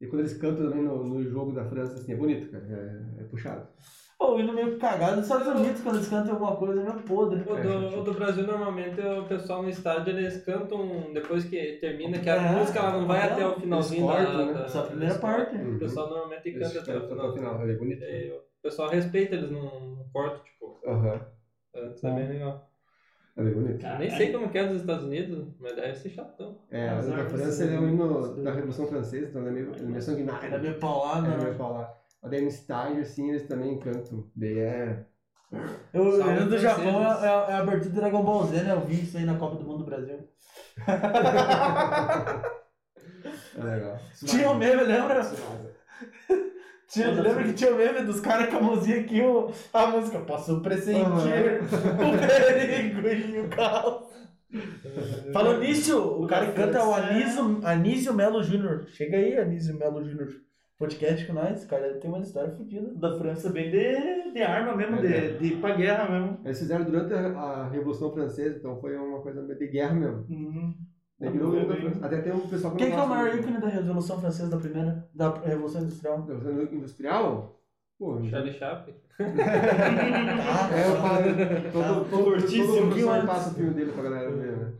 [0.00, 2.64] E quando eles cantam também no, no jogo da França, assim, é bonito, cara.
[2.68, 3.66] É, é puxado.
[4.18, 7.02] Pô, o hino meio cagado nos Estados Unidos, quando eles cantam alguma coisa, é meio
[7.02, 7.40] podre.
[7.42, 12.18] O do, o do Brasil, normalmente, o pessoal no estádio, eles cantam depois que termina,
[12.18, 13.32] que a É, música ela não vai é.
[13.32, 14.52] até o finalzinho da, né?
[14.54, 15.50] da- Essa é a primeira parte.
[15.56, 15.74] cortam.
[15.74, 17.18] O pessoal normalmente Eles canta até o final.
[17.18, 18.02] até o final, é bonito.
[18.04, 21.20] E o pessoal respeita, eles não, cortam, tipo, Aham.
[21.74, 22.70] antes é bem legal.
[23.36, 23.84] É bem bonito.
[23.98, 26.56] Nem sei como que é dos Estados Unidos, mas deve ser chatão.
[26.70, 29.48] É, As o da França ele é o são- hino da Revolução Francesa, então ele
[29.50, 30.44] é meio, ele é meio sanguinário.
[30.44, 31.36] Ainda meio paulado, É, né?
[31.42, 31.92] meio falar.
[32.22, 34.30] Mas daí no estádio, assim, eles também cantam.
[34.36, 35.04] Daí é.
[35.92, 36.58] Eu, Salve, eu do.
[36.58, 38.72] Japão é, é a- é a abertura do Dragon Ball Z, né?
[38.72, 40.28] Eu vi isso aí na Copa do Mundo do Brasil.
[43.56, 43.98] É legal.
[44.26, 45.22] Tinha o meme, lembra?
[46.88, 50.18] Tinha, lembra que tinha o meme dos caras com a mãozinha aqui, o, a música
[50.20, 54.04] Posso pressentir o perigo e o caos.
[55.32, 58.86] Falando nisso, o cara que canta é o Anísio, Anísio Melo Júnior.
[58.88, 60.28] Chega aí, Anísio Melo Júnior.
[60.78, 62.92] Podcast com nós, cara tem uma história fodida.
[62.96, 66.40] Da França bem de, de arma mesmo, É, de, de ir pra guerra mesmo.
[66.44, 70.26] Eles fizeram durante a, a Revolução Francesa, então foi uma coisa de guerra mesmo.
[70.28, 70.74] Uhum.
[72.02, 74.56] Até tem um pessoal que Quem que é o maior ícone da Revolução Francesa da
[74.58, 75.08] primeira?
[75.14, 76.22] Da Revolução Industrial?
[76.22, 77.60] da Revolução Industrial?
[77.98, 78.94] Pô, Charlie Chaplin.
[80.74, 81.24] É, eu falo,
[81.72, 83.26] todo, todo, Curtíssimo, todo antes.
[83.26, 84.72] passa o filme dele pra galera ver, né?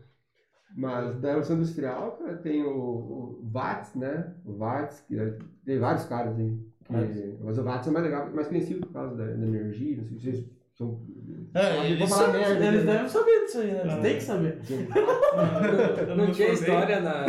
[0.75, 4.33] Mas da Revolução Industrial, cara, tem o, o Watts, né?
[4.45, 6.59] O Watts, que é- tem vários caras aí.
[6.85, 10.03] que- mas o Watts é mais legal, mais conhecido por causa da, da energia, não
[10.05, 10.99] sei se vocês são...
[11.55, 12.91] É, eles, sabem- merda, eles né?
[12.93, 13.81] devem saber disso aí, né?
[13.81, 14.01] Eles Ah.
[14.01, 14.59] têm que saber.
[16.17, 17.27] Não me tinha história na.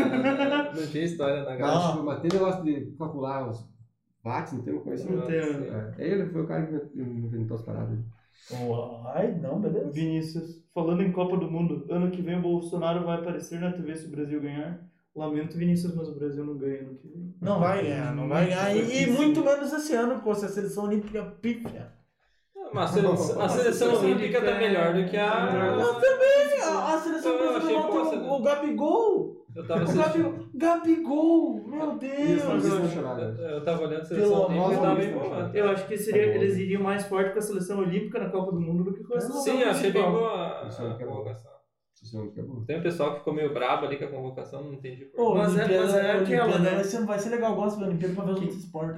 [0.74, 1.92] Não tinha história na grade.
[1.92, 3.64] tipo, mas tem negócio de calcular os
[4.24, 5.14] watts, não tem uma coisa assim?
[5.14, 5.36] Não tem.
[5.36, 7.98] É, ele foi o cara que inventou as paradas.
[9.14, 9.90] Ai, não, beleza.
[9.90, 13.96] Vinícius, falando em Copa do Mundo, ano que vem o Bolsonaro vai aparecer na TV
[13.96, 14.80] se o Brasil ganhar.
[15.14, 17.34] Lamento, Vinícius, mas o Brasil não ganha ano que vem.
[17.40, 18.76] Não vai ganhar, não vai ganhar.
[18.76, 21.88] E, e muito menos esse ano, com essa seleção olímpica pífia.
[22.72, 25.50] Mas a seleção, a seleção olímpica tá melhor do que a.
[25.76, 29.36] Mas também, a, a seleção Eu brasileira essa- o, o Gabigol.
[29.56, 30.50] Eu tava assistindo.
[30.54, 32.42] Gabi, Gabigol, meu Deus.
[33.38, 35.50] Eu, eu tava olhando a seleção Pelo olímpica e tava boa.
[35.54, 38.60] Eu acho que seria, eles iriam mais forte com a seleção olímpica na Copa do
[38.60, 41.56] Mundo do que com a seleção Sim, achei bem boa a é a é convocação.
[42.32, 42.64] Acabou.
[42.66, 45.38] Tem um pessoal que ficou meio brabo ali com a convocação, não entendi por quê.
[45.38, 46.70] Mas é- é aquela, né?
[47.06, 48.96] Vai ser, legal, eu gosto da Olimpíada pra ver os outros esportes.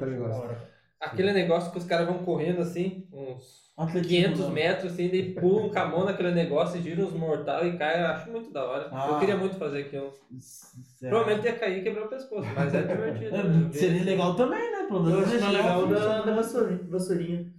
[1.00, 4.50] Aquele negócio que os caras vão correndo assim, uns Atletismo, 500 não.
[4.50, 8.02] metros, assim, daí pulam com a mão naquele negócio e giram uns mortal e cai.
[8.02, 8.88] Eu acho muito da hora.
[8.90, 9.10] Ah.
[9.12, 10.12] Eu queria muito fazer aquilo.
[10.40, 11.10] Certo.
[11.10, 13.36] Provavelmente ia cair e quebrar o pescoço, mas é divertido.
[13.36, 13.70] É, né?
[13.72, 14.86] Seria legal também, né?
[14.88, 16.80] Pelo Eu menos acho mais legal o da, da vassourinha.
[16.88, 17.46] vassourinha.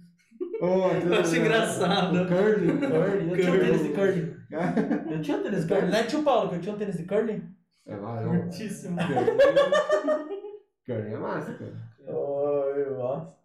[0.62, 2.22] Oh, Eu acho engraçado.
[2.22, 2.78] O curling.
[2.78, 3.30] curling.
[3.30, 4.34] Eu tinha um tênis de curling.
[5.10, 5.90] Eu tinha um tênis de curling.
[5.90, 7.42] Não é tio Paulo que eu tinha um tênis de curling?
[7.86, 8.32] É lá, é um...
[8.34, 8.98] Muitíssimo.
[10.86, 11.89] Curling é massa, cara.
[12.06, 13.36] Oi, nossa.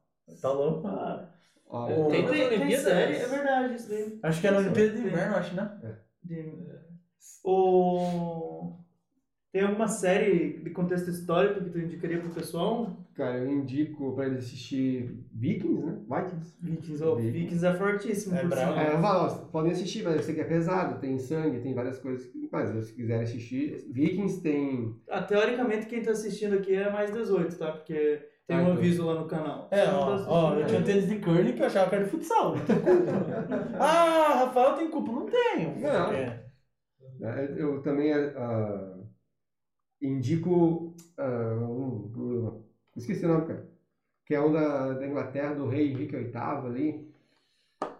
[0.41, 0.87] Tá louco?
[0.87, 1.29] Ah,
[1.67, 2.81] Ó, Tem- tem, Olimpíadas?
[2.83, 4.19] série, é verdade isso daí.
[4.23, 5.79] Acho que era Olimpíada de Inverno, acho, né?
[6.23, 6.75] De-
[7.43, 8.73] O...
[9.51, 12.97] Tem alguma série de contexto histórico que tu indicaria pro pessoal?
[13.13, 15.97] Cara, eu indico pra eles assistir Vikings, né?
[16.09, 16.57] Vikings.
[16.61, 17.31] Vikings, oh, Vikings.
[17.39, 18.35] Vikings é fortíssimo.
[18.35, 18.77] É sinal.
[18.77, 18.97] É,
[19.51, 22.25] podem assistir, mas eu sei que é pesado, tem sangue, tem várias coisas.
[22.27, 24.99] que- Mas se quiserem assistir, Vikings tem.
[25.09, 27.71] Ah, teoricamente quem tá assistindo aqui é mais 18, tá?
[27.71, 29.67] Porque tem um aviso lá no canal.
[29.71, 32.11] É, ó, ó, eu tinha um tênis de curling que eu achava que era de
[32.11, 32.55] futsal.
[32.55, 33.77] Não tem culpa.
[33.79, 35.11] ah, Rafael tem culpa.
[35.11, 35.79] Não tenho.
[35.79, 36.11] Não.
[36.11, 36.45] É.
[37.19, 37.55] né?
[37.57, 38.97] Eu também ah,
[40.01, 40.93] indico.
[41.19, 42.63] um, um-
[42.95, 43.67] esqueci o nome, cara.
[44.25, 47.13] Que é um da, da Inglaterra, do rei Henrique VIII ali.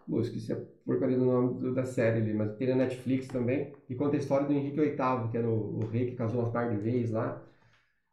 [0.08, 3.74] Pô, esqueci a porcaria do nome do- da série ali, mas tem na Netflix também.
[3.90, 6.54] E conta a história do Henrique VIII, que era o, o rei que casou umas
[6.54, 7.42] par de vezes lá.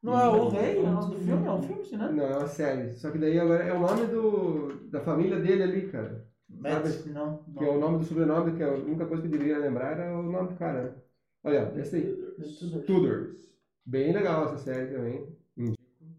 [0.03, 1.47] Não é o rei, é o nome do filme?
[1.47, 2.11] É um filme, né?
[2.13, 2.93] Não, é uma série.
[2.95, 6.27] Só que daí agora é o nome do, da família dele ali, cara.
[6.49, 7.45] Mads, não.
[7.57, 9.93] Que é o nome do sobrenome, que é a única coisa que eu deveria lembrar
[9.93, 10.83] era o nome do cara.
[10.83, 10.95] né?
[11.45, 12.17] Olha, esse aí.
[12.73, 12.83] não.
[12.83, 13.37] Tudors.
[13.87, 15.27] Bem legal essa série também.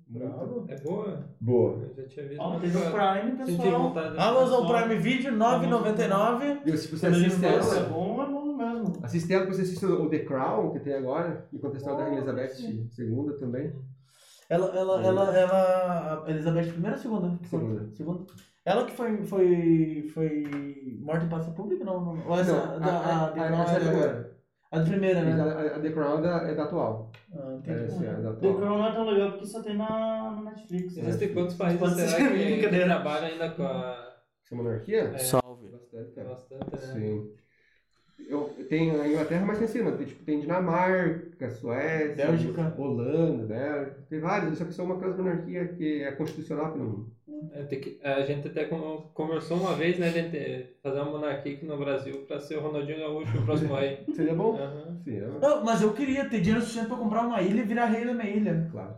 [0.08, 0.66] Bravo.
[0.68, 1.28] É boa?
[1.42, 1.82] boa.
[1.90, 2.40] Eu já tinha visto.
[2.42, 3.94] Ó, teve o Prime, pessoal.
[4.18, 4.68] Amazon.
[4.68, 6.62] Prime Video, 9,99.
[6.66, 8.23] E se você assiste fala, é bom, é bom.
[9.04, 12.12] Assiste ela, você assiste o The Crown, que tem agora, e conta a história da
[12.12, 12.90] Oh, Elizabeth sim.
[12.98, 13.74] II também.
[14.50, 17.40] Ela, ela, ela, ela, a Elizabeth I ou segunda?
[17.48, 17.90] Segunda.
[17.96, 18.26] Segunda.
[18.66, 22.00] Ela que foi, foi, foi morta em praça pública, não?
[22.16, 22.28] não.
[22.28, 24.34] Ou essa, Não, da, a, a, a, a, Crown é é a da primeira.
[24.72, 25.42] A de primeira, Mas né?
[25.42, 27.12] a, a- a The Crown é da, é da atual.
[27.34, 27.92] Ah, É, entendi.
[27.92, 28.56] sim, é da The atual.
[28.56, 30.96] Crown não é tão legal porque só tem na, na Netflix.
[30.96, 31.04] né?
[31.04, 34.14] Existem quantos países Pode será ser que, que trabalham ainda com a.
[34.46, 35.00] Essa monarquia?
[35.14, 35.68] É, Salve.
[35.70, 36.30] Bastante, cara.
[36.30, 36.78] bastante, né?
[36.94, 37.32] Sim.
[38.28, 42.74] Eu, tem a Inglaterra mais em cima, tem, tipo, tem Dinamarca, Suécia, Bélgica.
[42.78, 47.12] Holanda, Bélgica, tem vários, só que são uma classe monarquia que é constitucional mundo.
[47.52, 51.66] É, que- a gente até con- conversou uma vez, né, de fazer uma monarquia aqui
[51.66, 54.04] no Brasil pra ser o Ronaldinho Gaúcho o próximo rei.
[54.16, 54.56] Seria bom?
[54.58, 55.02] Aham.
[55.04, 57.86] Sim, é, Não, mas eu queria ter dinheiro suficiente pra comprar uma ilha e virar
[57.86, 58.68] rei da minha ilha.
[58.72, 58.96] claro.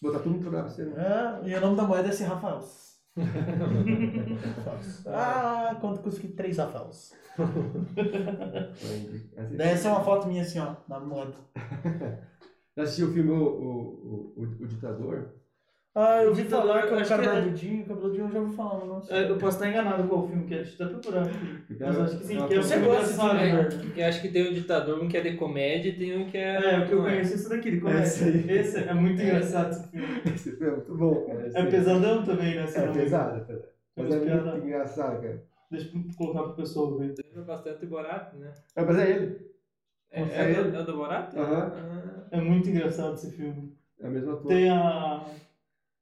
[0.00, 1.40] Botar tudo no lugar pra você, né?
[1.44, 2.60] É, e o nome da moeda é ser Rafael.
[5.06, 6.28] ah, quanto custa aqui?
[6.28, 7.12] Três Rafaels.
[9.36, 11.36] Essa- Daí essa é uma foto minha assim, ó, na moeda.
[12.76, 15.41] Já assistiu o filme O, o, o, o Ditador?
[15.94, 18.40] Ah, eu Ditador, falar que é um acho cara que é- barbudinho, cabeludinho, eu já
[18.40, 19.16] ouvi falar, mas não sei.
[19.16, 21.38] É, Eu posso estar enganado qual o filme que é, eu até procurar aqui.
[21.78, 23.48] Mas eu acho que sim, que é o Você filme gosta desse filme, né?
[23.50, 23.92] Eduardo?
[24.00, 26.38] Eu acho que tem o ditador, um que é de comédia e tem um que
[26.38, 26.54] é.
[26.74, 28.02] É, o que eu conheço é esse daqui, de comédia.
[28.04, 28.50] Esse aí.
[28.58, 29.24] Esse é muito É.
[29.24, 30.06] engraçado esse filme.
[30.34, 31.46] Esse filme é muito bom, cara.
[31.46, 32.62] esse É pesadão também, né?
[32.62, 33.64] É pesado, é pesado.
[33.94, 35.42] Mas é muito engraçado, cara.
[35.70, 37.14] Deixa eu colocar pro pessoal ver.
[37.22, 38.50] Lembra bastante Borat, né?
[38.74, 39.52] É, mas é ele.
[40.10, 41.34] É, é, do, é do Borat?
[41.36, 41.72] Aham.
[41.74, 43.74] Ah, É muito engraçado esse filme.
[44.00, 44.46] É a mesma ator.
[44.48, 45.22] Tem a...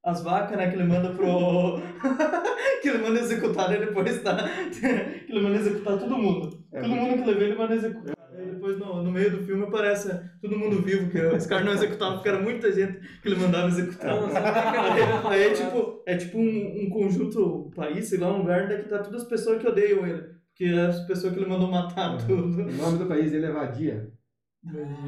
[0.03, 1.79] as vacas, né, que ele manda pro...
[2.81, 4.49] que ele manda executar e depois tá...
[4.69, 6.59] que ele manda executar todo mundo.
[6.73, 8.15] É, todo mundo que ele vê, ele manda executar.
[8.33, 10.09] Aí depois, no, no meio do filme, aparece
[10.41, 13.67] todo mundo vivo, que esse cara não executava, porque era muita gente que ele mandava
[13.67, 14.15] executar.
[14.15, 18.63] Era Aí é tipo, é tipo um, um conjunto, um país, sei lá, um lugar
[18.63, 20.23] onde é que tá todas as pessoas que odeiam ele.
[20.55, 22.61] Que é as pessoas que ele mandou matar tudo.
[22.61, 24.11] O nome do país dele é Vadia.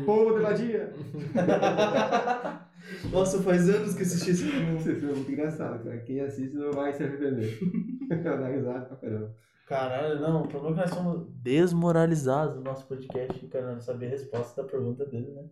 [0.05, 0.93] Povo de Vadia!
[3.11, 4.75] Nossa, faz anos que assisti esse filme.
[4.77, 5.97] Esse filme é muito engraçado, cara.
[5.99, 7.59] Quem assiste não vai se arrepender.
[8.09, 9.35] Dá risada pra caramba.
[9.67, 14.07] Caralho, não, o problema é que nós somos desmoralizados no nosso podcast, cara, não saber
[14.07, 15.43] a resposta da pergunta dele, né?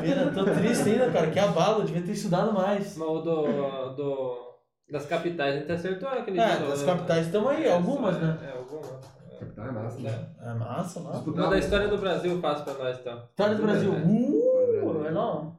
[0.00, 2.96] Pena, tô triste ainda, cara, que abalo, devia ter estudado mais.
[2.96, 4.46] Mas o do, do.
[4.90, 6.86] Das capitais, a gente acertou aquele É, dia, das né?
[6.86, 8.38] capitais estão aí, algumas, né?
[8.42, 9.15] É, algumas.
[9.38, 10.28] Capital é massa, né?
[10.40, 10.50] É.
[10.50, 11.30] É massa, massa.
[11.30, 13.24] Uma da história do Brasil faz pra nós, então.
[13.30, 13.94] História do Brasil.
[13.94, 14.02] É.
[14.02, 15.58] Uh, é não.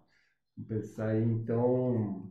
[0.58, 2.24] Vamos pensar aí, então.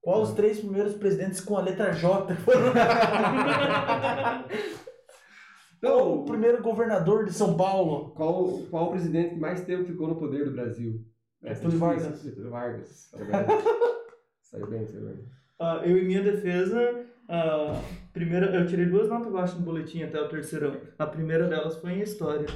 [0.00, 2.72] Qual os três primeiros presidentes com a letra J foram?
[5.80, 8.10] Qual o primeiro governador de São Paulo?
[8.14, 11.04] Qual, qual o presidente que mais tempo ficou no poder do Brasil?
[11.42, 11.88] Essa é Getúlio difícil.
[11.88, 12.22] Vargas.
[12.22, 13.10] Getúlio Vargas.
[13.10, 13.18] Tá.
[14.42, 15.24] Saiu bem, saiu bem.
[15.58, 17.04] Ah, eu, em minha defesa,
[17.34, 17.80] a
[18.12, 20.76] primeira, eu tirei duas notas baixas no boletim até o terceirão.
[20.98, 22.46] A primeira delas foi em história.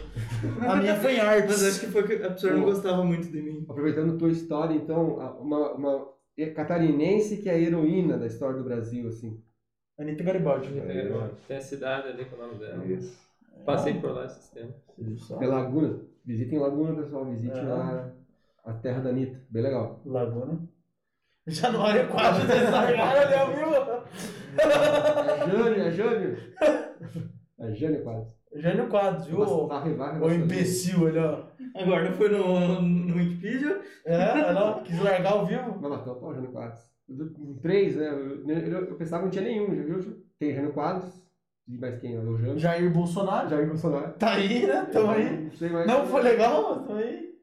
[0.69, 1.62] A minha foi em Mas artes.
[1.65, 3.65] acho que foi que a pessoa não gostava muito de mim.
[3.69, 6.09] Aproveitando tua história, então, uma, uma
[6.55, 9.43] catarinense que é a heroína da história do Brasil, assim.
[9.98, 10.78] Anitta Garibaldi.
[10.78, 11.31] É.
[11.48, 12.85] Tem a cidade ali com o nome dela.
[12.85, 13.19] Isso.
[13.65, 15.31] Passei por lá esses tempos.
[15.40, 16.01] É Laguna.
[16.23, 17.24] Visitem Laguna, pessoal.
[17.24, 17.65] Visitem É.
[17.65, 18.12] lá
[18.65, 19.40] a terra da Anitta.
[19.48, 20.03] Bem legal.
[20.05, 20.69] Laguna.
[21.47, 24.02] Januário 4, olha ali ao vivo.
[24.59, 26.36] A Jânio, a Jânio.
[27.60, 28.36] A Jânio quase.
[28.55, 29.40] Jânio Quadros, viu?
[29.40, 31.31] O, varre, o imbecil, olha.
[31.31, 31.81] ó.
[31.82, 33.81] Agora foi no, no Wikipedia.
[34.05, 35.78] É, olha lá, quis largar ao vivo.
[35.81, 36.81] Mas matou pau, Jânio Quadros.
[37.60, 38.09] Três, né?
[38.09, 40.23] Eu, eu, eu pensava que não tinha nenhum, já viu?
[40.39, 41.23] Tem Jânio Quadros.
[41.68, 42.18] E mais quem?
[42.18, 42.59] O Jânio.
[42.59, 43.48] Jair Bolsonaro.
[43.48, 44.12] Jair Bolsonaro.
[44.14, 44.86] Tá aí, né?
[44.93, 45.44] Tamo aí.
[45.44, 45.86] Não sei mais.
[45.86, 47.36] Não foi legal, mas tamo aí.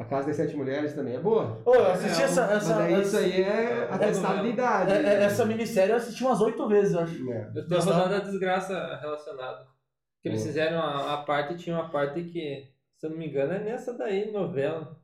[0.00, 1.60] A Casa das Sete Mulheres também é boa.
[1.64, 4.92] Ô, eu assisti É, essa, Mas essa, daí essa, isso aí é atestado de idade.
[4.92, 7.30] é- é- essa minissérie eu assisti umas oito vezes, eu acho.
[7.32, 7.50] É.
[7.54, 7.96] Eu a Gostava?
[7.98, 9.66] rodada da desgraça relacionada.
[10.22, 12.66] Que eles fizeram a, a parte, tinha uma parte que,
[12.96, 14.96] se eu não me engano, é nessa daí, novela.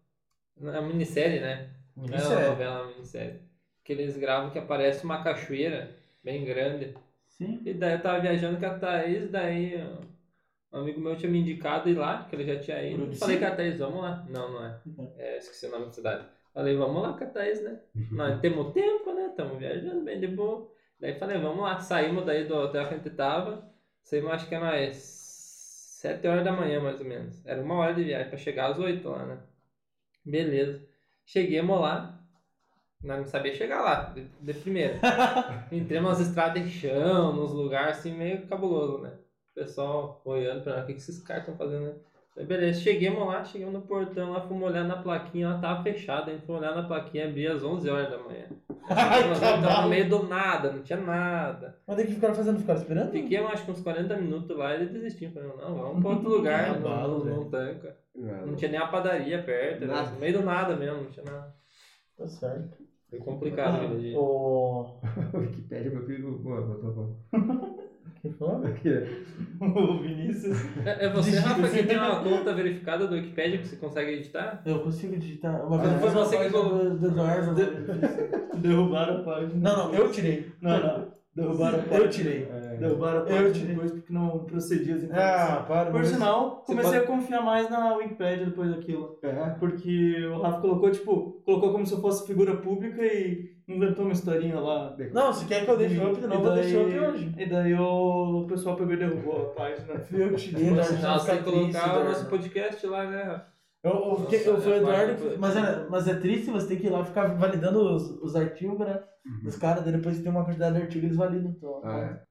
[0.74, 1.68] A minissérie, né?
[1.94, 2.48] Não é uma Minissérie.
[2.48, 3.40] novela, é uma minissérie.
[3.84, 5.90] Que eles gravam que aparece uma cachoeira
[6.24, 6.94] bem grande.
[7.28, 7.60] Sim.
[7.66, 9.74] E daí eu tava viajando com a Thaís, daí
[10.72, 13.02] um amigo meu tinha me indicado ir lá, que ele já tinha ido.
[13.02, 13.20] Urubici?
[13.20, 14.26] Falei Thaís, vamos lá.
[14.28, 14.80] Não, não é.
[14.86, 15.12] Uhum.
[15.16, 15.38] é.
[15.38, 16.26] Esqueci o nome da cidade.
[16.52, 17.80] Falei, vamos lá Thaís, né?
[18.12, 19.26] Nós temos tempo, né?
[19.28, 20.70] Estamos viajando bem de boa.
[21.00, 21.78] Daí falei, vamos lá.
[21.78, 23.70] Saímos daí do hotel que a gente tava.
[24.02, 27.44] Saímos, acho que era umas 7 horas da manhã, mais ou menos.
[27.44, 29.38] Era uma hora de viagem pra chegar às 8 lá, né?
[30.24, 30.82] Beleza.
[31.24, 32.12] Cheguemos lá.
[33.02, 34.98] Nós não sabia chegar lá, de, de primeira.
[35.70, 39.12] Entramos nas estradas de chão, nos lugares assim, meio cabuloso, né?
[39.56, 41.94] Pessoal olhando pra nós, o que, que esses caras estão fazendo, né?
[42.36, 46.30] Aí, beleza, chegamos lá, chegamos no portão lá, fomos olhar na plaquinha, ela tava fechada,
[46.30, 48.44] a gente foi olhar na plaquinha, abria às 11 horas da manhã.
[48.90, 49.62] Ai, Nós cavalo.
[49.62, 51.78] tava no meio do nada, não tinha nada.
[51.86, 52.60] Mas daí que ficaram fazendo?
[52.60, 53.10] Ficaram esperando?
[53.10, 55.30] Fiquei, eu acho que uns 40 minutos lá e ele desistiu.
[55.32, 57.36] Falei, não, vamos pra outro lugar, não, Cavalo, não, velho.
[57.36, 57.96] não tanca.
[58.14, 60.10] Não, Não tinha nem a padaria perto, Nada.
[60.10, 61.54] no meio do nada mesmo, não tinha nada.
[62.18, 62.76] Tá certo.
[63.08, 64.18] Foi complicado aquele dia.
[64.18, 65.00] O...
[65.32, 66.60] O Wikipedia, meu filho, boa,
[68.24, 68.60] botou bom.
[68.72, 68.88] que?
[68.88, 69.08] Aqui,
[69.60, 70.56] o Vinícius.
[70.84, 74.12] É, é você, Digita, Rafa, que tem uma conta verificada do Wikipedia que você consegue
[74.12, 74.62] editar?
[74.66, 75.66] Eu consigo digitar.
[75.66, 77.54] Uma Ah, vez eu foi você que do, do Eduardo.
[78.58, 79.52] Derrubaram a página.
[79.56, 80.50] Não, não, eu tirei.
[80.60, 81.16] Não, não.
[81.34, 81.98] Derrubaram a página.
[82.04, 82.48] Eu tirei.
[82.50, 83.68] É, Derrubaram a Eu página tirei.
[83.74, 85.66] depois porque não procedia as Ah, informações.
[85.66, 85.90] para.
[85.90, 89.18] Por sinal, comecei pode- a confiar mais na Wikipedia depois daquilo.
[89.22, 89.50] é.
[89.60, 94.12] Porque o Rafa colocou, tipo, colocou como se eu fosse figura pública e inventou uma
[94.12, 94.96] historinha lá.
[95.12, 97.34] Não, se quer que eu deixe up, não, eu vou deixar up hoje.
[97.36, 99.94] E daí o, o pessoal pegou e derrubou a página.
[100.12, 100.92] Eu que tirei, Eduardo.
[100.94, 102.08] Não, não você tem fica que triste, colocar o Eduardo.
[102.10, 103.42] nosso podcast lá, né?
[103.84, 106.76] Eu, eu, fiquei- eu fui o Eduardo, que- mas é, mas é triste você ter
[106.80, 109.00] que ir lá ficar validando os, os artigos, né?
[109.24, 109.48] Uhum.
[109.48, 111.50] Os caras, daí depois tem uma quantidade de artigos, eles validam.
[111.56, 112.22] Então, Ah, é.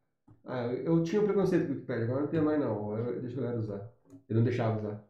[0.48, 2.98] Ah, eu tinha um preconceito com o Wikipedia, agora não tenho mais não.
[2.98, 3.82] Eu, deixa eu galera usar.
[4.30, 5.04] Ele não deixava usar.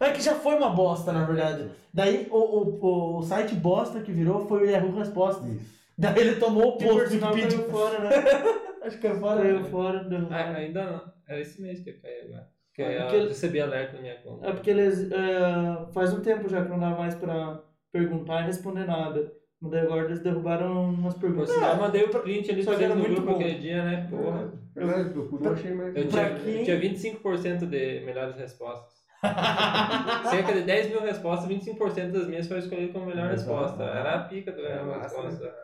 [0.00, 1.70] É que já foi uma bosta, na verdade.
[1.92, 5.46] Daí o, o, o site bosta que virou foi o Yahoo Respostas.
[5.50, 5.76] Isso.
[5.98, 7.58] Daí ele tomou o Que posto do sinal Wikipedia.
[7.58, 8.10] caiu fora, né?
[8.82, 9.42] Acho que caiu fora.
[9.42, 10.04] Caiu fora.
[10.04, 11.12] deu- Ah, ainda não.
[11.28, 12.48] Era esse mês que ia cair agora.
[12.74, 14.46] Que É eu porque ele- recebi alerta na minha conta.
[14.46, 17.62] É porque eles é, faz um tempo já que não dá mais pra
[17.92, 19.32] perguntar e responder nada.
[19.70, 21.50] Daí agora eles derrubaram umas perguntas.
[21.50, 23.36] eu mandei o print ali pra era no muito grupo bom.
[23.40, 24.06] aquele dia, né?
[24.10, 24.52] Porra.
[24.74, 25.96] Verdade, eu eu achei mais.
[25.96, 28.94] Eu tinha, quem- eu tinha 25% de melhores respostas.
[30.30, 33.50] Cerca de 10 mil respostas, 25% das minhas foi escolhido como melhor Exato.
[33.58, 33.82] resposta.
[33.84, 35.54] Era a pica do uma massa, resposta.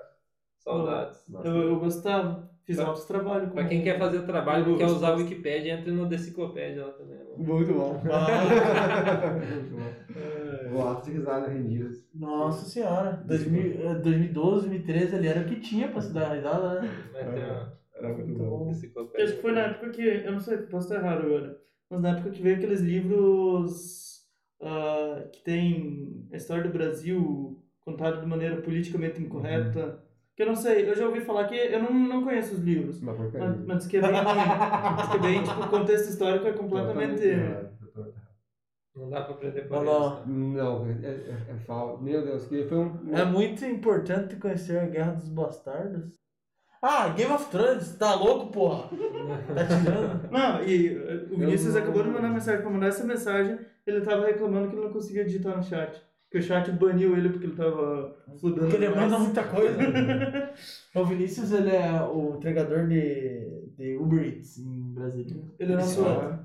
[0.59, 1.25] Saudades.
[1.29, 1.49] Nossa.
[1.49, 2.51] Eu, eu gostava.
[2.65, 3.49] Fiz Pra- altos trabalhos.
[3.49, 5.31] com- Pra quem quer fazer trabalho e Google quer usar o Respostas.
[5.31, 7.17] Wikipedia, entre no Deciclopédia lá também.
[7.19, 7.39] mano.
[7.39, 8.01] Muito bom.
[8.11, 10.71] Ah, Muito bom.
[10.71, 12.09] Vou alto de risada rendidas.
[12.15, 13.23] Nossa senhora.
[13.27, 16.89] 2000, eh, 2012, 2013 ali era o que tinha pra se dar risada, né?
[17.15, 18.59] Era muito Muito bom.
[18.65, 18.71] bom.
[18.71, 20.03] Acho que foi na época que.
[20.03, 21.57] Eu não sei, posso estar errado agora.
[21.91, 24.23] Mas na época que veio aqueles livros
[24.63, 29.99] ah, que tem a história do Brasil contada de maneira politicamente incorreta.
[30.07, 30.12] Que
[30.43, 33.01] eu não sei, eu já ouvi falar que eu não, não conheço os livros.
[33.01, 33.17] Mas,
[33.67, 34.13] mas diz que é bem.
[34.13, 37.23] Diz que é bem, tipo, o contexto histórico é completamente.
[38.95, 40.29] Não dá pra aprender por Não, isso.
[40.29, 40.85] não.
[40.85, 40.95] né?
[40.99, 42.03] Não, é, é, é falso.
[42.03, 43.15] Meu Deus, que foi um.
[43.15, 46.21] É muito importante conhecer a Guerra dos Bastardos.
[46.83, 48.91] Ah, Game of Thrones, tá louco, porra?
[49.55, 50.31] Tá tirando?
[50.31, 52.61] Não, e eh, o Vinícius acabou de mandar mensagem.
[52.61, 56.03] Pra mandar essa mensagem, ele tava reclamando que ele não conseguia digitar no chat.
[56.33, 58.63] Que o chat baniu ele porque ele tava fludando.
[58.71, 59.77] Porque ele manda muita coisa.
[60.97, 65.37] o Vinícius, ele é o entregador de, de Uber Eats em Brasília.
[65.59, 66.03] Ele é, nosso,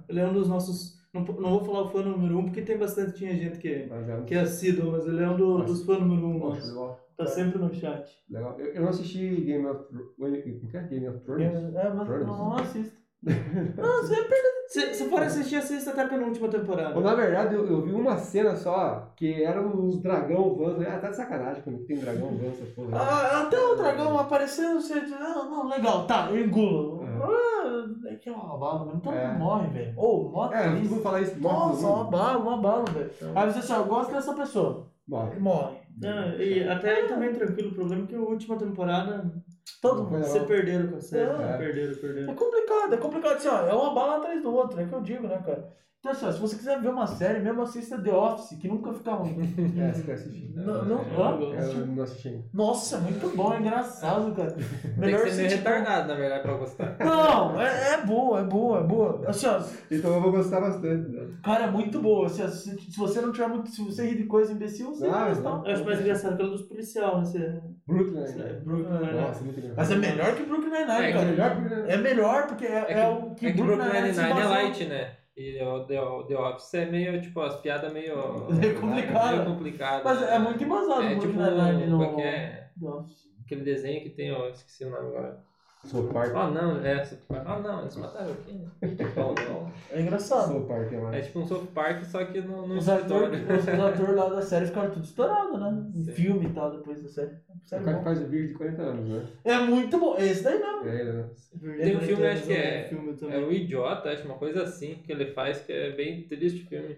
[0.10, 0.98] ele é um dos nossos.
[1.14, 4.24] Não, não vou falar o fã número um, porque tem bastante tinha gente que, é
[4.26, 7.00] que é assíduo, mas ele é um do- dos fãs número um Nossa, legal.
[7.16, 8.08] Tá sempre no chat.
[8.30, 8.60] Legal.
[8.60, 10.44] Eu, eu não assisti Game of Thrones.
[10.44, 10.84] Como que é?
[10.84, 11.54] Game of Thrones?
[11.76, 12.28] É, mas Thrones.
[12.28, 12.98] não assisto.
[13.23, 14.57] Não, você perdeu.
[14.68, 16.94] Se, se for assistir, assista até a penúltima temporada.
[16.95, 20.85] Ou, na verdade, eu, eu vi uma cena só que eram os dragão voando.
[20.88, 22.98] Ah, tá de sacanagem quando tem dragão voando essa porra.
[22.98, 27.02] Ah, até o dragão aparecendo, você diz, não, não, legal, tá, eu engulo.
[27.03, 27.07] É.
[27.23, 29.38] Ah, é que é uma bala, todo É.
[29.38, 29.94] morre, velho.
[29.98, 30.91] Ô, moto É, todo isso.
[30.91, 31.39] mundo fala isso.
[31.39, 33.11] morre Nossa, uma bala, uma bala, velho.
[33.35, 34.88] Aí você assim, ó, eu gosto dessa pessoa.
[35.07, 35.39] Morre.
[35.39, 35.77] Morre.
[35.99, 37.72] Não, e até aí também tranquilo.
[37.72, 39.34] O problema é que a última temporada
[39.81, 40.26] Todo Foi mundo.
[40.26, 40.48] se legal.
[40.48, 41.30] perderam com a série.
[41.30, 41.57] É.
[41.57, 42.35] Perderam, É perderam.
[42.35, 43.68] complicado, é complicado assim, ó.
[43.68, 45.73] É uma bala atrás do outro, é o que eu digo, né, cara?
[46.08, 48.94] Então, assim, ó, se você quiser ver uma série, mesmo assista The Office, que nunca
[48.94, 49.38] fica ruim.
[49.78, 50.54] É, você quer assistir.
[50.56, 51.00] Não, não,
[51.54, 51.62] É, hã?
[51.62, 52.42] Eu não assisti.
[52.54, 54.52] Nossa, é muito bom, é engraçado, cara.
[54.56, 54.62] Tem
[54.98, 55.70] Melhor que ser meio sitcom.
[55.70, 56.96] retardado, na verdade, pra gostar.
[57.00, 59.22] Não, é, é boa, é boa, é boa.
[59.28, 59.62] Assim, ó,
[59.92, 61.10] Então eu vou gostar bastante.
[61.10, 61.28] Né?
[61.44, 62.28] cara, é muito boa.
[62.28, 63.70] Assim, ó, se, se você não tiver muito.
[63.70, 65.50] Se você rir de coisa imbecil, você Ah, vai gostar.
[65.50, 65.66] não.
[65.68, 67.26] Eu acho mais engraçado aquela dos policial, né?
[67.26, 68.22] Você- Brooklyn.
[68.26, 68.62] você- Né?
[68.64, 69.22] Brooklyn Nine-Nine.
[69.22, 69.74] Nossa, muito legal.
[69.78, 71.26] Mas é melhor que Brooklyn Nine-Nine, É, cara.
[71.26, 71.92] É melhor porque.
[71.92, 74.86] É melhor porque é, É que, é o que, é que Brooklyn Nine-Nine é light,
[74.86, 75.12] né?
[75.38, 75.96] E o The,
[76.28, 78.16] The Office é meio, tipo, as piadas meio...
[78.60, 79.36] É complicado.
[79.36, 80.02] Meio complicado.
[80.04, 80.36] Mas né?
[80.36, 82.20] é muito embasado É tipo, Nine-Nine no...
[82.20, 82.72] é.
[83.46, 85.44] Aquele desenho que tem, ó, esqueci o nome agora.
[85.86, 86.32] South Park.
[86.36, 87.08] Ah, não, é...
[87.45, 88.68] Ah, não, eles mataram aqui, né?
[89.16, 89.72] Bom, bom.
[89.91, 90.52] É engraçado.
[90.52, 91.26] South Park é É mais.
[91.28, 93.40] tipo um South Park, só que no, no Os atores
[93.70, 95.91] atores lá da série ficaram tudo estourados, né?
[95.95, 96.12] Em Sim.
[96.12, 97.32] filme e tal, depois da série.
[97.32, 98.04] O série cara que bom.
[98.04, 99.28] faz o vídeo de 40 anos, né?
[99.45, 100.18] É muito bom.
[100.18, 100.88] Esse daí mesmo.
[100.88, 101.30] É né?
[101.84, 102.90] Tem um filme, acho que é...
[103.32, 106.68] É o Idiota, acho, uma coisa assim, que ele faz, que é bem triste o
[106.70, 106.98] filme.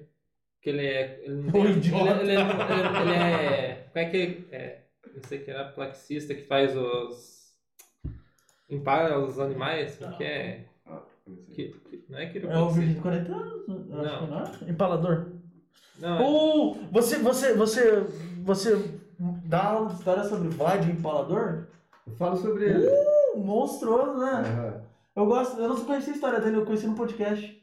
[0.61, 1.19] Que ele é...
[1.23, 2.21] Ele não O tem- Idiota.
[2.21, 3.85] Ele, ele, ele, ele é...
[3.93, 4.47] Como é que...
[4.51, 4.79] É,
[5.15, 7.38] não sei que era plaxista que faz os...
[8.69, 10.65] Empara os animais, como que é...
[10.85, 10.99] Ah.
[11.51, 13.67] Que, que- não é É o vídeo de 40 anos?
[13.67, 14.19] eu Acho Não.
[14.25, 14.71] que não é?
[14.71, 15.25] Empalador.
[15.99, 18.01] Não, é- Ou você, você, você,
[18.43, 18.99] você
[19.45, 21.65] dá aula de história sobre VAD e empalador?
[22.07, 22.87] Eu falo sobre ele.
[22.87, 24.31] Uh, monstruoso, né?
[24.31, 24.81] Aham.
[25.15, 27.61] Eu gosto, eu não conhecia a história dele, eu conheci no podcast.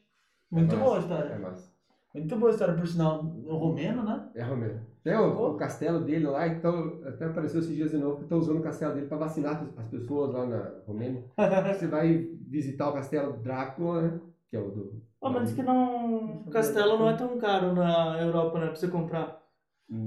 [0.50, 1.38] Muito É boa a massa, É história.
[1.38, 1.72] massa.
[2.14, 3.24] Muito boa a história, por sinal.
[3.24, 4.28] O romeno, né?
[4.34, 4.80] É Romero.
[5.06, 8.38] Tem o, o castelo dele lá, então até apareceu esses dias de novo que estão
[8.38, 11.22] usando o castelo dele para vacinar as- as pessoas lá na Romênia.
[11.78, 14.20] Você vai visitar o castelo Drácula, né?
[14.50, 15.00] Que é o do.
[15.22, 16.44] Ah, mas diz que não.
[16.50, 18.66] Castelo não é tão caro na Europa, né?
[18.66, 19.40] Pra você comprar.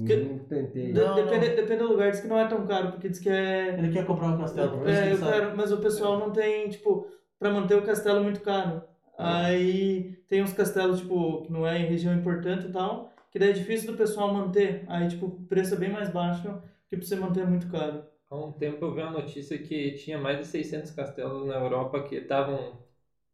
[0.06, 0.92] que- Não tentei.
[0.92, 3.30] De- Não, depende, depende do lugar, diz que não é tão caro, porque diz que
[3.30, 3.80] é.
[3.80, 4.80] Ele quer comprar um castelo.
[4.80, 7.08] por isso que É, eu quero, mas o pessoal não tem, tipo,
[7.40, 8.82] pra manter o castelo é muito caro.
[9.18, 13.50] Aí tem uns castelos, tipo, que não é em região importante e tal, que daí
[13.50, 14.84] é difícil do pessoal manter.
[14.88, 18.04] Aí, tipo, o preço é bem mais baixo, que pra você manter é muito caro.
[18.30, 22.04] Há um tempo eu vi uma notícia que tinha mais de 600 castelos na Europa
[22.04, 22.74] que estavam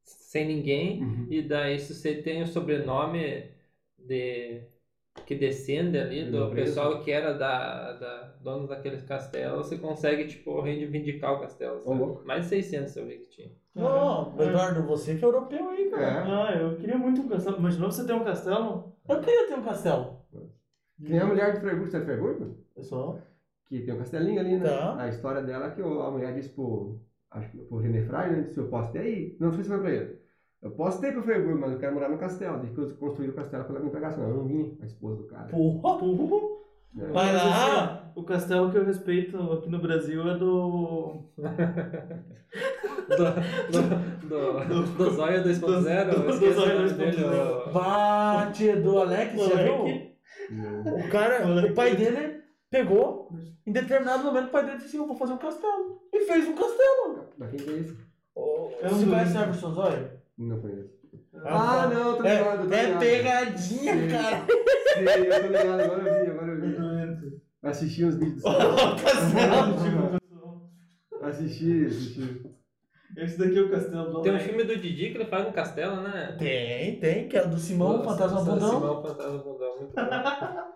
[0.04, 1.04] sem ninguém.
[1.04, 1.28] Uhum.
[1.30, 3.50] E daí se você tem o sobrenome
[3.98, 4.62] de
[5.26, 6.68] que descende ali do Nobreza.
[6.68, 11.82] pessoal que era da, da dono daqueles castelos, você consegue tipo reivindicar o castelo.
[11.82, 12.26] Sabe?
[12.26, 13.52] Mais de 600 eu vi que tinha.
[13.74, 16.04] Não, Eduardo, você que é europeu aí, cara.
[16.04, 16.32] É.
[16.32, 17.58] Ah, eu queria muito um castelo.
[17.58, 18.95] Imaginou você ter um castelo?
[19.08, 20.18] Eu queria ter um castelo.
[21.06, 22.56] Tem a mulher de Freiburg, você é de Freiburg?
[22.76, 23.20] Eu sou.
[23.68, 24.68] Que tem um castelinho ali, né?
[24.70, 25.02] Tá.
[25.02, 27.00] A história dela é que o- a mulher disse pro,
[27.32, 28.42] acho que pro René Frey, né?
[28.44, 29.36] Disse, eu posso ter aí.
[29.40, 30.20] Não sei se foi pra ele.
[30.62, 32.58] Eu posso ter pro Freiburg, mas eu quero morar no castelo.
[32.60, 34.86] Desde que eu construí o castelo pra ela me pegar, senão eu não vinha, a
[34.86, 35.50] esposa do cara.
[35.50, 36.00] Porra.
[36.98, 37.08] É.
[37.08, 37.84] Vai Mas, lá.
[38.06, 41.26] assim, o castelo que eu respeito aqui no Brasil é do.
[43.08, 45.60] Do, do, do, do Zóio 2.0,
[46.10, 46.96] Do- o Zóio nome 2.0.
[46.96, 47.24] dele.
[47.26, 49.86] o- Bate do Alex, já viu?
[50.52, 50.96] Não.
[50.96, 51.72] O cara, Moleque.
[51.72, 53.30] o pai dele pegou,
[53.66, 56.02] em determinado momento o pai dele disse assim, eu vou fazer um castelo.
[56.14, 57.30] E fez um castelo.
[57.38, 57.94] Mas quem que é esse?
[58.36, 60.10] Você É um conhece do- Everson Zóio?
[60.38, 60.96] Não conheço.
[61.44, 63.00] Ah, Ah, não, tô É, ligado, tô é ligado.
[63.00, 64.08] pegadinha, Sim.
[64.10, 64.38] cara.
[64.46, 67.42] Sim, eu tô ligado, agora eu vi, agora eu vi.
[67.64, 68.44] Assisti uns vídeos.
[68.46, 70.60] O castelo.
[71.22, 72.46] assisti, assisti.
[73.18, 75.54] Esse daqui é o castelo do Tem um filme do Didi que ele faz no
[75.54, 76.36] castelo, né?
[76.38, 78.70] Tem, tem, que é do Simão, Nossa, Fantasma Bundão.
[78.70, 80.76] Simão Fantasma Bundão, muito bom.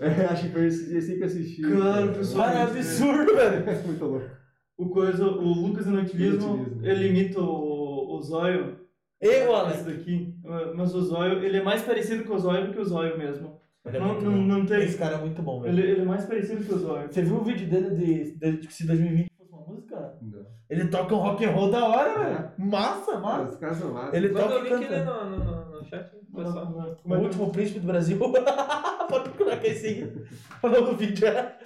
[0.00, 1.62] É, acho que foi esse, esse que eu assisti.
[1.62, 2.46] Claro, pessoal.
[2.46, 3.70] Cara, é absurdo, velho.
[3.70, 4.30] É muito louco.
[4.76, 6.86] O, coisa, o Lucas Inutilismo, Inutilismo.
[6.86, 8.80] ele imita o, o Zóio.
[9.20, 9.80] Eu, Alex.
[9.80, 10.34] Esse daqui.
[10.74, 13.58] Mas o Zóio, ele é mais parecido com o Zóio do que o Zóio mesmo.
[13.84, 14.82] Não, não, não tem.
[14.82, 15.78] Esse cara é muito bom, velho.
[15.78, 17.10] Ele, ele é mais parecido que o Zóio.
[17.10, 20.18] Você viu o vídeo dele de, de, de se 2020 fosse uma música?
[20.20, 20.55] Não.
[20.68, 22.24] Ele toca um rock and roll da hora, É.
[22.24, 22.50] velho.
[22.58, 23.52] Massa, Ah, massa.
[23.52, 24.16] os caras são massa.
[24.16, 26.96] Ele Manda toca o link ali no, no, no, no chat, pessoal.
[27.04, 28.18] O último príncipe do Brasil.
[29.08, 30.12] Pode procurar quem sim.
[30.62, 31.56] O do vídeo é.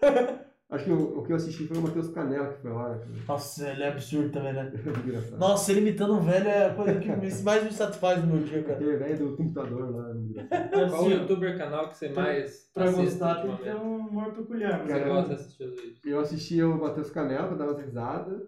[0.70, 2.96] Acho que o, o que eu assisti foi o Matheus Canela, que foi lá.
[2.96, 3.06] né?
[3.28, 4.72] Nossa, ele é absurdo também, né?
[5.06, 5.38] Engraçado.
[5.38, 8.42] Nossa, ele imitando um velho é a coisa que me- mais me satisfaz no meu
[8.44, 8.74] dia, cara.
[8.76, 10.10] Aquele velho do computador lá.
[10.16, 10.90] engraçado.
[10.90, 14.32] Qual o youtuber canal que você mais pra assiste gostar tem que ter um humor
[14.32, 14.78] peculiar.
[14.78, 16.00] mas Você Cara, gosta de assistir os vídeos?
[16.04, 18.42] Eu assisti o Matheus Canela pra dar umas risadas.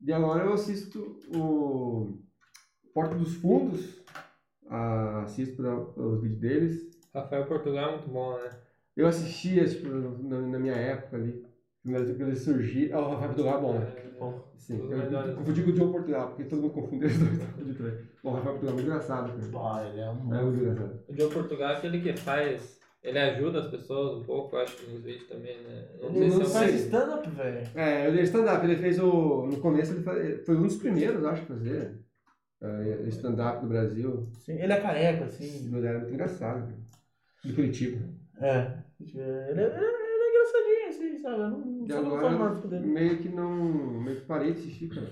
[0.00, 2.18] E agora eu assisto o
[2.94, 4.00] Porta dos Fundos.
[4.70, 6.88] Ah, assisto pra- os vídeos deles.
[7.14, 8.50] Rafael Portugal é muito bom, né?
[8.96, 11.46] Eu assistia, tipo, na, na minha época ali.
[12.16, 12.98] Que eles surgiram.
[12.98, 13.86] Ah, o Rafael Portugal é bom, né?
[14.56, 17.16] Sim, Os eu, eu confundi com o Diogo Portugal, porque todo mundo confunde os
[17.76, 17.94] dois.
[18.22, 19.52] Bom, o Rafael Portugal é muito engraçado, cara.
[19.52, 20.34] Pá, ele é um.
[20.34, 21.00] É muito engraçado.
[21.08, 22.78] O Diogo Portugal é aquele que faz.
[23.02, 25.86] Ele ajuda as pessoas um pouco, eu acho que nos vídeos também, né?
[26.02, 27.68] Não sei Ele se é não faz stand-up, velho.
[27.76, 29.46] É, ele é stand-up, ele fez o.
[29.46, 32.00] No começo ele foi um dos primeiros, acho, a fazer.
[32.60, 34.28] é, stand-up do Brasil.
[34.40, 35.72] Sim, Ele é careca, assim.
[35.74, 36.78] Ele era muito engraçado, cara.
[37.44, 38.04] Do Curitiba.
[38.40, 38.72] É.
[39.00, 40.07] Ele é,
[40.56, 41.40] é engraçadinho, assim, sabe?
[41.42, 43.50] Eu não E não agora meio que não.
[44.00, 45.08] meio que parei de assistir, cara.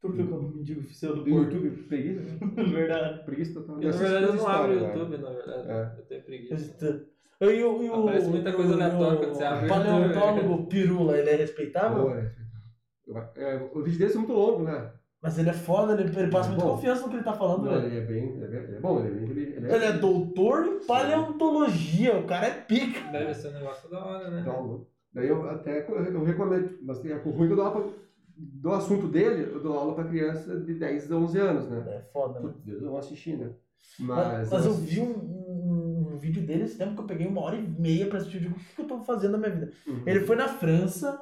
[0.00, 1.28] Tu que é o mendigo oficial do Do.
[1.30, 2.22] YouTube, preguiça.
[2.22, 2.38] né?
[2.72, 3.24] Verdade.
[3.24, 3.82] Preguiça total.
[3.82, 5.68] E, na verdade eu não abro o YouTube, na verdade.
[5.68, 5.98] É.
[5.98, 7.06] Eu tenho preguiça.
[7.42, 10.66] E o, e o, Aparece muita coisa o- aleatória o quando você abre o paleontólogo
[10.68, 12.02] Pirula, ele é respeitável?
[12.02, 13.40] Boa, é.
[13.54, 14.90] É, os vídeos dele são muito longos, né?
[15.22, 16.70] Mas ele é foda, ele, ele passa muita Bom.
[16.76, 17.86] confiança no que ele tá falando, Não, velho.
[17.86, 18.34] ele é bem.
[18.36, 19.30] Ele é, bem- ele é bom, ele é bem.
[19.30, 23.00] Ele, ele Ele é doutor em paleontologia, o cara é pica.
[23.12, 24.40] Deve ser um negócio da hora, né?
[24.40, 27.92] Então, daí eu até eu recomendo, mas o ruim que eu dou aula pra,
[28.36, 31.84] do assunto dele, eu dou aula pra criança de 10 a 11 anos, né?
[31.86, 32.48] É foda, né?
[32.48, 33.50] Putz, Eles não vão assistir, né?
[33.98, 37.26] Mas, Mas, mas eu vi um, um, um vídeo dele esse tempo que eu peguei
[37.26, 38.36] uma hora e meia pra assistir.
[38.38, 39.72] Eu digo, o que que eu tô fazendo na minha vida?
[39.86, 40.02] Uhum.
[40.06, 41.20] Ele foi na França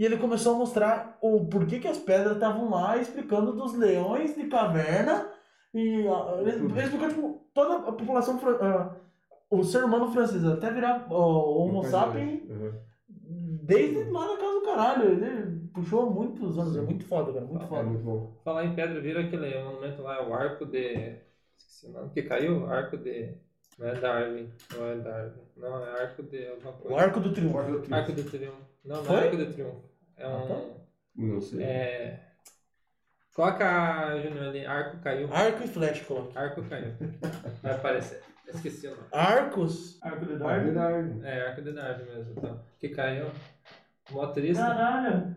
[0.00, 4.34] e ele começou a mostrar o porquê que as pedras estavam lá, explicando dos leões
[4.34, 5.30] de caverna.
[5.74, 8.96] E ah, ele, ele explicou, tipo, toda a população, ah,
[9.50, 11.14] o ser humano francês, até virar o
[11.58, 13.60] Homo sapiens, Uhum.
[13.62, 15.10] desde lá na casa do caralho.
[15.12, 17.82] Ele puxou muitos anos, é muito foda, cara, muito É foda.
[17.82, 18.40] muito bom.
[18.44, 21.18] Falar em pedra, viram aquele monumento lá, o arco de.
[21.58, 22.66] Esqueci o nome, que caiu?
[22.66, 23.34] Arco de.
[23.80, 25.32] Não é Darwin, não é Darwin.
[25.56, 27.00] Não, é arco de alguma O coisa.
[27.02, 27.52] Arco do Triunfo.
[27.54, 27.94] Porta do Triunfo.
[27.94, 28.56] Arco de Triunfo.
[28.84, 29.16] Não, não Foi?
[29.16, 29.82] é Arco de Triunfo.
[30.18, 30.54] É Ah, tá.
[30.54, 30.74] um.
[31.16, 31.62] Não sei.
[31.64, 32.20] É.
[33.34, 35.32] Coloca, Júnior, ali, arco caiu.
[35.32, 36.36] Arco e flecha, coloquei.
[36.42, 36.92] Arco caiu.
[37.62, 38.22] Vai aparecer.
[38.52, 39.02] Esqueci o nome.
[39.12, 39.98] Arcos?
[40.02, 40.64] Arco de Darwin.
[40.64, 41.20] verdade.
[41.24, 42.60] É, arco de Darwin mesmo, então.
[42.78, 43.30] Que caiu.
[44.10, 44.60] Mó triste.
[44.60, 45.36] Caralho.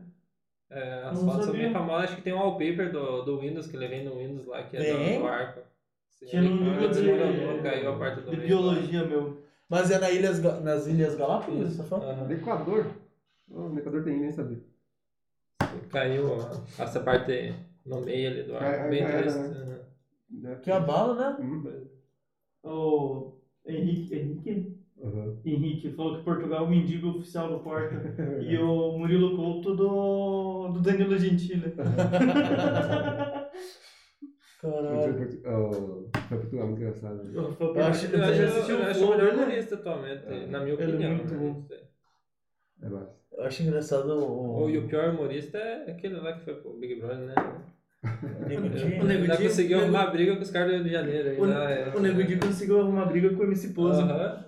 [0.69, 1.63] É, as Não fotos são sabia.
[1.65, 2.05] bem famosas.
[2.05, 4.75] Acho que tem um wallpaper do, do Windows que ele vem no Windows lá, que
[4.75, 5.61] é do, do arco.
[6.25, 8.47] Tinha no ele de, a de meio.
[8.47, 9.37] biologia, meu.
[9.69, 11.95] Mas é na ilhas, nas Ilhas Galápagos, você?
[11.95, 12.25] Aham.
[12.27, 12.85] No Equador.
[13.49, 14.61] Oh, no Equador tem nem sabia.
[15.89, 17.53] Caiu ó, essa parte
[17.85, 18.53] no meio ali do.
[18.89, 19.39] Bem cai- triste.
[19.39, 19.45] né?
[19.47, 19.79] aham.
[20.31, 20.55] Né?
[20.61, 21.35] Que abalo, né?
[21.39, 21.87] Uhum.
[22.63, 23.33] O
[23.65, 25.37] Henrique, Henrique, Uhum.
[25.43, 27.93] Henrique falou que Portugal é o mendigo oficial do Porto.
[28.41, 31.73] e o Murilo Couto do, do Danilo Gentili.
[34.63, 34.89] Caralho.
[34.93, 37.15] O Foi Portugal, muito engraçado.
[37.23, 37.31] né?
[37.35, 37.43] Eu,
[37.75, 39.31] Eu acho- já assistiu eu o melhor dele?
[39.43, 40.47] humorista atualmente, É.
[40.47, 41.15] na minha Ele é opinião.
[41.15, 41.37] muito né?
[41.39, 41.61] bom.
[41.67, 41.83] Sei.
[42.81, 43.15] É massa.
[43.33, 44.69] Eu acho engraçado o.
[44.69, 47.35] E o pior humorista é aquele lá que foi pro Big Brother, né?
[48.03, 51.29] O Nego Di- conseguiu Nego- arrumar briga com os caras do Rio de Janeiro.
[51.29, 51.91] aí, O, né?
[51.95, 54.01] o Nego Di conseguiu arrumar briga com o MC Pose.
[54.01, 54.43] Aham.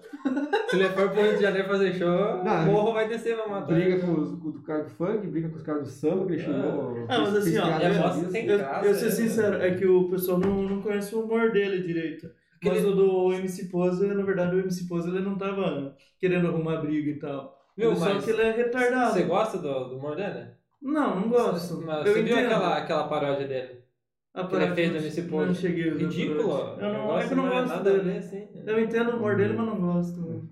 [0.70, 3.48] Se ele for pro Rio de Janeiro fazer show, Não, o morro vai descer pra
[3.48, 3.74] matar.
[3.76, 6.34] Briga com os com o cara do funk, briga com os caras do samba, que
[6.34, 7.06] ele xingou.
[7.08, 9.12] Ah, mas fez- assim, ó, é Eu, graça, eu ser é.
[9.12, 12.28] sincero, é que o pessoal não, não conhece o humor dele direito.
[12.64, 16.78] Mas o do MC Pose, na verdade, o MC Pose ele não tava querendo arrumar
[16.78, 17.56] briga e tal.
[17.78, 19.14] Ele só mas que ele é retardado.
[19.14, 20.55] Você gosta do, do humor dele?
[20.82, 21.82] Não, não gosto.
[21.86, 22.46] Mas eu você viu entendo.
[22.46, 23.86] aquela, aquela paródia dele?
[24.34, 26.44] A que ele parada fez não- MC Não cheguei a ver Ridículo.
[26.44, 26.82] por hoje.
[26.82, 28.18] Eu não, é que eu não é gosto nada dele.
[28.18, 28.48] assim.
[28.66, 30.50] Eu entendo o humor dele, mas não gosto.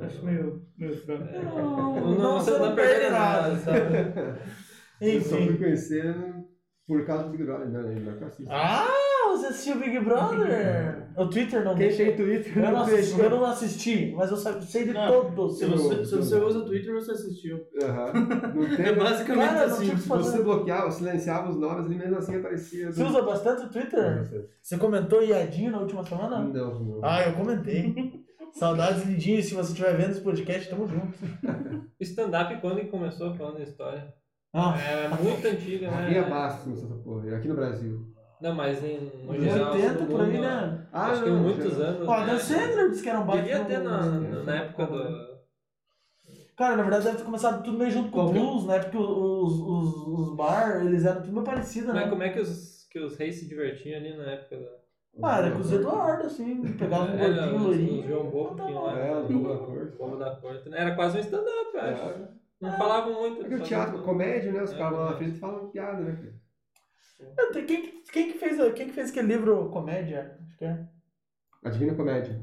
[0.00, 1.24] Acho meio, meio fraco.
[1.24, 3.56] Não, não, você não tá perdendo nada.
[3.58, 3.78] sabe?
[5.00, 5.56] Eu só fui Enfim.
[5.56, 6.14] conhecer
[6.86, 7.80] por causa do Big Brother, né?
[7.82, 8.48] Não.
[8.48, 8.86] Ah,
[9.30, 11.05] você assistiu Big Brother?
[11.16, 14.84] O Twitter não Quem tem Twitter Eu não, assisti, eu não assisti, mas eu sei
[14.84, 15.58] de Não, todos.
[15.58, 17.60] Se você, se você usa o Twitter, você assistiu.
[17.82, 18.12] Aham.
[18.54, 18.94] Não É tem.
[18.96, 19.94] basicamente Cara, assim.
[19.94, 22.92] você bloqueava, silenciava os nomes, ele mesmo assim aparecia.
[22.92, 24.48] Você usa bastante o Twitter?
[24.62, 26.40] Você comentou Iadinho na última semana?
[26.40, 27.00] Não, não.
[27.02, 27.94] Ah, eu comentei.
[28.52, 29.42] Saudades, Lidinho.
[29.42, 31.18] Se você estiver vendo esse podcast, tamo junto.
[31.98, 34.12] O stand-up quando que começou falando de história?
[34.54, 36.06] Ah, É muito antiga, né?
[36.06, 38.15] Havia Bastos começou essa porra, aqui no Brasil.
[38.40, 39.72] Não, mas em, geral.
[39.74, 40.86] 80 no por aí, né?
[40.92, 42.06] Ah, Acho que não, muitos anos.
[42.08, 42.32] Ó, a né?
[42.32, 43.42] Dan Sandler disse que era um baita.
[43.42, 45.36] Devia ter na, no- na, na época do.
[46.56, 48.32] Cara, na verdade deve ter começado tudo meio junto com o é?
[48.32, 48.78] blues, né?
[48.78, 49.96] Porque os, os,
[50.30, 52.08] os bar, eles eram tudo meio parecido, Mas né?
[52.08, 54.76] como é que os, que os reis se divertiam ali na época da.
[55.22, 56.62] Ah, era com os Eduardo, assim.
[56.74, 58.06] Pegava um Era gordinho os loirinho.
[58.08, 58.98] João Bobo que tinham lá.
[58.98, 59.96] É, o da corte.
[59.98, 60.68] O da corte.
[60.68, 60.78] né?
[60.80, 62.02] Era quase um stand-up, eu acho.
[62.04, 62.28] É.
[62.60, 63.36] Não falavam muito.
[63.40, 64.62] Porque o teatro, comédia, né?
[64.62, 64.76] Os É.
[64.78, 66.32] caras lá na frente falam piada, né?
[67.20, 70.36] Ah, tem- Quem, que- quem, que fez, quem que fez aquele livro Comédia?
[70.46, 70.86] Acho que é.
[71.64, 72.40] A Divina Comédia.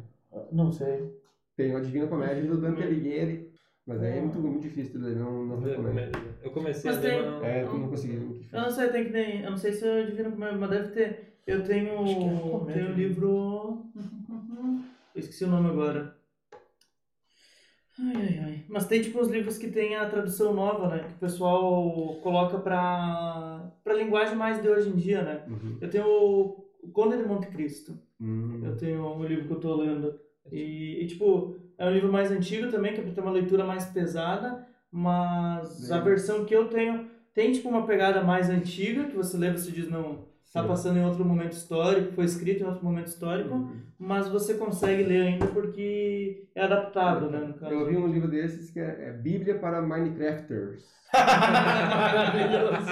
[0.51, 1.13] Não sei.
[1.55, 3.51] Tem a Divina Comédia do Dante Alighieri.
[3.85, 6.17] Mas aí é muito, muito difícil de ler, não, não recomendo.
[6.41, 7.43] Eu comecei Mas a ler, tem- mas não.
[7.45, 8.47] É, eu não consegui.
[8.51, 9.41] Eu não sei, tem que nem.
[9.43, 11.33] Eu não sei se é divino comédia, mas deve ter.
[11.45, 12.01] Eu tenho.
[12.01, 12.73] Acho que é comédia.
[12.81, 13.85] tenho um livro.
[15.13, 16.15] Eu esqueci o nome agora.
[17.99, 18.65] Ai, ai, ai.
[18.67, 21.03] Mas tem tipo uns livros que tem a tradução nova, né?
[21.03, 23.71] Que o pessoal coloca pra.
[23.83, 25.43] pra linguagem mais de hoje em dia, né?
[25.47, 25.77] Uhum.
[25.79, 27.97] Eu tenho o Conde de Monte Cristo.
[28.19, 28.61] Hum.
[28.63, 30.19] Eu tenho um livro que eu tô lendo.
[30.51, 33.63] E, e, tipo, é um livro mais antigo também, que é pra ter uma leitura
[33.63, 36.03] mais pesada, mas a Sim.
[36.03, 39.71] versão que eu tenho tem, tipo, uma pegada mais antiga, que você lê e você
[39.71, 40.67] diz, não, tá Sim.
[40.67, 43.71] passando em outro momento histórico, foi escrito em outro momento histórico, Uhum.
[43.99, 47.73] mas você consegue ler ainda porque é adaptado, né, no caso.
[47.73, 50.83] Eu vi um livro desses que é, é Bíblia para Minecrafters.
[51.13, 52.87] Maravilhoso.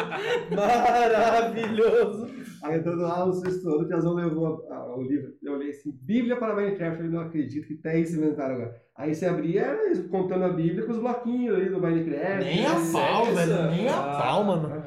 [0.55, 2.27] Maravilhoso.
[2.63, 5.31] Aí entrando lá no sexto ano, o Piazão levou a- a- o livro.
[5.41, 7.03] Eu olhei assim, Bíblia para Minecraft.
[7.03, 8.75] Eu não acredito que até isso inventaram agora.
[8.95, 12.43] Aí você abria, era contando a Bíblia com os bloquinhos ali do Minecraft.
[12.45, 12.91] Nem a né?
[12.93, 13.71] pau, velho.
[13.71, 14.21] Nem a Ah.
[14.21, 14.80] pau, mano.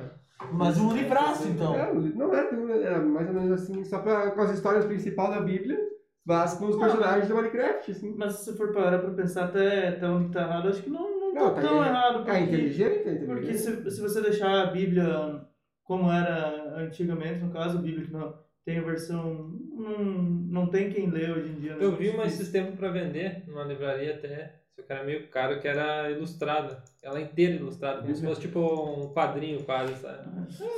[0.52, 1.74] Mas um livraço, então.
[1.74, 2.50] É, não era,
[2.82, 5.78] era mais ou menos assim, só pra, com as histórias principais da Bíblia,
[6.24, 8.14] mas com os personagens do Minecraft, assim.
[8.16, 11.34] Mas se for parar pra pensar até, até onde tá errado, acho que não, não,
[11.34, 12.14] Não, tá tá tão aí- errado.
[12.14, 13.26] É porque- inteligente, é inteligente.
[13.26, 15.42] Porque se, se você deixar a Bíblia
[15.82, 19.52] como era antigamente, no caso, a Bíblia que não tem a versão.
[19.76, 21.76] Não, não tem quem lê hoje em dia.
[21.76, 21.84] né?
[21.84, 25.60] Eu vi uma esses tempos pra vender, numa livraria até, só que era meio caro,
[25.60, 26.82] que era ilustrada.
[27.00, 30.28] Ela inteira ilustrada, como se fosse tipo um quadrinho quase, sabe?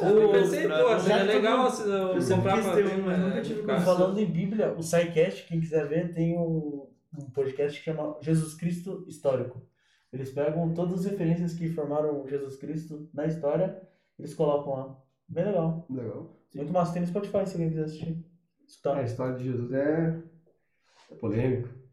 [0.02, 3.80] Eu pensei, pô, seria legal se eu comprar um, mas mas nunca tive caro.
[3.80, 6.86] Falando em Bíblia, o SciCast, quem quiser ver, tem um,
[7.18, 9.66] um podcast que chama Jesus Cristo Histórico.
[10.12, 13.80] Eles pegam todas as referências que formaram Jesus Cristo na história,
[14.18, 15.02] eles colocam lá.
[15.28, 15.86] Bem legal.
[15.90, 16.36] Legal.
[16.54, 16.92] Muito massa.
[16.92, 18.12] Tem no Spotify se alguém quiser assistir.
[18.12, 18.96] É, Escutar.
[18.98, 20.22] a história de Jesus é,
[21.10, 21.85] é polêmico.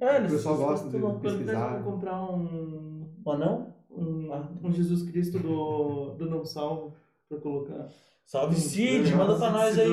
[0.00, 1.76] É, o pessoal gosta de pesquisar.
[1.78, 3.74] eu vou comprar um, Um anão?
[3.90, 4.30] um,
[4.64, 6.94] um Jesus Cristo do, do Não Salvo
[7.28, 7.88] pra colocar.
[8.24, 9.90] Salve Cid, manda pra nós aí.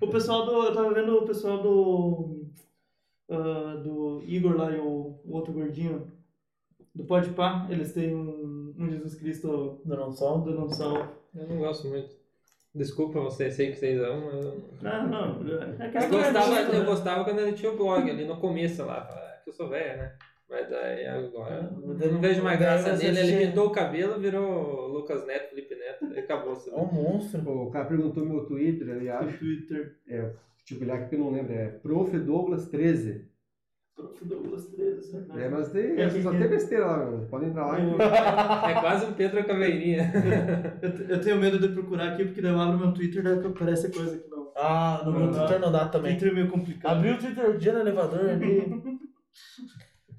[0.00, 0.52] O pessoal do.
[0.64, 2.46] Eu tava vendo o pessoal do.
[3.28, 6.10] ah, do Igor lá e o, o outro gordinho.
[6.94, 10.40] Do Pode Pá, eles têm um, um Jesus Cristo Do não sol.
[10.40, 11.12] do Não Salvo.
[11.34, 12.19] Eu não gosto muito.
[12.74, 15.08] Desculpa vocês, sei que vocês amam, mas eu não.
[15.08, 15.08] Não,
[15.42, 15.58] não.
[15.80, 16.84] É Eu gostava, eu né?
[16.84, 19.98] gostava quando ele tinha o blog ali no começo lá, falava, que eu sou velho,
[19.98, 20.12] né?
[20.48, 23.32] Mas aí agora eu não vejo mais graça você nele.
[23.32, 26.52] Ele pintou o cabelo, virou Lucas Neto, Felipe Neto, e acabou.
[26.54, 27.42] É um monstro.
[27.42, 29.38] Pô, O cara perguntou meu Twitter, ali, No acho.
[29.38, 29.96] Twitter.
[30.64, 31.52] Tipo, ele acha que eu não lembro.
[31.52, 32.18] É Prof.
[32.18, 33.29] Douglas 13.
[33.96, 34.24] Prof.
[34.24, 35.42] Douglas 13, sacanagem.
[35.44, 37.26] É, mas tem, É, só tem besteira lá, mano.
[37.28, 38.70] Pode entrar lá Eu- e.
[38.70, 40.12] É quase um Pedro Caveirinha.
[40.82, 43.46] Eu, eu tenho medo de procurar aqui, porque daí eu abro meu Twitter e daí
[43.46, 44.50] aparece coisa que não.
[44.56, 45.38] Ah, no meu dá.
[45.40, 46.12] Twitter não dá também.
[46.12, 46.96] Twitter é meio complicado.
[46.96, 48.82] Abriu o Twitter o dia no elevador ali.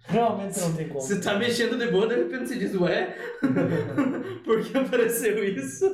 [0.06, 1.00] Realmente não tem como.
[1.02, 3.16] Você tá mexendo de boa, de repente você diz, ué?
[4.44, 5.86] Por que apareceu isso?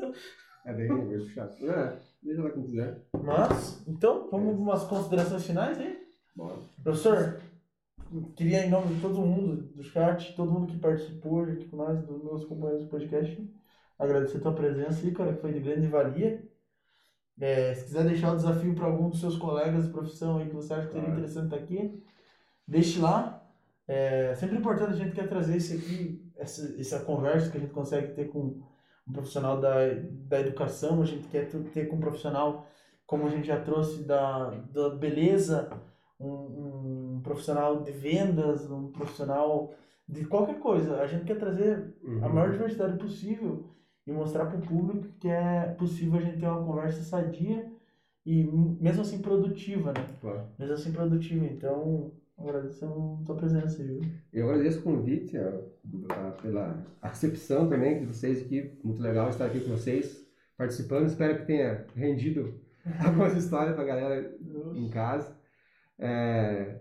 [0.66, 1.70] É bem, bem chato.
[1.70, 3.02] É, deixa lá quem quiser.
[3.22, 5.98] Mas, então, vamos para umas considerações finais aí?
[6.36, 6.56] Bora.
[6.84, 7.38] Professor,
[8.36, 12.02] queria em nome de todo mundo do chat, todo mundo que participou aqui com nós,
[12.06, 13.50] dos meus companheiros do podcast,
[14.00, 16.44] agradecer a tua presença aí, cara, que foi de grande valia.
[17.40, 20.56] É, se quiser deixar o desafio para algum dos seus colegas de profissão aí que
[20.56, 21.19] você acha que seria Claro.
[21.19, 22.03] interessante estar aqui,
[22.68, 23.44] deixe lá.
[23.88, 27.72] É sempre importante a gente quer trazer isso aqui, essa, essa conversa que a gente
[27.74, 28.60] consegue ter com
[29.08, 29.76] um profissional da,
[30.27, 32.66] da educação, a gente quer ter- ter com um profissional,
[33.06, 35.69] como a gente já trouxe, da, da beleza,
[36.19, 39.74] um, um profissional de vendas, um profissional
[40.08, 40.98] de qualquer coisa.
[41.02, 42.24] A gente quer trazer Uhum.
[42.24, 43.66] a maior diversidade possível
[44.06, 47.70] e mostrar para o público que é possível a gente ter uma conversa sadia
[48.26, 48.44] e
[48.80, 50.06] mesmo assim produtiva, né?
[50.22, 50.44] Claro.
[50.58, 51.46] Mesmo assim produtiva.
[51.46, 53.88] Então, agradecemos a tua presença aí.
[53.88, 54.02] viu?
[54.32, 58.78] Eu agradeço o convite, ó, a- pela a recepção também de vocês aqui.
[58.84, 60.26] Muito legal estar aqui com vocês,
[60.58, 61.08] participando.
[61.08, 62.60] Espero que tenha rendido
[63.06, 64.38] algumas histórias para a galera
[64.76, 65.36] em casa.
[66.00, 66.80] É,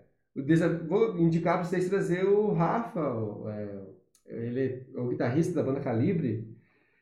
[0.87, 3.87] vou indicar para vocês trazer o Rafa, o, é,
[4.27, 6.57] ele é o guitarrista da banda Calibre,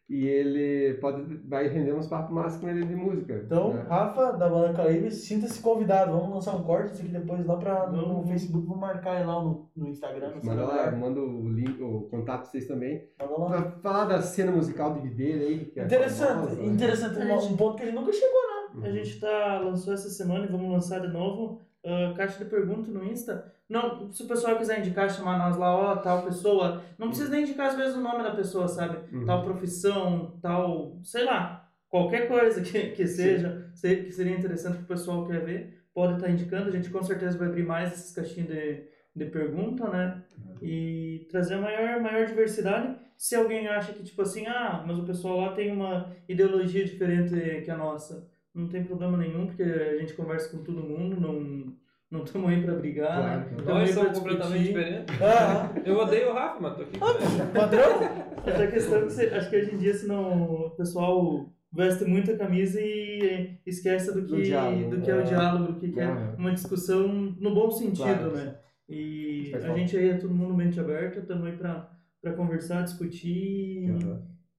[0.07, 3.41] e ele pode vai render uns papos massa com ele de música.
[3.43, 3.85] Então, né?
[3.89, 6.11] Rafa, da Banda Caribe, sinta-se convidado.
[6.11, 8.23] Vamos lançar um corte disso aqui depois lá pra, no.
[8.27, 8.67] Facebook.
[8.67, 10.35] Vou marcar ele lá no, no Instagram.
[10.35, 13.09] No Manda lá, manda o link, o contato pra vocês também.
[13.19, 13.47] Manda lá.
[13.47, 15.65] Pra falar da cena musical de videira aí.
[15.65, 16.67] Que é Interessante, famosa, né?
[16.67, 17.17] interessante.
[17.17, 18.41] Um, um ponto que ele nunca chegou,
[18.75, 18.87] né?
[18.87, 21.61] A gente tá, lançou essa semana e vamos lançar de novo.
[21.85, 23.53] Ah, caixa de pergunta no Insta.
[23.67, 26.83] Não, se o pessoal quiser indicar, chamar nós lá, ó, tal pessoa.
[26.97, 28.97] Não precisa nem indicar às vezes o nome da pessoa, sabe?
[29.15, 29.25] Uhum.
[29.25, 34.83] Tal profissão, tal, sei lá, qualquer coisa que, que seja, se- que seria interessante que
[34.83, 36.67] o pessoal quer ver, pode estar indicando.
[36.69, 38.83] A gente com certeza vai abrir mais essas caixinhas de,
[39.15, 40.21] de pergunta, né?
[40.61, 42.95] E trazer maior, maior diversidade.
[43.17, 47.61] Se alguém acha que, tipo assim, ah, mas o pessoal lá tem uma ideologia diferente
[47.63, 51.73] que a nossa, não tem problema nenhum, porque a gente conversa com todo mundo, não
[52.11, 53.45] não estamos aí pra brigar, Claro, né?
[53.49, 53.63] claro.
[53.65, 54.83] Tamo Nós aí pra somos completamente discutir.
[54.85, 55.15] diferentes.
[55.21, 57.51] Ah, Eu odeio o Rafa, mas tô aqui ele.
[57.51, 57.99] padrão?
[58.45, 62.05] Mas a questão é que você, acho que hoje em dia, senão o pessoal veste
[62.05, 65.23] muita camisa e esquece do Do que, diálogo, do que é o é.
[65.23, 67.07] diálogo, do que, que é uma discussão
[67.39, 68.31] no bom sentido, Claro.
[68.35, 68.55] né?
[68.87, 71.89] E a gente aí é todo mundo mente aberta, estamos aí pra
[72.37, 73.89] conversar, discutir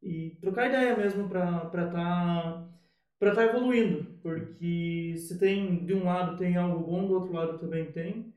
[0.03, 2.69] e trocar ideia mesmo pra estar tá,
[3.19, 4.07] pra tá evoluindo.
[4.23, 8.33] Porque se tem, de um lado tem algo bom, do outro lado também tem.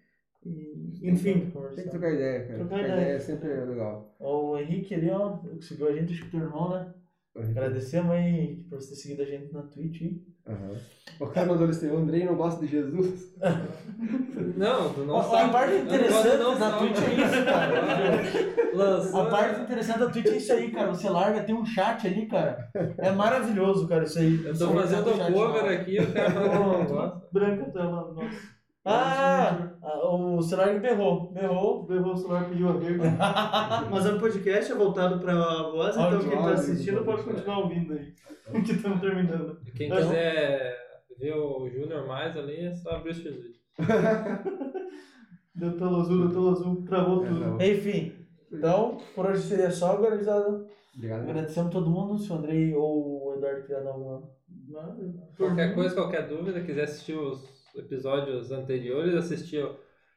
[0.45, 2.59] E, enfim, Tem que trocar ideia, cara.
[2.59, 3.01] Trocar ideia.
[3.01, 4.15] ideia sempre é legal.
[4.19, 6.93] Ó, O Henrique ali, ó, que seguiu a gente, acho que teu irmão, né?
[7.35, 10.01] Agradecemos aí por você ter seguido a gente na Twitch
[10.49, 10.77] Aham.
[11.19, 13.33] O cara mandou assim, o Andrei não gosta de Jesus.
[14.55, 16.71] Não, do Ó, nosso a parte interessante não da.
[16.77, 18.21] Twitch é isso, cara.
[18.73, 19.21] Lançou.
[19.21, 20.87] A parte interessante da Twitch é isso aí, cara.
[20.89, 22.69] Você larga, tem um chat ali, cara.
[22.97, 24.45] É maravilhoso, cara, isso aí.
[24.45, 27.21] Eu tô fazendo tá cover aqui, o cara falou, não, gosta.
[27.31, 28.58] branca a tela, nossa.
[28.89, 31.31] Ah, ah, o celular berrou.
[31.31, 31.85] Berrou.
[31.85, 33.09] Berrou o celular, pediu a vírgula.
[33.91, 37.59] Mas é um podcast é voltado pra voz, então quem tá áudio, assistindo pode continuar
[37.59, 38.13] ouvindo aí.
[38.65, 39.59] Que estamos terminando.
[39.75, 40.75] Quem quiser
[41.19, 43.59] ver o Júnior mais ali, é só abrir os vídeos.
[45.53, 47.63] Deu tela azul, deu tela azul, travou É, tudo.
[47.63, 48.13] Enfim,
[48.51, 50.65] então, por hoje seria só, organizado.
[50.95, 51.21] Obrigado.
[51.21, 52.17] Agradecemos todo mundo.
[52.17, 54.23] Se o Andrei ou o Eduardo quiser dar alguma.
[55.37, 59.65] Qualquer coisa, qualquer dúvida, quiser assistir os episódios anteriores, assistir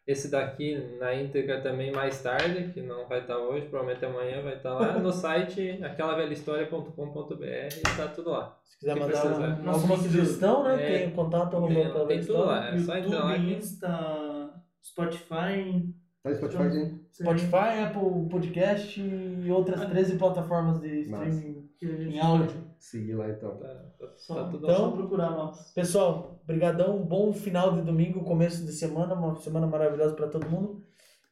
[0.07, 4.57] esse daqui na íntegra também mais tarde, que não vai estar hoje, provavelmente amanhã vai
[4.57, 8.59] estar lá no site aquelavelhahistoria.com.br e tá tudo lá.
[8.65, 9.37] Se quiser mandar precisar.
[9.37, 10.75] uma, Nosso alguma sugestão, né?
[10.75, 15.95] é, tem contato arroba Tem, tem tudo lá, é só entrar lá YouTube, Insta, Spotify.
[16.23, 17.01] Tá no Spotify?
[17.13, 22.51] Spotify, Apple Podcast e outras 13 plataformas de streaming que a gente em áudio.
[22.79, 23.57] Seguir lá então.
[23.57, 25.73] tá, tá, Só, tá tudo então, Então- só procurar nós.
[25.73, 30.49] Pessoal, brigadão, um bom final de domingo, começo de semana, uma semana maravilhosa para todo
[30.49, 30.85] mundo.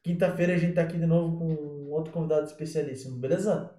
[0.03, 3.71] Quinta-feira a gente tá aqui de novo com outro convidado especialíssimo, beleza?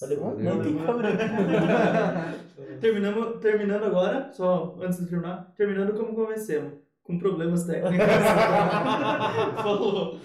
[0.00, 0.20] Valeu.
[0.20, 0.38] Valeu.
[0.38, 1.10] Nem tem câmera.
[2.80, 7.98] Terminamos, terminando agora, só antes de terminar, terminando como convencemos, com problemas técnicos.
[9.62, 10.18] Falou.